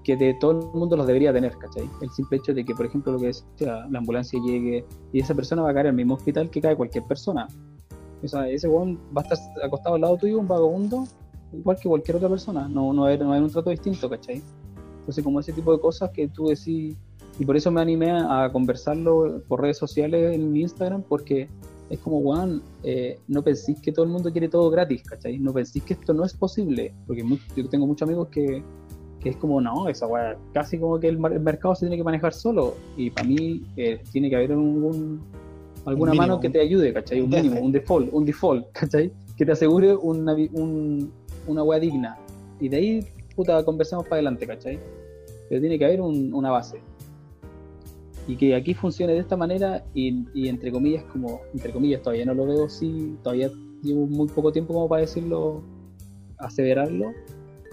que 0.06 0.16
de 0.16 0.34
todo 0.34 0.52
el 0.52 0.58
mundo 0.78 0.96
los 0.96 1.04
debería 1.04 1.32
tener, 1.32 1.58
¿cachai? 1.58 1.90
El 2.00 2.08
simple 2.10 2.38
hecho 2.38 2.54
de 2.54 2.64
que, 2.64 2.76
por 2.76 2.86
ejemplo, 2.86 3.10
lo 3.10 3.18
que 3.18 3.26
decía, 3.26 3.88
la 3.90 3.98
ambulancia 3.98 4.40
llegue 4.40 4.84
y 5.12 5.18
esa 5.18 5.34
persona 5.34 5.62
va 5.62 5.70
a 5.70 5.74
caer 5.74 5.86
el 5.86 5.94
mismo 5.94 6.14
hospital 6.14 6.48
que 6.48 6.60
cae 6.60 6.76
cualquier 6.76 7.02
persona. 7.02 7.48
O 8.22 8.28
sea, 8.28 8.48
ese 8.48 8.68
weón 8.68 9.00
va 9.16 9.22
a 9.22 9.24
estar 9.24 9.38
acostado 9.64 9.96
al 9.96 10.02
lado 10.02 10.16
tuyo, 10.16 10.38
un 10.38 10.46
vagabundo, 10.46 11.08
igual 11.52 11.76
que 11.76 11.88
cualquier 11.88 12.18
otra 12.18 12.28
persona. 12.28 12.68
No, 12.68 12.92
no, 12.92 13.02
va 13.02 13.08
a 13.08 13.10
haber, 13.10 13.20
no 13.22 13.30
va 13.30 13.34
a 13.34 13.36
haber 13.38 13.48
un 13.48 13.52
trato 13.52 13.70
distinto, 13.70 14.08
¿cachai? 14.08 14.40
Entonces, 15.00 15.24
como 15.24 15.40
ese 15.40 15.52
tipo 15.52 15.72
de 15.72 15.80
cosas 15.80 16.10
que 16.10 16.28
tú 16.28 16.46
decís, 16.46 16.96
y 17.40 17.44
por 17.44 17.56
eso 17.56 17.72
me 17.72 17.80
animé 17.80 18.12
a, 18.12 18.48
conversarlo 18.52 19.42
por 19.48 19.60
redes 19.60 19.78
sociales 19.78 20.36
en 20.36 20.52
mi 20.52 20.60
Instagram, 20.60 21.02
porque 21.02 21.48
es 21.90 21.98
como, 21.98 22.18
weón, 22.18 22.62
eh, 22.84 23.18
no 23.26 23.42
penséis 23.42 23.80
que 23.80 23.90
todo 23.90 24.04
el 24.04 24.12
mundo 24.12 24.30
quiere 24.30 24.48
todo 24.48 24.70
gratis, 24.70 25.02
¿cachai? 25.02 25.40
No 25.40 25.52
penséis 25.52 25.84
que 25.84 25.94
esto 25.94 26.14
no 26.14 26.24
es 26.24 26.32
posible, 26.32 26.94
porque 27.08 27.24
mu- 27.24 27.38
yo 27.56 27.68
tengo 27.68 27.88
muchos 27.88 28.06
amigos 28.06 28.28
que, 28.28 28.62
que 29.26 29.30
es 29.30 29.36
como, 29.38 29.60
no, 29.60 29.88
esa 29.88 30.06
weá, 30.06 30.36
casi 30.52 30.78
como 30.78 31.00
que 31.00 31.08
el, 31.08 31.18
mercado 31.18 31.74
se 31.74 31.80
tiene 31.86 31.96
que 31.96 32.04
manejar 32.04 32.32
solo, 32.32 32.74
y 32.96 33.10
para 33.10 33.26
mí 33.26 33.60
eh, 33.76 34.00
tiene 34.12 34.30
que 34.30 34.36
haber 34.36 34.52
un- 34.52 35.20
alguna 35.84 36.12
mínimo, 36.12 36.28
mano 36.28 36.40
que 36.40 36.48
te 36.48 36.60
ayude, 36.60 36.92
¿cachai? 36.92 37.18
Un 37.20 37.24
un 37.24 37.30
mínimo, 37.42 37.60
un 37.60 37.72
default, 37.72 38.08
un 38.12 38.24
default, 38.24 38.66
¿cachai? 38.72 39.10
Que 39.36 39.44
te 39.44 39.50
asegure 39.50 39.96
una, 39.96 40.32
un, 40.52 41.10
una 41.48 41.64
weá 41.64 41.80
digna. 41.80 42.16
Y 42.60 42.68
de 42.68 42.76
ahí, 42.76 43.06
puta, 43.34 43.64
conversamos 43.64 44.04
para 44.04 44.16
adelante, 44.16 44.46
¿cachai? 44.46 44.78
Pero 45.48 45.60
tiene 45.60 45.76
que 45.76 45.84
haber 45.86 46.00
un- 46.00 46.32
una 46.32 46.52
base 46.52 46.78
y 48.28 48.36
que 48.36 48.54
aquí 48.54 48.74
funcione 48.74 49.12
de 49.12 49.20
esta 49.20 49.36
manera 49.36 49.84
y, 49.94 50.24
y 50.34 50.48
entre 50.48 50.70
comillas 50.72 51.04
como 51.12 51.40
entre 51.54 51.72
comillas 51.72 52.02
todavía 52.02 52.24
no 52.24 52.34
lo 52.34 52.44
veo 52.46 52.68
sí 52.68 53.16
todavía 53.22 53.48
llevo 53.84 54.04
muy 54.08 54.26
poco 54.26 54.50
tiempo 54.50 54.74
como 54.74 54.88
para 54.88 55.02
decirlo 55.02 55.62
aseverarlo 56.38 57.12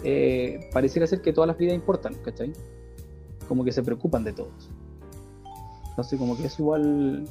eh, 0.04 0.70
pareciera 0.74 1.08
ser 1.08 1.22
que 1.22 1.34
todas 1.34 1.48
las 1.48 1.58
vidas 1.58 1.76
importan 1.76 2.16
¿cachai? 2.24 2.52
como 3.48 3.64
que 3.64 3.72
se 3.72 3.84
preocupan 3.84 4.24
de 4.24 4.34
todos 4.34 4.70
entonces 5.90 6.20
como 6.20 6.38
que 6.38 6.48
es 6.48 6.60
igual 6.60 7.26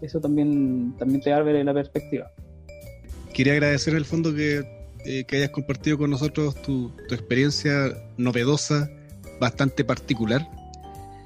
eso 0.00 0.20
también 0.20 0.94
también 0.98 1.20
te 1.20 1.32
abre 1.32 1.62
la 1.64 1.74
perspectiva 1.74 2.30
Quería 3.34 3.54
agradecer 3.54 3.94
en 3.94 3.98
el 3.98 4.04
fondo 4.04 4.32
que, 4.32 4.64
eh, 5.04 5.24
que 5.24 5.36
hayas 5.36 5.50
compartido 5.50 5.98
con 5.98 6.08
nosotros 6.08 6.54
tu, 6.62 6.90
tu 7.08 7.16
experiencia 7.16 7.72
novedosa, 8.16 8.88
bastante 9.40 9.84
particular. 9.84 10.48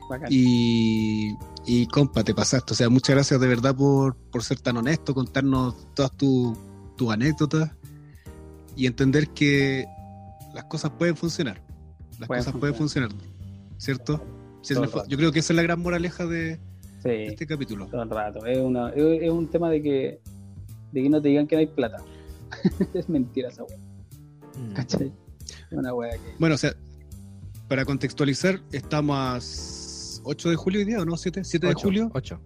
Bacán. 0.09 0.29
Y, 0.33 1.35
y 1.67 1.87
compa, 1.89 2.25
te 2.25 2.35
pasaste. 2.35 2.73
O 2.73 2.77
sea, 2.77 2.89
muchas 2.89 3.15
gracias 3.15 3.39
de 3.39 3.47
verdad 3.47 3.77
por, 3.77 4.17
por 4.17 4.43
ser 4.43 4.59
tan 4.59 4.79
honesto, 4.79 5.15
contarnos 5.15 5.95
todas 5.95 6.17
tus 6.17 6.57
tus 6.97 7.13
anécdotas 7.13 7.71
y 8.75 8.87
entender 8.87 9.29
que 9.29 9.87
las 10.59 10.65
cosas 10.67 10.91
pueden 10.91 11.17
funcionar. 11.17 11.63
Las 12.19 12.27
Pueden 12.27 12.45
cosas 12.45 12.59
pueden 12.59 12.75
funcionar, 12.75 13.11
¿cierto? 13.77 14.21
Si 14.61 14.75
el 14.75 14.81
yo 15.07 15.17
creo 15.17 15.31
que 15.31 15.39
esa 15.39 15.53
es 15.53 15.57
la 15.57 15.63
gran 15.63 15.79
moraleja 15.81 16.27
de, 16.27 16.59
sí 17.01 17.09
de 17.11 17.27
este 17.29 17.47
capítulo. 17.47 17.87
todo 17.87 18.03
el 18.03 18.11
rato 18.11 18.45
es, 18.45 18.59
una, 18.59 18.91
es, 18.91 19.23
es 19.23 19.31
un 19.31 19.47
tema 19.49 19.71
de 19.71 19.81
que 19.81 20.21
de 20.91 21.03
que 21.03 21.09
no 21.09 21.23
te 21.23 21.29
digan 21.29 21.47
que 21.47 21.55
no 21.55 21.61
hay 21.61 21.67
plata 21.69 21.99
es 22.95 23.09
mentira 23.09 23.51
esa 23.51 23.63
wea 23.63 23.79
Mm. 24.59 24.73
¿cachai? 24.73 25.13
una 25.71 25.95
wea 25.95 26.11
que 26.11 26.35
Bueno, 26.41 26.57
o 26.57 26.59
sea, 26.59 26.75
para 27.69 27.85
contextualizar, 27.85 28.61
estamos 28.73 29.17
a 29.17 29.39
8 30.29 30.51
de 30.51 30.57
julio 30.57 30.81
hoy 30.81 30.87
día, 30.87 31.01
¿o 31.01 31.05
no? 31.05 31.13
¿7? 31.13 31.45
7 31.45 31.67
de 31.69 31.73
Ocho, 31.73 31.83
julio. 31.83 32.11
ocho, 32.13 32.41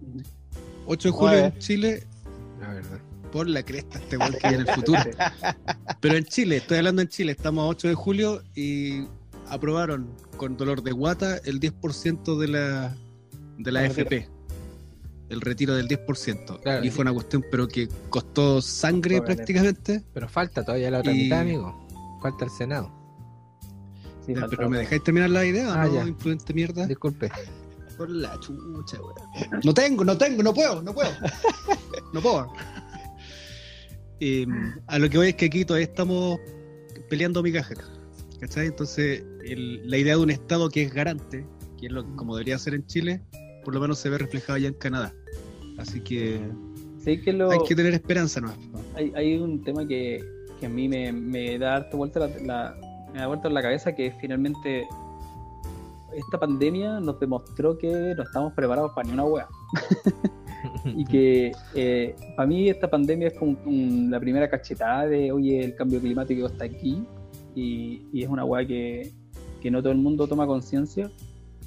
8 0.85 1.07
de 1.07 1.11
julio 1.11 1.37
en 1.45 1.57
Chile. 1.57 2.03
la 2.61 2.73
verdad. 2.75 2.99
Por 3.33 3.49
la 3.49 3.63
cresta 3.63 3.97
este 3.97 4.15
weón 4.15 4.33
que 4.39 4.47
en 4.47 4.53
el 4.61 4.67
futuro. 4.67 4.99
Pero 5.99 6.15
en 6.15 6.23
Chile, 6.25 6.57
estoy 6.57 6.77
hablando 6.77 7.01
en 7.01 7.07
Chile, 7.09 7.31
estamos 7.31 7.63
a 7.63 7.67
8 7.67 7.87
de 7.87 7.93
julio 7.95 8.43
y 8.55 9.05
aprobaron 9.49 10.07
con 10.37 10.55
dolor 10.55 10.83
de 10.83 10.91
guata 10.91 11.37
el 11.43 11.59
10% 11.59 12.37
de 12.37 12.47
la, 12.47 12.95
de 13.57 13.71
la 13.71 13.85
El 13.85 13.91
FP. 13.91 14.29
El 15.29 15.41
retiro 15.41 15.73
del 15.73 15.87
10%. 15.87 16.61
Claro. 16.61 16.85
y 16.85 16.91
fue 16.91 17.01
una 17.01 17.11
cuestión, 17.13 17.43
pero 17.49 17.67
que 17.67 17.87
costó 18.09 18.61
sangre 18.61 19.19
prácticamente. 19.21 20.03
Pero 20.13 20.29
falta 20.29 20.63
todavía 20.63 20.91
la 20.91 20.99
otra 20.99 21.11
Y- 21.11 21.23
mitad, 21.23 21.39
amigo. 21.39 21.87
Falta 22.21 22.45
el 22.45 22.51
Senado. 22.51 22.91
Sí, 24.27 24.35
falta- 24.35 24.55
pero 24.55 24.69
me 24.69 24.77
dejáis 24.77 25.03
terminar 25.03 25.31
la 25.31 25.43
idea, 25.43 25.73
Ah, 25.73 25.87
¿no? 25.87 25.95
ya. 25.95 26.03
Imprudente 26.07 26.53
mierda. 26.53 26.85
Disculpe. 26.85 27.31
Por 27.97 28.09
la 28.11 28.39
chucha, 28.39 28.97
weón. 29.01 29.59
No 29.63 29.73
tengo, 29.73 30.03
no 30.05 30.17
tengo, 30.17 30.43
no 30.43 30.53
puedo, 30.53 30.81
no 30.83 30.93
puedo. 30.93 31.09
No 32.13 32.21
puedo. 32.21 32.53
Eh, 34.25 34.45
a 34.87 34.99
lo 34.99 35.09
que 35.09 35.17
voy 35.17 35.27
es 35.29 35.35
que 35.35 35.45
aquí 35.47 35.65
todavía 35.65 35.85
estamos 35.87 36.39
peleando 37.09 37.43
migajas. 37.43 37.77
¿Cachai? 38.39 38.67
Entonces, 38.67 39.21
el- 39.43 39.89
la 39.89 39.97
idea 39.97 40.15
de 40.15 40.21
un 40.23 40.29
Estado 40.29 40.69
que 40.69 40.83
es 40.83 40.93
garante, 40.93 41.45
que 41.77 41.87
es 41.87 41.91
lo 41.91 42.05
como 42.15 42.35
debería 42.37 42.57
ser 42.57 42.73
en 42.75 42.85
Chile, 42.85 43.21
por 43.65 43.73
lo 43.73 43.81
menos 43.81 43.99
se 43.99 44.09
ve 44.09 44.17
reflejado 44.17 44.57
ya 44.57 44.69
en 44.69 44.75
Canadá. 44.75 45.13
Así 45.77 45.99
que 46.01 46.39
Sí, 47.03 47.19
que 47.21 47.33
lo, 47.33 47.51
hay 47.51 47.59
que 47.67 47.75
tener 47.75 47.93
esperanza, 47.93 48.39
¿no? 48.39 48.53
hay, 48.95 49.11
hay 49.15 49.35
un 49.37 49.61
tema 49.63 49.85
que, 49.85 50.23
que 50.59 50.67
a 50.67 50.69
mí 50.69 50.87
me, 50.87 51.11
me 51.11 51.57
da 51.59 51.75
harta 51.75 51.97
vuelta 51.97 52.19
la, 52.21 52.27
la- 52.45 52.75
me 53.13 53.19
da 53.19 53.27
vuelta 53.27 53.47
en 53.49 53.53
la 53.55 53.61
cabeza 53.61 53.93
que 53.93 54.13
finalmente 54.21 54.87
esta 56.15 56.39
pandemia 56.39 56.99
nos 57.01 57.19
demostró 57.19 57.77
que 57.77 58.13
no 58.15 58.23
estamos 58.23 58.53
preparados 58.53 58.91
para 58.95 59.07
ni 59.07 59.13
una 59.13 59.25
wea 59.25 59.47
y 60.85 61.05
que 61.05 61.51
eh, 61.75 62.15
para 62.35 62.47
mí 62.47 62.69
esta 62.69 62.89
pandemia 62.89 63.27
es 63.29 63.33
como 63.33 63.57
un- 63.65 64.09
la 64.11 64.19
primera 64.19 64.49
cachetada 64.49 65.07
de 65.07 65.31
oye 65.31 65.63
el 65.63 65.75
cambio 65.75 65.99
climático 65.99 66.45
está 66.47 66.65
aquí 66.65 67.03
y, 67.55 68.01
y 68.11 68.23
es 68.23 68.29
una 68.29 68.45
wea 68.45 68.65
que, 68.65 69.11
que 69.61 69.69
no 69.71 69.81
todo 69.81 69.91
el 69.91 69.99
mundo 69.99 70.27
toma 70.27 70.45
conciencia 70.47 71.09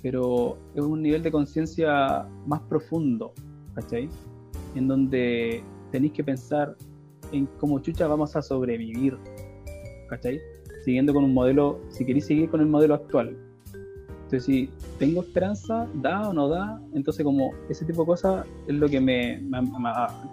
pero 0.03 0.57
es 0.75 0.83
un 0.83 1.03
nivel 1.03 1.23
de 1.23 1.31
conciencia 1.31 2.27
más 2.47 2.61
profundo 2.63 3.33
¿cachai? 3.75 4.09
en 4.75 4.89
donde 4.89 5.63
tenéis 5.91 6.13
que 6.13 6.25
pensar 6.25 6.77
en 7.33 7.47
cómo 7.59 7.79
chucha 7.81 8.07
vamos 8.07 8.37
a 8.37 8.43
sobrevivir, 8.43 9.17
¿cachai? 10.09 10.41
Siguiendo 10.85 11.13
con 11.13 11.25
un 11.25 11.35
modelo, 11.35 11.81
si 11.89 12.05
queréis 12.05 12.27
seguir 12.27 12.49
con 12.49 12.61
el 12.61 12.67
modelo 12.67 12.95
actual. 12.95 13.37
Entonces, 14.27 14.45
si 14.45 14.69
tengo 14.99 15.23
esperanza, 15.23 15.87
da 15.95 16.29
o 16.29 16.33
no 16.33 16.49
da, 16.49 16.81
entonces 16.95 17.25
como 17.25 17.53
ese 17.69 17.85
tipo 17.85 18.03
de 18.03 18.07
cosas 18.07 18.45
es 18.67 18.75
lo 18.75 18.89
que 18.89 19.01
me, 19.01 19.39
me- 19.41 19.63
me- 19.63 19.71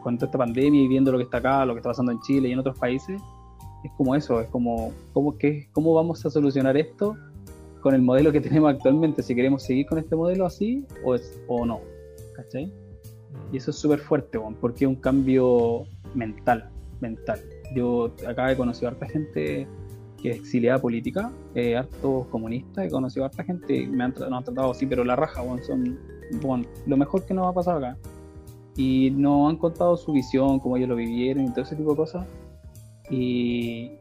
con 0.01 0.17
toda 0.17 0.25
esta 0.27 0.37
pandemia 0.39 0.81
y 0.81 0.87
viendo 0.87 1.11
lo 1.11 1.19
que 1.19 1.25
está 1.25 1.37
acá, 1.37 1.63
lo 1.63 1.73
que 1.73 1.77
está 1.79 1.89
pasando 1.91 2.11
en 2.11 2.19
Chile 2.21 2.49
y 2.49 2.53
en 2.53 2.59
otros 2.59 2.75
países, 2.79 3.21
es 3.83 3.91
como 3.95 4.15
eso, 4.15 4.41
es 4.41 4.47
como, 4.49 4.91
¿cómo, 5.13 5.37
qué, 5.37 5.67
cómo 5.73 5.93
vamos 5.93 6.25
a 6.25 6.31
solucionar 6.31 6.75
esto 6.75 7.15
con 7.81 7.93
el 7.93 8.01
modelo 8.01 8.31
que 8.31 8.41
tenemos 8.47 8.73
actualmente? 8.73 9.21
Si 9.21 9.35
queremos 9.35 9.61
seguir 9.61 9.85
con 9.85 9.99
este 9.99 10.15
modelo 10.15 10.47
así 10.47 10.83
o, 11.03 11.13
es, 11.13 11.39
o 11.47 11.63
no, 11.63 11.79
¿cachai? 12.35 12.73
Y 13.51 13.57
eso 13.57 13.69
es 13.69 13.77
súper 13.77 13.99
fuerte, 13.99 14.39
weón, 14.39 14.55
porque 14.55 14.85
es 14.85 14.89
un 14.89 14.95
cambio 14.95 15.83
mental, 16.15 16.67
mental. 16.99 17.39
Yo 17.75 18.11
acá 18.27 18.51
he 18.51 18.57
conocido 18.57 18.87
a 18.87 18.91
harta 18.93 19.07
gente 19.07 19.67
que 20.23 20.29
es 20.29 20.37
exiliada 20.37 20.79
política, 20.79 21.33
eh, 21.53 21.75
hartos 21.75 22.27
comunistas, 22.27 22.85
he 22.85 22.89
conocido 22.89 23.25
a 23.25 23.27
harta 23.27 23.43
gente 23.43 23.85
me 23.87 24.05
han, 24.05 24.11
nos 24.11 24.31
han 24.31 24.43
tratado 24.45 24.71
así, 24.71 24.85
pero 24.85 25.03
la 25.03 25.17
raja, 25.17 25.43
weón, 25.43 25.61
son 25.61 25.99
weón, 26.41 26.65
lo 26.87 26.95
mejor 26.95 27.25
que 27.25 27.33
nos 27.33 27.45
ha 27.45 27.53
pasado 27.53 27.79
acá. 27.79 27.97
Y 28.77 29.11
nos 29.11 29.49
han 29.49 29.57
contado 29.57 29.97
su 29.97 30.13
visión, 30.13 30.59
cómo 30.61 30.77
ellos 30.77 30.87
lo 30.87 30.95
vivieron 30.95 31.43
y 31.43 31.49
todo 31.49 31.63
ese 31.63 31.75
tipo 31.75 31.91
de 31.91 31.97
cosas. 31.97 32.25
Y, 33.09 33.91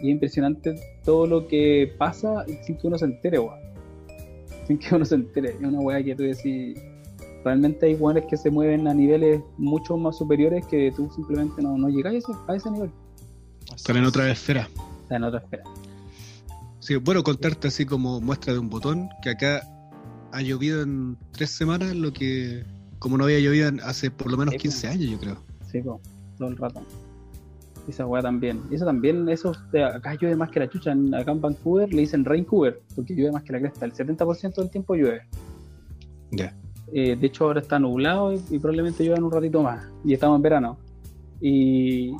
y 0.00 0.02
es 0.02 0.04
impresionante 0.04 0.76
todo 1.04 1.26
lo 1.26 1.48
que 1.48 1.92
pasa 1.98 2.44
sin 2.62 2.76
que 2.76 2.86
uno 2.86 2.96
se 2.96 3.06
entere, 3.06 3.40
weón. 3.40 3.58
Sin 4.68 4.78
que 4.78 4.94
uno 4.94 5.04
se 5.04 5.16
entere. 5.16 5.48
Es 5.48 5.60
una 5.60 5.80
weá 5.80 6.00
que 6.00 6.14
tú 6.14 6.22
decís, 6.22 6.80
realmente 7.44 7.86
hay 7.86 7.96
weones 7.96 8.24
que 8.26 8.36
se 8.36 8.50
mueven 8.50 8.86
a 8.86 8.94
niveles 8.94 9.42
mucho 9.58 9.96
más 9.96 10.16
superiores 10.16 10.64
que 10.66 10.92
tú 10.94 11.10
simplemente 11.12 11.60
no, 11.60 11.76
no 11.76 11.88
llegas 11.88 12.14
a 12.14 12.16
ese, 12.18 12.32
a 12.46 12.54
ese 12.54 12.70
nivel. 12.70 12.90
Están 13.74 13.96
en 13.96 14.04
otra 14.04 14.30
esfera. 14.30 14.68
Está 15.06 15.16
en 15.16 15.22
otra 15.22 15.38
esfera. 15.38 15.62
Sí, 16.80 16.96
bueno, 16.96 17.22
contarte 17.22 17.68
así 17.68 17.86
como 17.86 18.20
muestra 18.20 18.52
de 18.52 18.58
un 18.58 18.68
botón, 18.68 19.08
que 19.22 19.30
acá 19.30 19.62
ha 20.32 20.42
llovido 20.42 20.82
en 20.82 21.16
tres 21.30 21.50
semanas, 21.50 21.94
lo 21.94 22.12
que 22.12 22.64
como 22.98 23.16
no 23.16 23.24
había 23.24 23.38
llovido 23.38 23.70
hace 23.84 24.10
por 24.10 24.32
lo 24.32 24.36
menos 24.36 24.54
Sí, 24.54 24.58
15 24.62 24.88
años, 24.88 25.10
yo 25.10 25.18
creo. 25.20 25.36
Sí, 25.70 25.80
po, 25.80 26.00
todo 26.38 26.48
el 26.48 26.56
rato. 26.56 26.82
Esa 27.86 28.04
weá 28.04 28.20
también. 28.20 28.60
Eso 28.72 28.84
también, 28.84 29.28
eso 29.28 29.52
acá 29.94 30.14
llueve 30.14 30.34
más 30.34 30.50
que 30.50 30.58
la 30.58 30.68
chucha. 30.68 30.90
Acá 31.16 31.30
en 31.30 31.40
Vancouver 31.40 31.92
le 31.94 32.00
dicen 32.00 32.24
Raincouver, 32.24 32.82
porque 32.96 33.14
llueve 33.14 33.30
más 33.30 33.44
que 33.44 33.52
la 33.52 33.60
cresta. 33.60 33.86
El 33.86 33.92
70% 33.92 34.56
del 34.56 34.70
tiempo 34.70 34.96
llueve. 34.96 35.22
Ya. 36.32 36.52
Eh, 36.92 37.14
de 37.14 37.26
hecho, 37.28 37.44
ahora 37.44 37.60
está 37.60 37.78
nublado 37.78 38.32
y, 38.32 38.40
y 38.50 38.58
probablemente 38.58 39.04
llueva 39.04 39.18
en 39.18 39.24
un 39.24 39.30
ratito 39.30 39.62
más. 39.62 39.88
Y 40.04 40.14
estamos 40.14 40.36
en 40.36 40.42
verano. 40.42 40.78
Y. 41.40 42.12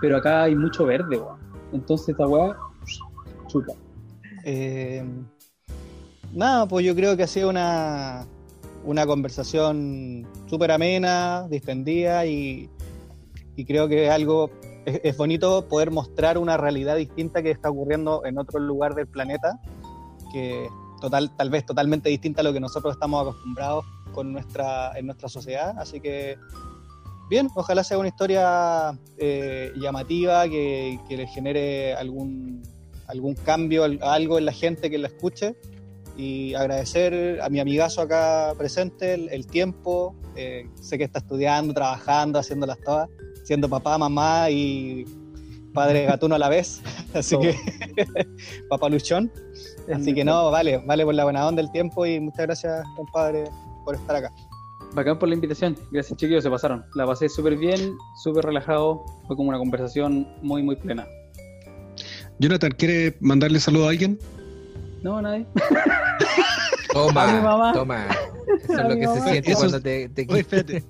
Pero 0.00 0.16
acá 0.16 0.44
hay 0.44 0.56
mucho 0.56 0.86
verde, 0.86 1.16
weón. 1.16 1.39
Entonces 1.72 2.10
esta 2.10 2.26
weá. 2.26 2.56
Chupa. 3.46 3.72
Eh, 4.44 5.04
nada, 6.32 6.66
pues 6.66 6.84
yo 6.84 6.94
creo 6.94 7.16
que 7.16 7.24
ha 7.24 7.26
sido 7.26 7.50
una, 7.50 8.26
una 8.84 9.06
conversación 9.06 10.26
súper 10.46 10.72
amena, 10.72 11.46
distendida 11.48 12.26
y, 12.26 12.70
y 13.56 13.64
creo 13.64 13.88
que 13.88 14.06
es 14.06 14.10
algo, 14.10 14.50
es, 14.86 15.00
es 15.04 15.16
bonito 15.16 15.66
poder 15.68 15.90
mostrar 15.90 16.38
una 16.38 16.56
realidad 16.56 16.96
distinta 16.96 17.42
que 17.42 17.50
está 17.50 17.70
ocurriendo 17.70 18.24
en 18.24 18.38
otro 18.38 18.60
lugar 18.60 18.94
del 18.94 19.06
planeta, 19.06 19.60
que 20.32 20.68
total, 21.00 21.34
tal 21.36 21.50
vez 21.50 21.66
totalmente 21.66 22.08
distinta 22.08 22.42
a 22.42 22.44
lo 22.44 22.52
que 22.52 22.60
nosotros 22.60 22.94
estamos 22.94 23.22
acostumbrados 23.22 23.84
con 24.12 24.32
nuestra, 24.32 24.92
en 24.96 25.06
nuestra 25.06 25.28
sociedad. 25.28 25.74
Así 25.78 26.00
que, 26.00 26.36
bien, 27.30 27.48
ojalá 27.54 27.82
sea 27.84 27.96
una 27.98 28.08
historia 28.08 28.92
eh, 29.16 29.72
llamativa, 29.76 30.46
que, 30.48 30.98
que 31.08 31.16
le 31.16 31.26
genere 31.28 31.94
algún, 31.94 32.62
algún 33.06 33.34
cambio, 33.34 33.84
al- 33.84 34.00
algo 34.02 34.36
en 34.38 34.44
la 34.44 34.52
gente 34.52 34.90
que 34.90 34.98
la 34.98 35.06
escuche. 35.08 35.54
Y 36.16 36.52
agradecer 36.54 37.40
a 37.40 37.48
mi 37.48 37.60
amigazo 37.60 38.02
acá 38.02 38.52
presente 38.58 39.14
el, 39.14 39.28
el 39.30 39.46
tiempo. 39.46 40.14
eh, 40.36 40.68
sé 40.80 40.98
que 40.98 41.04
está 41.04 41.20
estudiando, 41.20 41.72
trabajando, 41.72 42.38
haciéndolas 42.38 42.78
todas, 42.84 43.08
siendo 43.44 43.68
papá, 43.70 43.96
mamá 43.96 44.50
y 44.50 45.04
padre 45.72 46.04
gatuno 46.04 46.34
a 46.34 46.38
la 46.38 46.48
vez. 46.50 46.82
Así 47.14 47.36
que, 47.38 47.54
papá 48.68 48.88
luchón. 48.88 49.30
Así 49.92 50.12
que 50.14 50.24
no, 50.24 50.50
vale, 50.50 50.78
vale 50.78 51.04
por 51.04 51.14
la 51.14 51.24
buena 51.24 51.46
onda 51.46 51.62
el 51.62 51.70
tiempo 51.70 52.04
y 52.06 52.20
muchas 52.20 52.46
gracias, 52.46 52.84
compadre, 52.96 53.44
por 53.84 53.94
estar 53.94 54.16
acá. 54.16 54.30
Bacán 54.94 55.18
por 55.18 55.28
la 55.28 55.34
invitación. 55.34 55.76
Gracias, 55.92 56.18
chiquillos, 56.18 56.42
se 56.42 56.50
pasaron. 56.50 56.84
La 56.94 57.06
pasé 57.06 57.28
súper 57.28 57.56
bien, 57.56 57.96
súper 58.22 58.44
relajado. 58.44 59.04
Fue 59.26 59.36
como 59.36 59.48
una 59.48 59.58
conversación 59.58 60.26
muy, 60.42 60.62
muy 60.62 60.76
plena. 60.76 61.06
Jonathan, 62.38 62.72
¿quiere 62.72 63.16
mandarle 63.20 63.60
saludo 63.60 63.86
a 63.86 63.90
alguien? 63.90 64.18
No, 65.02 65.20
nadie. 65.22 65.46
Toma, 66.92 67.22
A 67.22 67.36
mi 67.36 67.42
mamá. 67.42 67.72
toma. 67.72 68.06
Eso 68.64 68.76
A 68.76 68.82
es 68.82 68.88
lo 68.88 68.96
que 68.96 69.06
se 69.06 69.30
siente 69.30 69.50
Eso 69.52 69.60
cuando 69.60 69.80
te, 69.80 70.08
te 70.08 70.26
Oye, 70.28 70.40
espérate. 70.40 70.82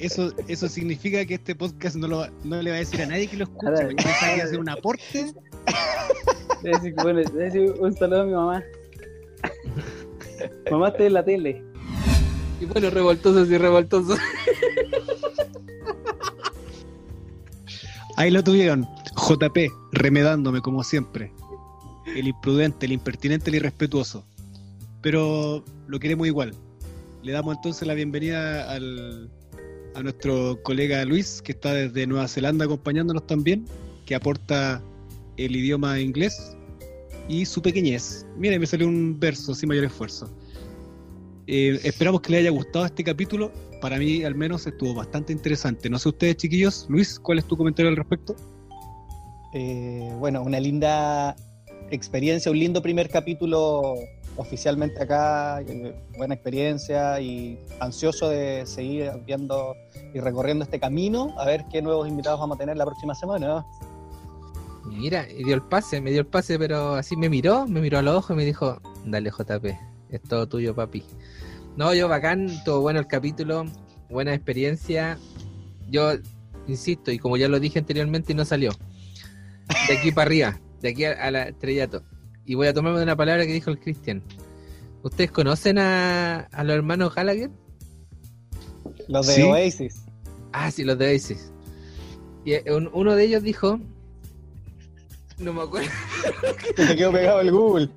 Eso, 0.00 0.32
eso 0.48 0.68
significa 0.68 1.24
que 1.24 1.34
este 1.34 1.54
podcast 1.54 1.94
no, 1.94 2.08
lo, 2.08 2.26
no 2.42 2.60
le 2.60 2.70
va 2.70 2.76
a 2.76 2.80
decir 2.80 3.02
a 3.02 3.06
nadie 3.06 3.28
que 3.28 3.36
lo 3.36 3.44
escuche, 3.44 3.70
porque 3.70 3.94
que 3.94 4.40
a 4.40 4.44
hacer 4.44 4.58
un 4.58 4.68
aporte. 4.68 5.32
Debe 6.62 6.76
decir, 6.76 6.94
bueno, 7.00 7.20
debe 7.20 7.44
decir 7.44 7.74
un 7.78 7.94
saludo 7.94 8.22
a 8.22 8.24
mi 8.24 8.32
mamá. 8.32 8.64
mamá, 10.70 10.88
estoy 10.88 11.06
en 11.06 11.12
la 11.12 11.24
tele. 11.24 11.71
Y 12.62 12.64
bueno, 12.64 12.90
revoltosos 12.90 13.50
y 13.50 13.58
revoltosos. 13.58 14.20
Ahí 18.16 18.30
lo 18.30 18.44
tuvieron. 18.44 18.86
JP, 19.16 19.58
remedándome 19.90 20.60
como 20.60 20.84
siempre. 20.84 21.32
El 22.14 22.28
imprudente, 22.28 22.86
el 22.86 22.92
impertinente, 22.92 23.50
el 23.50 23.56
irrespetuoso. 23.56 24.24
Pero 25.00 25.64
lo 25.88 25.98
queremos 25.98 26.28
igual. 26.28 26.54
Le 27.24 27.32
damos 27.32 27.56
entonces 27.56 27.88
la 27.88 27.94
bienvenida 27.94 28.70
al, 28.70 29.28
a 29.96 30.02
nuestro 30.04 30.62
colega 30.62 31.04
Luis, 31.04 31.42
que 31.42 31.50
está 31.50 31.74
desde 31.74 32.06
Nueva 32.06 32.28
Zelanda 32.28 32.66
acompañándonos 32.66 33.26
también, 33.26 33.66
que 34.06 34.14
aporta 34.14 34.80
el 35.36 35.56
idioma 35.56 35.98
inglés 35.98 36.56
y 37.28 37.44
su 37.44 37.60
pequeñez. 37.60 38.24
Mira, 38.36 38.56
me 38.56 38.66
salió 38.68 38.86
un 38.86 39.18
verso 39.18 39.52
sin 39.52 39.68
mayor 39.68 39.86
esfuerzo. 39.86 40.32
Eh, 41.46 41.80
esperamos 41.84 42.20
que 42.20 42.32
les 42.32 42.40
haya 42.40 42.50
gustado 42.50 42.86
este 42.86 43.04
capítulo. 43.04 43.50
Para 43.80 43.98
mí, 43.98 44.22
al 44.24 44.34
menos, 44.34 44.66
estuvo 44.66 44.94
bastante 44.94 45.32
interesante. 45.32 45.90
No 45.90 45.98
sé 45.98 46.08
ustedes, 46.10 46.36
chiquillos. 46.36 46.86
Luis, 46.88 47.18
¿cuál 47.18 47.38
es 47.38 47.44
tu 47.44 47.56
comentario 47.56 47.90
al 47.90 47.96
respecto? 47.96 48.36
Eh, 49.54 50.10
bueno, 50.18 50.42
una 50.42 50.60
linda 50.60 51.36
experiencia, 51.90 52.50
un 52.50 52.58
lindo 52.58 52.80
primer 52.80 53.10
capítulo 53.10 53.94
oficialmente 54.36 55.02
acá, 55.02 55.60
eh, 55.60 55.94
buena 56.16 56.34
experiencia 56.34 57.20
y 57.20 57.58
ansioso 57.80 58.30
de 58.30 58.64
seguir 58.64 59.10
viendo 59.26 59.74
y 60.14 60.20
recorriendo 60.20 60.64
este 60.64 60.80
camino, 60.80 61.34
a 61.38 61.44
ver 61.44 61.64
qué 61.70 61.82
nuevos 61.82 62.08
invitados 62.08 62.40
vamos 62.40 62.56
a 62.56 62.58
tener 62.58 62.76
la 62.76 62.86
próxima 62.86 63.14
semana. 63.14 63.66
Mira, 64.86 65.26
y 65.30 65.44
dio 65.44 65.54
el 65.54 65.62
pase, 65.62 66.00
me 66.00 66.10
dio 66.10 66.20
el 66.20 66.26
pase, 66.26 66.58
pero 66.58 66.94
así 66.94 67.16
me 67.16 67.28
miró, 67.28 67.66
me 67.66 67.80
miró 67.80 67.98
a 67.98 68.02
los 68.02 68.16
ojos 68.16 68.30
y 68.30 68.38
me 68.38 68.44
dijo, 68.44 68.80
dale 69.04 69.30
JP, 69.30 69.66
es 70.10 70.22
todo 70.22 70.48
tuyo, 70.48 70.74
papi. 70.74 71.04
No, 71.76 71.94
yo 71.94 72.08
bacán, 72.08 72.48
todo 72.64 72.80
bueno 72.80 73.00
el 73.00 73.06
capítulo, 73.06 73.64
buena 74.10 74.34
experiencia. 74.34 75.18
Yo 75.90 76.12
insisto, 76.66 77.10
y 77.10 77.18
como 77.18 77.36
ya 77.36 77.48
lo 77.48 77.58
dije 77.60 77.78
anteriormente 77.78 78.32
y 78.32 78.36
no 78.36 78.44
salió, 78.44 78.72
de 79.88 79.96
aquí 79.98 80.12
para 80.12 80.26
arriba, 80.26 80.60
de 80.80 80.88
aquí 80.90 81.04
a, 81.04 81.12
a 81.12 81.30
la 81.30 81.42
estrellato. 81.44 82.02
Y 82.44 82.54
voy 82.54 82.66
a 82.66 82.74
tomarme 82.74 82.98
de 82.98 83.04
una 83.04 83.16
palabra 83.16 83.46
que 83.46 83.52
dijo 83.52 83.70
el 83.70 83.78
Cristian. 83.78 84.22
¿Ustedes 85.02 85.30
conocen 85.30 85.78
a, 85.78 86.40
a 86.52 86.64
los 86.64 86.74
hermanos 86.76 87.14
Gallagher? 87.14 87.50
Los 89.08 89.26
de 89.26 89.34
Sí. 89.34 89.42
Oasis. 89.42 90.02
Ah, 90.52 90.70
sí, 90.70 90.84
los 90.84 90.98
de 90.98 91.06
Oasis. 91.12 91.52
Y 92.44 92.52
eh, 92.54 92.64
un- 92.68 92.90
uno 92.92 93.14
de 93.16 93.24
ellos 93.24 93.42
dijo. 93.42 93.80
No 95.38 95.52
me 95.52 95.62
acuerdo. 95.62 95.88
Se 96.76 96.94
quedó 96.96 97.12
pegado 97.12 97.40
el 97.40 97.50
Google. 97.50 97.88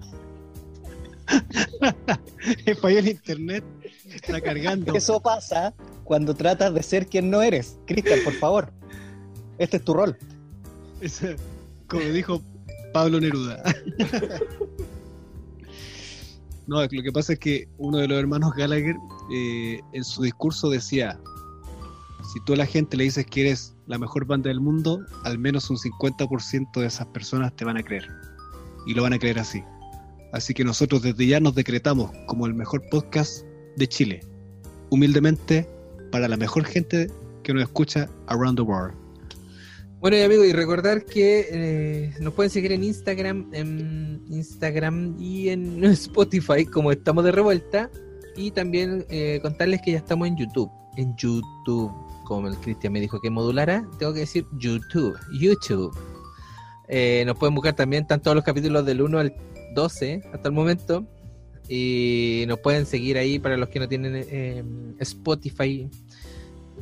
Falló 2.82 3.00
el 3.00 3.08
internet. 3.10 3.64
Está 4.10 4.40
cargando. 4.42 4.94
Eso 4.96 5.20
pasa 5.20 5.74
cuando 6.04 6.36
tratas 6.36 6.74
de 6.74 6.84
ser 6.84 7.08
quien 7.08 7.30
no 7.30 7.42
eres. 7.42 7.78
Cristian, 7.88 8.20
por 8.24 8.34
favor. 8.34 8.72
Este 9.58 9.78
es 9.78 9.84
tu 9.84 9.94
rol. 9.94 10.18
Ese- 11.02 11.36
como 11.88 12.02
dijo 12.04 12.42
Pablo 12.94 13.20
Neruda. 13.20 13.62
No, 16.68 16.82
lo 16.82 16.88
que 16.90 17.12
pasa 17.14 17.34
es 17.34 17.40
que 17.40 17.68
uno 17.78 18.00
de 18.00 18.08
los 18.08 18.18
hermanos 18.18 18.54
Gallagher 18.56 18.96
eh, 19.32 19.80
en 19.94 20.04
su 20.04 20.24
discurso 20.24 20.70
decía, 20.70 21.20
si 22.34 22.40
tú 22.44 22.54
a 22.54 22.56
la 22.56 22.66
gente 22.66 22.98
le 22.98 23.04
dices 23.04 23.26
que 23.28 23.42
eres 23.42 23.76
la 23.86 24.00
mejor 24.00 24.26
banda 24.26 24.48
del 24.48 24.60
mundo, 24.62 25.00
al 25.24 25.38
menos 25.38 25.70
un 25.70 25.78
50% 25.78 26.80
de 26.80 26.88
esas 26.88 27.06
personas 27.08 27.56
te 27.56 27.66
van 27.66 27.78
a 27.78 27.84
creer. 27.84 28.10
Y 28.88 28.96
lo 28.96 29.04
van 29.04 29.14
a 29.14 29.20
creer 29.20 29.38
así. 29.38 29.64
Así 30.36 30.53
que 30.53 30.66
nosotros 30.66 31.02
desde 31.02 31.28
ya 31.28 31.40
nos 31.40 31.56
decretamos 31.56 32.12
como 32.28 32.45
el 32.45 32.53
mejor 32.53 32.82
podcast 32.90 33.45
de 33.78 33.88
Chile. 33.88 34.20
Humildemente, 34.90 35.66
para 36.12 36.28
la 36.28 36.36
mejor 36.36 36.66
gente 36.66 37.10
que 37.41 37.53
nos 37.53 37.64
escucha 37.64 38.10
around 38.28 38.57
the 38.57 38.62
world. 38.62 38.94
Bueno, 40.02 40.18
y 40.18 40.24
amigos, 40.24 40.45
y 40.45 40.52
recordar 40.52 41.06
que 41.06 41.48
eh, 41.49 42.14
nos 42.20 42.34
pueden 42.34 42.49
seguir 42.49 42.74
en 42.74 42.84
Instagram, 42.84 43.49
en 43.53 44.26
Instagram 44.28 45.16
y 45.18 45.48
en 45.48 45.82
Spotify, 45.86 46.66
como 46.66 46.91
estamos 46.91 47.24
de 47.24 47.32
revuelta. 47.32 47.90
Y 48.36 48.52
también 48.52 49.06
eh, 49.10 49.40
contarles 49.41 49.80
que 49.86 49.94
ya 49.94 49.99
estamos 49.99 50.28
en 50.28 50.36
YouTube. 50.36 50.70
En 50.98 51.16
YouTube, 51.16 51.94
como 52.26 52.49
el 52.49 52.57
Cristian 52.57 52.91
me 52.91 52.99
dijo 52.99 53.22
que 53.22 53.30
modulara, 53.30 53.88
tengo 53.99 54.14
que 54.14 54.20
decir 54.20 54.45
YouTube. 54.60 55.18
YouTube. 55.40 55.98
Eh, 56.90 57.24
nos 57.26 57.38
pueden 57.38 57.56
buscar 57.56 57.74
también, 57.74 58.02
están 58.02 58.22
todos 58.22 58.36
los 58.36 58.44
capítulos 58.44 58.86
del 58.86 59.02
1 59.02 59.18
al 59.18 59.34
12 59.76 60.24
hasta 60.34 60.48
el 60.48 60.56
momento. 60.56 61.06
Y 61.70 62.46
nos 62.48 62.60
pueden 62.60 62.86
seguir 62.86 63.18
ahí 63.18 63.40
para 63.40 63.58
los 63.58 63.70
que 63.70 63.80
no 63.80 63.88
tienen 63.88 64.14
eh, 64.16 64.64
Spotify. 65.00 65.90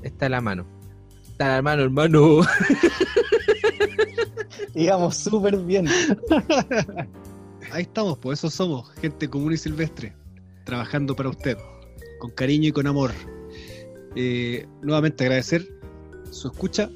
Está 0.02 0.28
a 0.28 0.30
la 0.30 0.42
mano. 0.42 0.66
Está 1.32 1.54
a 1.54 1.56
la 1.58 1.62
mano, 1.62 1.84
hermano. 1.84 2.42
Íbamos 4.76 5.18
súper 5.18 5.58
bien. 5.58 5.88
Ahí 7.72 7.84
estamos, 7.84 8.18
pues 8.20 8.40
eso 8.40 8.52
somos, 8.52 8.92
gente 9.02 9.28
común 9.28 9.54
y 9.54 9.58
silvestre, 9.58 10.14
trabajando 10.64 11.16
para 11.16 11.30
usted, 11.30 11.58
con 12.20 12.30
cariño 12.30 12.70
y 12.70 12.72
con 12.72 12.86
amor. 12.86 13.12
Eh, 14.16 14.68
nuevamente 14.84 15.24
agradecer 15.24 15.68
su 16.30 16.50
escucha, 16.50 16.88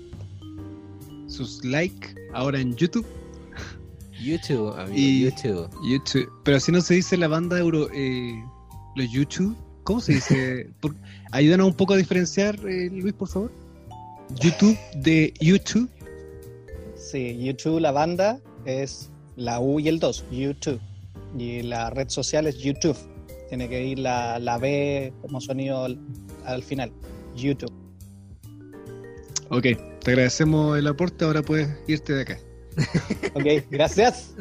sus 1.26 1.66
likes 1.66 2.14
ahora 2.34 2.60
en 2.60 2.76
YouTube. 2.76 3.08
YouTube, 4.22 4.74
amigo, 4.78 4.98
Y- 4.98 5.24
YouTube. 5.26 5.70
YouTube. 5.84 6.30
Pero 6.44 6.58
así 6.58 6.72
no 6.72 6.82
se 6.82 6.96
dice 6.96 7.18
la 7.18 7.28
banda 7.28 7.58
euro, 7.60 7.90
eh, 7.94 8.34
los 8.96 9.12
YouTube. 9.12 9.56
¿Cómo 9.84 10.00
se 10.02 10.14
dice? 10.16 10.70
Por- 10.82 10.96
ayúdanos 11.32 11.68
un 11.68 11.74
poco 11.74 11.94
a 11.94 11.98
diferenciar, 11.98 12.56
eh, 12.68 12.90
Luis, 12.92 13.14
por 13.14 13.28
favor. 13.28 13.52
YouTube 14.42 14.78
de 14.96 15.34
YouTube. 15.40 15.90
Sí, 16.96 17.38
YouTube, 17.42 17.80
la 17.80 17.92
banda, 17.92 18.40
es 18.66 19.10
la 19.38 19.60
U 19.60 19.80
y 19.80 19.88
el 19.88 20.00
2, 20.00 20.26
YouTube. 20.32 20.80
Y 21.38 21.62
la 21.62 21.90
red 21.90 22.10
social 22.10 22.48
es 22.48 22.58
YouTube. 22.58 22.98
Tiene 23.50 23.70
que 23.70 23.86
ir 23.86 24.00
la, 24.00 24.40
la 24.40 24.58
B 24.58 25.14
como 25.22 25.40
sonido 25.40 25.86
al, 25.86 26.00
al 26.46 26.64
final. 26.64 26.92
YouTube. 27.36 27.72
Ok, 29.50 29.64
te 30.04 30.12
agradecemos 30.12 30.78
el 30.78 30.88
aporte, 30.88 31.24
ahora 31.24 31.42
puedes 31.42 31.70
irte 31.88 32.12
de 32.14 32.22
acá. 32.24 32.38
Ok, 33.34 33.46
gracias. 33.70 34.36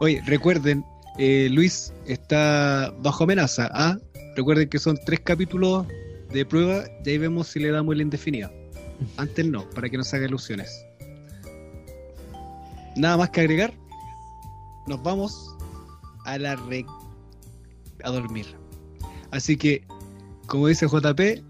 Oye, 0.00 0.22
recuerden, 0.26 0.84
eh, 1.18 1.48
Luis 1.50 1.92
está 2.06 2.92
bajo 3.00 3.24
amenaza. 3.24 3.70
¿ah? 3.72 3.96
Recuerden 4.36 4.68
que 4.68 4.78
son 4.78 4.98
tres 5.04 5.20
capítulos 5.20 5.86
de 6.32 6.44
prueba 6.44 6.84
y 7.04 7.10
ahí 7.10 7.18
vemos 7.18 7.48
si 7.48 7.60
le 7.60 7.70
damos 7.70 7.94
el 7.94 8.02
indefinido. 8.02 8.50
Antes 9.16 9.46
no, 9.46 9.68
para 9.70 9.88
que 9.88 9.96
no 9.96 10.04
se 10.04 10.16
haga 10.16 10.26
ilusiones. 10.26 10.84
Nada 12.96 13.16
más 13.16 13.30
que 13.30 13.40
agregar. 13.40 13.72
Nos 14.86 15.02
vamos 15.02 15.54
a 16.24 16.38
la 16.38 16.56
re... 16.56 16.84
a 18.02 18.10
dormir. 18.10 18.46
Así 19.30 19.56
que, 19.56 19.86
como 20.46 20.68
dice 20.68 20.86
JP, 20.86 21.42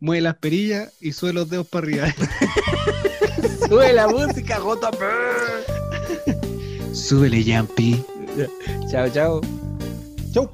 mueve 0.00 0.20
las 0.20 0.36
perillas 0.36 0.92
y 1.00 1.12
sube 1.12 1.32
los 1.32 1.48
dedos 1.48 1.66
para 1.66 1.86
arriba. 1.86 2.06
Sube 3.72 3.94
la 3.94 4.06
música, 4.06 4.58
JP. 4.58 5.02
Súbele, 6.92 7.42
Yampi. 7.42 8.04
Chao, 8.90 9.08
chao. 9.08 9.40
Chau. 10.30 10.50